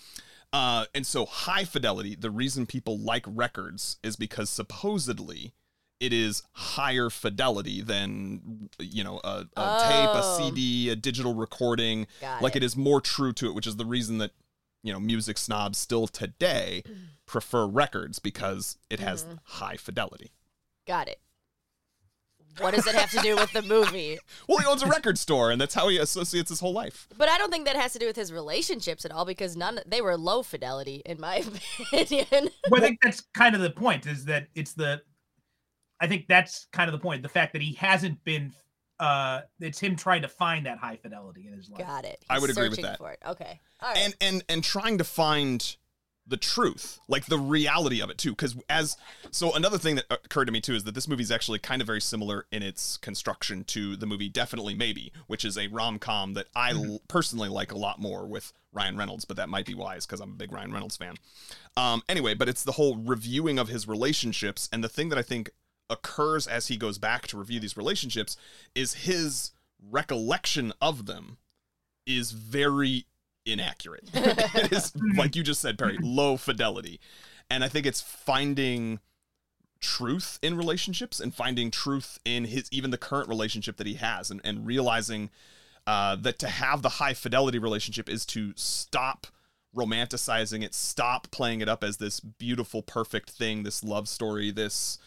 Uh, 0.53 0.87
and 0.95 1.07
so 1.07 1.25
high 1.25 1.65
fidelity, 1.65 2.15
the 2.17 2.31
reason 2.31 2.67
people 2.67 2.99
like 2.99 3.25
records 3.27 3.97
is 4.03 4.17
because 4.17 4.51
supposedly 4.51 5.53
it 6.01 6.13
is 6.13 6.43
higher 6.53 7.09
fidelity 7.09 7.81
than 7.81 8.69
you 8.81 9.05
know 9.05 9.21
a, 9.23 9.47
a 9.57 9.79
tape, 9.89 10.11
a 10.11 10.21
Oh. 10.25 10.39
CD, 10.39 10.89
a 10.91 10.97
digital 10.97 11.35
recording. 11.35 12.09
Got 12.21 12.43
like 12.43 12.57
it. 12.57 12.63
it 12.63 12.67
is 12.67 12.77
more 12.77 13.01
true 13.01 13.33
to 13.35 13.47
it, 13.47 13.55
which 13.55 13.69
is 13.69 13.77
the 13.77 13.87
reason 13.87 14.19
that 14.19 14.33
you 14.83 14.93
know 14.93 15.01
music 15.01 15.39
snobs 15.39 15.79
still 15.79 16.07
today 16.07 16.83
prefer 17.27 17.67
records 17.67 18.19
because 18.19 18.77
it 18.91 19.01
has 19.01 19.25
Mm-hmm. 19.25 19.35
high 19.45 19.77
fidelity. 19.77 20.33
Got 20.87 21.09
it. 21.09 21.21
What 22.59 22.75
does 22.75 22.87
it 22.87 22.95
have 22.95 23.11
to 23.13 23.21
do 23.21 23.35
with 23.37 23.51
the 23.53 23.63
movie? 23.75 24.19
Well, 24.47 24.59
he 24.59 24.67
owns 24.67 24.83
a 24.83 24.87
record 24.87 25.17
store, 25.17 25.51
and 25.51 25.59
that's 25.59 25.73
how 25.73 25.89
he 25.89 25.97
associates 25.97 26.51
his 26.51 26.61
whole 26.61 26.75
life. 26.75 27.09
But 27.17 27.31
I 27.31 27.39
don't 27.39 27.51
think 27.51 27.65
that 27.65 27.77
has 27.77 27.95
to 27.95 27.99
do 27.99 28.07
with 28.07 28.17
his 28.17 28.31
relationships 28.31 29.07
at 29.07 29.11
all 29.11 29.25
because 29.25 29.57
none 29.57 29.81
they 29.87 30.03
were 30.03 30.19
low 30.19 30.43
fidelity 30.43 31.01
in 31.07 31.19
my 31.19 31.37
opinion. 31.93 32.51
Well, 32.71 32.83
I 32.83 32.85
think 32.85 32.99
that's 33.03 33.23
kind 33.35 33.55
of 33.55 33.63
the 33.63 33.71
point. 33.71 34.07
Is 34.07 34.27
that 34.27 34.49
it's 34.55 34.75
the. 34.75 35.01
I 36.01 36.09
think 36.09 36.27
that's 36.29 36.67
kind 36.73 36.89
of 36.89 36.93
the 36.93 36.99
point. 36.99 37.23
The 37.23 37.29
fact 37.31 37.55
that 37.55 37.63
he 37.63 37.73
hasn't 37.75 38.23
been. 38.25 38.53
Uh, 39.01 39.41
it's 39.61 39.81
him 39.81 39.97
trying 39.97 40.23
to 40.23 40.29
find 40.29 40.67
that 40.67 40.79
high 40.79 40.97
fidelity 40.97 41.47
in 41.47 41.55
his 41.57 41.69
life. 41.69 41.87
Got 41.87 42.05
it. 42.05 42.25
I 42.31 42.39
would 42.39 42.51
agree 42.51 42.69
with 42.69 42.83
that. 42.83 42.99
For 42.99 43.11
it. 43.11 43.19
Okay. 43.27 43.61
All 43.81 43.89
right. 43.89 43.99
and 43.99 44.15
and 44.21 44.45
and 44.49 44.63
trying 44.65 44.99
to 44.99 45.05
find 45.05 45.77
the 46.25 46.37
truth 46.37 47.01
like 47.09 47.27
the 47.27 47.37
reality 47.37 48.01
of 48.01 48.09
it 48.09 48.17
too 48.17 48.31
because 48.31 48.57
as 48.71 48.97
so 49.33 49.53
another 49.55 49.77
thing 49.77 49.97
that 49.97 50.05
occurred 50.09 50.45
to 50.45 50.53
me 50.53 50.61
too 50.61 50.75
is 50.75 50.85
that 50.85 50.95
this 50.95 51.09
movie 51.09 51.23
is 51.25 51.33
actually 51.33 51.59
kind 51.59 51.83
of 51.83 51.87
very 51.87 52.01
similar 52.01 52.47
in 52.53 52.63
its 52.63 52.97
construction 52.99 53.65
to 53.65 53.97
the 53.97 54.07
movie 54.07 54.29
definitely 54.29 54.73
maybe 54.73 55.13
which 55.27 55.45
is 55.45 55.59
a 55.59 55.67
rom-com 55.67 56.35
that 56.35 56.47
i 56.55 56.71
l- 56.71 57.01
personally 57.09 57.49
like 57.49 57.73
a 57.73 57.77
lot 57.77 58.01
more 58.01 58.25
with 58.25 58.53
ryan 58.73 58.97
reynolds 58.97 59.25
but 59.25 59.37
that 59.37 59.49
might 59.49 59.67
be 59.67 59.75
wise 59.75 60.07
because 60.07 60.21
i'm 60.21 60.31
a 60.31 60.35
big 60.37 60.53
ryan 60.53 60.73
reynolds 60.73 60.97
fan 60.97 61.17
um 61.77 62.03
anyway 62.09 62.35
but 62.35 62.49
it's 62.49 62.63
the 62.63 62.73
whole 62.73 62.97
reviewing 62.99 63.59
of 63.59 63.67
his 63.69 63.89
relationships 63.89 64.69
and 64.73 64.85
the 64.85 64.89
thing 64.89 65.09
that 65.09 65.19
i 65.19 65.23
think 65.23 65.51
occurs 65.93 66.47
as 66.47 66.69
he 66.69 66.77
goes 66.77 66.99
back 66.99 67.27
to 67.29 67.39
review 67.39 67.61
these 67.61 67.77
relationships 67.77 68.37
is 68.75 68.95
his 68.95 69.53
recollection 69.91 70.73
of 70.81 71.07
them 71.07 71.39
is 72.07 72.33
very 72.33 73.07
inaccurate. 73.45 74.09
it 74.15 74.73
is 74.73 74.93
like 75.17 75.37
you 75.37 75.43
just 75.43 75.61
said, 75.61 75.79
Perry, 75.79 75.99
low 76.01 76.37
fidelity. 76.37 77.01
And 77.51 77.63
I 77.63 77.69
think 77.69 77.87
it's 77.87 78.01
finding 78.01 79.01
truth 79.81 80.39
in 80.43 80.57
relationships 80.57 81.21
and 81.21 81.35
finding 81.35 81.71
truth 81.71 82.19
in 82.25 82.45
his 82.45 82.69
even 82.71 82.91
the 82.91 82.99
current 82.99 83.29
relationship 83.29 83.77
that 83.77 83.87
he 83.87 83.95
has 83.95 84.31
and, 84.31 84.41
and 84.45 84.65
realizing 84.65 85.29
uh, 85.87 86.17
that 86.17 86.39
to 86.39 86.49
have 86.49 86.83
the 86.83 86.89
high 86.89 87.15
fidelity 87.15 87.59
relationship 87.59 88.09
is 88.09 88.25
to 88.25 88.53
stop 88.55 89.27
romanticizing 89.77 90.63
it, 90.63 90.75
stop 90.75 91.31
playing 91.31 91.61
it 91.61 91.69
up 91.69 91.83
as 91.83 91.97
this 91.97 92.21
beautiful, 92.21 92.83
perfect 92.83 93.31
thing, 93.31 93.63
this 93.63 93.83
love 93.83 94.09
story, 94.09 94.51
this 94.51 94.99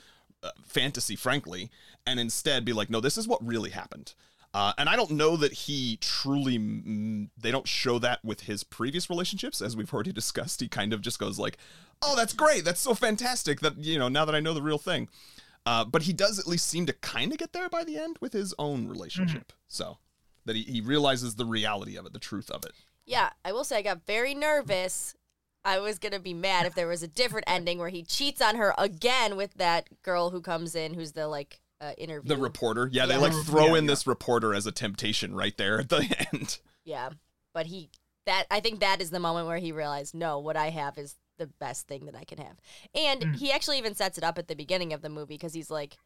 fantasy, 0.65 1.15
frankly, 1.15 1.69
and 2.05 2.19
instead 2.19 2.65
be 2.65 2.73
like, 2.73 2.89
no, 2.89 2.99
this 2.99 3.17
is 3.17 3.27
what 3.27 3.45
really 3.45 3.71
happened. 3.71 4.13
Uh, 4.53 4.71
and 4.77 4.87
I 4.87 4.95
don't 4.95 5.11
know 5.11 5.35
that 5.35 5.51
he 5.51 5.97
truly, 5.97 6.57
mm, 6.57 7.29
they 7.37 7.51
don't 7.51 7.67
show 7.67 7.99
that 7.99 8.23
with 8.23 8.41
his 8.41 8.63
previous 8.63 9.09
relationships, 9.09 9.61
as 9.61 9.75
we've 9.75 9.93
already 9.93 10.11
discussed. 10.13 10.61
He 10.61 10.69
kind 10.69 10.93
of 10.93 11.01
just 11.01 11.19
goes 11.19 11.37
like, 11.37 11.57
oh, 12.01 12.15
that's 12.15 12.33
great. 12.33 12.63
That's 12.63 12.79
so 12.79 12.93
fantastic 12.93 13.59
that, 13.59 13.77
you 13.77 13.99
know, 13.99 14.07
now 14.07 14.23
that 14.23 14.35
I 14.35 14.39
know 14.39 14.53
the 14.53 14.61
real 14.61 14.77
thing. 14.77 15.09
Uh, 15.65 15.83
but 15.83 16.03
he 16.03 16.13
does 16.13 16.39
at 16.39 16.47
least 16.47 16.67
seem 16.67 16.85
to 16.85 16.93
kind 16.93 17.31
of 17.31 17.37
get 17.37 17.51
there 17.51 17.67
by 17.67 17.83
the 17.83 17.97
end 17.97 18.17
with 18.21 18.33
his 18.33 18.53
own 18.59 18.87
relationship. 18.87 19.51
So 19.67 19.97
that 20.45 20.55
he, 20.55 20.61
he 20.61 20.79
realizes 20.81 21.35
the 21.35 21.45
reality 21.45 21.97
of 21.97 22.05
it, 22.05 22.13
the 22.13 22.19
truth 22.19 22.49
of 22.51 22.63
it. 22.63 22.71
yeah, 23.05 23.31
I 23.43 23.51
will 23.51 23.63
say 23.63 23.77
I 23.77 23.81
got 23.81 24.05
very 24.05 24.33
nervous. 24.35 25.15
I 25.65 25.79
was 25.79 25.99
gonna 25.99 26.19
be 26.19 26.33
mad 26.33 26.65
if 26.65 26.75
there 26.75 26.87
was 26.87 27.03
a 27.03 27.07
different 27.07 27.45
ending 27.47 27.79
where 27.79 27.89
he 27.89 28.03
cheats 28.03 28.41
on 28.41 28.55
her 28.55 28.73
again 28.77 29.35
with 29.35 29.55
that 29.55 29.87
girl 30.03 30.29
who 30.29 30.39
comes 30.41 30.75
in, 30.75 30.93
who's 30.93 31.11
the 31.13 31.27
like 31.27 31.59
uh, 31.81 31.91
interview. 31.97 32.29
The 32.29 32.37
reporter. 32.37 32.87
Yeah, 32.91 33.05
they 33.05 33.17
like 33.17 33.33
throw 33.45 33.67
Yeah, 33.73 33.75
in 33.79 33.83
yeah. 33.85 33.89
this 33.91 34.07
reporter 34.07 34.53
as 34.53 34.65
a 34.65 34.71
temptation 34.71 35.35
right 35.35 35.57
there 35.57 35.79
at 35.79 35.89
the 35.89 36.27
end. 36.33 36.59
Yeah, 36.85 37.09
but 37.53 37.65
he 37.65 37.89
that 38.25 38.45
I 38.49 38.59
think 38.59 38.79
that 38.79 39.01
is 39.01 39.09
the 39.09 39.19
moment 39.19 39.47
where 39.47 39.57
he 39.57 39.71
realized, 39.71 40.13
no, 40.15 40.39
what 40.39 40.55
I 40.55 40.69
have 40.69 40.97
is 40.97 41.15
the 41.37 41.47
best 41.47 41.87
thing 41.87 42.05
that 42.05 42.15
I 42.15 42.23
can 42.23 42.37
have. 42.37 42.55
And 42.93 43.21
Mm. 43.21 43.35
he 43.35 43.51
actually 43.51 43.77
even 43.77 43.93
sets 43.95 44.17
it 44.17 44.23
up 44.23 44.37
at 44.37 44.47
the 44.47 44.55
beginning 44.55 44.93
of 44.93 45.01
the 45.01 45.09
movie 45.09 45.33
because 45.35 45.53
he's 45.53 45.69
like, 45.69 45.97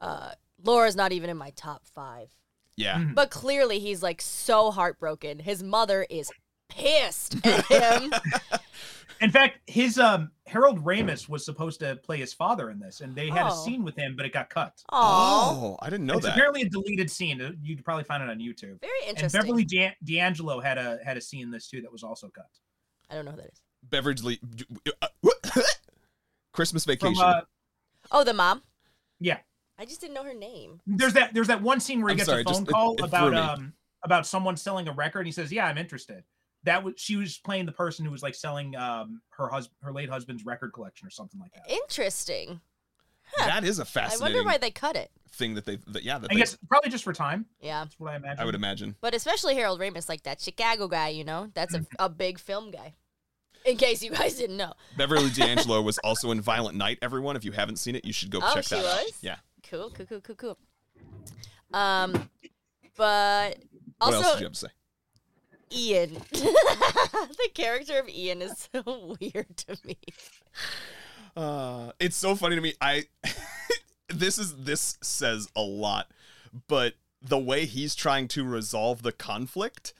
uh, 0.00 0.32
Laura's 0.62 0.96
not 0.96 1.12
even 1.12 1.30
in 1.30 1.36
my 1.36 1.50
top 1.50 1.86
five. 1.86 2.28
Yeah. 2.76 2.98
Mhm. 2.98 3.14
But 3.14 3.30
clearly 3.30 3.78
he's 3.78 4.02
like 4.02 4.20
so 4.20 4.70
heartbroken. 4.70 5.38
His 5.38 5.62
mother 5.62 6.06
is 6.10 6.30
pissed 6.68 7.36
at 7.46 7.64
him. 7.66 8.12
In 9.22 9.30
fact, 9.30 9.60
his 9.66 9.98
um 9.98 10.30
Harold 10.46 10.84
Ramis 10.84 11.26
was 11.28 11.42
supposed 11.44 11.80
to 11.80 11.96
play 11.96 12.18
his 12.18 12.34
father 12.34 12.70
in 12.70 12.78
this, 12.78 13.00
and 13.00 13.14
they 13.16 13.28
had 13.30 13.46
a 13.46 13.50
Oh. 13.50 13.64
scene 13.64 13.82
with 13.82 13.96
him, 13.96 14.14
but 14.14 14.26
it 14.26 14.32
got 14.32 14.50
cut. 14.50 14.74
Aw. 14.90 15.50
Oh, 15.54 15.78
I 15.80 15.88
didn't 15.88 16.04
know 16.04 16.14
it's 16.14 16.26
that. 16.26 16.32
apparently 16.34 16.62
a 16.62 16.68
deleted 16.68 17.10
scene. 17.10 17.40
Uh, 17.40 17.52
You'd 17.62 17.82
probably 17.82 18.04
find 18.04 18.22
it 18.22 18.28
on 18.28 18.38
YouTube. 18.38 18.78
Very 18.82 18.92
And 19.06 19.16
interesting. 19.16 19.40
Beverly 19.40 19.64
Dan- 19.64 19.94
D'Angelo 20.04 20.60
had 20.60 20.76
a 20.76 20.98
had 21.02 21.16
a 21.16 21.20
scene 21.22 21.42
in 21.44 21.50
this 21.50 21.66
too 21.68 21.80
that 21.80 21.90
was 21.90 22.02
also 22.02 22.28
cut. 22.28 22.46
I 23.10 23.14
don't 23.14 23.24
know 23.24 23.30
who 23.30 23.38
that 23.38 23.46
is. 23.52 23.60
Beverly 23.84 24.38
uh, 25.00 25.08
Christmas 26.52 26.84
vacation. 26.84 27.14
From 27.14 27.24
uh, 27.24 27.40
Oh, 28.12 28.22
the 28.22 28.34
mom? 28.34 28.62
yeah, 29.18 29.38
I 29.78 29.84
just 29.86 30.00
didn't 30.00 30.14
know 30.14 30.24
her 30.24 30.34
name. 30.34 30.80
there's 30.86 31.14
that 31.14 31.32
there's 31.34 31.48
that 31.48 31.62
one 31.62 31.80
scene 31.80 32.00
where 32.02 32.10
he 32.10 32.12
I'm 32.12 32.16
gets 32.18 32.28
sorry, 32.28 32.42
a 32.42 32.44
phone 32.44 32.52
just- 32.64 32.66
call 32.66 32.92
it 32.94 32.98
threw 32.98 33.06
about 33.06 33.34
um 33.34 33.72
about 34.04 34.26
someone 34.26 34.56
selling 34.58 34.88
a 34.88 34.92
record. 34.92 35.20
And 35.20 35.26
he 35.28 35.32
says, 35.32 35.50
"Yeah, 35.50 35.66
I'm 35.66 35.78
interested." 35.78 36.22
That 36.66 36.84
was 36.84 36.94
she 36.98 37.16
was 37.16 37.38
playing 37.38 37.64
the 37.66 37.72
person 37.72 38.04
who 38.04 38.10
was 38.10 38.22
like 38.22 38.34
selling 38.34 38.76
um 38.76 39.22
her 39.30 39.48
husband 39.48 39.76
her 39.82 39.92
late 39.92 40.10
husband's 40.10 40.44
record 40.44 40.72
collection 40.72 41.06
or 41.06 41.10
something 41.10 41.40
like 41.40 41.52
that. 41.54 41.68
Interesting. 41.70 42.60
that 43.38 43.64
is 43.64 43.78
a 43.78 43.82
I 43.82 43.84
fascinating 43.86 44.22
I 44.22 44.38
wonder 44.38 44.48
why 44.52 44.58
they 44.58 44.70
cut 44.70 44.94
it. 44.94 45.10
thing 45.30 45.54
that 45.54 45.64
they 45.64 45.78
that, 45.88 46.02
yeah 46.04 46.18
that 46.18 46.30
I 46.30 46.34
they, 46.34 46.40
guess 46.40 46.56
probably 46.68 46.90
just 46.90 47.02
for 47.02 47.12
time. 47.12 47.46
Yeah. 47.60 47.82
That's 47.84 47.98
what 47.98 48.12
I 48.12 48.16
imagine. 48.16 48.40
I 48.40 48.44
would 48.44 48.54
imagine. 48.54 48.94
But 49.00 49.14
especially 49.14 49.54
Harold 49.56 49.80
Ramis, 49.80 50.08
like 50.08 50.22
that 50.24 50.40
Chicago 50.40 50.86
guy, 50.86 51.08
you 51.08 51.24
know? 51.24 51.50
That's 51.54 51.74
a, 51.74 51.78
Mm-hmm. 51.80 51.94
a 51.98 52.08
big 52.08 52.38
film 52.38 52.70
guy. 52.70 52.94
In 53.64 53.76
case 53.76 54.00
you 54.00 54.12
guys 54.12 54.36
didn't 54.36 54.56
know. 54.56 54.74
Beverly 54.96 55.30
D'Angelo 55.34 55.82
was 55.82 55.98
also 55.98 56.30
in 56.30 56.40
Violent 56.40 56.76
Night. 56.78 56.98
Everyone, 57.02 57.34
if 57.34 57.44
you 57.44 57.50
haven't 57.50 57.76
seen 57.76 57.96
it, 57.96 58.04
you 58.04 58.12
should 58.12 58.30
go 58.30 58.38
Oh, 58.40 58.54
check 58.54 58.62
she 58.64 58.76
that 58.76 58.84
out. 58.84 58.92
Oh, 58.94 58.98
she 59.00 59.04
was? 59.06 59.18
Yeah. 59.22 59.36
Cool, 59.68 59.90
cool, 59.90 60.06
cool, 60.06 60.20
cool, 60.20 60.34
cool. 60.36 60.58
Um, 61.74 62.30
but 62.96 63.58
What 63.98 64.14
else 64.14 64.16
did 64.16 64.24
also 64.26 64.38
you 64.38 64.44
have 64.44 64.52
to 64.52 64.58
say? 64.58 64.68
Ian, 65.72 66.14
the 66.30 67.50
character 67.54 67.98
of 67.98 68.08
Ian 68.08 68.42
is 68.42 68.68
so 68.72 69.16
weird 69.20 69.56
to 69.56 69.78
me. 69.84 69.98
Uh, 71.36 71.92
it's 71.98 72.16
so 72.16 72.34
funny 72.34 72.56
to 72.56 72.62
me. 72.62 72.74
I 72.80 73.04
this 74.08 74.38
is 74.38 74.54
this 74.56 74.96
says 75.02 75.48
a 75.56 75.60
lot, 75.60 76.10
but 76.68 76.94
the 77.20 77.38
way 77.38 77.66
he's 77.66 77.94
trying 77.94 78.28
to 78.28 78.44
resolve 78.44 79.02
the 79.02 79.12
conflict, 79.12 79.92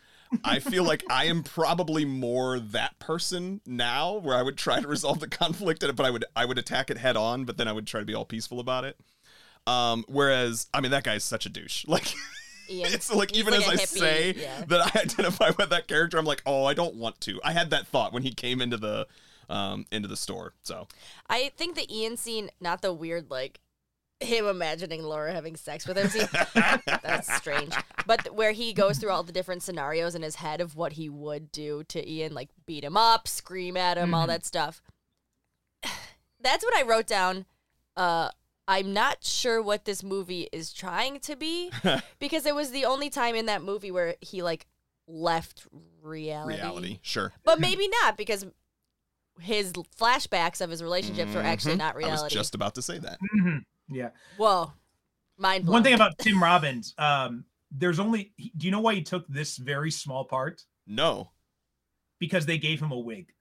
I 0.44 0.60
feel 0.60 0.84
like 0.84 1.02
I 1.10 1.24
am 1.24 1.42
probably 1.42 2.04
more 2.04 2.58
that 2.58 2.98
person 2.98 3.60
now, 3.66 4.14
where 4.14 4.36
I 4.36 4.42
would 4.42 4.56
try 4.56 4.80
to 4.80 4.86
resolve 4.86 5.20
the 5.20 5.28
conflict, 5.28 5.84
but 5.94 6.06
I 6.06 6.10
would 6.10 6.24
I 6.36 6.44
would 6.44 6.58
attack 6.58 6.90
it 6.90 6.98
head 6.98 7.16
on, 7.16 7.44
but 7.44 7.56
then 7.56 7.66
I 7.68 7.72
would 7.72 7.86
try 7.86 8.00
to 8.00 8.06
be 8.06 8.14
all 8.14 8.24
peaceful 8.24 8.60
about 8.60 8.84
it. 8.84 8.96
Um, 9.66 10.04
whereas 10.06 10.68
I 10.72 10.80
mean 10.80 10.92
that 10.92 11.04
guy's 11.04 11.24
such 11.24 11.44
a 11.44 11.48
douche. 11.48 11.84
Like 11.88 12.14
Ian. 12.70 12.92
it's 12.92 13.12
like 13.12 13.30
He's 13.30 13.40
even 13.40 13.54
like 13.54 13.68
as 13.68 13.68
I 13.68 13.74
hippie, 13.74 13.86
say 13.86 14.34
yeah. 14.36 14.64
that 14.66 14.80
I 14.80 15.00
identify 15.02 15.50
with 15.56 15.70
that 15.70 15.88
character, 15.88 16.18
I'm 16.18 16.24
like, 16.24 16.42
oh, 16.46 16.64
I 16.64 16.74
don't 16.74 16.96
want 16.96 17.20
to. 17.22 17.40
I 17.44 17.52
had 17.52 17.70
that 17.70 17.86
thought 17.86 18.12
when 18.12 18.22
he 18.22 18.32
came 18.32 18.60
into 18.60 18.76
the 18.76 19.06
um 19.48 19.86
into 19.92 20.08
the 20.08 20.16
store. 20.16 20.54
So 20.62 20.88
I 21.28 21.52
think 21.56 21.76
the 21.76 21.94
Ian 21.94 22.16
scene, 22.16 22.50
not 22.60 22.82
the 22.82 22.92
weird 22.92 23.30
like 23.30 23.60
him 24.20 24.46
imagining 24.46 25.02
Laura 25.02 25.32
having 25.32 25.56
sex 25.56 25.86
with 25.86 25.98
him 25.98 26.08
scene. 26.08 26.28
That's 27.02 27.34
strange. 27.36 27.74
But 28.06 28.34
where 28.34 28.52
he 28.52 28.72
goes 28.72 28.98
through 28.98 29.10
all 29.10 29.22
the 29.22 29.32
different 29.32 29.62
scenarios 29.62 30.14
in 30.14 30.22
his 30.22 30.36
head 30.36 30.60
of 30.60 30.74
what 30.74 30.94
he 30.94 31.08
would 31.08 31.52
do 31.52 31.84
to 31.88 32.10
Ian, 32.10 32.34
like 32.34 32.48
beat 32.64 32.84
him 32.84 32.96
up, 32.96 33.28
scream 33.28 33.76
at 33.76 33.98
him, 33.98 34.14
all 34.14 34.26
that 34.26 34.46
stuff. 34.46 34.80
That's 36.40 36.64
what 36.64 36.76
I 36.76 36.82
wrote 36.82 37.06
down. 37.06 37.44
Uh, 37.96 38.30
I'm 38.68 38.92
not 38.92 39.22
sure 39.24 39.62
what 39.62 39.84
this 39.84 40.02
movie 40.02 40.48
is 40.52 40.72
trying 40.72 41.20
to 41.20 41.36
be 41.36 41.70
because 42.18 42.46
it 42.46 42.54
was 42.54 42.70
the 42.70 42.84
only 42.84 43.10
time 43.10 43.34
in 43.34 43.46
that 43.46 43.62
movie 43.62 43.90
where 43.90 44.16
he 44.20 44.42
like 44.42 44.66
left 45.06 45.66
reality. 46.02 46.56
Reality, 46.56 46.98
sure. 47.02 47.32
But 47.44 47.60
maybe 47.60 47.88
not 48.02 48.16
because 48.16 48.44
his 49.40 49.72
flashbacks 49.72 50.60
of 50.60 50.70
his 50.70 50.82
relationships 50.82 51.34
were 51.34 51.42
actually 51.42 51.76
not 51.76 51.94
I 51.94 51.98
reality. 51.98 52.24
was 52.24 52.32
just 52.32 52.54
about 52.54 52.74
to 52.76 52.82
say 52.82 52.98
that. 52.98 53.18
Mhm. 53.36 53.64
Yeah. 53.88 54.10
Whoa. 54.36 54.72
Mind 55.38 55.64
blown. 55.66 55.74
One 55.74 55.82
thing 55.84 55.94
about 55.94 56.18
Tim 56.18 56.42
Robbins, 56.42 56.94
um, 56.98 57.44
there's 57.70 58.00
only. 58.00 58.32
Do 58.56 58.66
you 58.66 58.70
know 58.70 58.80
why 58.80 58.94
he 58.94 59.02
took 59.02 59.28
this 59.28 59.58
very 59.58 59.90
small 59.90 60.24
part? 60.24 60.62
No, 60.86 61.32
Because 62.18 62.46
they 62.46 62.56
gave 62.58 62.80
him 62.80 62.90
a 62.92 62.98
wig. 62.98 63.32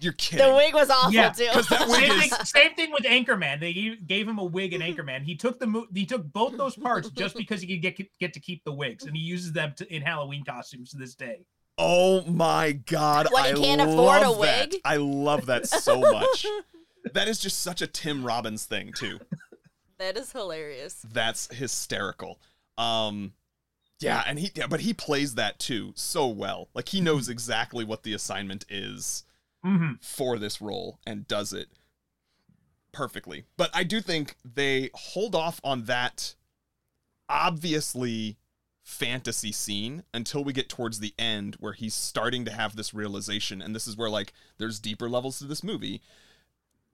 You're 0.00 0.12
kidding. 0.14 0.46
the 0.46 0.54
wig 0.54 0.74
was 0.74 0.90
awful 0.90 1.12
Yeah, 1.12 1.30
too. 1.30 1.48
'cause 1.52 1.68
that 1.68 1.88
wig 1.88 2.00
Same 2.00 2.10
is- 2.12 2.20
thing, 2.36 2.44
same 2.44 2.74
thing 2.74 2.92
with 2.92 3.04
Anchorman. 3.04 3.60
They 3.60 3.72
gave, 3.72 4.06
gave 4.06 4.28
him 4.28 4.38
a 4.38 4.44
wig 4.44 4.72
in 4.72 4.80
Anchorman. 4.80 5.22
He 5.22 5.36
took 5.36 5.58
the 5.58 5.66
mo- 5.66 5.86
he 5.94 6.06
took 6.06 6.24
both 6.32 6.56
those 6.56 6.76
parts 6.76 7.10
just 7.10 7.36
because 7.36 7.60
he 7.62 7.66
could 7.68 7.82
get 7.82 8.18
get 8.18 8.32
to 8.34 8.40
keep 8.40 8.64
the 8.64 8.72
wigs, 8.72 9.04
and 9.04 9.16
he 9.16 9.22
uses 9.22 9.52
them 9.52 9.74
to, 9.76 9.94
in 9.94 10.02
Halloween 10.02 10.44
costumes 10.44 10.90
to 10.90 10.96
this 10.98 11.14
day. 11.14 11.44
Oh 11.78 12.22
my 12.26 12.72
god! 12.72 13.28
When 13.30 13.44
he 13.44 13.50
I 13.62 13.64
can't 13.64 13.80
afford 13.80 14.22
a 14.22 14.30
love 14.30 14.42
that. 14.42 14.70
wig? 14.72 14.80
I 14.84 14.96
love 14.96 15.46
that 15.46 15.66
so 15.66 16.00
much. 16.00 16.46
that 17.14 17.28
is 17.28 17.38
just 17.38 17.60
such 17.62 17.80
a 17.80 17.86
Tim 17.86 18.24
Robbins 18.24 18.66
thing 18.66 18.92
too. 18.94 19.18
that 19.98 20.16
is 20.16 20.32
hilarious. 20.32 21.04
That's 21.10 21.52
hysterical. 21.54 22.38
Um, 22.76 23.32
yeah, 24.00 24.22
and 24.26 24.38
he 24.38 24.50
yeah, 24.54 24.66
but 24.66 24.80
he 24.80 24.92
plays 24.94 25.34
that 25.36 25.58
too 25.58 25.92
so 25.94 26.26
well. 26.28 26.68
Like 26.74 26.88
he 26.88 27.00
knows 27.00 27.28
exactly 27.28 27.84
what 27.84 28.02
the 28.02 28.12
assignment 28.14 28.64
is 28.68 29.24
hmm 29.62 29.92
for 30.00 30.38
this 30.38 30.60
role 30.60 30.98
and 31.06 31.28
does 31.28 31.52
it 31.52 31.68
perfectly. 32.92 33.44
But 33.56 33.70
I 33.74 33.84
do 33.84 34.00
think 34.00 34.36
they 34.44 34.90
hold 34.94 35.34
off 35.34 35.60
on 35.62 35.84
that 35.84 36.34
obviously 37.28 38.36
fantasy 38.82 39.52
scene 39.52 40.02
until 40.12 40.42
we 40.42 40.52
get 40.52 40.68
towards 40.68 40.98
the 40.98 41.14
end 41.18 41.56
where 41.60 41.74
he's 41.74 41.94
starting 41.94 42.44
to 42.44 42.50
have 42.50 42.74
this 42.74 42.92
realization 42.92 43.62
and 43.62 43.74
this 43.74 43.86
is 43.86 43.96
where 43.96 44.10
like 44.10 44.32
there's 44.58 44.80
deeper 44.80 45.08
levels 45.08 45.38
to 45.38 45.44
this 45.44 45.62
movie. 45.62 46.02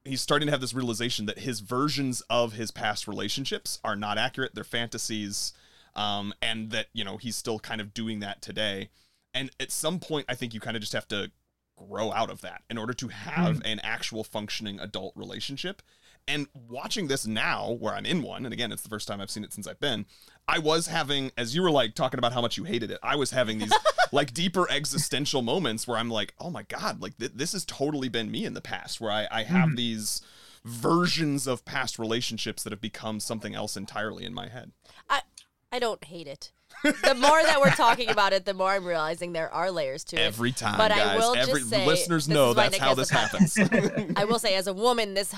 He's 0.05 0.21
starting 0.21 0.47
to 0.47 0.53
have 0.53 0.61
this 0.61 0.75
realization 0.75 1.27
that 1.27 1.41
his 1.41 1.61
versions 1.61 2.21
of 2.29 2.53
his 2.53 2.71
past 2.71 3.09
relationships 3.09 3.81
are 3.83 3.97
not 3.97 4.19
accurate, 4.19 4.55
they're 4.55 4.65
fantasies 4.65 5.53
um 5.95 6.35
and 6.43 6.71
that, 6.71 6.89
you 6.93 7.05
know, 7.05 7.17
he's 7.17 7.37
still 7.37 7.59
kind 7.59 7.81
of 7.81 7.95
doing 7.95 8.21
that 8.21 8.43
today. 8.43 8.91
And 9.33 9.51
at 9.59 9.73
some 9.73 9.99
point 9.99 10.27
I 10.29 10.35
think 10.35 10.53
you 10.53 10.61
kind 10.61 10.77
of 10.77 10.83
just 10.83 10.93
have 10.93 11.09
to 11.09 11.31
grow 11.77 12.13
out 12.13 12.31
of 12.31 12.41
that 12.41 12.63
in 12.71 12.79
order 12.79 12.93
to 12.95 13.09
have 13.09 13.57
mm-hmm. 13.57 13.67
an 13.67 13.81
actual 13.83 14.25
functioning 14.25 14.81
adult 14.81 15.13
relationship. 15.17 15.83
And 16.29 16.49
watching 16.69 17.07
this 17.07 17.27
now, 17.27 17.77
where 17.79 17.95
I'm 17.95 18.05
in 18.05 18.23
one, 18.23 18.45
and 18.45 18.53
again, 18.53 18.73
it's 18.73 18.83
the 18.83 18.89
first 18.89 19.07
time 19.07 19.21
I've 19.21 19.31
seen 19.31 19.45
it 19.45 19.53
since 19.53 19.67
I've 19.67 19.79
been, 19.79 20.07
I 20.49 20.59
was 20.59 20.89
having, 20.89 21.31
as 21.37 21.55
you 21.55 21.63
were 21.63 21.71
like 21.71 21.95
talking 21.95 22.19
about 22.19 22.33
how 22.33 22.41
much 22.41 22.57
you 22.57 22.65
hated 22.65 22.91
it, 22.91 22.99
I 23.03 23.15
was 23.15 23.31
having 23.31 23.59
these 23.59 23.73
like 24.13 24.35
deeper 24.35 24.69
existential 24.69 25.43
moments 25.43 25.87
where 25.87 25.99
I'm 25.99 26.11
like, 26.11 26.35
oh 26.41 26.51
my 26.51 26.65
God, 26.65 27.01
like 27.01 27.17
th- 27.19 27.33
this 27.35 27.53
has 27.53 27.65
totally 27.65 28.09
been 28.09 28.31
me 28.31 28.45
in 28.45 28.55
the 28.55 28.61
past, 28.61 29.01
where 29.01 29.13
I, 29.13 29.29
I 29.31 29.43
have 29.45 29.69
mm-hmm. 29.69 29.77
these 29.77 30.21
versions 30.65 31.47
of 31.47 31.65
past 31.65 31.97
relationships 31.97 32.65
that 32.65 32.73
have 32.73 32.81
become 32.81 33.21
something 33.21 33.55
else 33.55 33.77
entirely 33.77 34.25
in 34.25 34.35
my 34.35 34.49
head. 34.49 34.73
I, 35.09 35.21
I 35.71 35.79
don't 35.79 36.03
hate 36.03 36.27
it. 36.27 36.53
The 36.83 37.15
more 37.15 37.43
that 37.43 37.59
we're 37.61 37.71
talking 37.71 38.09
about 38.11 38.33
it, 38.33 38.45
the 38.45 38.55
more 38.55 38.71
I'm 38.71 38.85
realizing 38.85 39.33
there 39.33 39.53
are 39.53 39.71
layers 39.71 40.05
to 40.05 40.17
it. 40.17 40.21
Every 40.21 40.53
time, 40.53 40.77
But 40.79 40.93
I 40.93 41.17
will 41.17 41.35
every 41.37 41.61
just 41.61 41.71
say, 41.71 41.87
listeners 41.87 42.29
know 42.29 42.55
that's 42.55 42.73
Nick 42.73 42.81
how 42.81 42.95
this 42.95 43.11
happens. 43.11 43.59
I 44.17 44.25
will 44.25 44.39
say, 44.39 44.55
as 44.55 44.67
a 44.67 44.73
woman, 44.73 45.15
this 45.15 45.35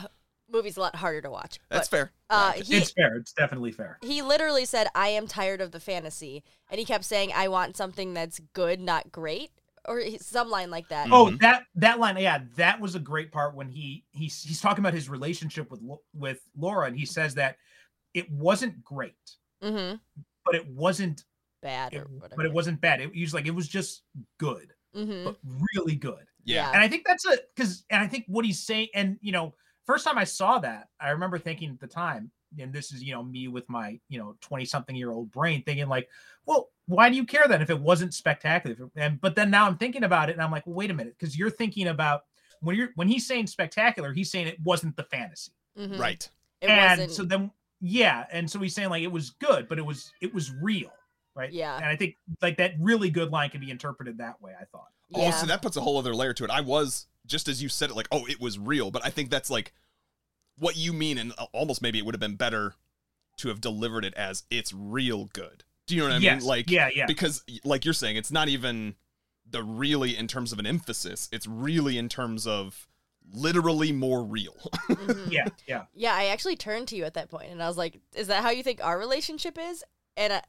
movie's 0.51 0.77
a 0.77 0.81
lot 0.81 0.97
harder 0.97 1.21
to 1.23 1.31
watch. 1.31 1.59
that's 1.71 1.89
but, 1.89 1.97
fair. 1.97 2.13
Uh, 2.31 2.53
he 2.53 2.77
It's 2.77 2.93
fair. 2.93 3.17
It's 3.17 3.33
definitely 3.33 3.73
fair. 3.73 3.99
he 4.03 4.23
literally 4.23 4.65
said, 4.65 4.89
"I 4.95 5.09
am 5.09 5.27
tired 5.27 5.61
of 5.61 5.73
the 5.73 5.81
fantasy," 5.81 6.43
and 6.71 6.79
he 6.79 6.85
kept 6.85 7.05
saying, 7.05 7.33
"I 7.35 7.49
want 7.49 7.77
something 7.77 8.15
that's 8.15 8.41
good, 8.55 8.81
not 8.81 9.11
great," 9.13 9.51
or 9.87 10.03
some 10.21 10.51
line 10.51 10.71
like 10.71 10.89
that. 10.89 11.09
Oh, 11.11 11.27
Mhm. 11.27 11.41
that 11.41 11.65
that 11.77 11.99
line, 11.99 12.17
yeah, 12.19 12.41
that 12.57 12.81
was 12.81 12.95
a 12.95 12.99
great 13.01 13.31
part 13.33 13.55
when 13.55 13.69
he 13.69 14.05
he's 14.13 14.43
he's 14.43 14.61
talking 14.61 14.81
about 14.83 14.95
his 14.95 15.09
relationship 15.09 15.71
with 15.71 15.81
with 16.15 16.41
Laura, 16.57 16.87
and 16.87 16.99
he 16.99 17.07
says 17.07 17.35
that 17.35 17.57
it 18.15 18.31
wasn't 18.31 18.83
great, 18.83 19.15
Mm-hmm. 19.63 19.97
But 20.51 20.55
it 20.61 20.67
wasn't, 20.69 21.25
Bad 21.63 21.95
or 21.95 22.03
it, 22.03 22.11
whatever. 22.11 22.35
but 22.37 22.47
it 22.47 22.53
wasn't 22.53 22.81
bad. 22.81 23.01
It, 23.01 23.11
was 23.15 23.35
like 23.35 23.47
it 23.47 23.55
was 23.55 23.69
just 23.69 24.03
good, 24.39 24.73
Mm-hmm. 24.97 25.25
but 25.25 25.37
really 25.77 25.97
good. 25.97 26.25
yeah. 26.45 26.71
And 26.73 26.81
I 26.83 26.89
think 26.89 27.05
that's 27.07 27.27
a 27.27 27.37
because, 27.55 27.85
and 27.91 28.03
I 28.03 28.07
think 28.07 28.25
what 28.27 28.45
he's 28.45 28.65
saying, 28.65 28.89
and 28.95 29.19
you 29.21 29.33
know, 29.33 29.55
first 29.87 30.05
time 30.07 30.17
I 30.19 30.25
saw 30.25 30.59
that, 30.61 30.89
I 31.01 31.11
remember 31.11 31.39
thinking 31.39 31.71
at 31.71 31.81
the 31.81 31.87
time, 31.87 32.31
and 32.59 32.73
this 32.73 32.93
is 32.93 33.03
you 33.03 33.13
know 33.13 33.23
me 33.23 33.49
with 33.49 33.69
my 33.69 33.99
you 34.09 34.19
know 34.19 34.37
twenty 34.41 34.65
something 34.65 34.97
year 34.97 35.11
old 35.11 35.31
brain 35.31 35.63
thinking 35.65 35.89
like, 35.89 36.09
well, 36.47 36.71
why 36.87 37.11
do 37.11 37.17
you 37.17 37.25
care 37.27 37.47
then 37.49 37.61
if 37.61 37.69
it 37.71 37.79
wasn't 37.81 38.15
spectacular? 38.15 38.89
And 38.97 39.21
but 39.21 39.35
then 39.35 39.51
now 39.51 39.67
I'm 39.67 39.77
thinking 39.77 40.05
about 40.05 40.31
it, 40.31 40.33
and 40.33 40.43
I'm 40.43 40.51
like, 40.51 40.67
well, 40.67 40.77
wait 40.77 40.91
a 40.91 40.95
minute, 40.95 41.17
because 41.19 41.37
you're 41.39 41.51
thinking 41.51 41.89
about 41.89 42.23
when 42.61 42.75
you're 42.77 42.91
when 42.95 43.09
he's 43.09 43.27
saying 43.27 43.49
spectacular, 43.49 44.13
he's 44.15 44.31
saying 44.31 44.47
it 44.47 44.59
wasn't 44.63 44.97
the 44.97 45.05
fantasy, 45.05 45.53
Mhm. 45.79 45.99
Right. 45.99 46.29
It 46.61 46.71
and 46.71 46.99
wasn't. 47.01 47.13
so 47.13 47.25
then 47.25 47.51
yeah, 47.81 48.27
and 48.33 48.51
so 48.51 48.59
he's 48.59 48.75
saying 48.75 48.91
like 48.91 49.03
it 49.03 49.13
was 49.13 49.31
good, 49.31 49.69
but 49.69 49.79
it 49.79 49.87
was 49.87 50.13
it 50.21 50.35
was 50.35 50.53
real, 50.63 50.91
right? 51.35 51.53
Yeah. 51.53 51.77
and 51.77 51.87
I 51.87 51.97
think 51.97 52.17
like 52.43 52.57
that 52.59 52.75
really 52.81 53.11
good 53.11 53.31
line 53.31 53.51
can 53.51 53.61
be 53.61 53.71
interpreted 53.71 54.19
that 54.19 54.41
way. 54.41 54.53
I 54.59 54.65
thought. 54.65 54.89
Oh, 55.15 55.31
so 55.31 55.47
that 55.47 55.63
puts 55.63 55.77
a 55.77 55.81
whole 55.81 55.97
other 55.97 56.15
layer 56.15 56.35
to 56.35 56.45
it. 56.45 56.51
I 56.51 56.61
was 56.61 57.07
just 57.27 57.49
as 57.49 57.63
you 57.63 57.69
said 57.69 57.91
it, 57.91 57.97
like, 57.97 58.09
oh, 58.13 58.27
it 58.27 58.41
was 58.41 58.59
real, 58.59 58.91
but 58.91 59.05
I 59.05 59.11
think 59.11 59.31
that's 59.31 59.51
like 59.51 59.73
what 60.59 60.77
you 60.77 60.93
mean, 60.93 61.19
and 61.19 61.33
uh, 61.39 61.47
almost 61.53 61.81
maybe 61.83 61.99
it 61.99 62.05
would 62.05 62.15
have 62.15 62.21
been 62.21 62.37
better 62.37 62.75
to 63.39 63.49
have 63.49 63.61
delivered 63.61 64.05
it 64.05 64.15
as 64.15 64.43
it's 64.51 64.73
real 64.73 65.27
good. 65.33 65.65
Do 65.87 65.95
you 65.95 66.03
know 66.03 66.09
what 66.09 66.17
I 66.17 66.19
yes, 66.19 66.43
mean? 66.43 66.49
Like, 66.49 66.71
yeah, 66.71 66.91
yeah. 66.95 67.07
because 67.07 67.45
like 67.65 67.85
you're 67.85 67.95
saying, 67.95 68.17
it's 68.17 68.33
not 68.33 68.49
even 68.49 68.97
the 69.49 69.63
really 69.63 70.17
in 70.17 70.27
terms 70.27 70.53
of 70.53 70.59
an 70.59 70.67
emphasis. 70.67 71.29
It's 71.33 71.47
really 71.47 71.97
in 71.97 72.09
terms 72.09 72.47
of 72.47 72.89
literally 73.33 73.93
more 73.93 74.25
real. 74.25 74.57
Mhm. 74.89 75.31
yeah, 75.31 75.47
yeah. 75.67 75.85
Yeah, 75.95 76.15
I 76.15 76.27
actually 76.27 76.57
turned 76.57 76.89
to 76.89 76.97
you 76.97 77.05
at 77.05 77.15
that 77.15 77.29
point, 77.31 77.51
and 77.53 77.63
I 77.63 77.69
was 77.69 77.77
like, 77.77 78.01
"Is 78.15 78.27
that 78.29 78.43
how 78.43 78.51
you 78.51 78.63
think 78.63 78.83
our 78.83 78.99
relationship 78.99 79.59
is?" 79.59 79.85
And 80.17 80.33
uh, 80.33 80.41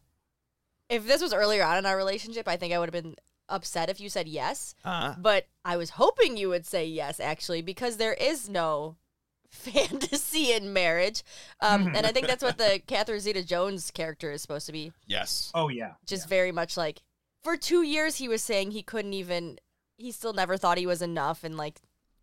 if 0.89 1.05
this 1.05 1.21
was 1.21 1.33
earlier 1.33 1.63
on 1.63 1.77
in 1.77 1.85
our 1.85 1.95
relationship, 1.97 2.47
I 2.47 2.55
think 2.57 2.73
I 2.73 2.79
would 2.79 2.93
have 2.93 3.03
been 3.03 3.15
upset 3.49 3.89
if 3.89 3.99
you 3.99 4.09
said 4.09 4.27
yes. 4.27 4.75
Uh, 4.85 5.15
But 5.17 5.47
I 5.65 5.75
was 5.77 5.91
hoping 5.91 6.37
you 6.37 6.49
would 6.49 6.65
say 6.65 6.85
yes, 6.85 7.19
actually, 7.19 7.61
because 7.61 7.97
there 7.97 8.13
is 8.13 8.47
no 8.49 8.95
fantasy 9.51 10.51
in 10.53 10.71
marriage, 10.73 11.23
um, 11.61 11.87
and 11.95 12.05
I 12.05 12.11
think 12.11 12.27
that's 12.27 12.43
what 12.43 12.57
the 12.57 12.81
Catherine 12.87 13.19
Zeta-Jones 13.19 13.91
character 13.91 14.31
is 14.31 14.41
supposed 14.41 14.65
to 14.67 14.71
be. 14.71 14.91
yes. 15.07 15.51
Oh 15.53 15.67
yeah. 15.69 15.93
Just 16.05 16.29
very 16.29 16.51
much 16.51 16.77
like, 16.77 17.01
for 17.43 17.57
two 17.57 17.81
years 17.83 18.15
he 18.17 18.27
was 18.27 18.41
saying 18.43 18.71
he 18.71 18.83
couldn't 18.83 19.13
even, 19.13 19.59
he 19.97 20.11
still 20.11 20.33
never 20.33 20.55
thought 20.57 20.77
he 20.77 20.85
was 20.87 21.01
enough, 21.01 21.43
and 21.43 21.57
like, 21.57 21.81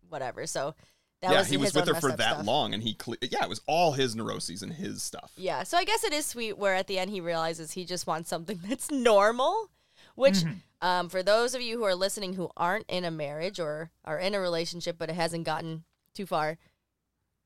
whatever. 0.09 0.45
So 0.47 0.75
that 1.21 1.31
yeah, 1.31 1.39
was 1.39 1.47
he 1.49 1.57
was 1.57 1.73
with 1.73 1.87
her 1.87 1.95
for 1.95 2.11
that 2.11 2.33
stuff. 2.35 2.45
long, 2.45 2.73
and 2.73 2.83
he, 2.83 2.93
cle 2.93 3.15
yeah, 3.21 3.43
it 3.43 3.49
was 3.49 3.61
all 3.67 3.93
his 3.93 4.15
neuroses 4.15 4.61
and 4.61 4.73
his 4.73 5.01
stuff. 5.01 5.31
Yeah, 5.35 5.63
so 5.63 5.77
I 5.77 5.83
guess 5.83 6.03
it 6.03 6.13
is 6.13 6.25
sweet 6.25 6.57
where 6.57 6.75
at 6.75 6.87
the 6.87 6.99
end 6.99 7.09
he 7.11 7.21
realizes 7.21 7.71
he 7.71 7.85
just 7.85 8.05
wants 8.07 8.29
something 8.29 8.59
that's 8.67 8.91
normal, 8.91 9.71
which 10.15 10.35
Mhm. 10.35 10.57
um, 10.81 11.09
for 11.09 11.23
those 11.23 11.55
of 11.55 11.61
you 11.61 11.77
who 11.77 11.83
are 11.85 11.95
listening 11.95 12.33
who 12.33 12.51
aren't 12.55 12.85
in 12.87 13.03
a 13.03 13.09
marriage 13.11 13.59
or 13.59 13.89
are 14.05 14.19
in 14.19 14.35
a 14.35 14.39
relationship 14.39 14.97
but 14.99 15.09
it 15.09 15.15
hasn't 15.15 15.43
gotten 15.45 15.85
too 16.13 16.25
far, 16.27 16.57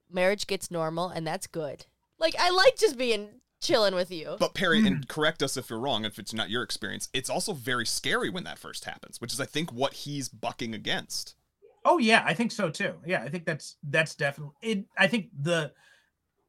marriage 0.10 0.48
gets 0.48 0.70
normal 0.72 1.10
and 1.10 1.26
that's 1.26 1.48
good. 1.48 1.86
Like 2.20 2.36
I 2.40 2.50
like 2.50 2.78
just 2.78 2.98
being 2.98 3.30
chilling 3.62 3.96
with 3.96 4.12
you. 4.12 4.36
But 4.40 4.54
Perry, 4.54 4.86
and 4.86 5.08
correct 5.08 5.42
us 5.44 5.56
if 5.56 5.70
you're 5.70 5.80
wrong, 5.80 6.04
if 6.04 6.18
it's 6.20 6.34
not 6.34 6.50
your 6.50 6.64
experience, 6.64 7.10
it's 7.14 7.30
also 7.30 7.54
very 7.54 7.86
scary 7.86 8.30
when 8.30 8.44
that 8.44 8.60
first 8.60 8.86
happens, 8.86 9.22
which 9.22 9.32
is 9.34 9.40
I 9.40 9.46
think 9.46 9.72
what 9.72 9.94
he's 9.94 10.28
bucking 10.30 10.74
against. 10.74 11.36
Oh 11.84 11.98
yeah, 11.98 12.24
I 12.26 12.34
think 12.34 12.52
so 12.52 12.70
too. 12.70 13.02
Yeah, 13.06 13.24
I 13.24 13.30
think 13.30 13.46
that's 13.46 13.78
that's 13.84 14.16
definitely 14.16 14.54
it. 14.62 14.86
I 14.98 15.08
think 15.08 15.30
the 15.40 15.74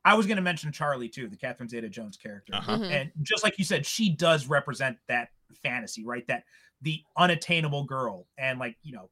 I 0.04 0.14
was 0.14 0.26
going 0.26 0.36
to 0.36 0.42
mention 0.42 0.72
Charlie 0.72 1.08
too, 1.08 1.28
the 1.28 1.36
Catherine 1.36 1.68
Zeta-Jones 1.68 2.16
character, 2.18 2.60
Uh-huh. 2.60 2.78
Mhm. 2.78 2.82
and 2.90 3.12
just 3.22 3.44
like 3.44 3.58
you 3.58 3.64
said, 3.64 3.86
she 3.86 4.10
does 4.14 4.46
represent 4.48 4.98
that 5.08 5.30
fantasy, 5.62 6.04
right? 6.04 6.26
That 6.28 6.44
the 6.82 7.04
unattainable 7.16 7.84
girl, 7.86 8.28
and 8.38 8.58
like 8.58 8.78
you 8.82 8.92
know, 8.94 9.10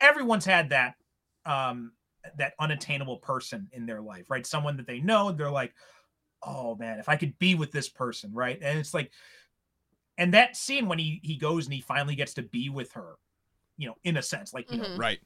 everyone's 0.00 0.44
had 0.46 0.70
that 0.70 0.96
um 1.46 1.92
that 2.38 2.54
unattainable 2.60 3.18
person 3.18 3.68
in 3.72 3.86
their 3.86 4.02
life, 4.02 4.30
right? 4.30 4.46
Someone 4.46 4.76
that 4.78 4.86
they 4.86 5.00
know, 5.00 5.32
they're 5.32 5.50
like, 5.50 5.74
oh 6.42 6.76
man, 6.76 6.98
if 7.00 7.08
I 7.08 7.16
could 7.16 7.38
be 7.38 7.54
with 7.56 7.72
this 7.72 7.88
person, 7.88 8.32
right? 8.34 8.58
And 8.62 8.78
it's 8.78 8.94
like, 8.94 9.12
and 10.18 10.34
that 10.34 10.56
scene 10.56 10.88
when 10.88 10.98
he 10.98 11.20
he 11.22 11.36
goes 11.36 11.66
and 11.66 11.74
he 11.74 11.80
finally 11.80 12.14
gets 12.14 12.34
to 12.34 12.42
be 12.42 12.68
with 12.68 12.92
her, 12.92 13.16
you 13.76 13.86
know, 13.88 13.94
in 14.04 14.16
a 14.16 14.22
sense, 14.22 14.52
like 14.54 14.70
you 14.70 14.78
know, 14.78 14.84
Mhm. 14.84 14.98
Right. 14.98 15.18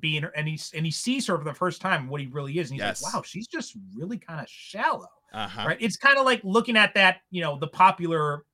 being 0.00 0.22
her 0.24 0.30
and 0.30 0.48
he 0.48 0.60
and 0.74 0.84
he 0.84 0.90
sees 0.90 1.26
her 1.28 1.38
for 1.38 1.44
the 1.44 1.54
first 1.54 1.80
time 1.80 2.08
what 2.08 2.20
he 2.20 2.26
really 2.26 2.58
is 2.58 2.68
and 2.70 2.74
he's 2.80 2.84
Yes. 2.84 3.02
like 3.02 3.14
wow 3.14 3.22
she's 3.22 3.46
just 3.46 3.76
really 3.96 4.18
kind 4.18 4.40
of 4.40 4.48
shallow 4.48 5.06
Uh-huh. 5.32 5.68
right 5.68 5.76
it's 5.80 5.96
kind 5.96 6.18
of 6.18 6.24
like 6.24 6.40
looking 6.42 6.76
at 6.76 6.94
that 6.94 7.18
you 7.30 7.40
know 7.42 7.56
the 7.56 7.68
popular 7.68 8.44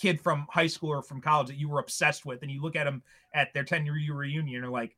kid 0.00 0.20
from 0.20 0.46
high 0.50 0.68
school 0.68 0.90
or 0.90 1.02
from 1.02 1.20
college 1.20 1.48
that 1.48 1.56
you 1.56 1.68
were 1.68 1.80
obsessed 1.80 2.24
with 2.24 2.42
and 2.42 2.50
you 2.52 2.62
look 2.62 2.76
at 2.76 2.86
him 2.86 3.02
at 3.34 3.52
their 3.54 3.64
10 3.64 3.84
year 3.84 3.94
reunion 4.14 4.38
and 4.38 4.48
you're 4.50 4.68
like 4.68 4.96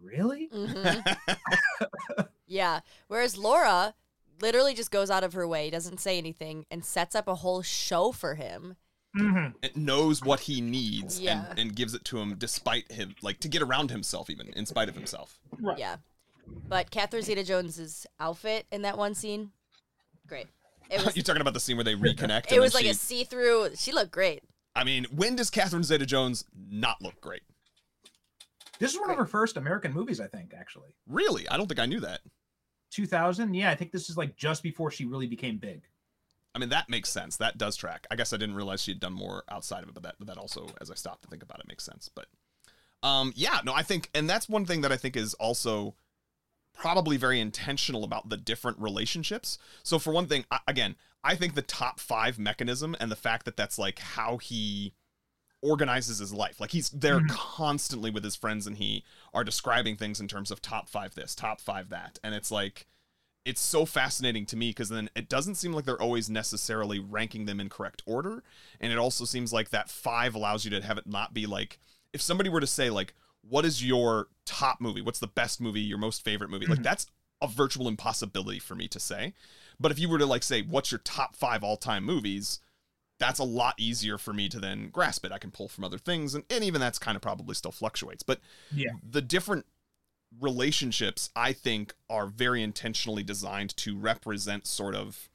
really 0.00 0.48
Mhm. 0.52 1.02
yeah. 2.46 2.80
Whereas 3.08 3.36
Laura 3.36 3.94
literally 4.40 4.74
just 4.74 4.90
goes 4.92 5.10
out 5.10 5.24
of 5.24 5.32
her 5.32 5.46
way, 5.48 5.68
doesn't 5.70 5.98
say 6.00 6.16
anything, 6.18 6.64
and 6.70 6.84
sets 6.84 7.14
up 7.14 7.26
a 7.28 7.36
whole 7.36 7.62
show 7.62 8.12
for 8.12 8.34
him. 8.36 8.76
Mhm. 9.16 9.54
it 9.62 9.76
knows 9.76 10.22
what 10.22 10.40
he 10.40 10.60
needs 10.62 11.20
Yeah. 11.20 11.46
and, 11.50 11.58
and 11.58 11.76
gives 11.76 11.92
it 11.94 12.04
to 12.06 12.18
him 12.18 12.36
despite 12.38 12.90
him 12.90 13.14
like 13.22 13.40
to 13.40 13.48
get 13.48 13.60
around 13.62 13.90
himself 13.90 14.30
even 14.30 14.48
in 14.54 14.64
spite 14.66 14.88
of 14.88 14.94
himself 14.94 15.38
Yeah. 15.76 15.96
But 16.68 16.90
Catherine 16.90 17.22
Zeta 17.22 17.44
Jones's 17.44 18.06
outfit 18.18 18.66
in 18.72 18.82
that 18.82 18.98
one 18.98 19.14
scene, 19.14 19.52
great. 20.26 20.48
It 20.90 21.02
was 21.04 21.14
you're 21.16 21.22
talking 21.22 21.40
about 21.42 21.54
the 21.54 21.60
scene 21.60 21.76
where 21.76 21.84
they 21.84 21.94
reconnect 22.08 22.46
it 22.46 22.52
and 22.52 22.60
was 22.62 22.72
then 22.72 22.82
like 22.84 22.90
a 22.90 22.94
see-through. 22.94 23.76
She 23.76 23.92
looked 23.92 24.10
great. 24.12 24.42
i 24.74 24.82
mean 24.84 25.04
when 25.14 25.36
does 25.36 25.50
catherine 25.50 25.84
zeta-jones 25.84 26.44
not 26.70 27.00
look 27.02 27.20
great 27.20 27.42
This 28.78 28.94
is 28.94 29.00
one 29.00 29.10
of 29.10 29.18
her 29.18 29.26
first 29.26 29.56
American 29.58 29.92
movies, 29.92 30.20
I 30.20 30.26
think, 30.26 30.54
actually. 30.58 30.94
really 31.06 31.46
i 31.50 31.56
don't 31.58 31.66
think 31.68 31.80
i 31.80 31.86
knew 31.86 32.00
that 32.00 32.20
2000. 32.90 33.54
Yeah, 33.54 33.70
I 33.70 33.74
think 33.74 33.90
this 33.90 34.10
is 34.10 34.16
like 34.18 34.36
just 34.36 34.62
before 34.62 34.90
she 34.90 35.06
really 35.06 35.26
became 35.26 35.56
big. 35.56 35.82
I 36.54 36.58
mean, 36.58 36.68
that 36.68 36.88
makes 36.90 37.08
sense. 37.08 37.36
That 37.38 37.56
does 37.56 37.76
track. 37.76 38.06
I 38.10 38.16
guess 38.16 38.32
I 38.32 38.36
didn't 38.36 38.56
realize 38.56 38.82
she 38.82 38.90
had 38.90 39.00
done 39.00 39.14
more 39.14 39.42
outside 39.50 39.82
of 39.82 39.88
it, 39.88 39.94
but 39.94 40.02
that, 40.02 40.16
but 40.18 40.28
that 40.28 40.36
also, 40.36 40.68
as 40.80 40.90
I 40.90 40.94
stopped 40.94 41.22
to 41.22 41.28
think 41.28 41.42
about 41.42 41.60
it, 41.60 41.68
makes 41.68 41.84
sense. 41.84 42.10
But, 42.14 42.26
um, 43.02 43.32
yeah, 43.34 43.60
no, 43.64 43.72
I 43.72 43.82
think, 43.82 44.10
and 44.14 44.28
that's 44.28 44.48
one 44.48 44.66
thing 44.66 44.82
that 44.82 44.92
I 44.92 44.96
think 44.96 45.16
is 45.16 45.34
also 45.34 45.94
probably 46.74 47.16
very 47.16 47.40
intentional 47.40 48.04
about 48.04 48.28
the 48.28 48.36
different 48.36 48.78
relationships. 48.78 49.58
So, 49.82 49.98
for 49.98 50.12
one 50.12 50.26
thing, 50.26 50.44
I, 50.50 50.60
again, 50.68 50.96
I 51.24 51.36
think 51.36 51.54
the 51.54 51.62
top 51.62 52.00
five 52.00 52.38
mechanism 52.38 52.96
and 53.00 53.10
the 53.10 53.16
fact 53.16 53.44
that 53.46 53.56
that's 53.56 53.78
like 53.78 53.98
how 53.98 54.36
he 54.38 54.92
organizes 55.62 56.18
his 56.18 56.34
life. 56.34 56.60
Like 56.60 56.72
he's 56.72 56.90
there 56.90 57.20
Mhm. 57.20 57.28
constantly 57.28 58.10
with 58.10 58.24
his 58.24 58.34
friends 58.34 58.66
and 58.66 58.76
he 58.76 59.04
are 59.32 59.44
describing 59.44 59.96
things 59.96 60.20
in 60.20 60.26
terms 60.26 60.50
of 60.50 60.60
top 60.60 60.88
five 60.88 61.14
this, 61.14 61.34
top 61.36 61.60
five 61.60 61.88
that. 61.90 62.18
And 62.24 62.34
it's 62.34 62.50
like, 62.50 62.86
it's 63.44 63.60
so 63.60 63.84
fascinating 63.84 64.46
to 64.46 64.56
me 64.56 64.70
because 64.70 64.88
then 64.88 65.10
it 65.16 65.28
doesn't 65.28 65.56
seem 65.56 65.72
like 65.72 65.84
they're 65.84 66.00
always 66.00 66.30
necessarily 66.30 66.98
ranking 66.98 67.44
them 67.46 67.58
in 67.60 67.68
correct 67.68 68.02
order. 68.06 68.42
And 68.80 68.92
it 68.92 68.98
also 68.98 69.24
seems 69.24 69.52
like 69.52 69.70
that 69.70 69.90
five 69.90 70.34
allows 70.34 70.64
you 70.64 70.70
to 70.70 70.82
have 70.82 70.98
it 70.98 71.06
not 71.06 71.34
be 71.34 71.46
like, 71.46 71.78
if 72.12 72.20
somebody 72.22 72.48
were 72.48 72.60
to 72.60 72.66
say, 72.66 72.88
like, 72.90 73.14
what 73.42 73.64
is 73.64 73.84
your 73.84 74.28
top 74.46 74.80
movie? 74.80 75.00
What's 75.00 75.18
the 75.18 75.26
best 75.26 75.60
movie, 75.60 75.80
your 75.80 75.98
most 75.98 76.24
favorite 76.24 76.50
movie? 76.50 76.66
Like, 76.66 76.78
Mhm. 76.78 76.84
that's 76.84 77.06
a 77.40 77.48
virtual 77.48 77.88
impossibility 77.88 78.60
for 78.60 78.76
me 78.76 78.86
to 78.86 79.00
say. 79.00 79.34
But 79.80 79.90
if 79.90 79.98
you 79.98 80.08
were 80.08 80.18
to, 80.18 80.26
like, 80.26 80.44
say, 80.44 80.62
what's 80.62 80.92
your 80.92 81.00
top 81.00 81.34
five 81.34 81.64
all 81.64 81.76
time 81.76 82.04
movies? 82.04 82.60
That's 83.18 83.40
a 83.40 83.44
lot 83.44 83.74
easier 83.78 84.18
for 84.18 84.32
me 84.32 84.48
to 84.48 84.60
then 84.60 84.88
grasp 84.90 85.24
it. 85.24 85.32
I 85.32 85.38
can 85.38 85.50
pull 85.50 85.68
from 85.68 85.82
other 85.82 85.98
things, 85.98 86.34
and, 86.34 86.44
and 86.50 86.62
even 86.62 86.80
that's 86.80 86.98
kind 87.00 87.16
of 87.16 87.22
probably 87.22 87.54
still 87.56 87.72
fluctuates. 87.72 88.22
But 88.22 88.40
Yeah. 88.72 88.92
the 89.02 89.22
different 89.22 89.66
relationships 90.40 91.30
I 91.36 91.52
think 91.52 91.94
are 92.08 92.26
very 92.26 92.62
intentionally 92.62 93.22
designed 93.22 93.76
to 93.78 93.96
represent 93.96 94.66
sort 94.66 94.94
of 94.94 95.28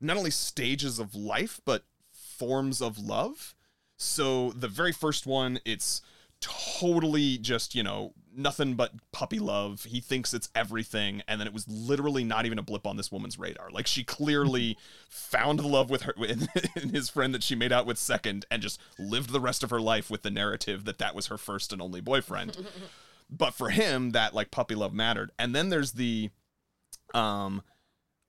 not 0.00 0.16
only 0.16 0.30
stages 0.30 0.98
of 0.98 1.14
life 1.14 1.60
but 1.64 1.84
forms 2.12 2.80
of 2.80 2.98
love. 2.98 3.54
So 3.96 4.50
the 4.52 4.68
very 4.68 4.92
first 4.92 5.26
one 5.26 5.58
it's 5.64 6.02
totally 6.40 7.36
just, 7.38 7.74
you 7.74 7.82
know, 7.82 8.12
nothing 8.34 8.74
but 8.74 8.92
puppy 9.10 9.40
love. 9.40 9.84
He 9.84 10.00
thinks 10.00 10.32
it's 10.32 10.48
everything 10.54 11.22
and 11.26 11.40
then 11.40 11.48
it 11.48 11.52
was 11.52 11.66
literally 11.66 12.22
not 12.22 12.46
even 12.46 12.58
a 12.58 12.62
blip 12.62 12.86
on 12.86 12.96
this 12.96 13.10
woman's 13.10 13.38
radar. 13.38 13.70
Like 13.70 13.88
she 13.88 14.04
clearly 14.04 14.78
found 15.08 15.58
the 15.58 15.66
love 15.66 15.90
with 15.90 16.02
her 16.02 16.14
in, 16.24 16.48
in 16.80 16.90
his 16.90 17.10
friend 17.10 17.34
that 17.34 17.42
she 17.42 17.56
made 17.56 17.72
out 17.72 17.86
with 17.86 17.98
second 17.98 18.46
and 18.50 18.62
just 18.62 18.80
lived 18.98 19.30
the 19.30 19.40
rest 19.40 19.64
of 19.64 19.70
her 19.70 19.80
life 19.80 20.10
with 20.10 20.22
the 20.22 20.30
narrative 20.30 20.84
that 20.84 20.98
that 20.98 21.14
was 21.14 21.26
her 21.26 21.38
first 21.38 21.72
and 21.72 21.82
only 21.82 22.00
boyfriend 22.00 22.56
but 23.30 23.52
for 23.54 23.70
him 23.70 24.10
that 24.10 24.34
like 24.34 24.50
puppy 24.50 24.74
love 24.74 24.92
mattered. 24.94 25.30
And 25.38 25.54
then 25.54 25.68
there's 25.68 25.92
the 25.92 26.30
um 27.14 27.62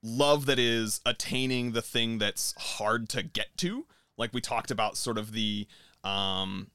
love 0.04 0.46
that 0.46 0.60
is 0.60 1.02
attaining 1.06 1.72
the 1.74 1.82
thing 1.82 2.18
that's 2.18 2.54
hard 2.58 3.10
to 3.10 3.24
get 3.24 3.48
to. 3.58 3.86
Like 4.18 4.34
we 4.34 4.42
talked 4.42 4.72
about 4.72 4.98
sort 4.98 5.18
of 5.18 5.32
the 5.34 5.68
um 6.04 6.72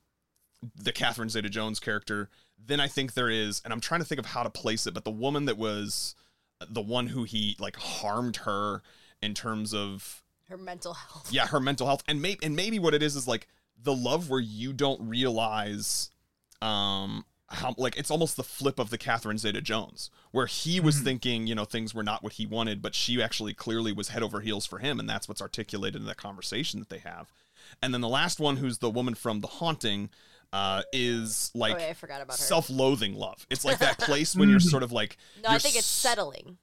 the 0.76 0.92
Catherine 0.92 1.28
Zeta 1.28 1.48
Jones 1.48 1.80
character. 1.80 2.30
Then 2.58 2.80
I 2.80 2.88
think 2.88 3.14
there 3.14 3.30
is 3.30 3.60
and 3.64 3.72
I'm 3.72 3.80
trying 3.80 4.00
to 4.00 4.06
think 4.06 4.18
of 4.18 4.26
how 4.26 4.42
to 4.42 4.50
place 4.50 4.86
it 4.86 4.94
but 4.94 5.04
the 5.04 5.10
woman 5.10 5.44
that 5.46 5.58
was 5.58 6.14
the 6.68 6.80
one 6.82 7.08
who 7.08 7.24
he 7.24 7.56
like 7.58 7.76
harmed 7.76 8.36
her 8.38 8.82
in 9.20 9.34
terms 9.34 9.74
of 9.74 10.22
Her 10.48 10.56
mental 10.56 10.94
health. 10.94 11.28
yeah 11.30 11.46
her 11.46 11.60
mental 11.60 11.86
health. 11.86 12.02
And 12.08 12.22
maybe 12.22 12.44
and 12.44 12.56
maybe 12.56 12.78
what 12.78 12.94
it 12.94 13.02
is 13.02 13.16
is 13.16 13.28
like 13.28 13.48
the 13.82 13.94
love 13.94 14.30
where 14.30 14.40
you 14.40 14.72
don't 14.72 15.06
realize 15.08 16.10
um 16.62 17.24
how 17.48 17.74
like 17.76 17.96
it's 17.96 18.10
almost 18.10 18.36
the 18.36 18.42
flip 18.42 18.78
of 18.78 18.90
the 18.90 18.98
Catherine 18.98 19.38
Zeta 19.38 19.60
Jones 19.60 20.10
where 20.30 20.46
he 20.46 20.80
was 20.80 20.96
Mhm. 20.96 21.04
thinking 21.04 21.46
you 21.46 21.54
know 21.54 21.64
things 21.64 21.94
were 21.94 22.02
not 22.02 22.22
what 22.22 22.34
he 22.34 22.46
wanted 22.46 22.80
but 22.80 22.94
she 22.94 23.22
actually 23.22 23.52
clearly 23.54 23.92
was 23.92 24.08
head 24.08 24.22
over 24.22 24.40
heels 24.40 24.64
for 24.66 24.78
him 24.78 24.98
and 24.98 25.08
that's 25.08 25.28
what's 25.28 25.42
articulated 25.42 26.00
in 26.00 26.06
that 26.06 26.16
conversation 26.16 26.80
that 26.80 26.88
they 26.88 26.98
have 26.98 27.32
and 27.82 27.92
then 27.92 28.00
the 28.00 28.08
last 28.08 28.40
one 28.40 28.56
who's 28.56 28.78
the 28.78 28.90
woman 28.90 29.14
from 29.14 29.40
the 29.40 29.46
haunting 29.46 30.08
uh 30.54 30.82
is 30.92 31.50
like 31.54 31.76
oh, 31.76 31.78
yeah, 31.78 31.88
I 31.88 31.92
forgot 31.94 32.22
about 32.22 32.38
her. 32.38 32.42
self-loathing 32.42 33.14
love 33.14 33.46
it's 33.50 33.64
like 33.64 33.78
that 33.78 33.98
place 34.00 34.34
when 34.34 34.48
you're 34.48 34.58
Mhm. 34.58 34.70
sort 34.70 34.82
of 34.82 34.90
like 34.92 35.16
no, 35.42 35.50
I 35.50 35.58
think 35.58 35.74
it's 35.76 35.84
s- 35.86 35.90
settling. 35.90 36.56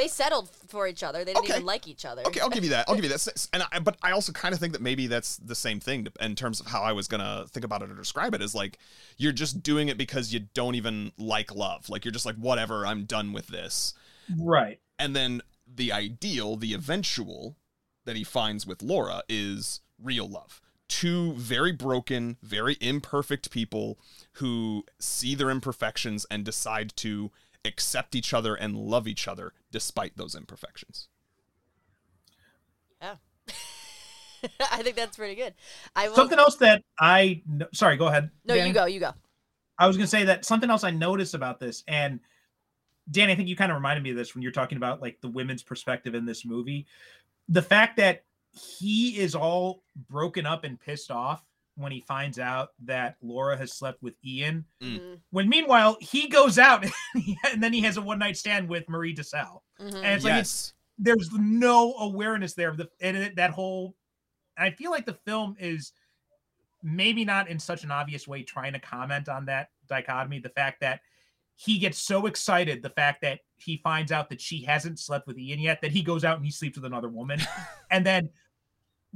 They 0.00 0.08
settled 0.08 0.48
for 0.68 0.88
each 0.88 1.02
other. 1.02 1.18
They 1.26 1.34
didn't 1.34 1.44
Okay. 1.44 1.52
even 1.56 1.66
like 1.66 1.86
each 1.86 2.06
other. 2.06 2.22
Okay, 2.26 2.40
I'll 2.40 2.48
give 2.48 2.64
you 2.64 2.70
that. 2.70 2.88
I'll 2.88 2.94
give 2.94 3.04
you 3.04 3.10
that. 3.10 3.48
And 3.52 3.62
I, 3.70 3.80
but 3.80 3.98
I 4.02 4.12
also 4.12 4.32
kind 4.32 4.54
of 4.54 4.58
think 4.58 4.72
that 4.72 4.80
maybe 4.80 5.06
that's 5.08 5.36
the 5.36 5.54
same 5.54 5.78
thing 5.78 6.06
in 6.20 6.34
terms 6.36 6.58
of 6.58 6.66
how 6.68 6.80
I 6.80 6.92
was 6.92 7.06
gonna 7.06 7.44
think 7.48 7.64
about 7.64 7.82
it 7.82 7.90
or 7.90 7.94
describe 7.94 8.34
it. 8.34 8.40
Is 8.40 8.54
like 8.54 8.78
you're 9.18 9.32
just 9.32 9.62
doing 9.62 9.88
it 9.90 9.98
because 9.98 10.32
you 10.32 10.40
don't 10.54 10.74
even 10.74 11.12
like 11.18 11.54
love. 11.54 11.90
Like 11.90 12.06
you're 12.06 12.12
just 12.12 12.24
like 12.24 12.36
whatever. 12.36 12.86
I'm 12.86 13.04
done 13.04 13.34
with 13.34 13.48
this. 13.48 13.92
Right. 14.38 14.80
And 14.98 15.14
then 15.14 15.42
the 15.66 15.92
ideal, 15.92 16.56
the 16.56 16.72
eventual 16.72 17.56
that 18.06 18.16
he 18.16 18.24
finds 18.24 18.66
with 18.66 18.82
Laura 18.82 19.22
is 19.28 19.80
real 20.02 20.26
love. 20.26 20.62
Two 20.88 21.34
very 21.34 21.72
broken, 21.72 22.38
very 22.42 22.78
imperfect 22.80 23.50
people 23.50 23.98
who 24.34 24.84
see 24.98 25.34
their 25.34 25.50
imperfections 25.50 26.24
and 26.30 26.42
decide 26.42 26.96
to 26.96 27.30
accept 27.64 28.14
each 28.14 28.32
other 28.32 28.54
and 28.54 28.76
love 28.76 29.06
each 29.06 29.28
other 29.28 29.52
despite 29.70 30.16
those 30.16 30.34
imperfections. 30.34 31.08
Yeah. 33.00 33.16
I 34.72 34.82
think 34.82 34.96
that's 34.96 35.16
pretty 35.16 35.34
good. 35.34 35.54
I 35.94 36.08
will. 36.08 36.16
Something 36.16 36.38
else 36.38 36.56
that 36.56 36.82
I 36.98 37.42
sorry, 37.72 37.96
go 37.96 38.06
ahead. 38.08 38.30
no, 38.44 38.54
Danny. 38.54 38.68
you 38.68 38.74
go. 38.74 38.86
You 38.86 39.00
go. 39.00 39.12
I 39.78 39.86
was 39.86 39.96
gonna 39.96 40.06
say 40.06 40.24
that 40.24 40.44
something 40.44 40.70
else 40.70 40.84
I 40.84 40.90
noticed 40.90 41.34
about 41.34 41.60
this, 41.60 41.84
and 41.88 42.20
Dan, 43.10 43.30
I 43.30 43.34
think 43.34 43.48
you 43.48 43.56
kind 43.56 43.70
of 43.70 43.76
reminded 43.76 44.02
me 44.02 44.10
of 44.10 44.16
this 44.16 44.34
when 44.34 44.42
you're 44.42 44.52
talking 44.52 44.76
about 44.76 45.02
like 45.02 45.20
the 45.20 45.28
women's 45.28 45.62
perspective 45.62 46.14
in 46.14 46.24
this 46.24 46.44
movie. 46.44 46.86
The 47.48 47.62
fact 47.62 47.96
that 47.96 48.24
he 48.52 49.18
is 49.18 49.34
all 49.34 49.82
broken 50.08 50.46
up 50.46 50.64
and 50.64 50.80
pissed 50.80 51.10
off 51.10 51.44
when 51.80 51.92
he 51.92 52.00
finds 52.00 52.38
out 52.38 52.70
that 52.84 53.16
Laura 53.22 53.56
has 53.56 53.72
slept 53.72 54.02
with 54.02 54.14
Ian. 54.24 54.64
Mm. 54.82 54.98
Mhm, 55.00 55.20
When 55.30 55.48
meanwhile 55.48 55.96
he 56.00 56.28
goes 56.28 56.58
out 56.58 56.84
and 57.52 57.62
then 57.62 57.72
he 57.72 57.80
has 57.82 57.96
a 57.96 58.02
one 58.02 58.18
night 58.18 58.36
stand 58.36 58.68
with 58.68 58.88
Marie 58.88 59.14
DeSalle. 59.14 59.62
mhm. 59.80 59.94
And 59.94 60.06
it's 60.06 60.24
like 60.24 60.40
it's, 60.40 60.74
there's 60.98 61.30
no 61.32 61.94
awareness 61.94 62.54
there 62.54 62.68
of 62.68 62.76
the 62.76 62.88
and 63.00 63.16
it, 63.16 63.36
that 63.36 63.50
whole. 63.50 63.94
I 64.58 64.70
feel 64.70 64.90
like 64.90 65.06
the 65.06 65.18
film 65.24 65.56
is 65.58 65.92
maybe 66.82 67.24
not 67.24 67.48
in 67.48 67.58
such 67.58 67.84
an 67.84 67.90
obvious 67.90 68.26
way 68.28 68.42
trying 68.42 68.72
to 68.74 68.78
comment 68.78 69.28
on 69.28 69.46
that 69.46 69.68
dichotomy. 69.88 70.38
The 70.38 70.50
fact 70.50 70.80
that 70.80 71.00
he 71.54 71.78
gets 71.78 71.98
so 71.98 72.26
excited, 72.26 72.82
the 72.82 72.90
fact 72.90 73.20
that 73.22 73.40
he 73.56 73.78
finds 73.78 74.12
out 74.12 74.30
that 74.30 74.40
she 74.40 74.62
hasn't 74.64 74.98
slept 74.98 75.26
with 75.26 75.38
Ian 75.38 75.60
yet, 75.60 75.80
that 75.82 75.92
he 75.92 76.02
goes 76.02 76.24
out 76.24 76.36
and 76.36 76.44
he 76.44 76.50
sleeps 76.50 76.76
with 76.76 76.86
another 76.86 77.08
woman, 77.08 77.40
and 77.90 78.04
then 78.04 78.30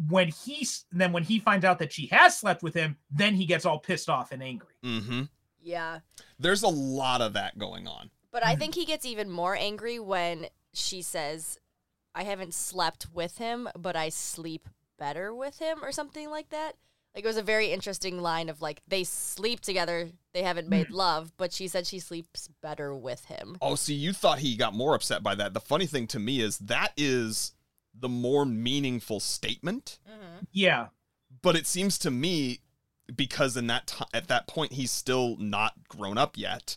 when 0.08 0.28
he's 0.28 0.84
then 0.92 1.12
when 1.12 1.22
he 1.22 1.38
finds 1.38 1.64
out 1.64 1.78
that 1.78 1.92
she 1.92 2.06
has 2.08 2.36
slept 2.36 2.62
with 2.62 2.74
him, 2.74 2.96
then 3.10 3.34
he 3.34 3.46
gets 3.46 3.64
all 3.64 3.78
pissed 3.78 4.08
off 4.08 4.32
and 4.32 4.42
angry. 4.42 4.74
Mm-hmm. 4.84 5.22
Yeah, 5.60 6.00
There's 6.38 6.62
a 6.62 6.68
lot 6.68 7.20
of 7.22 7.32
that 7.34 7.58
going 7.58 7.86
on. 7.88 8.10
but 8.30 8.44
I 8.44 8.54
think 8.56 8.74
he 8.76 8.84
gets 8.84 9.06
even 9.06 9.30
more 9.30 9.56
angry 9.56 9.98
when 9.98 10.46
she 10.72 11.00
says, 11.00 11.58
"I 12.14 12.24
haven't 12.24 12.52
slept 12.54 13.06
with 13.14 13.38
him, 13.38 13.68
but 13.78 13.96
I 13.96 14.08
sleep 14.10 14.68
better 14.98 15.32
with 15.34 15.58
him," 15.60 15.78
or 15.82 15.90
something 15.92 16.28
like 16.28 16.50
that. 16.50 16.74
Like 17.14 17.24
it 17.24 17.28
was 17.28 17.36
a 17.36 17.42
very 17.42 17.68
interesting 17.70 18.20
line 18.20 18.48
of 18.48 18.60
like 18.60 18.82
they 18.88 19.04
sleep 19.04 19.60
together, 19.60 20.10
they 20.32 20.42
haven't 20.42 20.68
made 20.68 20.90
love, 20.90 21.32
but 21.36 21.52
she 21.52 21.68
said 21.68 21.86
she 21.86 22.00
sleeps 22.00 22.48
better 22.60 22.92
with 22.94 23.24
him. 23.26 23.56
Oh, 23.62 23.76
see, 23.76 23.94
you 23.94 24.12
thought 24.12 24.40
he 24.40 24.56
got 24.56 24.74
more 24.74 24.96
upset 24.96 25.22
by 25.22 25.36
that. 25.36 25.54
The 25.54 25.60
funny 25.60 25.86
thing 25.86 26.08
to 26.08 26.18
me 26.18 26.40
is 26.40 26.58
that 26.58 26.92
is 26.96 27.52
the 27.98 28.08
more 28.08 28.44
meaningful 28.44 29.20
statement, 29.20 29.98
Yeah, 30.52 30.88
but 31.42 31.56
it 31.56 31.66
seems 31.66 31.98
to 31.98 32.10
me 32.10 32.60
because 33.14 33.56
in 33.56 33.66
that 33.68 33.86
ti 33.86 34.04
at 34.14 34.28
that 34.28 34.46
point 34.46 34.72
he's 34.72 34.90
still 34.90 35.36
not 35.38 35.74
grown 35.88 36.16
up 36.18 36.36
yet. 36.38 36.76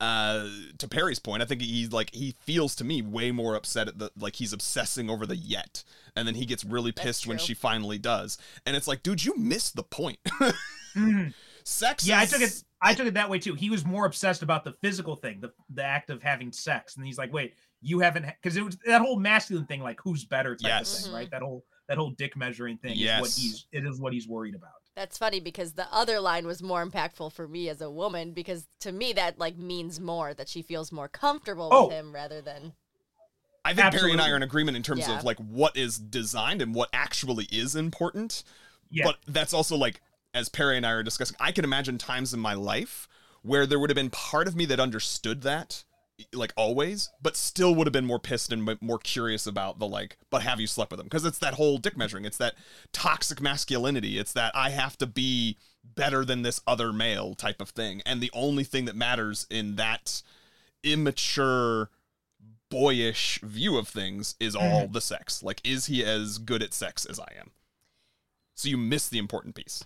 Uh, 0.00 0.48
to 0.78 0.86
Perry's 0.86 1.18
point, 1.18 1.42
I 1.42 1.46
think 1.46 1.60
he's 1.60 1.90
like 1.90 2.14
he 2.14 2.34
feels 2.40 2.76
to 2.76 2.84
me 2.84 3.02
way 3.02 3.32
more 3.32 3.56
upset 3.56 3.88
at 3.88 3.98
the 3.98 4.10
like 4.16 4.36
he's 4.36 4.52
obsessing 4.52 5.10
over 5.10 5.26
the 5.26 5.34
yet, 5.36 5.82
and 6.14 6.26
then 6.28 6.36
he 6.36 6.46
gets 6.46 6.64
really 6.64 6.92
pissed 6.92 7.26
when 7.26 7.38
she 7.38 7.52
finally 7.54 7.98
does, 7.98 8.38
and 8.64 8.76
it's 8.76 8.86
like, 8.86 9.02
dude, 9.02 9.24
you 9.24 9.36
missed 9.36 9.74
the 9.76 9.82
point. 9.82 10.18
Mhm. 10.96 11.34
Sex. 11.64 12.06
yeah. 12.06 12.18
I 12.18 12.24
took 12.24 12.40
it. 12.40 12.64
I 12.80 12.94
took 12.94 13.06
it 13.06 13.14
that 13.14 13.28
way 13.28 13.38
too. 13.38 13.54
He 13.54 13.68
was 13.70 13.84
more 13.84 14.06
obsessed 14.06 14.42
about 14.42 14.64
the 14.64 14.72
physical 14.72 15.16
thing, 15.16 15.40
the 15.40 15.52
the 15.68 15.84
act 15.84 16.10
of 16.10 16.22
having 16.22 16.50
sex, 16.50 16.96
and 16.96 17.04
he's 17.04 17.18
like, 17.18 17.32
"Wait, 17.32 17.54
you 17.80 18.00
haven't?" 18.00 18.26
Because 18.26 18.56
it 18.56 18.64
was 18.64 18.76
that 18.86 19.00
whole 19.00 19.18
masculine 19.18 19.66
thing, 19.66 19.80
like 19.82 20.00
who's 20.02 20.24
better 20.24 20.54
type 20.56 20.68
Yes. 20.68 20.98
of 20.98 21.04
thing, 21.04 21.12
right? 21.14 21.26
Mm-hmm. 21.26 21.30
That 21.30 21.42
whole 21.42 21.64
that 21.88 21.96
whole 21.96 22.10
dick 22.10 22.36
measuring 22.36 22.76
thing 22.78 22.98
is 22.98 23.20
what 23.20 23.30
he's 23.30 23.66
it 23.72 23.84
is 23.86 23.98
what 23.98 24.12
he's 24.12 24.28
worried 24.28 24.54
about. 24.54 24.72
That's 24.94 25.16
funny 25.16 25.40
because 25.40 25.72
the 25.74 25.86
other 25.92 26.18
line 26.20 26.46
was 26.46 26.62
more 26.62 26.84
impactful 26.84 27.32
for 27.32 27.46
me 27.48 27.68
as 27.68 27.80
a 27.80 27.90
woman 27.90 28.32
because 28.32 28.66
to 28.80 28.92
me 28.92 29.12
that 29.14 29.38
like 29.38 29.56
means 29.56 30.00
more 30.00 30.34
that 30.34 30.48
she 30.48 30.60
feels 30.60 30.90
more 30.92 31.08
comfortable 31.08 31.68
Oh. 31.72 31.86
with 31.86 31.94
him 31.94 32.12
rather 32.14 32.42
than 32.42 32.72
I 33.64 33.74
think 33.74 33.92
Perry 33.92 34.12
and 34.12 34.20
I 34.20 34.30
are 34.30 34.36
in 34.36 34.42
agreement 34.42 34.76
in 34.76 34.82
terms 34.82 35.06
Yeah. 35.06 35.18
of 35.18 35.24
like 35.24 35.38
what 35.38 35.76
is 35.76 35.98
designed 35.98 36.62
and 36.62 36.74
what 36.74 36.88
actually 36.92 37.44
is 37.50 37.76
important. 37.76 38.42
Yeah. 38.90 39.04
But 39.04 39.16
that's 39.26 39.52
also 39.52 39.76
like, 39.76 40.00
as 40.32 40.48
Perry 40.48 40.76
and 40.78 40.86
I 40.86 40.92
are 40.92 41.02
discussing, 41.02 41.36
I 41.38 41.52
can 41.52 41.64
imagine 41.64 41.98
times 41.98 42.32
in 42.32 42.40
my 42.40 42.54
life 42.54 43.08
where 43.42 43.66
there 43.66 43.78
would 43.78 43.90
have 43.90 43.94
been 43.94 44.10
part 44.10 44.48
of 44.48 44.56
me 44.56 44.64
that 44.66 44.80
understood 44.80 45.42
that, 45.42 45.84
like 46.32 46.52
always, 46.56 47.10
but 47.22 47.36
still 47.36 47.74
would 47.74 47.86
have 47.86 47.92
been 47.92 48.06
more 48.06 48.18
pissed 48.18 48.52
and 48.52 48.78
more 48.80 48.98
curious 48.98 49.46
about 49.46 49.78
the 49.78 49.86
like, 49.86 50.18
but 50.30 50.42
have 50.42 50.60
you 50.60 50.66
slept 50.66 50.90
with 50.90 51.00
him? 51.00 51.06
Because 51.06 51.24
it's 51.24 51.38
that 51.38 51.54
whole 51.54 51.78
dick 51.78 51.96
measuring. 51.96 52.24
It's 52.24 52.38
that 52.38 52.54
toxic 52.92 53.40
masculinity. 53.40 54.18
It's 54.18 54.32
that 54.32 54.54
I 54.54 54.70
have 54.70 54.98
to 54.98 55.06
be 55.06 55.58
better 55.84 56.24
than 56.24 56.42
this 56.42 56.60
other 56.66 56.92
male 56.92 57.34
type 57.34 57.60
of 57.60 57.70
thing. 57.70 58.02
And 58.04 58.20
the 58.20 58.30
only 58.32 58.64
thing 58.64 58.84
that 58.86 58.96
matters 58.96 59.46
in 59.50 59.76
that 59.76 60.22
immature 60.82 61.90
boyish 62.70 63.40
view 63.42 63.78
of 63.78 63.88
things 63.88 64.34
is 64.40 64.54
mm-hmm. 64.54 64.66
all 64.66 64.88
the 64.88 65.00
sex. 65.00 65.42
Like, 65.42 65.60
is 65.64 65.86
he 65.86 66.04
as 66.04 66.38
good 66.38 66.62
at 66.62 66.74
sex 66.74 67.04
as 67.04 67.18
I 67.18 67.32
am? 67.38 67.50
So 68.54 68.68
you 68.68 68.76
miss 68.76 69.08
the 69.08 69.18
important 69.18 69.54
piece. 69.54 69.84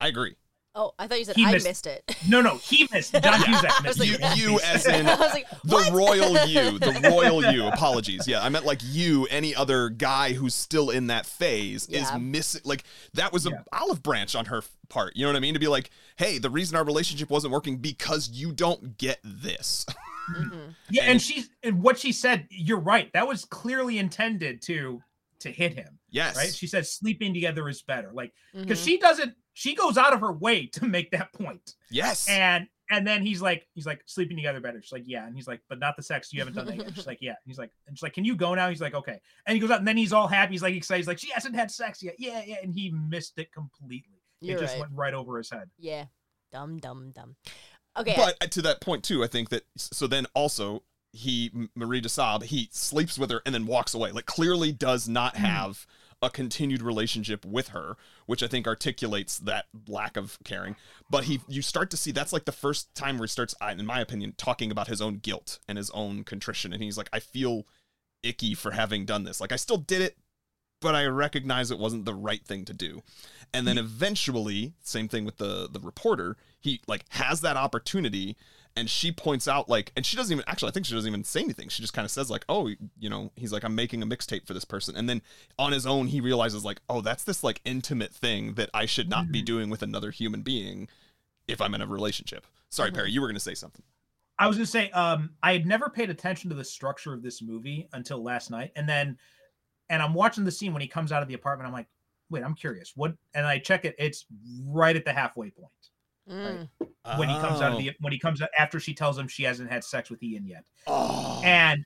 I 0.00 0.08
agree. 0.08 0.36
Oh, 0.78 0.92
I 0.98 1.06
thought 1.06 1.18
you 1.18 1.24
said 1.24 1.36
He 1.36 1.44
I 1.46 1.52
missed- 1.52 1.66
missed, 1.66 1.86
it. 1.86 2.14
No, 2.28 2.42
no, 2.42 2.58
he 2.58 2.86
missed. 2.92 3.12
John 3.14 3.22
Cusack 3.44 3.80
I 3.80 3.82
missed. 3.82 3.98
was 3.98 4.08
You, 4.10 4.18
like- 4.18 4.36
you 4.36 4.60
as 4.60 4.86
in 4.86 5.06
I 5.06 5.14
was 5.16 5.32
like, 5.32 5.48
the 5.64 5.90
royal 5.90 6.46
you, 6.46 6.78
the 6.78 7.00
royal 7.10 7.50
you. 7.50 7.64
Apologies. 7.66 8.28
Yeah, 8.28 8.44
I 8.44 8.50
meant 8.50 8.66
like 8.66 8.80
you. 8.84 9.24
Any 9.30 9.54
other 9.54 9.88
guy 9.88 10.34
who's 10.34 10.54
still 10.54 10.90
in 10.90 11.06
that 11.06 11.24
phase 11.24 11.88
Yeah. 11.90 12.02
is 12.14 12.20
missing. 12.20 12.60
Like 12.64 12.84
that 13.14 13.32
was 13.32 13.46
an 13.46 13.52
Yeah. 13.52 13.62
olive 13.80 14.02
branch 14.02 14.34
on 14.36 14.44
her 14.46 14.62
part. 14.90 15.16
You 15.16 15.24
know 15.24 15.30
what 15.30 15.36
I 15.36 15.40
mean? 15.40 15.54
To 15.54 15.60
be 15.60 15.66
like, 15.68 15.88
hey, 16.16 16.36
the 16.38 16.50
reason 16.50 16.76
our 16.76 16.84
relationship 16.84 17.30
wasn't 17.30 17.54
working 17.54 17.78
because 17.78 18.28
you 18.28 18.52
don't 18.52 18.98
get 18.98 19.18
this. 19.24 19.86
Mhm. 20.30 20.74
Yeah, 20.90 21.02
And- 21.04 21.12
and 21.12 21.22
she's 21.22 21.48
and 21.62 21.82
what 21.82 21.98
she 21.98 22.12
said, 22.12 22.46
you're 22.50 22.78
right. 22.80 23.10
That 23.14 23.26
was 23.26 23.46
clearly 23.46 23.98
intended 23.98 24.60
to 24.62 25.02
to 25.38 25.50
hit 25.50 25.74
him, 25.74 25.98
yes. 26.10 26.34
right? 26.36 26.52
She 26.52 26.66
says 26.66 26.90
sleeping 26.92 27.32
together 27.32 27.66
is 27.68 27.80
better. 27.82 28.10
Like 28.12 28.32
because 28.54 28.80
Mhm. 28.80 28.84
she 28.84 28.98
doesn't 28.98 29.34
she 29.58 29.74
goes 29.74 29.96
out 29.96 30.12
of 30.12 30.20
her 30.20 30.32
way 30.32 30.66
to 30.66 30.84
make 30.84 31.10
that 31.12 31.32
point. 31.32 31.74
yes. 31.90 32.28
And 32.28 32.68
and 32.90 33.06
then 33.06 33.24
he's 33.24 33.40
like 33.40 33.66
he's 33.74 33.86
like 33.86 34.02
sleeping 34.04 34.36
together 34.36 34.60
better. 34.60 34.82
She's 34.82 34.92
like, 34.92 35.04
yeah. 35.06 35.26
And 35.26 35.34
he's 35.34 35.48
like, 35.48 35.60
but 35.70 35.78
not 35.78 35.96
the 35.96 36.02
sex. 36.02 36.30
You 36.30 36.40
haven't 36.40 36.54
done 36.54 36.66
that 36.66 36.76
yet. 36.76 36.94
She's 36.94 37.06
like, 37.06 37.22
yeah. 37.22 37.30
And 37.30 37.38
he's 37.46 37.58
like, 37.58 37.70
and 37.86 37.96
she's 37.96 38.02
like, 38.02 38.12
can 38.12 38.24
you 38.26 38.36
go 38.36 38.54
now? 38.54 38.68
He's 38.68 38.82
like, 38.82 38.94
okay. 38.94 39.18
And 39.46 39.54
he 39.54 39.60
goes 39.60 39.70
out 39.70 39.78
and 39.78 39.88
then 39.88 39.96
he's 39.96 40.12
all 40.12 40.28
happy. 40.28 40.52
He's 40.52 40.62
like 40.62 40.74
excited. 40.74 40.98
He's 40.98 41.08
like, 41.08 41.18
she 41.18 41.30
hasn't 41.32 41.56
had 41.56 41.70
sex 41.70 42.02
yet. 42.02 42.16
Yeah, 42.18 42.42
yeah. 42.46 42.56
And 42.62 42.72
he 42.74 42.90
missed 42.90 43.38
it 43.38 43.50
completely. 43.50 44.20
You're 44.42 44.58
it 44.58 44.60
just 44.60 44.74
right. 44.74 44.80
went 44.80 44.92
right 44.94 45.14
over 45.14 45.38
his 45.38 45.48
head. 45.50 45.70
Yeah. 45.78 46.04
Dumb, 46.52 46.76
dumb, 46.78 47.12
dumb. 47.12 47.34
Okay. 47.98 48.12
But 48.14 48.36
uh, 48.42 48.46
to 48.48 48.62
that 48.62 48.82
point 48.82 49.02
too, 49.02 49.24
I 49.24 49.26
think 49.26 49.48
that 49.48 49.62
so 49.76 50.06
then 50.06 50.26
also 50.34 50.82
he 51.12 51.50
Marie 51.74 52.02
de 52.02 52.08
Desab 52.10 52.42
he 52.42 52.68
sleeps 52.72 53.18
with 53.18 53.30
her 53.30 53.40
and 53.46 53.54
then 53.54 53.64
walks 53.66 53.94
away. 53.94 54.12
Like 54.12 54.26
clearly 54.26 54.70
does 54.70 55.08
not 55.08 55.34
Hmm. 55.36 55.44
have 55.44 55.86
a 56.26 56.30
continued 56.30 56.82
relationship 56.82 57.46
with 57.46 57.68
her, 57.68 57.96
which 58.26 58.42
I 58.42 58.48
think 58.48 58.66
articulates 58.66 59.38
that 59.38 59.66
lack 59.86 60.16
of 60.16 60.38
caring. 60.44 60.74
But 61.08 61.24
he 61.24 61.40
you 61.48 61.62
start 61.62 61.88
to 61.92 61.96
see 61.96 62.10
that's 62.10 62.32
like 62.32 62.44
the 62.44 62.52
first 62.52 62.94
time 62.94 63.16
where 63.16 63.26
he 63.26 63.30
starts, 63.30 63.54
in 63.62 63.86
my 63.86 64.00
opinion, 64.00 64.34
talking 64.36 64.72
about 64.72 64.88
his 64.88 65.00
own 65.00 65.18
guilt 65.18 65.60
and 65.68 65.78
his 65.78 65.88
own 65.90 66.24
contrition. 66.24 66.72
And 66.72 66.82
he's 66.82 66.98
like, 66.98 67.08
I 67.12 67.20
feel 67.20 67.64
icky 68.24 68.54
for 68.54 68.72
having 68.72 69.04
done 69.04 69.22
this. 69.22 69.40
Like 69.40 69.52
I 69.52 69.56
still 69.56 69.76
did 69.76 70.02
it, 70.02 70.16
but 70.80 70.96
I 70.96 71.04
recognize 71.06 71.70
it 71.70 71.78
wasn't 71.78 72.06
the 72.06 72.14
right 72.14 72.44
thing 72.44 72.64
to 72.64 72.74
do. 72.74 73.02
And 73.54 73.66
then 73.66 73.76
hmm. 73.76 73.84
eventually, 73.84 74.74
same 74.82 75.08
thing 75.08 75.24
with 75.24 75.36
the 75.36 75.68
the 75.70 75.80
reporter, 75.80 76.36
he 76.60 76.80
like 76.88 77.04
has 77.10 77.40
that 77.42 77.56
opportunity 77.56 78.36
and 78.76 78.90
she 78.90 79.10
points 79.10 79.48
out 79.48 79.68
like 79.68 79.90
and 79.96 80.04
she 80.04 80.16
doesn't 80.16 80.32
even 80.32 80.44
actually 80.46 80.68
I 80.68 80.72
think 80.72 80.86
she 80.86 80.94
doesn't 80.94 81.08
even 81.08 81.24
say 81.24 81.40
anything. 81.40 81.68
She 81.68 81.82
just 81.82 81.94
kind 81.94 82.04
of 82.04 82.10
says 82.10 82.30
like, 82.30 82.44
"Oh, 82.48 82.68
you 82.98 83.08
know, 83.08 83.32
he's 83.34 83.52
like 83.52 83.64
I'm 83.64 83.74
making 83.74 84.02
a 84.02 84.06
mixtape 84.06 84.46
for 84.46 84.54
this 84.54 84.64
person." 84.64 84.94
And 84.96 85.08
then 85.08 85.22
on 85.58 85.72
his 85.72 85.86
own 85.86 86.08
he 86.08 86.20
realizes 86.20 86.64
like, 86.64 86.80
"Oh, 86.88 87.00
that's 87.00 87.24
this 87.24 87.42
like 87.42 87.60
intimate 87.64 88.14
thing 88.14 88.54
that 88.54 88.70
I 88.74 88.86
should 88.86 89.08
not 89.08 89.32
be 89.32 89.42
doing 89.42 89.70
with 89.70 89.82
another 89.82 90.10
human 90.10 90.42
being 90.42 90.88
if 91.48 91.60
I'm 91.60 91.74
in 91.74 91.80
a 91.80 91.86
relationship." 91.86 92.46
Sorry, 92.68 92.90
Perry, 92.90 93.10
you 93.10 93.20
were 93.20 93.28
going 93.28 93.36
to 93.36 93.40
say 93.40 93.54
something. 93.54 93.82
I 94.38 94.46
was 94.46 94.56
gonna 94.56 94.66
say, 94.66 94.90
um, 94.90 95.30
I 95.42 95.54
had 95.54 95.64
never 95.64 95.88
paid 95.88 96.10
attention 96.10 96.50
to 96.50 96.56
the 96.56 96.64
structure 96.64 97.14
of 97.14 97.22
this 97.22 97.40
movie 97.40 97.88
until 97.94 98.22
last 98.22 98.50
night, 98.50 98.70
and 98.76 98.86
then, 98.86 99.16
and 99.88 100.02
I'm 100.02 100.12
watching 100.12 100.44
the 100.44 100.50
scene 100.50 100.74
when 100.74 100.82
he 100.82 100.88
comes 100.88 101.10
out 101.10 101.22
of 101.22 101.28
the 101.28 101.34
apartment. 101.34 101.66
I'm 101.66 101.72
like, 101.72 101.86
wait, 102.28 102.44
I'm 102.44 102.54
curious, 102.54 102.92
what? 102.94 103.14
And 103.32 103.46
I 103.46 103.58
check 103.58 103.86
it; 103.86 103.94
it's 103.98 104.26
right 104.68 104.94
at 104.94 105.06
the 105.06 105.12
halfway 105.14 105.48
point 105.48 105.70
Mm. 106.28 106.68
when 107.18 107.28
he 107.28 107.34
comes 107.36 107.60
out 107.60 107.72
of 107.72 107.74
Oh. 107.74 107.78
the 107.78 107.92
when 108.00 108.12
he 108.12 108.18
comes 108.18 108.42
out 108.42 108.48
after 108.58 108.80
she 108.80 108.94
tells 108.94 109.16
him 109.18 109.28
she 109.28 109.44
hasn't 109.44 109.70
had 109.70 109.84
sex 109.84 110.10
with 110.10 110.22
Ian 110.22 110.44
yet, 110.46 110.64
Oh. 110.86 111.40
and 111.44 111.84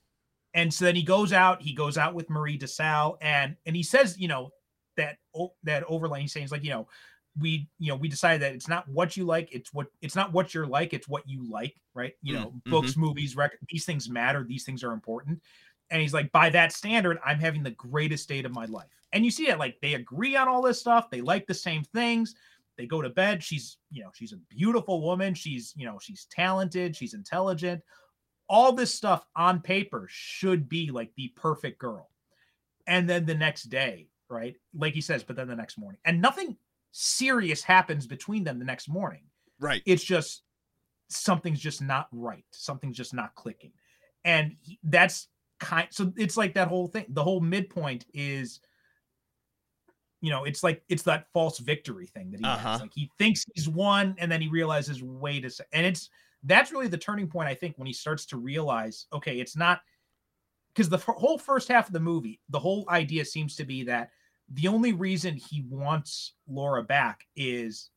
and 0.55 0.73
so 0.73 0.85
then 0.87 0.97
he 0.97 1.03
goes 1.03 1.33
out. 1.33 1.63
He 1.63 1.73
goes 1.75 1.97
out 1.99 2.15
with 2.15 2.29
Marie 2.31 2.59
DeSalle, 2.59 3.19
and 3.21 3.57
and 3.67 3.77
he 3.77 3.83
says, 3.83 4.19
you 4.19 4.29
know, 4.29 4.51
that 4.97 5.19
that 5.65 5.87
overline. 5.87 6.21
He's 6.23 6.33
saying, 6.33 6.45
he's 6.45 6.53
like, 6.53 6.65
you 6.65 6.71
know, 6.71 6.89
we 7.39 7.69
you 7.79 7.89
know 7.89 7.97
we 7.97 8.09
decided 8.09 8.43
that 8.43 8.55
it's 8.55 8.67
not 8.67 8.89
what 8.89 9.17
you 9.17 9.25
like 9.25 9.49
it's 9.53 9.73
what 9.73 9.87
it's 10.01 10.17
not 10.17 10.33
what 10.33 10.53
you're 10.53 10.67
like 10.67 10.93
it's 10.93 11.09
what 11.09 11.23
you 11.29 11.49
like 11.49 11.77
right 11.95 12.15
you 12.23 12.35
know 12.35 12.47
Mm, 12.67 12.71
books 12.73 12.97
movies 12.97 13.37
rec- 13.37 13.57
these 13.69 13.85
things 13.85 14.09
matter 14.11 14.43
these 14.43 14.65
things 14.65 14.83
are 14.83 14.91
important 14.93 15.41
and 15.93 16.03
he's 16.03 16.13
like 16.13 16.31
by 16.33 16.51
that 16.51 16.73
standard 16.73 17.19
i'm 17.25 17.39
having 17.39 17.63
the 17.63 17.71
greatest 17.71 18.29
date 18.29 18.45
of 18.47 18.53
my 18.53 18.65
life 18.65 18.89
and 19.13 19.25
you 19.25 19.31
see 19.31 19.47
that 19.47 19.61
like 19.61 19.77
they 19.81 19.95
agree 19.95 20.35
on 20.35 20.49
all 20.49 20.61
this 20.61 20.81
stuff 20.81 21.09
they 21.09 21.21
like 21.21 21.47
the 21.47 21.55
same 21.55 21.85
things 21.95 22.35
they 22.81 22.87
go 22.87 23.03
to 23.03 23.11
bed 23.11 23.43
she's 23.43 23.77
you 23.91 24.03
know 24.03 24.09
she's 24.15 24.33
a 24.33 24.39
beautiful 24.49 25.03
woman 25.03 25.35
she's 25.35 25.75
you 25.77 25.85
know 25.85 25.99
she's 26.01 26.27
talented 26.31 26.97
she's 26.97 27.13
intelligent. 27.13 27.83
All 28.49 28.73
this 28.73 28.93
stuff 28.93 29.25
on 29.37 29.61
paper 29.61 30.07
should 30.09 30.69
be 30.69 30.91
like 30.91 31.13
the 31.17 31.29
perfect 31.37 31.79
girl. 31.79 32.09
And 32.87 33.09
then 33.09 33.27
the 33.27 33.35
next 33.35 33.65
day 33.65 34.09
right 34.31 34.57
like 34.75 34.95
he 34.95 35.03
says 35.03 35.23
but 35.23 35.37
then 35.37 35.49
the 35.49 35.55
next 35.55 35.79
morning. 35.79 36.01
And 36.07 36.23
nothing 36.23 36.57
serious 36.93 37.63
happens 37.63 38.07
between 38.07 38.45
them 38.45 38.59
the 38.59 38.65
next 38.65 38.89
morning. 38.89 39.25
Right. 39.61 39.83
it's 39.85 40.03
just 40.03 40.43
something's 41.09 41.61
just 41.61 41.83
not 41.83 42.09
right. 42.13 42.47
Something's 42.51 42.97
just 42.97 43.13
not 43.13 43.35
clicking. 43.35 43.73
And 44.25 44.57
he, 44.63 44.79
that's 44.85 45.29
kind 45.59 45.87
so 45.91 46.15
it's 46.17 46.39
like 46.39 46.55
that 46.55 46.69
whole 46.69 46.87
thing. 46.87 47.05
The 47.11 47.23
whole 47.23 47.41
midpoint 47.41 48.07
is 48.15 48.61
you 50.21 50.31
know 50.31 50.45
it's 50.45 50.63
like 50.63 50.83
it's 50.89 51.03
that 51.03 51.27
false 51.33 51.59
victory 51.59 52.07
thing 52.07 52.31
that 52.31 52.41
he 52.41 52.47
Uh-huh. 52.47 52.73
has 52.73 52.81
like 52.81 52.93
he 52.95 53.11
thinks 53.19 53.45
he's 53.55 53.69
won 53.69 54.15
and 54.19 54.31
then 54.31 54.41
he 54.41 54.49
realizes 54.49 55.03
wait 55.03 55.45
a 55.45 55.51
second 55.51 55.71
and 55.73 55.87
it's 55.87 56.11
that's 56.45 56.73
really 56.73 56.89
the 56.89 56.99
turning 56.99 57.27
point 57.29 57.49
i 57.49 57.55
think 57.55 57.77
when 57.79 57.87
he 57.87 57.93
starts 57.93 58.27
to 58.27 58.37
realize 58.37 59.07
okay 59.13 59.41
it's 59.41 59.57
not 59.57 59.81
because 60.75 60.89
the 60.89 60.97
f- 60.97 61.05
whole 61.05 61.39
first 61.39 61.69
half 61.69 61.87
of 61.87 61.93
the 61.93 62.01
movie 62.01 62.41
the 62.51 62.59
whole 62.59 62.85
idea 62.91 63.25
seems 63.25 63.57
to 63.57 63.65
be 63.65 63.83
that 63.85 64.11
the 64.55 64.69
only 64.69 64.93
reason 64.93 65.35
he 65.35 65.63
wants 65.69 66.35
laura 66.49 66.83
back 66.83 67.27
is 67.37 67.91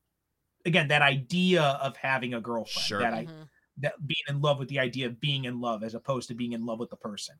again 0.65 0.87
that 0.87 1.01
idea 1.01 1.61
of 1.81 1.95
having 1.97 2.35
a 2.35 2.41
girlfriend 2.41 2.85
Sure. 2.85 2.99
that 2.99 3.13
i 3.13 3.25
Mhm. 3.25 3.49
that 3.77 4.07
being 4.07 4.23
in 4.29 4.39
love 4.39 4.59
with 4.59 4.69
the 4.69 4.79
idea 4.79 5.07
of 5.07 5.19
being 5.19 5.45
in 5.45 5.59
love 5.59 5.83
as 5.83 5.95
opposed 5.95 6.27
to 6.29 6.35
being 6.35 6.53
in 6.53 6.63
love 6.65 6.79
with 6.79 6.89
the 6.91 6.95
person 6.95 7.35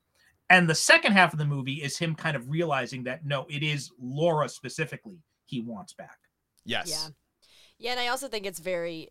and 0.50 0.70
the 0.70 0.76
second 0.76 1.14
half 1.14 1.34
of 1.34 1.40
the 1.40 1.46
movie 1.46 1.82
is 1.82 1.98
him 1.98 2.16
kind 2.16 2.36
of 2.36 2.50
realizing 2.50 3.04
that 3.04 3.26
no 3.26 3.46
it 3.50 3.64
is 3.64 3.92
laura 4.00 4.48
specifically 4.50 5.24
he 5.46 5.62
wants 5.62 5.94
back 5.94 6.18
Yes. 6.66 6.90
Yeah. 6.90 7.10
Yeah, 7.80 7.92
and 7.92 8.00
I 8.00 8.08
also 8.08 8.28
think 8.28 8.46
it's 8.46 8.60
very 8.60 9.10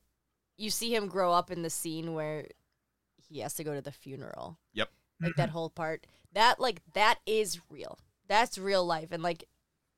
you 0.56 0.70
see 0.70 0.94
him 0.94 1.09
grow 1.09 1.32
up 1.32 1.50
in 1.50 1.62
the 1.62 1.70
scene 1.70 2.14
where 2.14 2.46
he 3.28 3.40
has 3.40 3.54
to 3.54 3.64
go 3.64 3.74
to 3.74 3.80
the 3.80 3.92
funeral. 3.92 4.59
Yep. 4.74 4.90
Like 5.20 5.34
that 5.36 5.48
mm-hmm. 5.48 5.52
whole 5.52 5.70
part. 5.70 6.06
That 6.32 6.60
like 6.60 6.80
that 6.94 7.18
is 7.26 7.60
real. 7.68 7.98
That's 8.28 8.59
real 8.59 8.84
life. 8.84 9.09
And 9.12 9.22
like 9.22 9.44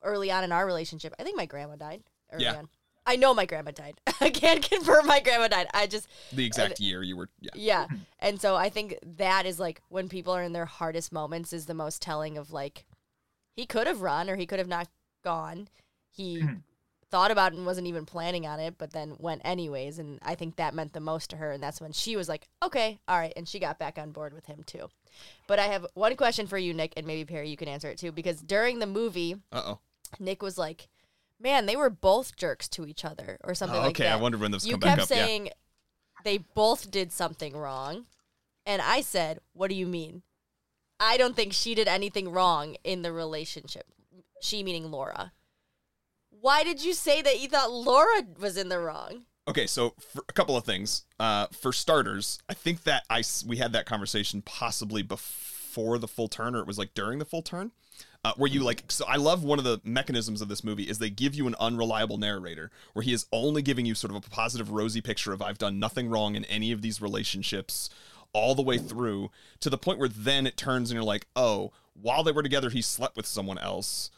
early 0.03 0.31
on 0.31 0.45
in 0.45 0.53
our 0.53 0.67
relationship, 0.67 1.15
I 1.19 1.23
think 1.23 1.37
my 1.37 1.47
grandma 1.47 1.77
died. 1.77 2.03
Early 2.33 2.45
Yeah. 2.45 2.57
on. 2.57 2.69
I 3.07 3.17
know 3.17 3.35
my 3.35 3.45
grandma 3.47 3.71
died. 3.71 4.01
I 4.21 4.31
can't 4.31 4.63
confirm 4.69 5.07
my 5.07 5.21
grandma 5.21 5.49
died. 5.49 5.67
I 5.75 5.87
just 5.87 6.09
The 6.33 6.45
exact 6.47 6.81
year 6.81 7.03
you 7.03 7.17
were. 7.17 7.29
Yeah. 7.41 7.51
yeah. 7.55 7.87
And 8.19 8.41
so 8.41 8.57
I 8.57 8.69
think 8.71 8.99
that 9.19 9.45
is 9.47 9.59
like 9.61 9.83
when 9.89 10.09
people 10.09 10.33
are 10.33 10.43
in 10.43 10.53
their 10.53 10.65
hardest 10.67 11.13
moments 11.13 11.53
is 11.53 11.67
the 11.67 11.75
most 11.75 12.01
telling 12.01 12.39
of 12.39 12.51
like 12.53 12.85
he 13.57 13.67
could 13.67 13.87
have 13.87 14.01
run 14.01 14.31
or 14.31 14.37
he 14.37 14.47
could 14.47 14.59
have 14.59 14.69
not 14.69 14.89
gone. 15.23 15.69
He 16.11 16.39
Mhm. 16.43 16.63
thought 17.11 17.31
about 17.31 17.53
it 17.53 17.57
and 17.57 17.67
wasn't 17.67 17.87
even 17.87 18.07
planning 18.07 18.47
on 18.47 18.59
it, 18.59 18.77
but 18.79 18.93
then 18.93 19.17
went 19.19 19.43
anyways. 19.45 19.99
And 19.99 20.19
I 20.23 20.35
think 20.35 20.57
that 20.57 20.75
meant 20.75 20.95
the 20.95 21.01
most 21.01 21.31
to 21.31 21.37
her. 21.37 21.53
And 21.53 21.63
that's 21.63 21.81
when 21.81 21.93
she 21.93 22.17
was 22.17 22.29
like, 22.29 22.49
okay, 22.63 22.99
all 23.07 23.19
right. 23.19 23.33
And 23.37 23.47
she 23.49 23.59
got 23.61 23.79
back 23.79 23.99
on 23.99 24.11
board 24.13 24.33
with 24.33 24.47
him 24.47 24.63
too. 24.65 24.89
But 25.47 25.59
I 25.59 25.67
have 25.67 25.87
one 25.95 26.17
question 26.17 26.47
for 26.47 26.59
you, 26.59 26.73
Nick, 26.75 26.95
and 26.97 27.07
maybe 27.07 27.25
Perry, 27.25 27.49
you 27.51 27.57
can 27.57 27.69
answer 27.69 27.89
it 27.89 27.99
too. 27.99 28.11
Because 28.13 28.41
during 28.41 28.79
the 28.79 28.87
movie, 28.87 29.37
Uh 29.53 29.63
oh. 29.67 29.79
Nick 30.19 30.43
was 30.43 30.57
like, 30.59 30.89
man, 31.45 31.67
they 31.67 31.77
were 31.77 31.91
both 31.91 32.35
jerks 32.37 32.69
to 32.71 32.87
each 32.87 33.05
other 33.05 33.39
or 33.45 33.55
something 33.55 33.79
like 33.79 33.91
okay. 33.91 34.03
that 34.03 34.09
Okay, 34.15 34.19
I 34.19 34.21
wonder 34.21 34.39
when 34.39 34.51
this 34.51 34.67
you 34.67 34.73
come 34.73 34.81
back 34.81 34.99
kept 34.99 35.13
up. 35.13 35.17
Yeah. 35.17 35.25
saying 35.25 35.51
they 36.25 36.39
both 36.39 36.91
did 36.91 37.13
something 37.13 37.55
wrong 37.55 38.07
and 38.65 38.81
i 38.81 39.03
said 39.03 39.41
what 39.53 39.69
do 39.69 39.77
you 39.77 39.87
mean 39.87 40.23
i 40.99 41.19
don't 41.19 41.37
think 41.37 41.53
she 41.53 41.75
did 41.75 41.87
anything 41.87 42.31
wrong 42.31 42.77
in 42.83 43.03
the 43.03 43.13
relationship 43.13 43.85
she 44.45 44.63
meaning 44.63 44.91
Laura. 44.91 45.33
Why 46.31 46.63
did 46.63 46.85
you 46.85 46.93
say 46.93 47.23
that 47.23 47.41
you 47.41 47.49
thought 47.49 47.73
Laura 47.73 48.23
was 48.39 48.57
in 48.57 48.69
the 48.69 48.79
wrong? 48.79 49.25
Okay, 49.49 49.67
so 49.67 49.95
for 49.99 50.23
a 50.29 50.33
couple 50.33 50.57
of 50.57 50.65
things. 50.65 51.05
Uh, 51.19 51.47
for 51.53 51.73
starters, 51.73 52.39
I 52.49 52.55
think 52.55 52.85
that 52.85 53.05
I 53.09 53.23
we 53.47 53.57
had 53.57 53.73
that 53.73 53.87
conversation 53.87 54.43
possibly 54.43 55.03
before 55.03 55.54
the 55.99 56.09
full 56.09 56.29
turn, 56.29 56.55
or 56.55 56.61
it 56.61 56.67
was 56.67 56.79
like 56.79 56.95
during 56.95 57.19
the 57.19 57.25
full 57.25 57.43
turn, 57.43 57.73
uh, 58.25 58.33
where 58.37 58.51
you 58.51 58.63
like. 58.63 58.85
So 58.89 59.05
I 59.07 59.17
love 59.17 59.45
one 59.45 59.59
of 59.59 59.65
the 59.65 59.81
mechanisms 59.85 60.41
of 60.41 60.49
this 60.49 60.65
movie 60.65 60.85
is 60.85 60.99
they 60.99 61.11
give 61.11 61.35
you 61.35 61.47
an 61.47 61.55
unreliable 61.61 62.19
narrator, 62.19 62.71
where 62.93 63.03
he 63.03 63.13
is 63.13 63.27
only 63.33 63.63
giving 63.63 63.87
you 63.87 63.95
sort 63.95 64.11
of 64.15 64.17
a 64.17 64.31
positive, 64.31 64.71
rosy 64.71 65.01
picture 65.01 65.33
of 65.33 65.43
I've 65.43 65.59
done 65.59 65.79
nothing 65.79 66.09
wrong 66.09 66.35
in 66.35 66.45
any 66.47 66.73
of 66.73 66.83
these 66.83 67.01
relationships, 67.01 67.91
all 68.33 68.55
the 68.55 68.63
way 68.63 68.79
through 68.79 69.31
to 69.61 69.71
the 69.71 69.79
point 69.79 69.99
where 69.99 70.09
then 70.09 70.47
it 70.47 70.57
turns 70.57 70.91
and 70.91 70.97
you're 70.97 71.05
like, 71.05 71.27
oh, 71.37 71.73
while 72.01 72.25
they 72.25 72.33
were 72.33 72.43
together, 72.43 72.71
he 72.71 72.83
slept 72.83 73.17
with 73.17 73.27
someone 73.27 73.59
else 73.59 74.11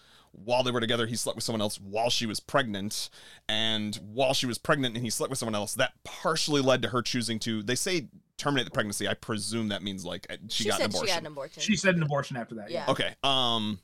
while 0.45 0.63
they 0.63 0.71
were 0.71 0.81
together, 0.81 1.07
he 1.07 1.17
slept 1.17 1.37
with 1.37 1.45
someone 1.45 1.61
else 1.61 1.81
while 1.81 2.11
she 2.11 2.27
was 2.27 2.41
pregnant. 2.41 3.11
And 3.49 3.97
while 3.97 4.35
she 4.35 4.47
was 4.47 4.59
pregnant 4.59 4.95
and 4.95 5.05
he 5.05 5.11
slept 5.11 5.31
with 5.31 5.39
someone 5.39 5.55
else, 5.55 5.75
that 5.75 5.93
partially 6.05 6.61
led 6.61 6.83
to 6.83 6.89
her 6.89 7.03
choosing 7.03 7.39
to, 7.41 7.63
they 7.63 7.75
say 7.75 8.09
terminate 8.37 8.67
the 8.67 8.71
pregnancy. 8.71 9.09
I 9.09 9.15
presume 9.15 9.69
that 9.69 9.83
means 9.83 10.05
like 10.05 10.27
uh, 10.31 10.37
she, 10.49 10.65
She, 10.65 10.69
got 10.71 10.81
an 10.81 10.83
said 10.83 10.91
abortion. 10.91 11.07
she 11.07 11.13
had 11.13 11.23
an 11.23 11.27
abortion. 11.27 11.63
She 11.63 11.77
said 11.77 11.97
an 11.97 12.03
abortion 12.03 12.37
after 12.37 12.55
that. 12.57 12.71
Yeah. 12.71 12.85
Okay. 12.89 13.15
Um 13.25 13.79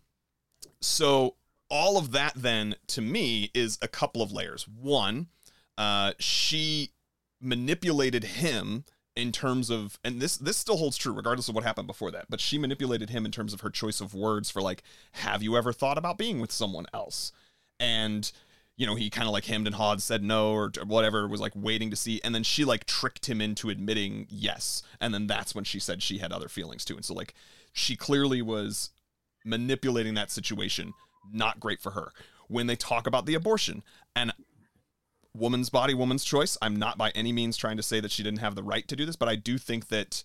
so 0.80 1.36
all 1.70 1.96
of 1.96 2.12
that 2.12 2.32
then 2.36 2.74
to 2.88 3.00
me 3.00 3.50
is 3.54 3.78
a 3.80 3.88
couple 3.88 4.20
of 4.20 4.30
layers. 4.30 4.68
One, 4.68 5.28
uh 5.78 6.12
she 6.18 6.90
manipulated 7.40 8.24
him 8.24 8.84
in 9.14 9.30
terms 9.32 9.70
of 9.70 9.98
and 10.05 10.20
this 10.20 10.36
this 10.36 10.56
still 10.56 10.78
holds 10.78 10.97
true 10.97 11.12
regardless 11.12 11.48
of 11.48 11.55
what 11.55 11.64
happened 11.64 11.86
before 11.86 12.10
that, 12.10 12.26
but 12.28 12.40
she 12.40 12.59
manipulated 12.59 13.10
him 13.10 13.24
in 13.26 13.32
terms 13.32 13.52
of 13.52 13.60
her 13.60 13.70
choice 13.70 14.01
of 14.01 14.14
words 14.14 14.51
for 14.51 14.62
like 14.62 14.82
have 15.12 15.43
you 15.43 15.56
ever 15.56 15.72
thought 15.72 15.98
about 15.98 16.18
being 16.18 16.40
with 16.40 16.52
someone 16.52 16.86
else? 16.93 17.32
And 17.78 18.30
you 18.76 18.86
know, 18.86 18.94
he 18.94 19.10
kind 19.10 19.28
of 19.28 19.32
like 19.32 19.44
hemmed 19.44 19.66
and 19.66 19.76
hawed, 19.76 20.01
said 20.01 20.22
no 20.22 20.52
or 20.52 20.72
whatever, 20.86 21.28
was 21.28 21.40
like 21.40 21.52
waiting 21.55 21.90
to 21.90 21.97
see. 21.97 22.20
And 22.24 22.34
then 22.34 22.43
she 22.43 22.64
like 22.64 22.84
tricked 22.86 23.28
him 23.28 23.40
into 23.40 23.70
admitting 23.70 24.26
yes. 24.28 24.82
And 25.01 25.12
then 25.12 25.26
that's 25.26 25.55
when 25.55 25.64
she 25.64 25.78
said 25.78 26.02
she 26.02 26.18
had 26.18 26.32
other 26.32 26.48
feelings 26.48 26.84
too. 26.84 26.97
And 26.97 27.05
so, 27.05 27.14
like, 27.14 27.34
she 27.72 27.97
clearly 27.97 28.40
was 28.43 28.90
manipulating 29.44 30.14
that 30.14 30.30
situation. 30.30 30.94
Not 31.32 31.60
great 31.60 31.80
for 31.80 31.90
her. 31.93 32.12
When 32.48 32.66
they 32.66 32.76
talk 32.76 33.06
about 33.06 33.26
the 33.26 33.34
abortion 33.34 33.82
and 34.16 34.32
woman's 35.34 35.70
body, 35.70 35.94
woman's 35.94 36.24
choice, 36.24 36.59
I'm 36.60 36.76
not 36.76 36.98
by 36.98 37.10
any 37.10 37.32
means 37.32 37.56
trying 37.56 37.76
to 37.76 37.82
say 37.82 38.00
that 38.00 38.10
she 38.10 38.22
didn't 38.22 38.40
have 38.40 38.54
the 38.54 38.62
right 38.62 38.86
to 38.88 38.96
do 38.96 39.06
this, 39.06 39.16
but 39.16 39.28
I 39.28 39.36
do 39.36 39.59
think 39.59 39.88
that 39.88 40.24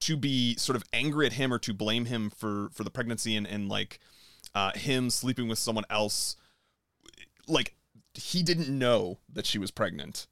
to 0.00 0.16
be 0.16 0.56
sort 0.56 0.76
of 0.76 0.84
angry 0.92 1.26
at 1.26 1.34
him 1.34 1.52
or 1.52 1.58
to 1.58 1.74
blame 1.74 2.06
him 2.06 2.30
for 2.30 2.70
for 2.72 2.84
the 2.84 2.90
pregnancy 2.90 3.36
and, 3.36 3.46
and 3.46 3.68
like 3.68 4.00
uh, 4.54 4.72
him 4.72 5.10
sleeping 5.10 5.46
with 5.46 5.58
someone 5.58 5.84
else 5.90 6.36
like 7.46 7.74
he 8.14 8.42
didn't 8.42 8.68
know 8.68 9.18
that 9.32 9.46
she 9.46 9.58
was 9.58 9.70
pregnant 9.70 10.26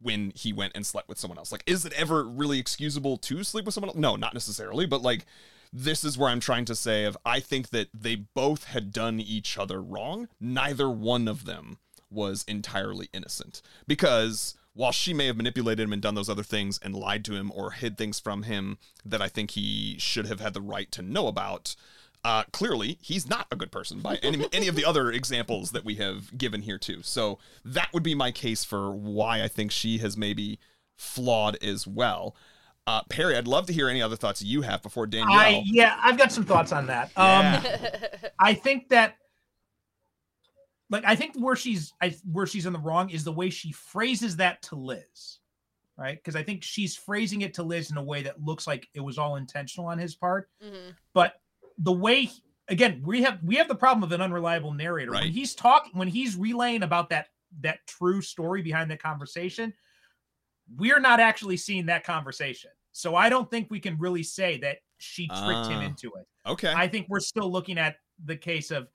when 0.00 0.32
he 0.34 0.52
went 0.52 0.72
and 0.74 0.84
slept 0.84 1.08
with 1.08 1.18
someone 1.18 1.38
else. 1.38 1.50
Like, 1.50 1.64
is 1.66 1.84
it 1.84 1.92
ever 1.94 2.24
really 2.24 2.58
excusable 2.58 3.16
to 3.18 3.42
sleep 3.42 3.64
with 3.64 3.74
someone 3.74 3.88
else? 3.88 3.98
No, 3.98 4.16
not 4.16 4.34
necessarily, 4.34 4.86
but 4.86 5.02
like 5.02 5.24
this 5.72 6.04
is 6.04 6.16
where 6.16 6.28
I'm 6.28 6.40
trying 6.40 6.66
to 6.66 6.74
say 6.74 7.04
of 7.04 7.16
I 7.24 7.40
think 7.40 7.70
that 7.70 7.88
they 7.94 8.14
both 8.14 8.64
had 8.64 8.92
done 8.92 9.18
each 9.18 9.58
other 9.58 9.82
wrong. 9.82 10.28
Neither 10.38 10.90
one 10.90 11.26
of 11.26 11.46
them 11.46 11.78
was 12.10 12.44
entirely 12.46 13.08
innocent. 13.12 13.62
Because 13.86 14.54
while 14.74 14.92
she 14.92 15.14
may 15.14 15.26
have 15.26 15.36
manipulated 15.36 15.84
him 15.84 15.92
and 15.92 16.02
done 16.02 16.14
those 16.14 16.28
other 16.28 16.42
things 16.42 16.78
and 16.82 16.94
lied 16.94 17.24
to 17.24 17.34
him 17.34 17.52
or 17.54 17.70
hid 17.70 17.96
things 17.96 18.18
from 18.18 18.42
him 18.42 18.78
that 19.04 19.22
I 19.22 19.28
think 19.28 19.52
he 19.52 19.96
should 19.98 20.26
have 20.26 20.40
had 20.40 20.52
the 20.52 20.60
right 20.60 20.90
to 20.92 21.02
know 21.02 21.28
about, 21.28 21.76
uh, 22.24 22.42
clearly 22.52 22.98
he's 23.00 23.28
not 23.28 23.46
a 23.50 23.56
good 23.56 23.70
person 23.70 24.00
by 24.00 24.16
any 24.16 24.46
any 24.52 24.66
of 24.66 24.74
the 24.74 24.84
other 24.84 25.10
examples 25.10 25.70
that 25.70 25.84
we 25.84 25.96
have 25.96 26.36
given 26.36 26.62
here 26.62 26.78
too. 26.78 27.02
So 27.02 27.38
that 27.64 27.88
would 27.92 28.02
be 28.02 28.14
my 28.14 28.32
case 28.32 28.64
for 28.64 28.90
why 28.90 29.42
I 29.42 29.48
think 29.48 29.70
she 29.70 29.98
has 29.98 30.16
maybe 30.16 30.58
flawed 30.96 31.56
as 31.62 31.86
well. 31.86 32.34
Uh, 32.86 33.02
Perry, 33.08 33.36
I'd 33.36 33.46
love 33.46 33.66
to 33.66 33.72
hear 33.72 33.88
any 33.88 34.02
other 34.02 34.16
thoughts 34.16 34.42
you 34.42 34.62
have 34.62 34.82
before 34.82 35.06
Danielle. 35.06 35.38
I 35.38 35.62
yeah, 35.64 35.98
I've 36.02 36.18
got 36.18 36.32
some 36.32 36.44
thoughts 36.44 36.72
on 36.72 36.86
that. 36.88 37.06
Um, 37.16 37.62
I 38.38 38.54
think 38.54 38.88
that 38.90 39.16
like 40.90 41.04
I 41.04 41.16
think 41.16 41.34
where 41.36 41.56
she's 41.56 41.92
I 42.00 42.14
where 42.30 42.46
she's 42.46 42.66
in 42.66 42.72
the 42.72 42.78
wrong 42.78 43.10
is 43.10 43.24
the 43.24 43.32
way 43.32 43.50
she 43.50 43.72
phrases 43.72 44.36
that 44.36 44.62
to 44.62 44.76
Liz. 44.76 45.38
Right? 45.96 46.16
Because 46.16 46.34
I 46.34 46.42
think 46.42 46.64
she's 46.64 46.96
phrasing 46.96 47.42
it 47.42 47.54
to 47.54 47.62
Liz 47.62 47.90
in 47.92 47.96
a 47.96 48.02
way 48.02 48.22
that 48.22 48.42
looks 48.42 48.66
like 48.66 48.88
it 48.94 49.00
was 49.00 49.16
all 49.16 49.36
intentional 49.36 49.88
on 49.88 49.96
his 49.98 50.14
part. 50.16 50.50
Mhm. 50.62 50.94
But 51.12 51.40
the 51.78 51.92
way 51.92 52.30
again, 52.68 53.00
we 53.04 53.22
have 53.22 53.38
we 53.44 53.54
have 53.56 53.68
the 53.68 53.74
problem 53.76 54.02
of 54.02 54.10
an 54.12 54.20
unreliable 54.20 54.72
narrator. 54.72 55.12
right. 55.12 55.22
When 55.24 55.32
he's 55.32 55.54
talking 55.54 55.92
when 55.96 56.08
he's 56.08 56.36
relaying 56.36 56.82
about 56.82 57.08
that 57.10 57.28
that 57.60 57.86
true 57.86 58.20
story 58.20 58.60
behind 58.62 58.90
the 58.90 58.96
conversation, 58.96 59.72
we're 60.76 60.98
not 61.00 61.20
actually 61.20 61.56
seeing 61.56 61.86
that 61.86 62.04
conversation. 62.04 62.70
So 62.92 63.14
I 63.14 63.28
don't 63.28 63.48
think 63.50 63.70
we 63.70 63.78
can 63.80 63.96
really 63.98 64.22
say 64.22 64.58
that 64.58 64.78
she 64.98 65.26
tricked 65.28 65.66
him 65.68 65.78
Ah. 65.78 65.82
into 65.82 66.12
it. 66.14 66.26
okay. 66.46 66.72
I 66.74 66.88
think 66.88 67.06
we're 67.08 67.20
still 67.20 67.50
looking 67.50 67.78
at 67.78 67.96
the 68.24 68.36
case 68.36 68.70
of 68.70 68.88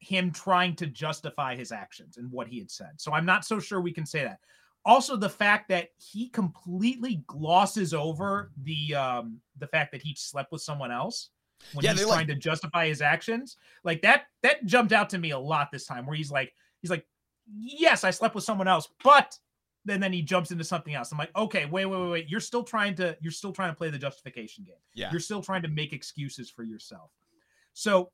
him 0.00 0.30
trying 0.32 0.74
to 0.76 0.86
justify 0.86 1.54
his 1.54 1.72
actions 1.72 2.16
and 2.16 2.30
what 2.32 2.48
he 2.48 2.58
had 2.58 2.70
said. 2.70 2.90
So 2.96 3.12
I'm 3.12 3.26
not 3.26 3.44
so 3.44 3.60
sure 3.60 3.80
we 3.80 3.92
can 3.92 4.06
say 4.06 4.24
that. 4.24 4.38
Also, 4.86 5.14
the 5.14 5.28
fact 5.28 5.68
that 5.68 5.90
he 5.98 6.28
completely 6.30 7.22
glosses 7.26 7.92
over 7.94 8.50
the 8.62 8.94
um 8.94 9.38
the 9.58 9.66
fact 9.66 9.92
that 9.92 10.02
he 10.02 10.14
slept 10.16 10.50
with 10.52 10.62
someone 10.62 10.90
else 10.90 11.28
when 11.74 11.84
Yeah, 11.84 11.92
he's 11.92 12.00
trying 12.02 12.10
like- 12.10 12.26
to 12.28 12.34
justify 12.34 12.86
his 12.88 13.02
actions, 13.02 13.58
like 13.84 14.00
that 14.02 14.24
that 14.42 14.64
jumped 14.64 14.92
out 14.92 15.10
to 15.10 15.18
me 15.18 15.30
a 15.32 15.38
lot 15.38 15.70
this 15.70 15.84
time. 15.86 16.06
Where 16.06 16.16
he's 16.16 16.30
like, 16.30 16.54
he's 16.80 16.90
like, 16.90 17.06
yes, 17.58 18.02
I 18.04 18.10
slept 18.10 18.34
with 18.34 18.44
someone 18.44 18.68
else, 18.68 18.88
but 19.04 19.38
then 19.84 20.00
then 20.00 20.14
he 20.14 20.22
jumps 20.22 20.50
into 20.50 20.64
something 20.64 20.94
else. 20.94 21.12
I'm 21.12 21.18
like, 21.18 21.34
okay, 21.36 21.66
wait, 21.66 21.84
wait, 21.84 22.00
wait, 22.00 22.10
wait. 22.10 22.28
You're 22.30 22.40
still 22.40 22.62
trying 22.64 22.94
to 22.96 23.14
you're 23.20 23.32
still 23.32 23.52
trying 23.52 23.72
to 23.72 23.76
play 23.76 23.90
the 23.90 23.98
justification 23.98 24.64
game. 24.64 24.76
yeah. 24.94 25.10
You're 25.10 25.20
still 25.20 25.42
trying 25.42 25.60
to 25.62 25.68
make 25.68 25.92
excuses 25.92 26.48
for 26.48 26.62
yourself. 26.62 27.10
So 27.74 28.10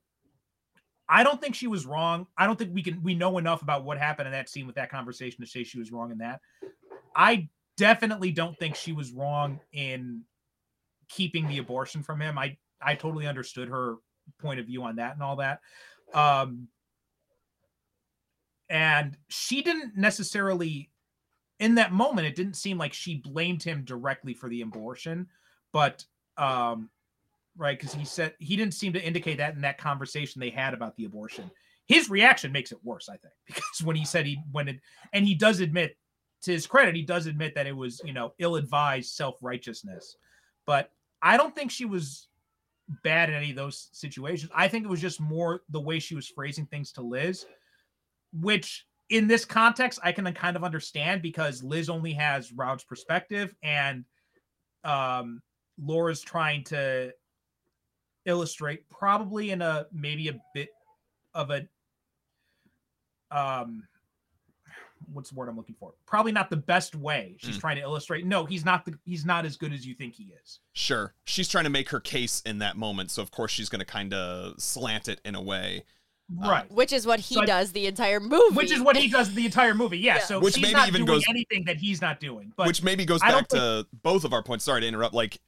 I 1.09 1.23
don't 1.23 1.41
think 1.41 1.55
she 1.55 1.67
was 1.67 1.87
wrong. 1.87 2.27
I 2.37 2.47
don't 2.47 2.59
think 2.59 2.75
we 2.75 2.83
can 2.83 3.03
we 3.03 3.15
know 3.15 3.39
enough 3.39 3.63
about 3.63 3.85
what 3.85 3.99
happened 3.99 4.27
in 4.27 4.33
that 4.33 4.49
scene 4.49 4.67
with 4.67 4.77
that 4.77 4.91
conversation 4.91 5.41
to 5.41 5.47
say 5.51 5.63
she 5.63 5.79
was 5.79 5.93
wrong 5.93 6.11
in 6.11 6.19
that. 6.19 6.41
I 7.15 7.49
definitely 7.77 8.33
don't 8.33 8.59
think 8.59 8.75
she 8.75 8.93
was 8.93 9.13
wrong 9.13 9.61
in 9.73 10.23
keeping 11.09 11.47
the 11.47 11.59
abortion 11.59 12.03
from 12.03 12.21
him. 12.21 12.39
I 12.39 12.57
I 12.81 12.95
totally 12.95 13.27
understood 13.27 13.69
her 13.69 13.97
point 14.41 14.59
of 14.59 14.67
view 14.67 14.83
on 14.83 14.97
that 14.97 15.15
and 15.15 15.23
all 15.23 15.37
that. 15.37 15.61
Um 16.13 16.69
and 18.69 19.17
she 19.29 19.63
didn't 19.63 19.97
necessarily 19.97 20.91
in 21.61 21.77
that 21.77 21.93
moment 21.93 22.27
it 22.27 22.35
didn't 22.35 22.57
seem 22.57 22.79
like 22.79 22.93
she 22.93 23.17
blamed 23.17 23.63
him 23.63 23.85
directly 23.85 24.35
for 24.35 24.49
the 24.49 24.61
abortion 24.61 25.29
but 25.73 26.05
um 26.37 26.91
right? 27.57 27.79
Because 27.79 27.95
he 27.95 28.05
said 28.05 28.35
he 28.39 28.57
didn't 28.57 28.75
seem 28.75 28.93
to 28.93 29.03
indicate 29.03 29.39
that 29.39 29.55
in 29.55 29.61
that 29.63 29.79
conversation 29.79 30.41
they 30.41 30.51
had 30.51 30.75
about 30.75 30.97
the 30.97 31.05
abortion. 31.05 31.51
His 31.87 32.11
reaction 32.11 32.51
makes 32.51 32.73
it 32.73 32.79
worse 32.83 33.09
i 33.09 33.17
think 33.17 33.35
because 33.47 33.83
when 33.85 33.97
he 33.97 34.05
said 34.05 34.27
he 34.27 34.39
when 34.51 34.69
it 34.69 34.81
and 35.13 35.25
he 35.25 35.35
does 35.35 35.61
admit 35.61 35.97
to 36.43 36.53
his 36.53 36.67
credit 36.67 36.95
he 36.95 37.03
does 37.03 37.27
admit 37.27 37.55
that 37.55 37.67
it 37.67 37.77
was 37.77 38.01
you 38.05 38.13
know 38.13 38.33
ill-advised 38.39 39.11
self-righteousness. 39.15 40.17
But 40.67 40.91
i 41.23 41.37
don't 41.37 41.55
think 41.55 41.71
she 41.71 41.85
was 41.85 42.29
bad 43.03 43.29
in 43.29 43.35
any 43.35 43.51
of 43.51 43.57
those 43.57 43.89
situations. 43.93 44.51
I 44.55 44.69
think 44.69 44.85
it 44.85 44.89
was 44.91 45.01
just 45.01 45.21
more 45.21 45.63
the 45.71 45.81
way 45.81 45.99
she 45.99 46.15
was 46.15 46.29
phrasing 46.29 46.67
things 46.67 46.93
to 46.93 47.03
liz 47.03 47.47
which 48.33 48.87
in 49.11 49.29
this 49.29 49.45
context 49.45 49.99
I 50.03 50.13
can 50.13 50.31
kind 50.35 50.57
of 50.57 50.65
understand 50.65 51.23
because 51.23 51.63
Liz 51.63 51.89
only 51.89 52.13
has 52.15 52.53
Rob's 52.53 52.85
perspective 52.85 53.55
and 53.63 54.05
um 54.85 55.43
Laura's 55.79 56.23
trying 56.23 56.65
to 56.65 57.13
illustrate 58.27 58.89
probably 58.91 59.51
in 59.51 59.63
a 59.63 59.87
maybe 59.93 60.29
a 60.29 60.39
bit 60.55 60.69
of 61.35 61.51
a 61.51 61.67
um 63.31 63.83
what's 65.13 65.31
the 65.31 65.37
word 65.37 65.49
I'm 65.49 65.57
looking 65.57 65.77
for? 65.79 65.93
Probably 66.07 66.33
not 66.33 66.51
the 66.51 66.57
best 66.57 66.95
way. 66.97 67.37
She's 67.39 67.57
Mm. 67.59 67.61
trying 67.61 67.77
to 67.77 67.83
illustrate 67.83 68.25
no, 68.27 68.45
he's 68.45 68.65
not 68.65 68.85
the 68.85 68.99
he's 69.05 69.25
not 69.25 69.45
as 69.47 69.57
good 69.57 69.73
as 69.73 69.87
you 69.87 69.95
think 69.95 70.15
he 70.15 70.33
is. 70.43 70.61
Sure. 70.73 71.15
She's 71.25 71.49
trying 71.49 71.65
to 71.65 71.71
make 71.71 71.91
her 71.91 72.01
case 72.01 72.41
in 72.43 72.59
that 72.59 72.77
moment, 72.77 73.11
so 73.11 73.23
of 73.23 73.31
course 73.31 73.53
she's 73.53 73.69
going 73.69 73.81
to 73.81 73.85
kind 73.87 74.13
of 74.15 74.61
slant 74.61 75.09
it 75.09 75.21
in 75.25 75.35
a 75.35 75.43
way. 75.43 75.85
Uh, 76.43 76.49
Right. 76.49 76.71
Which 76.73 76.93
is 76.93 77.07
what 77.07 77.21
he 77.21 77.35
So 77.37 77.43
I- 77.43 77.47
does 77.47 77.71
the 77.71 77.87
entire 77.87 78.19
movie. 78.19 78.57
Which 78.57 78.73
is 78.73 78.81
what 78.81 78.97
he 78.97 79.07
does 79.07 79.33
the 79.33 79.45
entire 79.47 79.75
movie. 79.83 79.99
Yeah. 79.99 80.17
Yeah. 80.17 80.23
So 80.23 80.41
Which 80.41 80.55
she's 80.55 80.63
maybe 80.63 80.75
not 80.75 80.89
even 80.89 81.05
doing 81.05 81.19
goes- 81.19 81.25
anything 81.29 81.65
that 81.67 81.77
he's 81.77 82.01
not 82.01 82.19
doing. 82.19 82.53
But 82.57 82.67
Which 82.67 82.83
maybe 82.83 83.05
goes 83.05 83.23
I 83.23 83.31
don't 83.31 83.49
back 83.49 83.49
to 83.51 83.87
both 84.03 84.25
of 84.25 84.33
our 84.33 84.43
points. 84.43 84.65
Sorry 84.65 84.81
to 84.81 84.87
interrupt. 84.89 85.15
Like, 85.15 85.39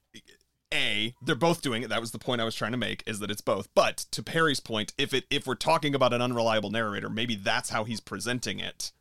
A, 0.73 1.15
they're 1.23 1.35
both 1.35 1.63
doing 1.63 1.83
it. 1.83 1.89
That 1.89 2.01
was 2.01 2.11
the 2.11 2.19
point 2.19 2.41
I 2.41 2.45
was 2.45 2.55
trying 2.55 2.73
to 2.73 2.79
make, 2.79 3.03
is 3.07 3.21
that 3.21 3.31
it's 3.31 3.41
both. 3.41 3.69
But 3.75 3.99
to 4.11 4.23
Perry's 4.23 4.61
point, 4.61 4.93
if 4.99 5.15
it 5.15 5.25
if 5.31 5.47
we're 5.47 5.55
talking 5.55 5.95
about 5.95 6.13
an 6.13 6.23
unreliable 6.23 6.71
narrator, 6.71 7.09
maybe 7.09 7.35
that's 7.37 7.71
how 7.71 7.85
he's 7.85 8.01
presenting 8.01 8.61
it. 8.61 8.93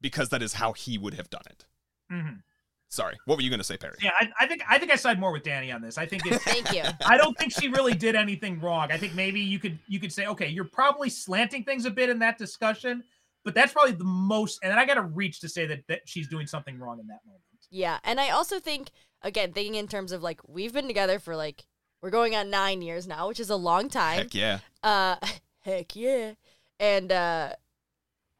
Because 0.00 0.30
that 0.30 0.42
is 0.42 0.54
how 0.54 0.72
he 0.72 0.98
would 0.98 1.14
have 1.14 1.30
done 1.30 1.42
it. 1.46 1.64
Mhm. 2.12 2.42
Sorry, 2.88 3.16
what 3.24 3.36
were 3.36 3.42
you 3.42 3.48
gonna 3.48 3.64
say, 3.64 3.76
Perry? 3.78 3.96
Yeah, 4.02 4.10
I, 4.20 4.28
I 4.40 4.46
think 4.46 4.62
I 4.68 4.78
think 4.78 4.92
I 4.92 4.96
side 4.96 5.18
more 5.18 5.32
with 5.32 5.42
Danny 5.44 5.72
on 5.72 5.80
this. 5.80 5.96
I 5.96 6.04
think 6.06 6.26
it's 6.26 6.42
Thank 6.44 6.72
you. 6.74 6.82
I 7.06 7.16
don't 7.16 7.36
think 7.38 7.52
she 7.52 7.68
really 7.68 7.94
did 7.94 8.14
anything 8.14 8.60
wrong. 8.60 8.92
I 8.92 8.98
think 8.98 9.14
maybe 9.14 9.40
you 9.40 9.58
could 9.58 9.78
you 9.88 9.98
could 9.98 10.12
say, 10.12 10.26
okay, 10.26 10.48
you're 10.48 10.64
probably 10.64 11.08
slanting 11.08 11.64
things 11.64 11.86
a 11.86 11.90
bit 11.90 12.10
in 12.10 12.18
that 12.18 12.36
discussion, 12.36 13.02
but 13.44 13.54
that's 13.54 13.72
probably 13.72 13.94
the 13.94 14.04
most. 14.04 14.58
And 14.62 14.70
then 14.70 14.78
I 14.78 14.84
got 14.84 14.94
to 14.94 15.02
reach 15.02 15.40
to 15.40 15.48
say 15.48 15.66
that 15.66 15.84
that 15.88 16.02
she's 16.04 16.28
doing 16.28 16.46
something 16.46 16.78
wrong 16.78 17.00
in 17.00 17.06
that 17.06 17.20
moment. 17.24 17.42
Yeah, 17.70 17.98
and 18.04 18.20
I 18.20 18.28
also 18.30 18.60
think 18.60 18.90
again, 19.22 19.52
thinking 19.52 19.74
in 19.74 19.88
terms 19.88 20.12
of 20.12 20.22
like 20.22 20.40
we've 20.46 20.72
been 20.72 20.86
together 20.86 21.18
for 21.18 21.36
like 21.36 21.66
we're 22.00 22.10
going 22.10 22.34
on 22.34 22.50
nine 22.50 22.82
years 22.82 23.06
now, 23.06 23.28
which 23.28 23.40
is 23.40 23.50
a 23.50 23.56
long 23.56 23.88
time. 23.88 24.18
Heck 24.18 24.34
yeah. 24.34 24.58
Uh, 24.82 25.16
heck 25.60 25.94
yeah, 25.96 26.32
and 26.80 27.12
uh, 27.12 27.52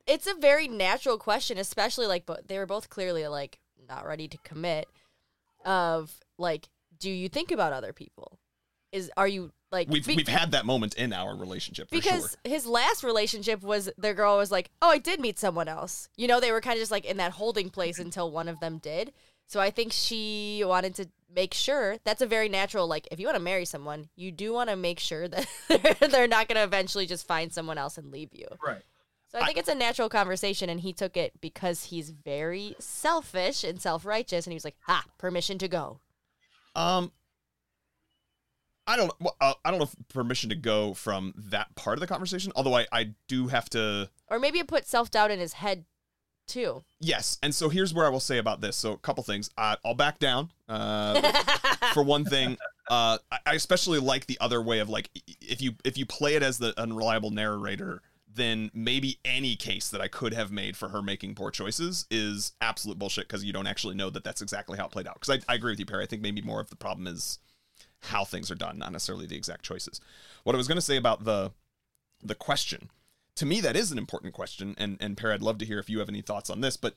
it's 0.06 0.26
a 0.26 0.34
very 0.34 0.68
natural 0.68 1.18
question, 1.18 1.58
especially 1.58 2.06
like, 2.06 2.26
but 2.26 2.48
they 2.48 2.58
were 2.58 2.66
both 2.66 2.88
clearly 2.88 3.26
like 3.28 3.58
not 3.88 4.06
ready 4.06 4.28
to 4.28 4.38
commit. 4.38 4.88
Of 5.64 6.18
like, 6.38 6.68
do 6.98 7.10
you 7.10 7.28
think 7.28 7.52
about 7.52 7.72
other 7.72 7.92
people? 7.92 8.38
Is 8.90 9.10
are 9.16 9.28
you 9.28 9.52
like 9.70 9.88
We've 9.88 10.06
be- 10.06 10.16
we've 10.16 10.28
had 10.28 10.50
that 10.52 10.66
moment 10.66 10.94
in 10.94 11.12
our 11.12 11.34
relationship 11.34 11.88
for 11.88 11.96
because 11.96 12.36
sure. 12.44 12.52
his 12.52 12.66
last 12.66 13.02
relationship 13.02 13.62
was 13.62 13.88
the 13.96 14.12
girl 14.12 14.36
was 14.36 14.50
like, 14.50 14.70
"Oh, 14.82 14.90
I 14.90 14.98
did 14.98 15.18
meet 15.18 15.38
someone 15.38 15.66
else." 15.66 16.08
You 16.16 16.28
know, 16.28 16.40
they 16.40 16.52
were 16.52 16.60
kind 16.60 16.76
of 16.76 16.80
just 16.80 16.92
like 16.92 17.06
in 17.06 17.16
that 17.16 17.32
holding 17.32 17.70
place 17.70 17.98
until 18.00 18.30
one 18.30 18.48
of 18.48 18.60
them 18.60 18.78
did. 18.78 19.12
So 19.52 19.60
I 19.60 19.68
think 19.68 19.92
she 19.92 20.62
wanted 20.64 20.94
to 20.94 21.10
make 21.36 21.52
sure 21.52 21.98
that's 22.04 22.22
a 22.22 22.26
very 22.26 22.48
natural 22.48 22.86
like 22.86 23.06
if 23.10 23.20
you 23.20 23.26
want 23.26 23.36
to 23.36 23.42
marry 23.42 23.66
someone, 23.66 24.08
you 24.16 24.32
do 24.32 24.50
want 24.50 24.70
to 24.70 24.76
make 24.76 24.98
sure 24.98 25.28
that 25.28 25.46
they're 26.10 26.26
not 26.26 26.48
going 26.48 26.56
to 26.56 26.64
eventually 26.64 27.04
just 27.04 27.26
find 27.26 27.52
someone 27.52 27.76
else 27.76 27.98
and 27.98 28.10
leave 28.10 28.30
you. 28.32 28.46
Right. 28.64 28.80
So 29.28 29.38
I 29.38 29.44
think 29.44 29.58
it's 29.58 29.68
a 29.68 29.74
natural 29.74 30.08
conversation 30.08 30.70
and 30.70 30.80
he 30.80 30.94
took 30.94 31.18
it 31.18 31.38
because 31.42 31.84
he's 31.84 32.08
very 32.08 32.76
selfish 32.78 33.62
and 33.62 33.78
self-righteous 33.78 34.46
and 34.46 34.52
he 34.52 34.56
was 34.56 34.64
like, 34.64 34.76
"Ha, 34.86 35.04
permission 35.18 35.58
to 35.58 35.68
go." 35.68 36.00
Um, 36.74 37.12
I 38.86 38.96
don't. 38.96 39.12
Well, 39.20 39.36
uh, 39.38 39.52
I 39.66 39.70
don't 39.70 39.80
know 39.80 39.84
if 39.84 40.08
permission 40.08 40.48
to 40.48 40.56
go 40.56 40.94
from 40.94 41.34
that 41.36 41.74
part 41.74 41.98
of 41.98 42.00
the 42.00 42.06
conversation. 42.06 42.52
Although 42.56 42.76
I, 42.76 42.86
I 42.90 43.10
do 43.28 43.48
have 43.48 43.68
to. 43.70 44.08
Or 44.28 44.38
maybe 44.38 44.60
it 44.60 44.66
put 44.66 44.86
self-doubt 44.86 45.30
in 45.30 45.40
his 45.40 45.52
head 45.54 45.84
too. 46.46 46.82
Yes, 47.00 47.38
and 47.42 47.54
so 47.54 47.68
here's 47.68 47.92
where 47.94 48.06
I 48.06 48.08
will 48.08 48.20
say 48.20 48.38
about 48.38 48.60
this. 48.60 48.76
So 48.76 48.92
a 48.92 48.98
couple 48.98 49.22
things. 49.24 49.50
Uh, 49.56 49.76
I'll 49.84 49.94
back 49.94 50.18
down. 50.18 50.50
Uh, 50.68 51.20
for 51.94 52.02
one 52.02 52.24
thing, 52.24 52.56
uh, 52.90 53.18
I- 53.30 53.38
I 53.46 53.54
especially 53.54 53.98
like 53.98 54.26
the 54.26 54.38
other 54.40 54.60
way 54.62 54.78
of 54.80 54.88
like 54.88 55.10
if 55.40 55.60
you 55.60 55.72
if 55.84 55.96
you 55.98 56.06
play 56.06 56.34
it 56.34 56.42
as 56.42 56.58
the 56.58 56.78
unreliable 56.80 57.30
narrator, 57.30 58.02
then 58.34 58.70
maybe 58.74 59.18
any 59.24 59.56
case 59.56 59.88
that 59.90 60.00
I 60.00 60.08
could 60.08 60.32
have 60.34 60.50
made 60.50 60.76
for 60.76 60.88
her 60.88 61.02
making 61.02 61.34
poor 61.34 61.50
choices 61.50 62.06
is 62.10 62.52
absolute 62.60 62.98
bullshit 62.98 63.28
because 63.28 63.44
you 63.44 63.52
don't 63.52 63.66
actually 63.66 63.94
know 63.94 64.10
that 64.10 64.24
that's 64.24 64.40
exactly 64.42 64.78
how 64.78 64.86
it 64.86 64.90
played 64.92 65.06
out. 65.06 65.20
Because 65.20 65.42
I, 65.48 65.52
I 65.52 65.56
agree 65.56 65.72
with 65.72 65.80
you, 65.80 65.86
Perry. 65.86 66.02
I 66.04 66.06
think 66.06 66.22
maybe 66.22 66.40
more 66.42 66.60
of 66.60 66.70
the 66.70 66.76
problem 66.76 67.06
is 67.06 67.38
how 68.00 68.24
things 68.24 68.50
are 68.50 68.54
done, 68.56 68.78
not 68.78 68.90
necessarily 68.92 69.26
the 69.26 69.36
exact 69.36 69.62
choices. 69.64 70.00
What 70.44 70.54
I 70.54 70.58
was 70.58 70.66
going 70.66 70.76
to 70.76 70.82
say 70.82 70.96
about 70.96 71.24
the 71.24 71.52
the 72.22 72.34
question, 72.34 72.88
to 73.36 73.46
me, 73.46 73.60
that 73.60 73.76
is 73.76 73.92
an 73.92 73.98
important 73.98 74.34
question, 74.34 74.74
and 74.78 74.96
and 75.00 75.16
Perry, 75.16 75.34
I'd 75.34 75.42
love 75.42 75.58
to 75.58 75.64
hear 75.64 75.78
if 75.78 75.88
you 75.88 75.98
have 75.98 76.08
any 76.08 76.22
thoughts 76.22 76.50
on 76.50 76.60
this, 76.60 76.76
but 76.76 76.94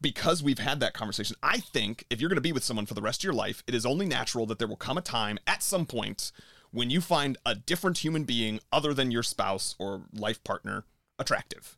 because 0.00 0.42
we've 0.42 0.58
had 0.58 0.80
that 0.80 0.94
conversation, 0.94 1.36
I 1.42 1.58
think 1.58 2.04
if 2.10 2.20
you're 2.20 2.30
going 2.30 2.36
to 2.36 2.40
be 2.40 2.52
with 2.52 2.64
someone 2.64 2.86
for 2.86 2.94
the 2.94 3.02
rest 3.02 3.20
of 3.20 3.24
your 3.24 3.32
life, 3.32 3.62
it 3.66 3.74
is 3.74 3.84
only 3.84 4.06
natural 4.06 4.46
that 4.46 4.58
there 4.58 4.68
will 4.68 4.76
come 4.76 4.98
a 4.98 5.02
time 5.02 5.38
at 5.46 5.62
some 5.62 5.84
point 5.84 6.30
when 6.70 6.90
you 6.90 7.00
find 7.00 7.38
a 7.44 7.54
different 7.54 7.98
human 7.98 8.24
being 8.24 8.60
other 8.72 8.94
than 8.94 9.10
your 9.10 9.22
spouse 9.22 9.74
or 9.78 10.02
life 10.12 10.42
partner 10.44 10.84
attractive. 11.18 11.76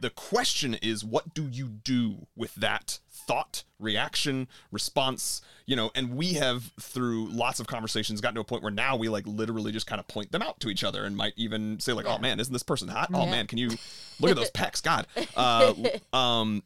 The 0.00 0.10
question 0.10 0.74
is, 0.74 1.04
what 1.04 1.34
do 1.34 1.48
you 1.50 1.66
do 1.68 2.26
with 2.36 2.54
that 2.56 2.98
thought, 3.10 3.64
reaction, 3.78 4.48
response? 4.70 5.42
You 5.66 5.76
know, 5.76 5.90
and 5.94 6.16
we 6.16 6.34
have, 6.34 6.72
through 6.80 7.28
lots 7.28 7.60
of 7.60 7.66
conversations, 7.66 8.20
gotten 8.20 8.36
to 8.36 8.40
a 8.40 8.44
point 8.44 8.62
where 8.62 8.72
now 8.72 8.96
we 8.96 9.08
like 9.08 9.26
literally 9.26 9.72
just 9.72 9.86
kind 9.86 10.00
of 10.00 10.08
point 10.08 10.32
them 10.32 10.42
out 10.42 10.60
to 10.60 10.68
each 10.68 10.84
other 10.84 11.04
and 11.04 11.16
might 11.16 11.34
even 11.36 11.80
say, 11.80 11.92
like, 11.92 12.06
oh 12.06 12.18
man, 12.18 12.40
isn't 12.40 12.52
this 12.52 12.62
person 12.62 12.88
hot? 12.88 13.10
Oh 13.12 13.26
man, 13.26 13.46
can 13.46 13.58
you 13.58 13.70
look 14.20 14.30
at 14.30 14.36
those 14.36 14.50
pecs? 14.52 14.82
God. 14.82 15.06
Uh, 15.36 15.74
um, 16.16 16.62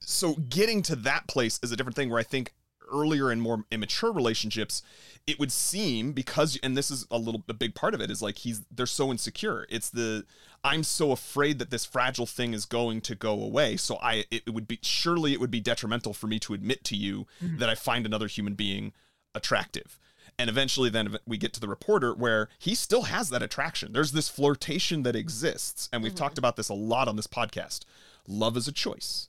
so 0.00 0.34
getting 0.34 0.82
to 0.82 0.96
that 0.96 1.26
place 1.26 1.60
is 1.62 1.72
a 1.72 1.76
different 1.76 1.96
thing 1.96 2.10
where 2.10 2.18
I 2.18 2.24
think 2.24 2.54
earlier 2.92 3.30
and 3.30 3.40
more 3.40 3.64
immature 3.70 4.12
relationships, 4.12 4.82
it 5.26 5.38
would 5.38 5.52
seem 5.52 6.12
because 6.12 6.58
and 6.62 6.76
this 6.76 6.90
is 6.90 7.06
a 7.10 7.18
little 7.18 7.44
a 7.48 7.54
big 7.54 7.74
part 7.74 7.94
of 7.94 8.00
it 8.00 8.10
is 8.10 8.22
like 8.22 8.38
he's 8.38 8.62
they're 8.70 8.86
so 8.86 9.10
insecure. 9.10 9.66
It's 9.68 9.90
the 9.90 10.24
I'm 10.64 10.82
so 10.82 11.12
afraid 11.12 11.58
that 11.58 11.70
this 11.70 11.84
fragile 11.84 12.26
thing 12.26 12.54
is 12.54 12.64
going 12.64 13.00
to 13.02 13.14
go 13.14 13.32
away. 13.32 13.76
So 13.76 13.96
I 13.96 14.24
it, 14.30 14.42
it 14.46 14.50
would 14.54 14.66
be 14.66 14.78
surely 14.82 15.32
it 15.32 15.40
would 15.40 15.50
be 15.50 15.60
detrimental 15.60 16.14
for 16.14 16.26
me 16.26 16.38
to 16.40 16.54
admit 16.54 16.84
to 16.84 16.96
you 16.96 17.26
mm-hmm. 17.42 17.58
that 17.58 17.68
I 17.68 17.74
find 17.74 18.06
another 18.06 18.26
human 18.26 18.54
being 18.54 18.92
attractive. 19.34 19.98
And 20.40 20.48
eventually, 20.48 20.88
then 20.88 21.16
we 21.26 21.36
get 21.36 21.52
to 21.54 21.60
the 21.60 21.68
reporter 21.68 22.14
where 22.14 22.48
he 22.58 22.76
still 22.76 23.02
has 23.02 23.28
that 23.30 23.42
attraction. 23.42 23.92
There's 23.92 24.12
this 24.12 24.28
flirtation 24.28 25.02
that 25.02 25.16
exists. 25.16 25.88
And 25.92 26.00
we've 26.00 26.12
mm-hmm. 26.12 26.18
talked 26.18 26.38
about 26.38 26.54
this 26.54 26.68
a 26.68 26.74
lot 26.74 27.08
on 27.08 27.16
this 27.16 27.26
podcast. 27.26 27.80
Love 28.28 28.56
is 28.56 28.68
a 28.68 28.72
choice 28.72 29.27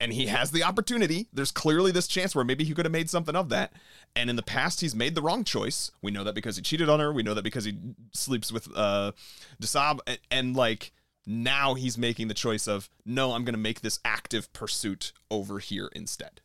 and 0.00 0.12
he 0.12 0.26
has 0.26 0.50
the 0.50 0.64
opportunity. 0.64 1.28
There's 1.32 1.52
clearly 1.52 1.92
this 1.92 2.06
chance 2.06 2.34
where 2.34 2.44
maybe 2.44 2.64
he 2.64 2.74
could 2.74 2.84
have 2.84 2.92
made 2.92 3.10
something 3.10 3.36
of 3.36 3.48
that. 3.50 3.72
And 4.16 4.30
in 4.30 4.36
the 4.36 4.42
past, 4.42 4.80
he's 4.80 4.94
made 4.94 5.14
the 5.14 5.22
wrong 5.22 5.44
choice. 5.44 5.90
We 6.02 6.10
know 6.10 6.24
that 6.24 6.34
because 6.34 6.56
he 6.56 6.62
cheated 6.62 6.88
on 6.88 7.00
her. 7.00 7.12
We 7.12 7.22
know 7.22 7.34
that 7.34 7.42
because 7.42 7.64
he 7.64 7.78
sleeps 8.12 8.50
with 8.50 8.68
uh, 8.74 9.12
Desab. 9.60 10.00
And, 10.06 10.18
and 10.30 10.56
like 10.56 10.92
now 11.26 11.74
he's 11.74 11.98
making 11.98 12.28
the 12.28 12.34
choice 12.34 12.66
of 12.66 12.88
no, 13.04 13.32
I'm 13.32 13.44
going 13.44 13.54
to 13.54 13.60
make 13.60 13.80
this 13.80 14.00
active 14.04 14.52
pursuit 14.52 15.12
over 15.30 15.58
here 15.58 15.90
instead. 15.94 16.40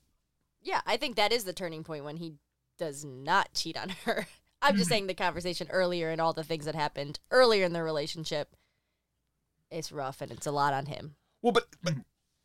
Yeah, 0.62 0.82
I 0.86 0.98
think 0.98 1.16
that 1.16 1.32
is 1.32 1.44
the 1.44 1.54
turning 1.54 1.84
point 1.84 2.06
when 2.06 2.18
he 2.18 2.34
does 2.78 3.06
not 3.06 3.54
cheat 3.54 3.78
on 3.78 3.90
her. 4.06 4.28
I'm 4.62 4.76
just 4.76 4.90
saying 4.90 5.08
the 5.08 5.14
conversation 5.14 5.68
earlier 5.70 6.10
and 6.10 6.20
all 6.20 6.34
the 6.34 6.44
things 6.44 6.66
that 6.66 6.76
happened 6.76 7.20
earlier 7.32 7.66
in 7.66 7.74
the 7.74 7.84
relationship. 7.84 8.56
It's 9.72 9.92
rough 9.92 10.22
and 10.22 10.32
it's 10.32 10.46
a 10.46 10.52
lot 10.52 10.74
on 10.74 10.88
him. 10.88 11.16
Well, 11.42 11.52
but, 11.52 11.68
but 11.84 11.94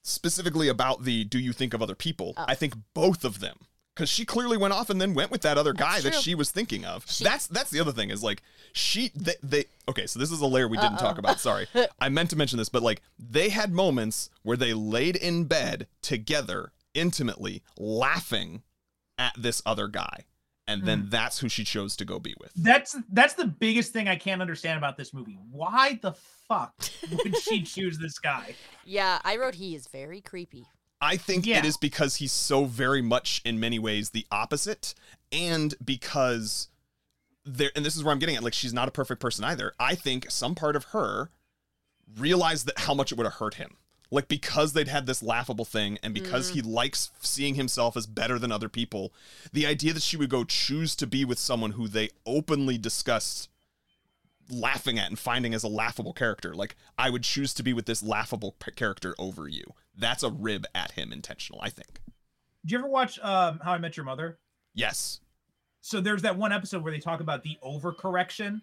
specifically 0.02 0.68
about 0.68 1.04
the 1.04 1.24
do 1.24 1.38
you 1.38 1.52
think 1.52 1.74
of 1.74 1.82
other 1.82 1.94
people? 1.94 2.34
Oh. 2.36 2.44
I 2.48 2.54
think 2.54 2.74
both 2.94 3.24
of 3.24 3.40
them. 3.40 3.56
Because 3.94 4.08
she 4.08 4.24
clearly 4.24 4.56
went 4.56 4.72
off 4.72 4.88
and 4.88 5.00
then 5.00 5.14
went 5.14 5.30
with 5.30 5.42
that 5.42 5.58
other 5.58 5.72
guy 5.74 6.00
That's 6.00 6.16
that 6.16 6.22
she 6.22 6.34
was 6.34 6.50
thinking 6.50 6.84
of. 6.86 7.04
She- 7.10 7.24
that's 7.24 7.46
that's 7.48 7.70
the 7.70 7.80
other 7.80 7.92
thing 7.92 8.10
is 8.10 8.22
like 8.22 8.42
she 8.72 9.10
they, 9.14 9.34
they 9.42 9.64
okay 9.88 10.06
so 10.06 10.18
this 10.18 10.30
is 10.30 10.40
a 10.40 10.46
layer 10.46 10.68
we 10.68 10.76
didn't 10.78 10.94
Uh-oh. 10.94 11.00
talk 11.08 11.18
about. 11.18 11.40
Sorry, 11.40 11.66
I 12.00 12.08
meant 12.08 12.30
to 12.30 12.36
mention 12.36 12.56
this, 12.56 12.68
but 12.68 12.82
like 12.82 13.02
they 13.18 13.48
had 13.50 13.72
moments 13.72 14.30
where 14.42 14.56
they 14.56 14.72
laid 14.72 15.16
in 15.16 15.44
bed 15.44 15.86
together 16.02 16.72
intimately, 16.94 17.62
laughing 17.78 18.62
at 19.18 19.32
this 19.36 19.60
other 19.66 19.86
guy, 19.88 20.24
and 20.70 20.84
then 20.84 21.00
Hmm. 21.02 21.08
that's 21.10 21.38
who 21.38 21.48
she 21.48 21.64
chose 21.64 21.96
to 21.96 22.04
go 22.04 22.18
be 22.18 22.34
with. 22.40 22.52
That's 22.56 22.96
that's 23.12 23.34
the 23.34 23.46
biggest 23.46 23.92
thing 23.92 24.08
I 24.08 24.16
can't 24.16 24.40
understand 24.40 24.78
about 24.78 24.96
this 24.96 25.12
movie. 25.12 25.38
Why 25.50 25.98
the 26.00 26.12
fuck 26.48 26.74
would 27.24 27.36
she 27.38 27.62
choose 27.62 27.98
this 27.98 28.18
guy? 28.18 28.54
Yeah, 28.84 29.18
I 29.24 29.36
wrote 29.36 29.54
he 29.56 29.74
is 29.74 29.86
very 29.88 30.20
creepy. 30.20 30.66
I 31.00 31.16
think 31.16 31.46
Yeah. 31.46 31.58
it 31.58 31.64
is 31.64 31.76
because 31.76 32.16
he's 32.16 32.32
so 32.32 32.66
very 32.66 33.02
much 33.02 33.40
in 33.44 33.58
many 33.58 33.78
ways 33.78 34.10
the 34.10 34.26
opposite 34.30 34.94
and 35.32 35.74
because 35.84 36.68
there 37.44 37.70
and 37.74 37.84
this 37.84 37.96
is 37.96 38.04
where 38.04 38.12
I'm 38.12 38.18
getting 38.18 38.36
at 38.36 38.42
like 38.42 38.52
she's 38.54 38.74
not 38.74 38.86
a 38.88 38.90
perfect 38.92 39.20
person 39.20 39.44
either. 39.44 39.72
I 39.80 39.94
think 39.94 40.30
some 40.30 40.54
part 40.54 40.76
of 40.76 40.84
her 40.86 41.30
realized 42.18 42.66
that 42.66 42.80
how 42.80 42.94
much 42.94 43.12
it 43.12 43.18
would 43.18 43.24
have 43.26 43.34
hurt 43.34 43.54
him. 43.54 43.76
Like 44.10 44.28
because 44.28 44.72
they'd 44.72 44.88
had 44.88 45.06
this 45.06 45.22
laughable 45.22 45.64
thing 45.64 45.98
and 46.02 46.12
because 46.12 46.50
he 46.50 46.62
likes 46.62 47.12
seeing 47.20 47.54
himself 47.54 47.96
as 47.96 48.06
better 48.06 48.38
than 48.38 48.50
other 48.50 48.68
people, 48.68 49.12
the 49.52 49.66
idea 49.66 49.92
that 49.92 50.02
she 50.02 50.16
would 50.16 50.30
go 50.30 50.42
choose 50.44 50.96
to 50.96 51.06
be 51.06 51.24
with 51.24 51.38
someone 51.38 51.72
who 51.72 51.86
they 51.86 52.10
openly 52.26 52.76
discussed 52.76 53.48
laughing 54.50 54.98
at 54.98 55.08
and 55.08 55.18
finding 55.18 55.54
as 55.54 55.62
a 55.62 55.68
laughable 55.68 56.12
character. 56.12 56.54
Like 56.54 56.76
I 56.98 57.10
would 57.10 57.22
choose 57.22 57.54
to 57.54 57.62
be 57.62 57.72
with 57.72 57.86
this 57.86 58.02
laughable 58.02 58.56
p- 58.58 58.72
character 58.72 59.14
over 59.18 59.48
you. 59.48 59.64
That's 59.96 60.22
a 60.22 60.30
rib 60.30 60.66
at 60.74 60.92
him 60.92 61.12
intentional, 61.12 61.60
I 61.62 61.70
think. 61.70 62.00
Did 62.64 62.72
you 62.72 62.78
ever 62.78 62.88
watch 62.88 63.18
um, 63.20 63.60
How 63.62 63.72
I 63.72 63.78
Met 63.78 63.96
Your 63.96 64.04
Mother? 64.04 64.38
Yes. 64.74 65.20
So 65.80 66.00
there's 66.00 66.22
that 66.22 66.36
one 66.36 66.52
episode 66.52 66.82
where 66.82 66.92
they 66.92 66.98
talk 66.98 67.20
about 67.20 67.42
the 67.42 67.56
overcorrection, 67.64 68.60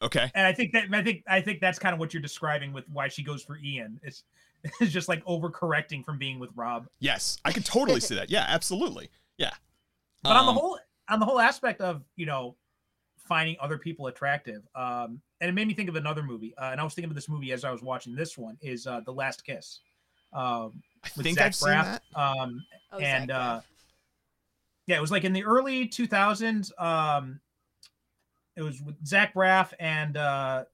Okay. 0.00 0.30
and 0.34 0.46
I 0.46 0.52
think 0.52 0.72
that 0.72 0.84
I 0.92 1.02
think 1.02 1.24
I 1.26 1.40
think 1.40 1.60
that's 1.60 1.78
kind 1.78 1.92
of 1.92 1.98
what 1.98 2.14
you're 2.14 2.22
describing 2.22 2.72
with 2.72 2.84
why 2.88 3.08
she 3.08 3.22
goes 3.22 3.42
for 3.42 3.56
Ian. 3.58 3.98
It's 4.02 4.22
it's 4.80 4.92
just 4.92 5.08
like 5.08 5.24
overcorrecting 5.24 6.04
from 6.04 6.18
being 6.18 6.38
with 6.38 6.50
Rob. 6.54 6.86
Yes. 7.00 7.38
I 7.44 7.52
can 7.52 7.62
totally 7.62 8.00
see 8.00 8.14
that. 8.16 8.30
Yeah, 8.30 8.44
absolutely. 8.48 9.08
Yeah. 9.36 9.50
But 10.22 10.36
on 10.36 10.46
the 10.46 10.50
Um, 10.52 10.56
whole 10.58 10.78
on 11.08 11.20
the 11.20 11.26
whole 11.26 11.40
aspect 11.40 11.80
of 11.80 12.02
you 12.16 12.26
know 12.26 12.56
finding 13.16 13.56
other 13.60 13.76
people 13.78 14.06
attractive, 14.06 14.62
um, 14.74 15.20
and 15.40 15.48
it 15.50 15.52
made 15.52 15.68
me 15.68 15.74
think 15.74 15.88
of 15.88 15.96
another 15.96 16.22
movie. 16.22 16.54
Uh, 16.56 16.70
and 16.72 16.80
I 16.80 16.84
was 16.84 16.94
thinking 16.94 17.10
of 17.10 17.14
this 17.14 17.28
movie 17.28 17.52
as 17.52 17.62
I 17.64 17.70
was 17.70 17.82
watching 17.82 18.14
this 18.14 18.38
one 18.38 18.56
is 18.62 18.86
uh, 18.86 19.00
The 19.04 19.12
Last 19.12 19.44
Kiss. 19.44 19.80
Um, 20.32 20.82
I 21.04 21.10
with 21.16 21.24
think 21.24 21.38
Zach 21.38 21.46
I've 21.48 21.54
seen 21.54 21.68
Braff. 21.70 21.84
that. 21.84 22.02
Um, 22.20 22.64
Oh, 22.90 22.98
and 22.98 23.28
Zach 23.28 23.36
uh 23.36 23.56
Braff. 23.58 23.62
yeah 24.86 24.96
it 24.96 25.00
was 25.00 25.10
like 25.10 25.24
in 25.24 25.32
the 25.34 25.44
early 25.44 25.86
2000s 25.88 26.70
um 26.80 27.38
it 28.58 28.62
was 28.62 28.82
with 28.82 28.96
zach 29.06 29.32
braff 29.34 29.72
and 29.80 30.16
uh 30.18 30.64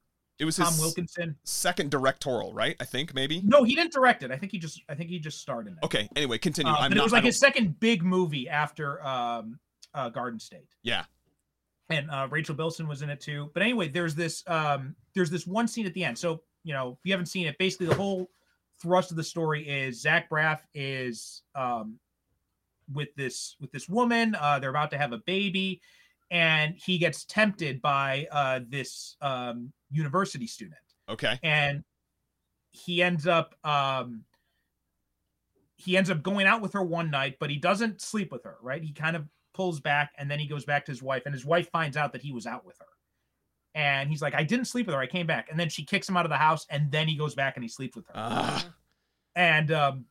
It 0.41 0.45
was 0.47 0.57
Tom 0.57 0.73
his 0.73 0.81
Wilkinson. 0.81 1.37
second 1.45 1.91
directorial, 1.93 2.53
right? 2.53 2.75
I 2.81 2.85
think 2.85 3.15
maybe. 3.15 3.41
No, 3.45 3.63
he 3.63 3.77
didn't 3.77 3.93
direct 3.93 4.25
it. 4.25 4.33
I 4.33 4.37
think 4.37 4.51
he 4.51 4.59
just 4.59 4.83
I 4.89 4.95
think 4.97 5.11
he 5.11 5.21
just 5.21 5.41
starred 5.41 5.69
in 5.69 5.75
it. 5.75 5.79
Okay. 5.85 6.09
Anyway, 6.17 6.39
continue. 6.39 6.73
Uh, 6.73 6.77
I'm 6.77 6.91
but 6.91 6.97
not. 6.97 7.03
it 7.03 7.05
was 7.05 7.13
like 7.13 7.25
his 7.25 7.39
second 7.39 7.79
big 7.79 8.03
movie 8.03 8.49
after 8.49 9.05
um, 9.07 9.61
uh, 9.95 10.09
Garden 10.09 10.41
State. 10.41 10.69
yeah. 10.83 11.05
and 11.91 12.11
uh, 12.11 12.27
Rachel 12.31 12.55
Bilson 12.57 12.89
was 12.89 13.03
in 13.03 13.11
it 13.11 13.21
too. 13.21 13.51
But 13.55 13.63
anyway, 13.63 13.89
there's 13.89 14.15
this 14.17 14.43
um, 14.49 14.97
there's 15.15 15.31
this 15.31 15.47
one 15.47 15.69
scene 15.69 15.87
at 15.87 15.95
the 15.95 16.03
end. 16.05 16.19
So 16.19 16.43
you 16.65 16.73
know, 16.73 16.93
if 16.99 16.99
you 17.05 17.13
haven't 17.13 17.27
seen 17.27 17.47
it, 17.47 17.57
basically 17.59 17.87
the 17.87 17.95
whole 17.95 18.29
thrust 18.83 19.11
of 19.13 19.17
the 19.17 19.23
story 19.23 19.69
is 19.69 20.01
Zach 20.01 20.29
Braff 20.31 20.61
is 20.75 21.43
um, 21.55 21.99
with 22.93 23.15
this 23.17 23.57
with 23.61 23.71
this 23.71 23.89
woman. 23.89 24.35
Uh, 24.35 24.59
they're 24.59 24.71
about 24.71 24.91
to 24.91 24.99
have 24.99 25.13
a 25.13 25.19
baby, 25.19 25.81
and 26.35 26.75
he 26.77 26.99
gets 26.99 27.25
tempted 27.25 27.81
by 27.81 28.27
uh, 28.33 28.61
this 28.69 29.17
um, 29.23 29.73
university 29.91 30.49
student, 30.49 30.75
Okay. 31.09 31.39
and 31.45 31.85
he 32.73 33.03
ends 33.03 33.29
up 33.29 33.55
um, 33.65 34.25
he 35.77 35.97
ends 35.97 36.11
up 36.11 36.23
going 36.25 36.47
out 36.47 36.61
with 36.61 36.73
her 36.73 36.83
one 36.83 37.09
night, 37.11 37.37
but 37.39 37.51
he 37.51 37.57
doesn't 37.57 38.03
sleep 38.03 38.33
with 38.33 38.43
her. 38.43 38.57
Right? 38.61 38.83
He 38.83 38.93
kind 38.93 39.15
of 39.15 39.25
pulls 39.55 39.79
back, 39.79 40.13
and 40.19 40.29
then 40.29 40.41
he 40.41 40.49
goes 40.49 40.65
back 40.65 40.85
to 40.87 40.93
his 40.93 41.03
wife, 41.03 41.23
and 41.25 41.33
his 41.33 41.45
wife 41.45 41.71
finds 41.71 41.97
out 41.97 42.13
that 42.13 42.23
he 42.23 42.33
was 42.33 42.47
out 42.47 42.67
with 42.67 42.77
her. 42.81 42.87
And 43.77 44.11
he's 44.11 44.21
like, 44.23 44.35
I 44.35 44.43
didn't 44.43 44.67
sleep 44.67 44.87
with 44.87 44.95
her. 44.95 45.01
I 45.01 45.07
came 45.07 45.27
back. 45.27 45.49
And 45.51 45.59
then 45.59 45.69
she 45.69 45.85
kicks 45.85 46.09
him 46.09 46.17
out 46.17 46.27
of 46.27 46.31
the 46.31 46.37
house, 46.37 46.67
and 46.69 46.91
then 46.91 47.07
he 47.07 47.17
goes 47.17 47.35
back 47.37 47.57
and 47.57 47.63
he 47.63 47.69
sleeps 47.69 47.97
with 47.97 48.07
her. 48.07 48.13
Ah. 48.17 48.67
And 49.37 49.73
um, 49.73 50.05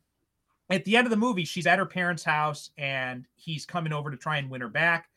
at 0.70 0.84
the 0.86 0.96
end 0.96 1.06
of 1.08 1.12
the 1.12 1.18
movie, 1.18 1.46
she's 1.46 1.68
at 1.68 1.80
her 1.80 1.86
parents' 1.86 2.24
house, 2.24 2.72
and 2.78 3.26
he's 3.36 3.66
coming 3.66 3.92
over 3.92 4.10
to 4.10 4.18
try 4.18 4.38
and 4.38 4.50
win 4.50 4.62
her 4.62 4.70
back. 4.70 5.10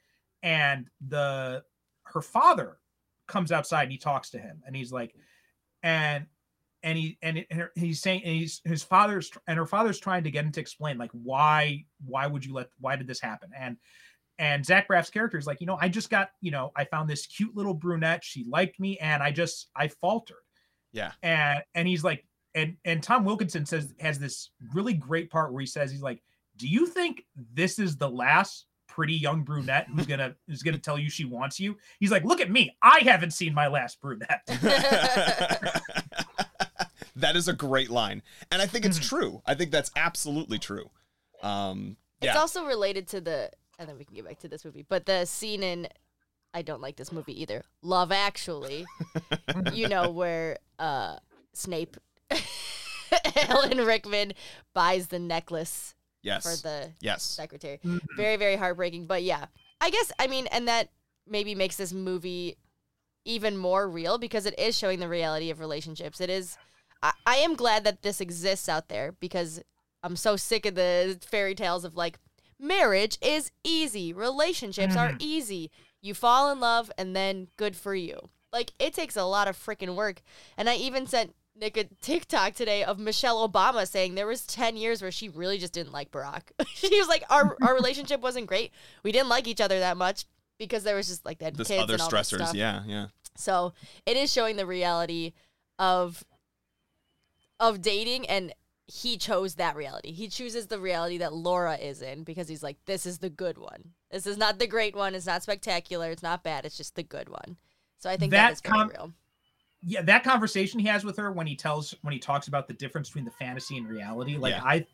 And 0.46 0.88
the 1.06 1.62
her 2.04 2.22
father 2.22 2.78
comes 3.26 3.50
outside 3.50 3.82
and 3.82 3.92
he 3.92 3.98
talks 3.98 4.30
to 4.30 4.38
him, 4.38 4.62
and 4.64 4.76
he's 4.76 4.92
like, 4.92 5.14
and 5.82 6.26
and 6.82 6.96
he 6.96 7.18
and, 7.20 7.38
it- 7.38 7.46
and 7.50 7.68
he's 7.74 8.00
saying 8.00 8.22
and 8.24 8.32
he's 8.32 8.60
his 8.64 8.82
father's 8.84 9.30
and 9.48 9.58
her 9.58 9.66
father's 9.66 9.98
trying 9.98 10.22
to 10.24 10.30
get 10.30 10.44
him 10.44 10.52
to 10.52 10.60
explain 10.60 10.98
like 10.98 11.10
why 11.12 11.84
why 12.04 12.26
would 12.28 12.44
you 12.44 12.54
let 12.54 12.68
why 12.78 12.94
did 12.96 13.08
this 13.08 13.20
happen? 13.20 13.50
And 13.58 13.76
and 14.38 14.64
Zach 14.64 14.86
Braff's 14.86 15.10
character 15.10 15.36
is 15.38 15.46
like 15.48 15.60
you 15.60 15.66
know 15.66 15.78
I 15.80 15.88
just 15.88 16.10
got 16.10 16.30
you 16.40 16.52
know 16.52 16.70
I 16.76 16.84
found 16.84 17.10
this 17.10 17.26
cute 17.26 17.56
little 17.56 17.74
brunette. 17.74 18.22
She 18.22 18.44
liked 18.48 18.78
me 18.78 18.98
and 18.98 19.22
I 19.22 19.32
just 19.32 19.68
I 19.74 19.88
faltered. 19.88 20.36
Yeah. 20.92 21.10
and 21.22 21.62
and 21.74 21.88
he's 21.88 22.04
like 22.04 22.24
and 22.54 22.76
and 22.84 23.02
Tom 23.02 23.24
Wilkinson 23.24 23.66
says 23.66 23.92
has 23.98 24.18
this 24.20 24.50
really 24.72 24.94
great 24.94 25.28
part 25.30 25.52
where 25.52 25.60
he 25.60 25.66
says 25.66 25.90
he's 25.90 26.02
like 26.02 26.22
do 26.56 26.68
you 26.68 26.86
think 26.86 27.24
this 27.52 27.78
is 27.80 27.96
the 27.96 28.08
last 28.08 28.65
pretty 28.96 29.12
young 29.14 29.42
brunette 29.42 29.86
who's 29.94 30.06
gonna 30.06 30.34
who's 30.48 30.62
gonna 30.62 30.78
tell 30.78 30.98
you 30.98 31.10
she 31.10 31.26
wants 31.26 31.60
you 31.60 31.76
he's 32.00 32.10
like 32.10 32.24
look 32.24 32.40
at 32.40 32.50
me 32.50 32.74
I 32.80 33.00
haven't 33.02 33.32
seen 33.32 33.52
my 33.52 33.66
last 33.68 34.00
brunette 34.00 34.40
that 37.16 37.36
is 37.36 37.48
a 37.48 37.52
great 37.52 37.90
line, 37.90 38.22
and 38.50 38.60
I 38.62 38.66
think 38.66 38.84
it's 38.84 38.98
Mhm. 38.98 39.08
true. 39.08 39.42
I 39.46 39.54
think 39.54 39.70
that's 39.70 39.90
absolutely 39.96 40.58
true. 40.58 40.90
Um, 41.42 41.96
It's 42.22 42.36
also 42.36 42.64
related 42.64 43.08
to 43.08 43.20
the, 43.20 43.50
and 43.78 43.88
then 43.88 43.98
we 43.98 44.04
can 44.04 44.14
get 44.14 44.24
back 44.26 44.38
to 44.40 44.48
this 44.48 44.64
movie, 44.64 44.84
but 44.88 45.06
the 45.06 45.24
scene 45.26 45.62
in, 45.62 45.88
I 46.54 46.62
don't 46.62 46.80
like 46.80 46.96
this 46.96 47.12
movie 47.12 47.38
either. 47.40 47.64
Love 47.82 48.10
Actually, 48.12 48.86
you 49.72 49.88
know 49.88 50.10
where 50.10 50.58
uh 50.78 51.16
Snape, 51.52 51.96
Alan 53.48 53.78
Rickman 53.84 54.32
buys 54.74 55.08
the 55.08 55.18
necklace 55.18 55.94
yes. 56.26 56.42
for 56.42 56.62
the 56.68 56.92
yes. 57.00 57.22
secretary. 57.22 57.78
Mhm. 57.84 58.00
Very 58.16 58.36
very 58.36 58.56
heartbreaking, 58.56 59.06
but 59.06 59.22
yeah, 59.22 59.46
I 59.80 59.90
guess 59.90 60.12
I 60.18 60.26
mean, 60.26 60.46
and 60.48 60.68
that 60.68 60.90
maybe 61.26 61.54
makes 61.54 61.76
this 61.76 61.92
movie 61.92 62.56
even 63.24 63.56
more 63.56 63.88
real 63.88 64.18
because 64.18 64.46
it 64.46 64.58
is 64.58 64.76
showing 64.78 65.00
the 65.00 65.08
reality 65.08 65.50
of 65.50 65.58
relationships. 65.60 66.20
It 66.20 66.30
is. 66.30 66.56
I, 67.02 67.12
I 67.26 67.36
am 67.36 67.54
glad 67.54 67.84
that 67.84 68.02
this 68.02 68.20
exists 68.20 68.68
out 68.68 68.88
there 68.88 69.12
because 69.20 69.60
I'm 70.02 70.16
so 70.16 70.36
sick 70.36 70.64
of 70.66 70.74
the 70.76 71.18
fairy 71.22 71.54
tales 71.54 71.84
of 71.84 71.96
like 71.96 72.18
marriage 72.58 73.18
is 73.20 73.50
easy, 73.64 74.12
relationships 74.12 74.96
are 74.96 75.10
Mhm. 75.12 75.16
easy. 75.20 75.70
You 76.00 76.14
fall 76.14 76.50
in 76.52 76.60
love 76.60 76.90
and 76.96 77.16
then 77.16 77.48
good 77.56 77.74
for 77.76 77.94
you. 77.94 78.30
Like 78.52 78.72
it 78.78 78.94
takes 78.94 79.16
a 79.16 79.24
lot 79.24 79.48
of 79.48 79.56
freaking 79.58 79.94
work. 79.96 80.22
And 80.56 80.68
I 80.70 80.76
even 80.76 81.06
sent 81.06 81.34
Nick 81.58 81.76
a 81.76 81.84
TikTok 82.02 82.54
today 82.54 82.84
of 82.84 82.98
Michelle 82.98 83.48
Obama 83.48 83.88
saying 83.88 84.14
there 84.14 84.26
was 84.26 84.44
10 84.46 84.76
years 84.76 85.00
where 85.00 85.10
she 85.10 85.28
really 85.28 85.58
just 85.58 85.72
didn't 85.72 85.92
like 85.92 86.10
Barack. 86.10 86.42
she 86.74 86.98
was 86.98 87.08
like 87.08 87.24
our 87.30 87.56
our 87.62 87.74
relationship 87.80 88.20
wasn't 88.20 88.46
great. 88.46 88.72
We 89.02 89.12
didn't 89.12 89.28
like 89.28 89.46
each 89.48 89.60
other 89.60 89.78
that 89.78 89.96
much 89.96 90.24
because 90.58 90.84
there 90.84 90.96
was 90.96 91.08
just 91.08 91.24
like 91.24 91.38
that 91.38 91.56
This 91.56 91.68
kids 91.68 91.82
other 91.82 91.94
and 91.94 92.02
all 92.02 92.10
that 92.10 92.16
stressors. 92.24 92.36
stuff. 92.36 92.54
Yeah. 92.54 92.82
Yeah. 92.86 93.06
So 93.36 93.72
it 94.04 94.16
is 94.16 94.32
showing 94.32 94.56
the 94.56 94.66
reality 94.66 95.32
of 95.78 96.24
of 97.58 97.80
dating 97.80 98.26
and 98.28 98.52
he 98.86 99.16
chose 99.16 99.54
that 99.56 99.74
reality. 99.76 100.12
He 100.12 100.28
chooses 100.28 100.68
the 100.68 100.78
reality 100.78 101.18
that 101.18 101.32
Laura 101.32 101.74
is 101.76 102.02
in 102.02 102.22
because 102.22 102.48
he's 102.48 102.62
like, 102.62 102.76
this 102.84 103.04
is 103.04 103.18
the 103.18 103.30
good 103.30 103.58
one. 103.58 103.92
This 104.10 104.26
is 104.26 104.36
not 104.38 104.58
the 104.60 104.66
great 104.68 104.94
one. 104.94 105.14
It's 105.14 105.26
not 105.26 105.42
spectacular. 105.42 106.10
It's 106.12 106.22
not 106.22 106.44
bad. 106.44 106.64
It's 106.64 106.76
just 106.76 106.94
the 106.94 107.02
good 107.02 107.28
one. 107.28 107.56
So 107.98 108.08
I 108.08 108.16
think 108.16 108.30
that 108.30 108.46
That 108.48 108.52
is 108.52 108.60
very 108.60 108.74
com- 108.78 108.88
real. 108.90 109.12
Yeah 109.82 110.02
that 110.02 110.24
conversation 110.24 110.80
he 110.80 110.86
has 110.86 111.04
with 111.04 111.16
her 111.16 111.30
when 111.32 111.46
he 111.46 111.54
tells 111.56 111.94
when 112.02 112.12
he 112.12 112.18
talks 112.18 112.48
about 112.48 112.66
the 112.66 112.74
difference 112.74 113.08
between 113.08 113.24
the 113.24 113.30
fantasy 113.32 113.76
and 113.76 113.88
reality 113.88 114.36
like 114.36 114.52
Yeah. 114.54 114.62
i 114.64 114.86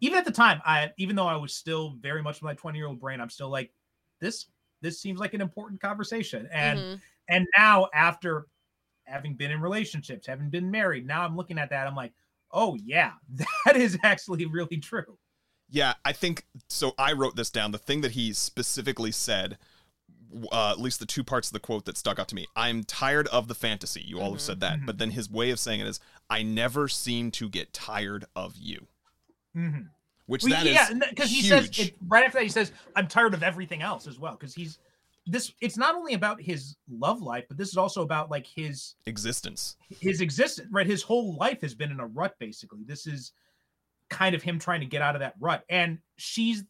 even 0.00 0.18
at 0.18 0.24
the 0.24 0.32
time 0.32 0.60
i 0.64 0.90
even 0.96 1.14
though 1.14 1.26
i 1.26 1.36
was 1.36 1.54
still 1.54 1.96
very 2.00 2.22
much 2.22 2.42
my 2.42 2.54
20 2.54 2.78
year 2.78 2.86
old 2.86 2.98
brain 3.00 3.20
i'm 3.20 3.30
still 3.30 3.50
like 3.50 3.70
this 4.20 4.46
this 4.80 5.00
seems 5.00 5.20
like 5.20 5.34
an 5.34 5.40
important 5.40 5.80
conversation 5.80 6.48
and 6.52 6.78
Mhm. 6.80 7.00
and 7.28 7.46
now 7.56 7.88
after 7.94 8.46
having 9.04 9.34
been 9.34 9.50
in 9.50 9.60
relationships 9.60 10.26
having 10.26 10.48
been 10.50 10.70
married 10.70 11.06
now 11.06 11.22
i'm 11.22 11.36
looking 11.36 11.58
at 11.58 11.68
that 11.70 11.86
i'm 11.86 11.94
like 11.96 12.12
oh 12.52 12.76
yeah 12.82 13.12
that 13.66 13.76
is 13.76 13.98
actually 14.02 14.46
really 14.46 14.78
true 14.78 15.18
Yeah, 15.72 15.94
I 16.04 16.12
think 16.12 16.46
so. 16.68 16.94
I 16.98 17.12
wrote 17.12 17.36
this 17.36 17.48
down. 17.48 17.70
The 17.70 17.78
thing 17.78 18.00
that 18.00 18.10
he 18.10 18.32
specifically 18.32 19.12
said, 19.12 19.56
uh, 20.52 20.70
at 20.70 20.78
least 20.80 21.00
the 21.00 21.06
two 21.06 21.24
parts 21.24 21.48
of 21.48 21.52
the 21.52 21.60
quote 21.60 21.84
that 21.86 21.96
stuck 21.96 22.18
out 22.18 22.28
to 22.28 22.34
me. 22.34 22.46
I'm 22.56 22.84
tired 22.84 23.26
of 23.28 23.48
the 23.48 23.54
fantasy. 23.54 24.00
You 24.02 24.20
all 24.20 24.32
have 24.32 24.40
Mhm. 24.40 24.44
said 24.44 24.60
that, 24.60 24.86
but 24.86 24.98
then 24.98 25.10
his 25.10 25.30
way 25.30 25.50
of 25.50 25.58
saying 25.58 25.80
it 25.80 25.86
is, 25.86 26.00
I 26.28 26.42
never 26.42 26.88
seem 26.88 27.30
to 27.32 27.48
get 27.48 27.72
tired 27.72 28.24
of 28.36 28.56
you. 28.56 28.86
Mhm. 29.56 29.88
Which 30.26 30.44
Well, 30.44 30.50
that 30.52 30.66
is 30.66 30.74
yeah 30.74 30.92
because 31.10 31.28
he 31.30 31.42
says 31.42 31.76
it, 31.76 31.96
right 32.06 32.24
after 32.24 32.38
that 32.38 32.44
he 32.44 32.48
says 32.50 32.70
i'm 32.94 33.08
tired 33.08 33.34
of 33.34 33.42
everything 33.42 33.82
else 33.82 34.06
as 34.06 34.16
well 34.16 34.34
because 34.36 34.54
he's 34.54 34.78
this 35.26 35.52
it's 35.60 35.76
not 35.76 35.96
only 35.96 36.14
about 36.14 36.40
his 36.40 36.76
love 36.88 37.20
life 37.20 37.46
but 37.48 37.56
this 37.56 37.68
is 37.68 37.76
also 37.76 38.02
about 38.02 38.30
like 38.30 38.46
his 38.46 38.94
existence. 39.06 39.76
his 39.88 40.20
existence 40.20 40.68
right 40.70 40.86
his 40.86 41.02
whole 41.02 41.34
life 41.34 41.60
has 41.62 41.74
been 41.74 41.90
in 41.90 41.98
a 41.98 42.06
rut 42.06 42.38
basically 42.38 42.84
this 42.84 43.08
is 43.08 43.32
kind 44.08 44.36
of 44.36 44.40
him 44.42 44.56
trying 44.60 44.78
to 44.78 44.86
get 44.86 45.02
out 45.02 45.16
of 45.16 45.20
that 45.20 45.34
rut 45.40 45.64
and 45.68 45.98
she's 46.16 46.62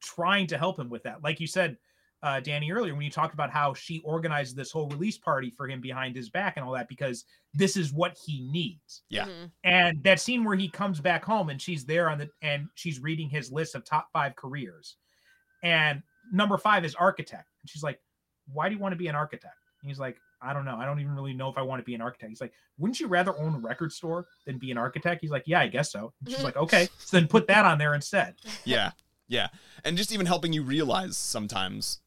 trying 0.00 0.46
to 0.46 0.58
help 0.58 0.78
him 0.78 0.90
with 0.90 1.02
that 1.04 1.22
like 1.24 1.40
you 1.40 1.46
said 1.46 1.78
uh, 2.26 2.40
danny 2.40 2.72
earlier 2.72 2.92
when 2.92 3.04
you 3.04 3.10
talked 3.10 3.34
about 3.34 3.50
how 3.50 3.72
she 3.72 4.00
organized 4.04 4.56
this 4.56 4.72
whole 4.72 4.88
release 4.88 5.16
party 5.16 5.48
for 5.48 5.68
him 5.68 5.80
behind 5.80 6.16
his 6.16 6.28
back 6.28 6.56
and 6.56 6.66
all 6.66 6.72
that 6.72 6.88
because 6.88 7.24
this 7.54 7.76
is 7.76 7.92
what 7.92 8.18
he 8.26 8.40
needs. 8.50 9.02
Yeah. 9.08 9.26
Mhm. 9.26 9.50
and 9.62 10.02
that 10.02 10.18
scene 10.18 10.42
where 10.42 10.56
he 10.56 10.68
comes 10.68 11.00
back 11.00 11.24
home 11.24 11.50
and 11.50 11.62
she's 11.62 11.84
there 11.84 12.10
on 12.10 12.18
the 12.18 12.28
and 12.42 12.66
she's 12.74 12.98
reading 13.00 13.28
his 13.30 13.52
list 13.52 13.76
of 13.76 13.84
top 13.84 14.08
five 14.12 14.34
careers. 14.34 14.96
And 15.62 16.02
number 16.32 16.58
five 16.58 16.84
is 16.84 16.94
architect. 16.96 17.48
And 17.62 17.70
she's 17.70 17.84
like 17.84 18.00
why 18.52 18.68
do 18.68 18.74
you 18.74 18.80
want 18.80 18.92
to 18.92 18.96
be 18.96 19.06
an 19.08 19.14
architect? 19.14 19.54
And 19.82 19.88
he's 19.88 20.00
like 20.00 20.16
i 20.42 20.52
don't 20.52 20.64
know. 20.64 20.76
I 20.76 20.84
don't 20.84 20.98
even 21.00 21.14
really 21.14 21.32
know 21.32 21.48
if 21.48 21.56
i 21.56 21.62
want 21.62 21.80
to 21.80 21.84
be 21.84 21.94
an 21.94 22.00
architect. 22.00 22.30
He's 22.30 22.40
like 22.40 22.54
wouldn't 22.76 22.98
you 22.98 23.06
rather 23.06 23.38
own 23.38 23.54
a 23.54 23.58
record 23.58 23.92
store 23.92 24.26
than 24.46 24.58
be 24.58 24.72
an 24.72 24.78
architect? 24.78 25.20
He's 25.20 25.30
like 25.30 25.44
yeah 25.46 25.60
i 25.60 25.68
guess 25.68 25.92
so. 25.92 26.12
And 26.24 26.34
she's 26.34 26.44
like 26.44 26.56
okay 26.56 26.88
so 26.98 27.16
then 27.18 27.28
put 27.28 27.46
that 27.46 27.64
on 27.64 27.78
there 27.78 27.94
instead. 27.94 28.34
Yeah, 28.64 28.90
yeah, 29.28 29.48
and 29.84 29.96
just 29.96 30.10
even 30.12 30.26
helping 30.26 30.52
you 30.52 30.62
realize 30.62 31.16
sometimes 31.16 32.00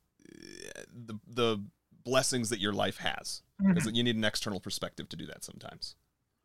the 0.93 1.19
the 1.27 1.63
blessings 2.03 2.49
that 2.49 2.59
your 2.59 2.73
life 2.73 2.97
has, 2.97 3.41
mm-hmm. 3.61 3.73
because 3.73 3.91
you 3.91 4.03
need 4.03 4.15
an 4.15 4.23
external 4.23 4.59
perspective 4.59 5.09
to 5.09 5.15
do 5.15 5.25
that 5.27 5.43
sometimes. 5.43 5.95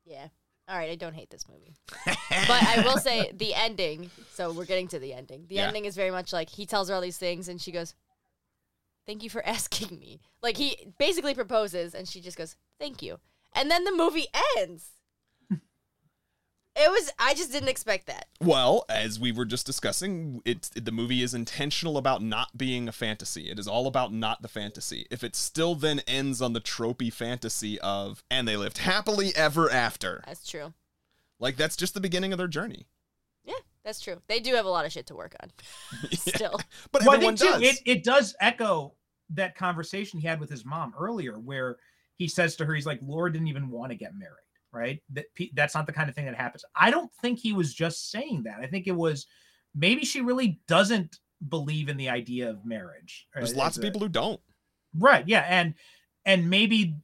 Yeah. 0.05 0.29
All 0.67 0.79
right, 0.79 0.91
I 0.91 0.95
don't 0.95 1.15
hate 1.15 1.29
this 1.31 1.47
movie. 1.49 1.75
but 2.07 2.17
I 2.63 2.83
will 2.85 2.97
say 2.99 3.31
the 3.35 3.53
ending. 3.55 4.11
So 4.33 4.53
we're 4.53 4.65
getting 4.65 4.89
to 4.89 4.99
the 4.99 5.13
ending. 5.13 5.45
The 5.49 5.57
Yeah. 5.57 5.67
ending 5.67 5.85
is 5.85 5.95
very 5.95 6.11
much 6.11 6.33
like 6.33 6.49
he 6.49 6.65
tells 6.65 6.89
her 6.89 6.95
all 6.95 7.03
these 7.03 7.19
things, 7.19 7.49
and 7.49 7.61
she 7.61 7.71
goes, 7.71 7.95
"Thank 9.07 9.23
you 9.23 9.31
for 9.31 9.47
asking 9.47 9.99
me." 9.99 10.21
Like 10.43 10.57
he 10.57 10.93
basically 10.99 11.35
proposes, 11.35 11.95
and 11.95 12.09
she 12.09 12.21
just 12.21 12.39
goes, 12.39 12.57
"Thank 12.79 13.03
you," 13.03 13.21
and 13.55 13.71
then 13.71 13.85
the 13.85 13.93
movie 13.93 14.27
ends. 14.59 14.93
It 16.77 16.91
was. 16.91 17.11
I 17.19 17.35
just 17.35 17.53
didn't 17.53 17.69
expect 17.69 18.07
that. 18.07 18.27
Well, 18.41 18.85
as 18.89 19.19
we 19.19 19.33
were 19.33 19.45
just 19.45 19.67
discussing, 19.67 20.43
it 20.45 20.71
the 20.75 20.93
movie 20.93 21.23
is 21.23 21.35
intentional 21.35 21.97
about 21.97 22.23
not 22.23 22.57
being 22.57 22.89
a 22.89 22.93
fantasy. 22.93 23.51
It 23.51 23.59
is 23.59 23.69
all 23.69 23.87
about 23.87 24.13
not 24.13 24.43
the 24.43 24.49
fantasy. 24.49 25.07
If 25.11 25.23
it 25.25 25.37
still 25.37 25.75
then 25.75 26.01
ends 26.07 26.41
on 26.43 26.53
the 26.53 26.61
tropey 26.61 27.13
fantasy 27.13 27.81
of 27.81 28.23
and 28.31 28.47
they 28.49 28.57
lived 28.57 28.79
happily 28.79 29.33
ever 29.37 29.71
after, 29.71 30.23
That's 30.27 30.49
true. 30.49 30.73
like 31.39 31.57
that's 31.57 31.77
just 31.77 31.95
the 31.95 32.01
beginning 32.01 32.33
of 32.33 32.39
their 32.39 32.49
journey. 32.49 32.87
Yeah, 33.45 33.55
that's 33.85 34.01
true. 34.01 34.23
They 34.27 34.41
do 34.41 34.55
have 34.55 34.65
a 34.65 34.71
lot 34.71 34.87
of 34.87 34.93
shit 34.93 35.07
to 35.09 35.15
work 35.15 35.37
on. 35.43 35.51
Still. 36.13 36.59
but 36.93 37.03
well, 37.03 37.11
I 37.13 37.15
everyone 37.17 37.37
think 37.37 37.57
too, 37.57 37.63
it, 37.63 37.79
it 37.85 38.05
does 38.05 38.35
echo 38.41 38.95
that 39.31 39.55
conversation 39.57 40.19
he 40.21 40.27
had 40.27 40.41
with 40.41 40.51
his 40.51 40.65
mom 40.65 40.95
earlier, 40.99 41.39
where 41.39 41.77
he 42.17 42.29
says 42.29 42.57
to 42.57 42.65
her, 42.65 42.75
he's 42.75 42.87
like, 42.87 43.01
Laura 43.03 43.33
didn't 43.33 43.49
even 43.49 43.69
want 43.71 43.91
to 43.91 43.97
get 43.97 44.15
married, 44.15 44.44
right? 44.75 45.01
That 45.11 45.27
that's 45.55 45.75
not 45.75 45.87
the 45.87 45.93
kind 45.93 46.09
of 46.09 46.15
thing 46.15 46.27
that 46.27 46.35
happens. 46.35 46.65
I 46.75 46.91
don't 46.91 47.11
think 47.23 47.39
he 47.39 47.53
was 47.53 47.73
just 47.73 48.11
saying 48.11 48.43
that. 48.45 48.59
I 48.61 48.67
think 48.67 48.87
it 48.87 48.93
was 48.97 49.27
maybe 49.75 50.05
she 50.05 50.21
really 50.21 50.61
doesn't 50.69 51.19
believe 51.49 51.89
in 51.89 51.97
the 51.97 52.09
idea 52.09 52.51
of 52.51 52.65
marriage. 52.65 53.27
Uh, 53.35 53.41
There's 53.41 53.51
as 53.53 53.57
lots 53.57 53.77
of 53.77 53.83
a- 53.85 53.87
people 53.87 54.01
who 54.01 54.09
don't. 54.09 54.41
right 54.99 55.27
yeah 55.27 55.45
and 55.49 55.75
and 56.25 56.49
maybe 56.49 56.97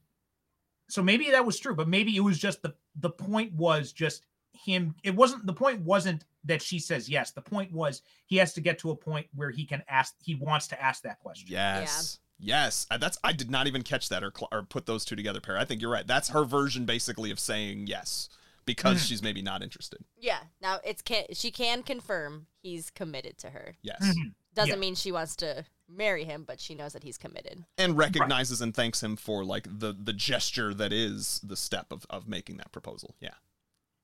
so 0.89 1.01
maybe 1.03 1.29
that 1.31 1.45
was 1.45 1.59
true 1.59 1.75
but 1.75 1.87
maybe 1.87 2.15
it 2.15 2.21
was 2.21 2.37
just 2.39 2.61
the 2.61 2.73
the 2.95 3.09
point 3.09 3.53
was 3.53 3.91
just 3.93 4.25
him 4.53 4.93
it 5.03 5.15
wasn't 5.15 5.45
the 5.45 5.53
point 5.53 5.79
wasn't 5.81 6.25
that 6.43 6.61
she 6.61 6.79
says 6.79 7.09
yes 7.09 7.31
the 7.31 7.41
point 7.41 7.71
was 7.71 8.01
he 8.25 8.37
has 8.37 8.53
to 8.53 8.61
get 8.61 8.79
to 8.79 8.91
a 8.91 8.95
point 8.95 9.27
where 9.35 9.49
he 9.51 9.65
can 9.65 9.83
ask 9.87 10.15
he 10.23 10.35
wants 10.35 10.67
to 10.67 10.81
ask 10.81 11.03
that 11.03 11.19
question 11.19 11.47
Yes. 11.49 12.19
Yes. 12.41 12.87
That's 12.99 13.17
I 13.23 13.31
did 13.33 13.49
not 13.51 13.67
even 13.67 13.83
catch 13.83 14.09
that 14.09 14.23
or 14.23 14.33
or 14.51 14.63
put 14.63 14.85
those 14.87 15.05
two 15.05 15.15
together, 15.15 15.39
pair. 15.39 15.57
I 15.57 15.65
think 15.65 15.81
you're 15.81 15.91
right. 15.91 16.05
That's 16.07 16.29
her 16.29 16.43
version 16.43 16.85
basically 16.85 17.31
of 17.31 17.39
saying 17.39 17.87
yes 17.87 18.29
because 18.65 18.99
Mhm. 19.01 19.07
she's 19.07 19.21
maybe 19.23 19.41
not 19.41 19.61
interested. 19.63 20.03
Yeah. 20.17 20.39
Now 20.61 20.79
it's 20.83 21.01
can 21.01 21.25
she 21.33 21.51
can 21.51 21.83
confirm 21.83 22.47
he's 22.61 22.89
committed 22.89 23.37
to 23.39 23.51
her. 23.51 23.75
Yes. 23.81 24.01
Mhm. 24.01 24.33
Doesn't 24.53 24.69
Yeah. 24.73 24.75
mean 24.79 24.95
she 24.95 25.11
wants 25.11 25.35
to 25.37 25.65
marry 25.87 26.25
him, 26.25 26.43
but 26.43 26.59
she 26.59 26.73
knows 26.75 26.93
that 26.93 27.03
he's 27.03 27.17
committed. 27.17 27.63
And 27.77 27.97
recognizes 27.97 28.61
and 28.61 28.73
thanks 28.73 29.01
him 29.03 29.15
for 29.17 29.45
like 29.45 29.67
the 29.79 29.93
the 29.93 30.13
gesture 30.13 30.73
that 30.73 30.91
is 30.91 31.39
the 31.43 31.55
step 31.57 31.91
of 31.91 32.05
of 32.09 32.27
making 32.27 32.57
that 32.57 32.71
proposal. 32.71 33.15
Yeah. 33.19 33.35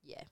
Yeah. 0.03 0.23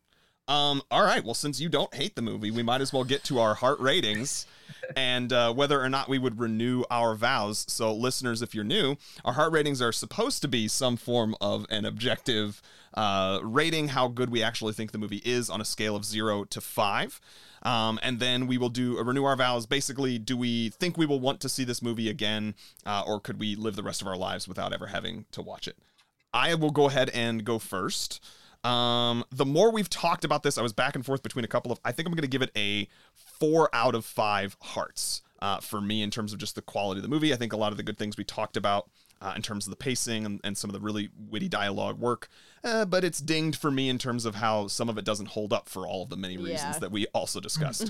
Um, 0.47 0.83
all 0.91 1.03
right. 1.03 1.23
Well, 1.23 1.33
since 1.33 1.59
you 1.59 1.69
don't 1.69 1.93
hate 1.93 2.15
the 2.15 2.21
movie, 2.21 2.51
we 2.51 2.61
might 2.61 2.81
as 2.81 2.93
well 2.93 3.03
get 3.03 3.23
to 3.25 3.39
our 3.39 3.55
heart 3.55 3.79
ratings 3.79 4.45
and 4.95 5.33
uh, 5.33 5.51
whether 5.53 5.81
or 5.81 5.89
not 5.89 6.07
we 6.07 6.19
would 6.19 6.39
renew 6.39 6.83
our 6.91 7.15
vows. 7.15 7.65
So, 7.67 7.93
listeners, 7.93 8.41
if 8.41 8.53
you're 8.53 8.63
new, 8.63 8.95
our 9.23 9.33
heart 9.33 9.51
ratings 9.51 9.81
are 9.81 9.91
supposed 9.91 10.41
to 10.43 10.47
be 10.47 10.67
some 10.67 10.97
form 10.97 11.35
of 11.41 11.65
an 11.69 11.85
objective 11.85 12.61
uh, 12.93 13.39
rating 13.43 13.89
how 13.89 14.07
good 14.07 14.29
we 14.29 14.43
actually 14.43 14.73
think 14.73 14.91
the 14.91 14.97
movie 14.97 15.21
is 15.25 15.49
on 15.49 15.61
a 15.61 15.65
scale 15.65 15.95
of 15.95 16.05
zero 16.05 16.43
to 16.45 16.61
five. 16.61 17.19
Um, 17.63 17.99
and 18.03 18.19
then 18.19 18.45
we 18.45 18.59
will 18.59 18.69
do 18.69 18.99
a 18.99 19.03
renew 19.03 19.23
our 19.23 19.35
vows. 19.35 19.65
Basically, 19.65 20.19
do 20.19 20.37
we 20.37 20.69
think 20.69 20.97
we 20.97 21.07
will 21.07 21.19
want 21.19 21.39
to 21.41 21.49
see 21.49 21.63
this 21.63 21.81
movie 21.81 22.09
again, 22.09 22.53
uh, 22.85 23.03
or 23.05 23.19
could 23.19 23.39
we 23.39 23.55
live 23.55 23.75
the 23.75 23.83
rest 23.83 24.01
of 24.01 24.07
our 24.07 24.15
lives 24.15 24.47
without 24.47 24.71
ever 24.71 24.87
having 24.87 25.25
to 25.31 25.41
watch 25.41 25.67
it? 25.67 25.75
I 26.31 26.53
will 26.53 26.69
go 26.69 26.87
ahead 26.87 27.09
and 27.09 27.43
go 27.43 27.57
first. 27.57 28.23
Um, 28.65 29.23
the 29.31 29.45
more 29.45 29.71
we've 29.71 29.89
talked 29.89 30.25
about 30.25 30.43
this, 30.43 30.57
I 30.57 30.61
was 30.61 30.73
back 30.73 30.95
and 30.95 31.05
forth 31.05 31.21
between 31.23 31.45
a 31.45 31.47
couple 31.47 31.71
of. 31.71 31.79
I 31.85 31.91
think 31.91 32.07
I'm 32.07 32.13
going 32.13 32.21
to 32.23 32.27
give 32.27 32.41
it 32.41 32.51
a 32.55 32.87
four 33.39 33.69
out 33.73 33.95
of 33.95 34.05
five 34.05 34.57
hearts 34.61 35.21
uh, 35.41 35.59
for 35.59 35.81
me 35.81 36.01
in 36.01 36.09
terms 36.09 36.33
of 36.33 36.39
just 36.39 36.55
the 36.55 36.61
quality 36.61 36.99
of 36.99 37.03
the 37.03 37.09
movie. 37.09 37.33
I 37.33 37.35
think 37.35 37.53
a 37.53 37.57
lot 37.57 37.71
of 37.71 37.77
the 37.77 37.83
good 37.83 37.97
things 37.97 38.17
we 38.17 38.23
talked 38.23 38.57
about 38.57 38.89
uh, 39.21 39.33
in 39.35 39.41
terms 39.41 39.67
of 39.67 39.69
the 39.71 39.75
pacing 39.75 40.25
and, 40.25 40.41
and 40.43 40.57
some 40.57 40.69
of 40.69 40.73
the 40.73 40.79
really 40.79 41.09
witty 41.29 41.47
dialogue 41.47 41.99
work, 41.99 42.27
uh, 42.63 42.85
but 42.85 43.03
it's 43.03 43.19
dinged 43.19 43.59
for 43.59 43.69
me 43.71 43.87
in 43.89 43.97
terms 43.97 44.25
of 44.25 44.35
how 44.35 44.67
some 44.67 44.89
of 44.89 44.97
it 44.97 45.05
doesn't 45.05 45.27
hold 45.29 45.53
up 45.53 45.69
for 45.69 45.87
all 45.87 46.03
of 46.03 46.09
the 46.09 46.17
many 46.17 46.37
reasons 46.37 46.75
Yeah. 46.75 46.79
that 46.79 46.91
we 46.91 47.05
also 47.13 47.39
discussed. 47.39 47.89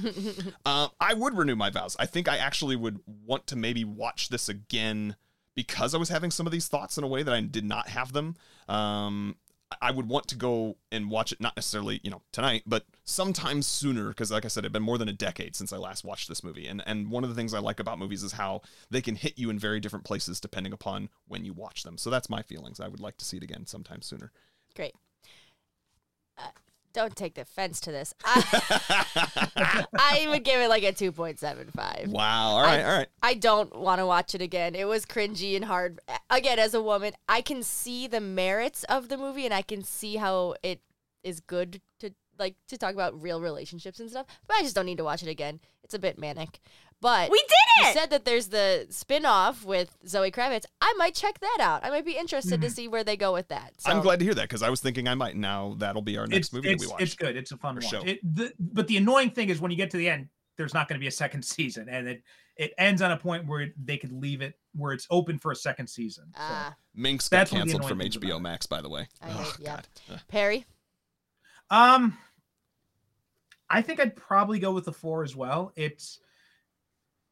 uh, 0.65 0.89
I 0.99 1.13
would 1.13 1.37
renew 1.37 1.55
my 1.55 1.69
vows. 1.69 1.95
I 1.99 2.05
think 2.05 2.27
I 2.27 2.37
actually 2.37 2.75
would 2.75 2.99
want 3.25 3.47
to 3.47 3.55
maybe 3.55 3.83
watch 3.85 4.29
this 4.29 4.49
again 4.49 5.15
because 5.55 5.95
I 5.95 5.97
was 5.97 6.09
having 6.09 6.31
some 6.31 6.45
of 6.45 6.51
these 6.51 6.67
thoughts 6.67 6.97
in 6.97 7.03
a 7.03 7.07
way 7.07 7.23
that 7.23 7.33
I 7.33 7.39
did 7.41 7.63
not 7.63 7.87
have 7.89 8.11
them. 8.11 8.35
Um, 8.67 9.35
I 9.81 9.91
would 9.91 10.07
want 10.07 10.27
to 10.27 10.35
go 10.35 10.77
and 10.91 11.09
watch 11.09 11.31
it, 11.31 11.41
not 11.41 11.55
necessarily, 11.55 11.99
you 12.03 12.11
know, 12.11 12.21
tonight, 12.31 12.63
but 12.65 12.85
sometime 13.03 13.61
sooner, 13.61 14.09
because 14.09 14.31
like 14.31 14.45
I 14.45 14.47
said, 14.47 14.63
it's 14.63 14.71
been 14.71 14.83
more 14.83 14.97
than 14.97 15.09
a 15.09 15.13
decade 15.13 15.55
since 15.55 15.73
I 15.73 15.77
last 15.77 16.03
watched 16.03 16.29
this 16.29 16.43
movie. 16.43 16.67
And 16.67 16.83
and 16.85 17.09
one 17.09 17.23
of 17.23 17.29
the 17.29 17.35
things 17.35 17.53
I 17.53 17.59
like 17.59 17.79
about 17.79 17.99
movies 17.99 18.23
is 18.23 18.33
how 18.33 18.61
they 18.89 19.01
can 19.01 19.15
hit 19.15 19.37
you 19.37 19.49
in 19.49 19.57
very 19.57 19.79
different 19.79 20.05
places 20.05 20.39
depending 20.39 20.73
upon 20.73 21.09
when 21.27 21.45
you 21.45 21.53
watch 21.53 21.83
them. 21.83 21.97
So 21.97 22.09
that's 22.09 22.29
my 22.29 22.41
feelings. 22.41 22.79
I 22.79 22.87
would 22.87 22.99
like 22.99 23.17
to 23.17 23.25
see 23.25 23.37
it 23.37 23.43
again 23.43 23.65
sometime 23.65 24.01
sooner. 24.01 24.31
Great. 24.75 24.93
Uh, 26.37 26.49
don't 26.95 27.15
take 27.15 27.35
the 27.35 27.41
offense 27.41 27.79
to 27.81 27.91
this. 27.91 28.13
I, 28.23 29.85
I 29.97 30.27
would 30.29 30.43
give 30.43 30.61
it 30.61 30.69
like 30.69 30.83
a 30.83 30.93
2.75. 30.93 32.07
wow. 32.07 32.51
All 32.51 32.61
right. 32.61 32.83
all 32.83 32.97
right. 32.97 33.07
I 33.21 33.33
don't 33.33 33.75
want 33.75 33.99
to 33.99 34.05
watch 34.05 34.33
it 34.33 34.41
again. 34.41 34.75
It 34.75 34.87
was 34.87 35.05
cringy 35.05 35.55
and 35.55 35.65
hard. 35.65 35.99
Again, 36.29 36.57
as 36.57 36.73
a 36.73 36.81
woman, 36.81 37.13
I 37.27 37.41
can 37.41 37.63
see 37.63 38.07
the 38.07 38.21
merits 38.21 38.85
of 38.85 39.09
the 39.09 39.17
movie 39.17 39.45
and 39.45 39.53
I 39.53 39.61
can 39.61 39.83
see 39.83 40.15
how 40.15 40.55
it 40.63 40.79
is 41.23 41.41
good 41.41 41.81
to 41.99 42.11
like 42.39 42.55
to 42.67 42.77
talk 42.77 42.93
about 42.93 43.21
real 43.21 43.41
relationships 43.41 43.99
and 43.99 44.09
stuff. 44.09 44.25
But 44.47 44.57
I 44.57 44.61
just 44.61 44.75
don't 44.75 44.85
need 44.85 44.97
to 44.97 45.03
watch 45.03 45.21
it 45.21 45.29
again. 45.29 45.59
It's 45.83 45.93
a 45.93 45.99
bit 45.99 46.17
manic. 46.17 46.59
But 47.01 47.29
We 47.29 47.39
did 47.39 47.83
you 47.83 47.89
it! 47.89 47.93
said 47.93 48.09
that 48.11 48.25
there's 48.25 48.47
the 48.47 48.87
spin-off 48.89 49.63
with 49.63 49.95
Zoe 50.07 50.31
Kravitz. 50.31 50.63
I 50.81 50.93
might 50.97 51.13
check 51.13 51.39
that 51.39 51.57
out. 51.59 51.85
I 51.85 51.89
might 51.89 52.05
be 52.05 52.17
interested 52.17 52.61
to 52.61 52.69
see 52.69 52.87
where 52.87 53.03
they 53.03 53.17
go 53.17 53.33
with 53.33 53.49
that. 53.49 53.73
So 53.79 53.91
I'm 53.91 54.01
glad 54.01 54.19
to 54.19 54.25
hear 54.25 54.33
that 54.33 54.43
because 54.43 54.63
I 54.63 54.69
was 54.69 54.81
thinking 54.81 55.07
I 55.07 55.13
might. 55.13 55.35
Now 55.35 55.75
that'll 55.77 56.01
be 56.01 56.17
our 56.17 56.25
next 56.25 56.47
it's, 56.47 56.53
movie 56.53 56.71
it's, 56.71 56.83
that 56.83 56.87
we 56.87 56.91
watch. 56.93 57.01
it's 57.01 57.15
good 57.15 57.35
it's 57.35 57.51
a 57.51 57.57
fun 57.57 57.75
watch 57.75 57.89
show. 57.89 58.01
it, 58.03 58.19
the, 58.23 58.53
but 58.59 58.87
the 58.87 58.97
annoying 58.97 59.29
thing 59.31 59.49
is 59.49 59.59
when 59.59 59.71
you 59.71 59.77
get 59.77 59.91
to 59.91 59.97
the 59.97 60.09
end 60.09 60.29
there's 60.57 60.73
not 60.73 60.87
going 60.87 60.97
to 60.97 61.01
be 61.03 61.07
a 61.07 61.11
second 61.11 61.43
season 61.45 61.87
and 61.89 62.07
it 62.07 62.23
it 62.57 62.73
ends 62.77 63.01
on 63.01 63.11
a 63.11 63.17
point 63.17 63.45
where 63.45 63.67
they 63.83 63.97
could 63.97 64.13
leave 64.13 64.41
it 64.41 64.57
where 64.73 64.93
it's 64.93 65.05
open 65.09 65.37
for 65.37 65.51
a 65.51 65.55
second 65.55 65.87
season 65.87 66.25
so. 66.33 66.41
Ah, 66.41 66.75
Minx 66.95 67.27
got 67.27 67.37
That's 67.37 67.51
one 67.51 67.61
of 67.61 67.67
the 67.67 67.73
canceled 67.73 67.89
from 67.89 67.99
HBO. 67.99 68.41
Max, 68.41 68.65
by 68.65 68.81
the 68.81 68.89
way. 68.89 69.07
I 69.21 69.29
oh, 69.29 69.33
hate- 69.33 69.53
yeah. 69.59 69.75
God. 69.75 69.87
Ugh. 70.13 70.19
Perry. 70.29 70.65
Um, 71.69 72.17
I 73.69 73.81
think 73.81 73.99
I'd 73.99 74.15
probably 74.15 74.59
go 74.59 74.71
with 74.71 74.85
the 74.85 74.93
four 74.93 75.23
as 75.23 75.35
well. 75.35 75.73
It's 75.75 76.19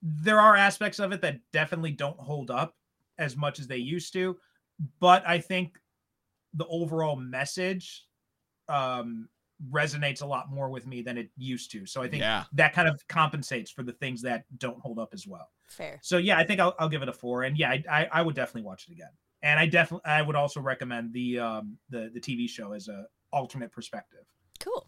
there 0.03 0.39
are 0.39 0.55
aspects 0.55 0.99
of 0.99 1.11
it 1.13 1.21
that 1.21 1.39
definitely 1.53 1.91
don't 1.91 2.19
hold 2.19 2.51
up 2.51 2.75
as 3.17 3.37
much 3.37 3.59
as 3.59 3.67
they 3.67 3.77
used 3.77 4.11
to, 4.13 4.37
but 4.99 5.25
I 5.25 5.39
think 5.39 5.79
the 6.53 6.67
overall 6.67 7.15
message 7.15 8.05
um 8.69 9.27
resonates 9.71 10.21
a 10.21 10.25
lot 10.25 10.49
more 10.51 10.69
with 10.69 10.85
me 10.85 11.01
than 11.01 11.17
it 11.17 11.29
used 11.37 11.71
to. 11.71 11.85
So 11.85 12.01
I 12.01 12.09
think 12.09 12.21
Yeah. 12.21 12.43
that 12.53 12.73
kind 12.73 12.87
of 12.87 13.01
compensates 13.07 13.71
for 13.71 13.81
the 13.81 13.93
things 13.93 14.21
that 14.23 14.43
don't 14.57 14.79
hold 14.79 14.99
up 14.99 15.13
as 15.13 15.25
well. 15.25 15.49
Fair. 15.69 15.99
So 16.03 16.17
yeah, 16.17 16.37
I 16.37 16.43
think 16.43 16.59
I'll, 16.59 16.75
I'll 16.79 16.89
give 16.89 17.01
it 17.01 17.07
a 17.07 17.13
four, 17.13 17.43
and 17.43 17.57
yeah, 17.57 17.69
I, 17.71 17.83
I 17.89 18.09
I 18.11 18.21
would 18.21 18.35
definitely 18.35 18.63
watch 18.63 18.87
it 18.89 18.91
again, 18.91 19.11
and 19.41 19.59
I 19.59 19.67
definitely 19.67 20.05
I 20.05 20.21
would 20.21 20.35
also 20.35 20.59
recommend 20.59 21.13
the 21.13 21.39
um 21.39 21.77
the 21.89 22.11
the 22.13 22.19
TV 22.19 22.49
show 22.49 22.73
as 22.73 22.89
a 22.89 23.05
alternate 23.31 23.71
perspective. 23.71 24.25
Cool. 24.59 24.87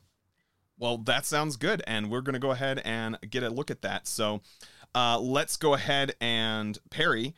Well, 0.77 0.97
that 0.99 1.25
sounds 1.25 1.55
good. 1.55 1.81
And 1.87 2.11
we're 2.11 2.21
going 2.21 2.33
to 2.33 2.39
go 2.39 2.51
ahead 2.51 2.81
and 2.83 3.17
get 3.29 3.43
a 3.43 3.49
look 3.49 3.71
at 3.71 3.81
that. 3.83 4.07
So 4.07 4.41
uh, 4.95 5.19
let's 5.19 5.57
go 5.57 5.73
ahead 5.73 6.15
and, 6.22 6.80
Perry, 6.89 7.35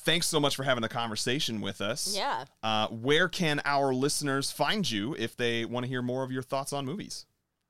thanks 0.00 0.26
so 0.26 0.38
much 0.38 0.54
for 0.54 0.64
having 0.64 0.84
a 0.84 0.88
conversation 0.88 1.60
with 1.60 1.80
us. 1.80 2.14
Yeah. 2.14 2.44
Uh, 2.62 2.88
where 2.88 3.28
can 3.28 3.60
our 3.64 3.94
listeners 3.94 4.50
find 4.50 4.88
you 4.88 5.16
if 5.18 5.36
they 5.36 5.64
want 5.64 5.84
to 5.84 5.88
hear 5.88 6.02
more 6.02 6.22
of 6.22 6.30
your 6.30 6.42
thoughts 6.42 6.72
on 6.72 6.84
movies? 6.84 7.26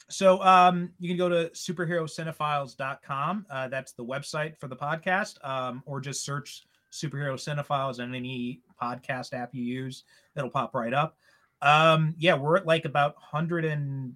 So 0.08 0.42
um, 0.42 0.90
you 0.98 1.08
can 1.08 1.16
go 1.16 1.28
to 1.28 1.50
superherocinephiles.com. 1.54 3.46
Uh, 3.48 3.68
that's 3.68 3.92
the 3.92 4.04
website 4.04 4.58
for 4.58 4.66
the 4.66 4.76
podcast, 4.76 5.36
um, 5.48 5.84
or 5.86 6.00
just 6.00 6.24
search 6.24 6.64
Superhero 6.92 7.34
Cinephiles 7.34 8.00
on 8.00 8.14
any 8.14 8.60
podcast 8.82 9.32
app 9.32 9.54
you 9.54 9.62
use. 9.62 10.02
It'll 10.36 10.50
pop 10.50 10.74
right 10.74 10.92
up. 10.92 11.16
Um, 11.62 12.14
yeah, 12.18 12.34
we're 12.34 12.56
at 12.56 12.66
like 12.66 12.86
about 12.86 13.14
100 13.16 13.64
and 13.64 14.14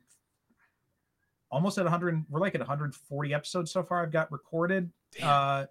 almost 1.55 1.79
at 1.79 1.85
100. 1.85 2.25
We're 2.29 2.41
like 2.41 2.55
at 2.55 2.61
140 2.61 3.35
episodes 3.35 3.73
so 3.73 3.83
far. 3.83 4.03
I've 4.03 4.13
got 4.13 4.31
recorded. 4.33 4.91
Damn. 5.17 5.29
Uh, 5.29 5.65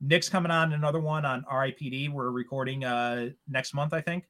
Nick's 0.00 0.28
coming 0.28 0.50
on 0.50 0.72
another 0.72 1.00
one 1.00 1.24
on 1.24 1.44
RIPD. 1.44 2.10
We're 2.10 2.30
recording 2.30 2.84
uh, 2.84 3.30
next 3.48 3.74
month, 3.74 3.92
I 3.92 4.00
think. 4.00 4.28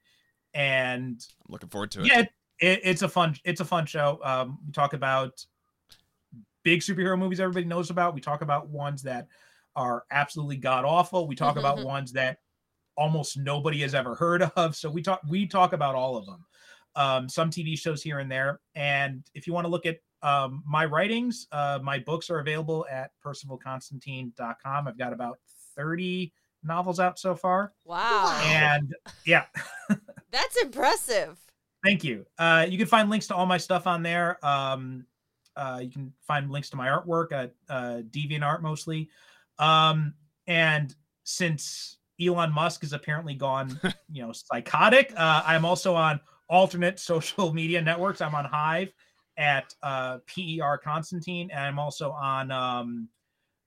And 0.55 1.25
I'm 1.47 1.53
looking 1.53 1.69
forward 1.69 1.91
to 1.93 2.01
it. 2.01 2.07
yeah, 2.07 2.21
it, 2.21 2.29
it, 2.61 2.81
it's 2.85 3.03
a 3.03 3.09
fun 3.09 3.37
it's 3.45 3.61
a 3.61 3.65
fun 3.65 3.87
show. 3.87 4.21
Um, 4.23 4.59
we 4.67 4.73
talk 4.73 4.93
about 4.93 5.45
big 6.63 6.81
superhero 6.81 7.19
movies 7.19 7.41
everybody 7.41 7.67
knows 7.67 7.91
about. 7.91 8.15
We 8.15 8.21
talk 8.21 8.43
about 8.43 8.69
ones 8.69 9.03
that 9.03 9.29
are 9.77 10.05
absolutely 10.11 10.57
god 10.57 10.85
awful. 10.85 11.27
We 11.27 11.37
talk 11.37 11.57
about 11.57 11.85
ones 11.85 12.13
that 12.13 12.39
almost 12.97 13.39
nobody 13.39 13.81
has 13.81 13.95
ever 13.95 14.15
heard 14.15 14.43
of. 14.57 14.75
So 14.75 14.91
we 14.91 15.03
talk 15.03 15.21
we 15.29 15.47
talk 15.47 15.73
about 15.73 15.95
all 15.95 16.17
of 16.17 16.27
them. 16.27 16.45
Um, 16.97 17.29
some 17.29 17.51
TV 17.51 17.79
shows 17.79 18.03
here 18.03 18.19
and 18.19 18.31
there. 18.31 18.61
And 18.75 19.23
if 19.35 19.47
you 19.47 19.53
want 19.53 19.67
to 19.67 19.71
look 19.71 19.87
at 19.87 19.99
um, 20.23 20.63
my 20.67 20.85
writings, 20.85 21.47
uh, 21.53 21.79
my 21.83 21.99
books 21.99 22.31
are 22.31 22.41
available 22.41 22.87
at 22.91 23.11
percivalconstantine.com. 23.25 24.89
I've 24.89 24.99
got 24.99 25.13
about 25.13 25.39
30 25.77 26.33
novels 26.65 26.99
out 27.01 27.19
so 27.19 27.35
far. 27.35 27.73
Wow. 27.85 28.41
And 28.45 28.95
yeah, 29.25 29.45
That's 30.31 30.57
impressive. 30.57 31.39
Thank 31.85 32.05
you. 32.05 32.27
Uh, 32.39 32.67
you 32.69 32.77
can 32.77 32.87
find 32.87 33.09
links 33.09 33.27
to 33.29 33.35
all 33.35 33.47
my 33.47 33.59
stuff 33.59 33.87
on 33.87 34.03
there. 34.03 34.45
Um, 34.45 35.07
uh, 35.57 35.81
you 35.83 35.91
can 35.91 36.13
find 36.27 36.51
links 36.51 36.71
to 36.71 36.77
my 36.77 36.89
artwork 36.89 37.33
at 37.33 37.55
uh, 37.69 38.03
DeviantArt 38.11 38.63
mostly. 38.63 39.09
Um, 39.59 40.15
and 40.47 40.95
since 41.25 41.99
Elon 42.21 42.53
Musk 42.53 42.83
has 42.83 42.93
apparently 42.93 43.35
gone, 43.35 43.79
you 44.11 44.23
know, 44.23 44.33
psychotic, 44.33 45.13
uh, 45.17 45.43
I'm 45.47 45.65
also 45.65 45.95
on 45.95 46.21
alternate 46.49 46.99
social 47.01 47.53
media 47.53 47.81
networks. 47.81 48.21
I'm 48.21 48.35
on 48.35 48.45
Hive 48.45 48.93
at 49.39 49.75
uh, 49.83 50.19
PER 50.27 50.79
Constantine, 50.85 51.51
and 51.51 51.61
I'm 51.61 51.79
also 51.79 52.11
on 52.11 52.51
um, 52.51 53.09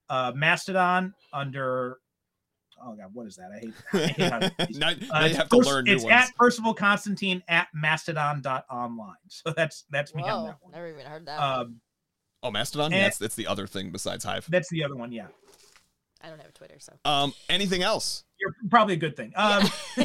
uh, 0.08 0.30
Mastodon 0.36 1.14
under 1.32 1.98
oh 2.84 2.94
god, 2.94 3.10
what 3.12 3.26
is 3.26 3.36
that? 3.36 3.50
I 3.54 3.58
hate. 3.60 3.74
I 3.92 4.06
hate 4.08 4.30
how 4.58 4.66
these- 4.66 4.78
now, 4.78 4.88
Uh, 4.88 4.94
now 5.12 5.20
you 5.20 5.26
it's 5.26 5.36
have 5.36 5.48
to 5.48 5.56
Pers- 5.58 5.66
learn 5.66 5.84
new 5.84 5.94
It's 5.94 6.04
ones. 6.04 6.12
at 6.14 6.36
Percival 6.36 6.74
Constantine 6.74 7.42
at 7.48 7.68
mastodon.online. 7.74 9.14
So 9.28 9.52
that's 9.56 9.84
that's 9.90 10.14
me 10.14 10.22
on 10.24 10.46
that 10.46 10.56
one. 10.60 10.72
never 10.72 10.88
even 10.88 11.06
heard 11.06 11.26
that. 11.26 11.38
one. 11.40 11.60
Um, 11.66 11.80
oh, 12.42 12.50
Mastodon. 12.50 12.86
and- 12.86 12.94
Yeah, 12.94 13.02
that's, 13.04 13.18
that's 13.18 13.34
the 13.36 13.46
other 13.46 13.66
thing 13.66 13.90
besides 13.90 14.24
Hive. 14.24 14.46
that's 14.50 14.68
the 14.68 14.84
other 14.84 14.96
one. 14.96 15.12
Yeah, 15.12 15.28
I 16.22 16.28
don't 16.28 16.38
have 16.38 16.48
a 16.50 16.52
Twitter, 16.52 16.76
so. 16.80 16.92
Um, 17.04 17.32
anything 17.48 17.82
else? 17.82 18.24
you're 18.40 18.52
probably 18.68 18.94
a 18.94 18.98
good 18.98 19.16
thing. 19.16 19.32
Um, 19.36 19.62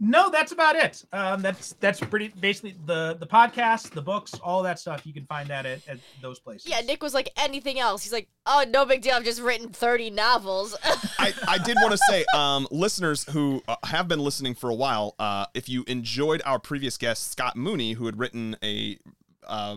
no, 0.00 0.30
that's 0.30 0.50
about 0.52 0.76
it. 0.76 1.04
Um, 1.12 1.42
that's 1.42 1.74
that's 1.80 2.00
pretty 2.00 2.28
basically 2.40 2.74
the 2.86 3.16
the 3.20 3.26
podcast, 3.26 3.90
the 3.90 4.00
books, 4.02 4.32
all 4.42 4.62
that 4.62 4.78
stuff. 4.78 5.06
You 5.06 5.12
can 5.12 5.26
find 5.26 5.48
that 5.48 5.66
at, 5.66 5.86
at 5.86 5.98
those 6.22 6.38
places. 6.38 6.68
yeah, 6.68 6.80
Nick 6.80 7.02
was 7.02 7.12
like 7.12 7.30
anything 7.36 7.78
else. 7.78 8.02
He's 8.02 8.12
like, 8.12 8.28
oh, 8.46 8.64
no 8.68 8.86
big 8.86 9.02
deal. 9.02 9.14
I've 9.14 9.24
just 9.24 9.40
written 9.42 9.68
30 9.68 10.10
novels. 10.10 10.76
I, 11.18 11.34
I 11.46 11.58
did 11.58 11.76
want 11.80 11.92
to 11.92 11.98
say, 12.08 12.24
um, 12.34 12.66
listeners 12.70 13.24
who 13.30 13.62
uh, 13.68 13.76
have 13.84 14.08
been 14.08 14.20
listening 14.20 14.54
for 14.54 14.70
a 14.70 14.74
while, 14.74 15.14
uh, 15.18 15.46
if 15.54 15.68
you 15.68 15.84
enjoyed 15.86 16.40
our 16.46 16.58
previous 16.58 16.96
guest, 16.96 17.30
Scott 17.30 17.56
Mooney, 17.56 17.92
who 17.92 18.06
had 18.06 18.18
written 18.18 18.56
a 18.62 18.98
uh, 19.46 19.76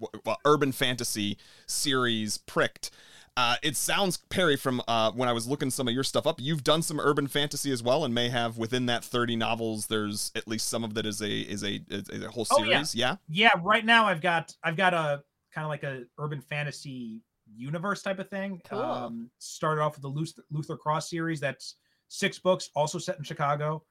w- 0.00 0.22
w- 0.24 0.36
urban 0.46 0.72
fantasy 0.72 1.36
series, 1.66 2.38
Pricked. 2.38 2.90
Uh, 3.38 3.54
it 3.62 3.76
sounds, 3.76 4.16
Perry, 4.16 4.56
from 4.56 4.82
uh, 4.88 5.12
when 5.12 5.28
I 5.28 5.32
was 5.32 5.46
looking 5.46 5.70
some 5.70 5.86
of 5.86 5.94
your 5.94 6.02
stuff 6.02 6.26
up, 6.26 6.40
you've 6.40 6.64
done 6.64 6.82
some 6.82 6.98
urban 6.98 7.28
fantasy 7.28 7.70
as 7.70 7.84
well, 7.84 8.04
and 8.04 8.12
may 8.12 8.28
have 8.30 8.58
within 8.58 8.86
that 8.86 9.04
thirty 9.04 9.36
novels. 9.36 9.86
There's 9.86 10.32
at 10.34 10.48
least 10.48 10.68
some 10.68 10.82
of 10.82 10.94
that 10.94 11.06
is 11.06 11.22
a 11.22 11.30
is 11.42 11.62
a 11.62 11.80
is 11.88 12.24
a 12.24 12.28
whole 12.28 12.44
Oh, 12.50 12.64
yeah. 12.64 12.82
series. 12.82 12.94
yeah. 12.96 13.16
yeah. 13.28 13.50
Right 13.62 13.84
now, 13.84 14.06
I've 14.06 14.20
got 14.20 14.52
I've 14.64 14.76
got 14.76 14.92
a 14.92 15.22
kind 15.54 15.64
of 15.64 15.68
like 15.68 15.84
a 15.84 16.02
urban 16.18 16.40
fantasy 16.40 17.22
universe 17.54 18.02
type 18.02 18.18
of 18.18 18.28
thing. 18.28 18.60
Cool. 18.68 18.80
Um, 18.80 19.30
started 19.38 19.82
off 19.82 19.94
with 19.94 20.02
the 20.02 20.08
Luther, 20.08 20.42
Luther 20.50 20.76
Cross 20.76 21.08
series. 21.08 21.38
That's 21.38 21.76
six 22.08 22.40
books, 22.40 22.70
also 22.74 22.98
set 22.98 23.18
in 23.18 23.22
Chicago. 23.22 23.84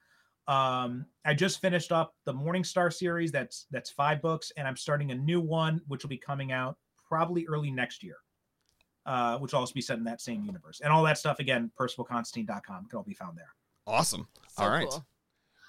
Um, 0.46 1.06
I 1.24 1.32
just 1.32 1.62
finished 1.62 1.90
up 1.90 2.14
the 2.26 2.34
Morning 2.34 2.64
Star 2.64 2.90
series. 2.90 3.32
That's 3.32 3.64
that's 3.70 3.90
five 3.90 4.20
books, 4.20 4.52
and 4.58 4.68
I'm 4.68 4.76
starting 4.76 5.10
a 5.10 5.14
new 5.14 5.40
one, 5.40 5.80
which 5.88 6.02
will 6.02 6.10
be 6.10 6.18
coming 6.18 6.52
out 6.52 6.76
probably 7.08 7.46
early 7.46 7.70
next 7.70 8.02
year. 8.02 8.16
Uh, 9.08 9.38
which 9.38 9.54
will 9.54 9.60
also 9.60 9.72
be 9.72 9.80
set 9.80 9.96
in 9.96 10.04
that 10.04 10.20
same 10.20 10.44
universe, 10.44 10.82
and 10.84 10.92
all 10.92 11.02
that 11.02 11.16
stuff 11.16 11.38
again, 11.38 11.70
percivalconstantine.com 11.80 12.84
can 12.84 12.96
all 12.98 13.02
be 13.02 13.14
found 13.14 13.38
there. 13.38 13.48
Awesome. 13.86 14.28
So 14.54 14.64
All 14.64 14.68
right. 14.68 14.86
cool. 14.86 15.02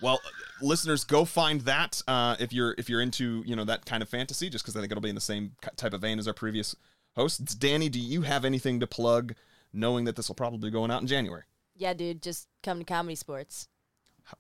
Well, 0.02 0.20
listeners, 0.62 1.06
go 1.06 1.24
find 1.24 1.62
that 1.62 2.02
uh, 2.06 2.36
if 2.38 2.52
you're 2.52 2.76
if 2.78 2.90
you're 2.90 3.00
into 3.00 3.42
you 3.46 3.56
know 3.56 3.64
that 3.64 3.86
kind 3.86 4.04
of 4.04 4.10
fantasy, 4.10 4.50
just 4.50 4.66
because 4.66 4.76
I 4.76 4.82
think 4.82 4.92
it'll 4.92 5.02
be 5.02 5.08
in 5.08 5.16
the 5.16 5.22
same 5.22 5.54
type 5.78 5.94
of 5.94 6.02
vein 6.02 6.20
as 6.20 6.28
our 6.28 6.34
previous 6.34 6.76
hosts. 7.16 7.56
Danny, 7.56 7.88
do 7.88 7.98
you 7.98 8.24
have 8.24 8.44
anything 8.44 8.82
to 8.82 8.88
plug, 8.88 9.36
knowing 9.72 10.04
that 10.04 10.18
this 10.18 10.28
will 10.28 10.36
probably 10.36 10.70
be 10.70 10.74
going 10.74 10.92
out 10.92 11.00
in 11.00 11.08
January? 11.08 11.44
Yeah, 11.78 11.94
dude, 11.94 12.22
just 12.22 12.50
come 12.62 12.80
to 12.80 12.84
Comedy 12.84 13.16
Sports. 13.16 13.70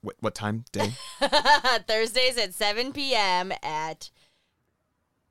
What, 0.01 0.17
what 0.19 0.35
time, 0.35 0.65
day? 0.73 0.91
Thursdays 1.88 2.38
at 2.38 2.53
7 2.53 2.91
p.m. 2.91 3.53
at 3.63 4.09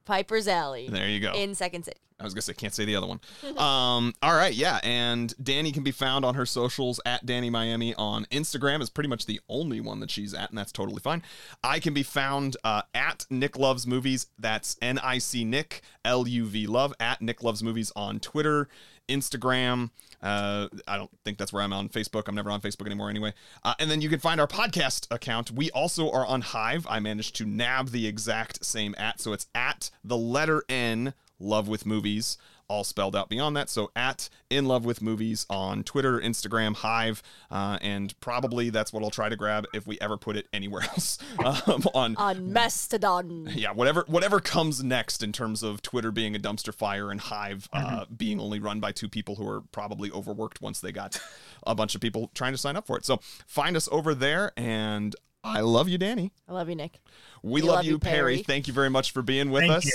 Piper's 0.09 0.49
Alley 0.49 0.89
there 0.89 1.07
you 1.07 1.21
go. 1.21 1.33
in 1.33 1.55
Second 1.55 1.85
City. 1.85 1.99
I 2.19 2.25
was 2.25 2.35
gonna 2.35 2.43
say 2.43 2.55
can't 2.55 2.75
say 2.75 2.85
the 2.87 2.97
other 2.97 3.07
one. 3.07 3.21
Um, 3.59 4.15
all 4.23 4.35
right, 4.35 4.55
yeah, 4.55 4.79
and 4.83 5.35
Danny 5.43 5.73
can 5.73 5.83
be 5.83 5.91
found 5.91 6.25
on 6.25 6.35
her 6.35 6.47
socials 6.47 7.01
at 7.05 7.27
Danny 7.27 7.51
Miami 7.51 7.95
on 7.95 8.25
Instagram 8.27 8.81
is 8.81 8.89
pretty 8.89 9.09
much 9.09 9.27
the 9.27 9.41
only 9.49 9.81
one 9.81 10.01
that 10.01 10.11
she's 10.11 10.33
at, 10.33 10.49
and 10.49 10.57
that's 10.59 10.73
totally 10.73 11.01
fine. 11.01 11.23
I 11.63 11.81
can 11.81 11.93
be 11.93 12.03
found 12.05 12.57
uh, 12.65 12.83
at 12.95 13.27
Nick 13.31 13.59
Loves 13.59 13.87
Movies. 13.87 14.29
That's 14.39 14.77
N 14.81 14.99
I 14.99 15.19
C 15.19 15.45
Nick 15.45 15.83
L 16.05 16.27
U 16.27 16.47
V 16.47 16.67
Love 16.67 16.95
at 17.01 17.21
Nick 17.21 17.43
Loves 17.43 17.63
Movies 17.63 17.93
on 17.97 18.21
Twitter, 18.21 18.69
Instagram. 19.09 19.91
Uh, 20.23 20.69
I 20.87 20.97
don't 20.97 21.11
think 21.25 21.39
that's 21.39 21.53
where 21.53 21.63
I'm 21.63 21.73
on 21.73 21.89
Facebook. 21.89 22.29
I'm 22.29 22.35
never 22.35 22.51
on 22.51 22.61
Facebook 22.61 22.87
anymore 22.87 23.09
anyway. 23.11 23.35
Uh, 23.63 23.75
and 23.79 23.91
then 23.91 24.01
you 24.01 24.09
can 24.09 24.19
find 24.19 24.41
our 24.41 24.47
podcast 24.47 25.07
account. 25.11 25.51
We 25.51 25.71
also 25.71 26.11
are 26.11 26.27
on 26.27 26.41
Hive. 26.41 26.87
I 26.89 26.99
managed 26.99 27.37
to 27.37 27.45
nab 27.45 27.91
the 27.91 28.07
exact 28.07 28.65
same 28.65 28.95
at, 28.99 29.21
so 29.21 29.33
it's 29.33 29.47
at 29.55 29.91
the 30.03 30.17
letter 30.17 30.65
N 30.69 31.15
Love 31.41 31.69
with 31.69 31.87
Movies, 31.87 32.37
all 32.69 32.85
spelled 32.85 33.17
out 33.17 33.29
beyond 33.29 33.57
that. 33.57 33.69
So 33.69 33.91
at 33.97 34.29
In 34.51 34.67
Love 34.67 34.85
with 34.85 35.01
Movies 35.03 35.47
on 35.49 35.83
Twitter, 35.85 36.21
Instagram, 36.21 36.77
Hive, 36.77 37.23
uh, 37.51 37.79
and 37.81 38.19
probably 38.21 38.71
that's 38.71 38.93
what 38.93 39.03
I'll 39.03 39.11
try 39.11 39.29
to 39.29 39.37
grab 39.37 39.67
if 39.73 39.87
we 39.87 39.99
ever 40.01 40.17
put 40.17 40.37
it 40.37 40.47
anywhere 40.53 40.83
else 40.91 41.19
um, 41.45 41.83
on. 41.95 42.17
On 42.17 42.53
Mastodon. 42.53 43.51
Yeah, 43.55 43.73
whatever 43.73 44.05
whatever 44.07 44.41
comes 44.41 44.83
next 44.85 45.23
in 45.23 45.33
terms 45.33 45.63
of 45.63 45.83
Twitter 45.83 46.11
being 46.11 46.37
a 46.37 46.39
dumpster 46.39 46.75
fire 46.75 47.11
and 47.11 47.21
Hive 47.21 47.69
uh, 47.73 47.79
Mm-hmm. 47.89 48.15
being 48.15 48.39
only 48.41 48.61
run 48.61 48.81
by 48.81 48.93
two 48.93 49.09
people 49.09 49.37
who 49.37 49.49
are 49.49 49.63
probably 49.73 50.11
overworked 50.11 50.61
once 50.61 50.81
they 50.81 50.93
got 50.93 51.19
a 51.67 51.75
bunch 51.75 51.95
of 51.95 52.01
people 52.01 52.31
trying 52.35 52.53
to 52.53 52.59
sign 52.59 52.77
up 52.77 52.87
for 52.87 52.99
it. 52.99 53.05
So 53.05 53.19
find 53.47 53.77
us 53.77 53.89
over 53.91 54.15
there, 54.15 54.53
and 54.57 55.17
I 55.49 55.61
love 55.61 55.89
you, 55.89 55.99
Danny. 55.99 56.33
I 56.49 56.53
love 56.53 56.69
you, 56.69 56.75
Nick. 56.75 57.01
We, 57.43 57.61
We 57.61 57.63
love, 57.63 57.77
love 57.77 57.85
you, 57.85 57.93
you, 57.93 57.99
Perry. 57.99 58.35
Perry. 58.35 58.43
Thank 58.43 58.67
you 58.69 58.73
very 58.75 58.91
much 58.91 59.13
for 59.13 59.23
being 59.23 59.51
with 59.51 59.63
Thank 59.63 59.73
us. 59.73 59.87
you. 59.87 59.93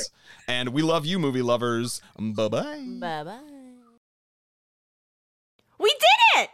And 0.47 0.69
we 0.69 0.81
love 0.81 1.05
you, 1.05 1.19
movie 1.19 1.41
lovers. 1.41 2.01
Bye 2.17 2.47
bye. 2.47 2.85
Bye 2.99 3.23
bye. 3.23 3.39
We 5.79 5.93
did 6.35 6.49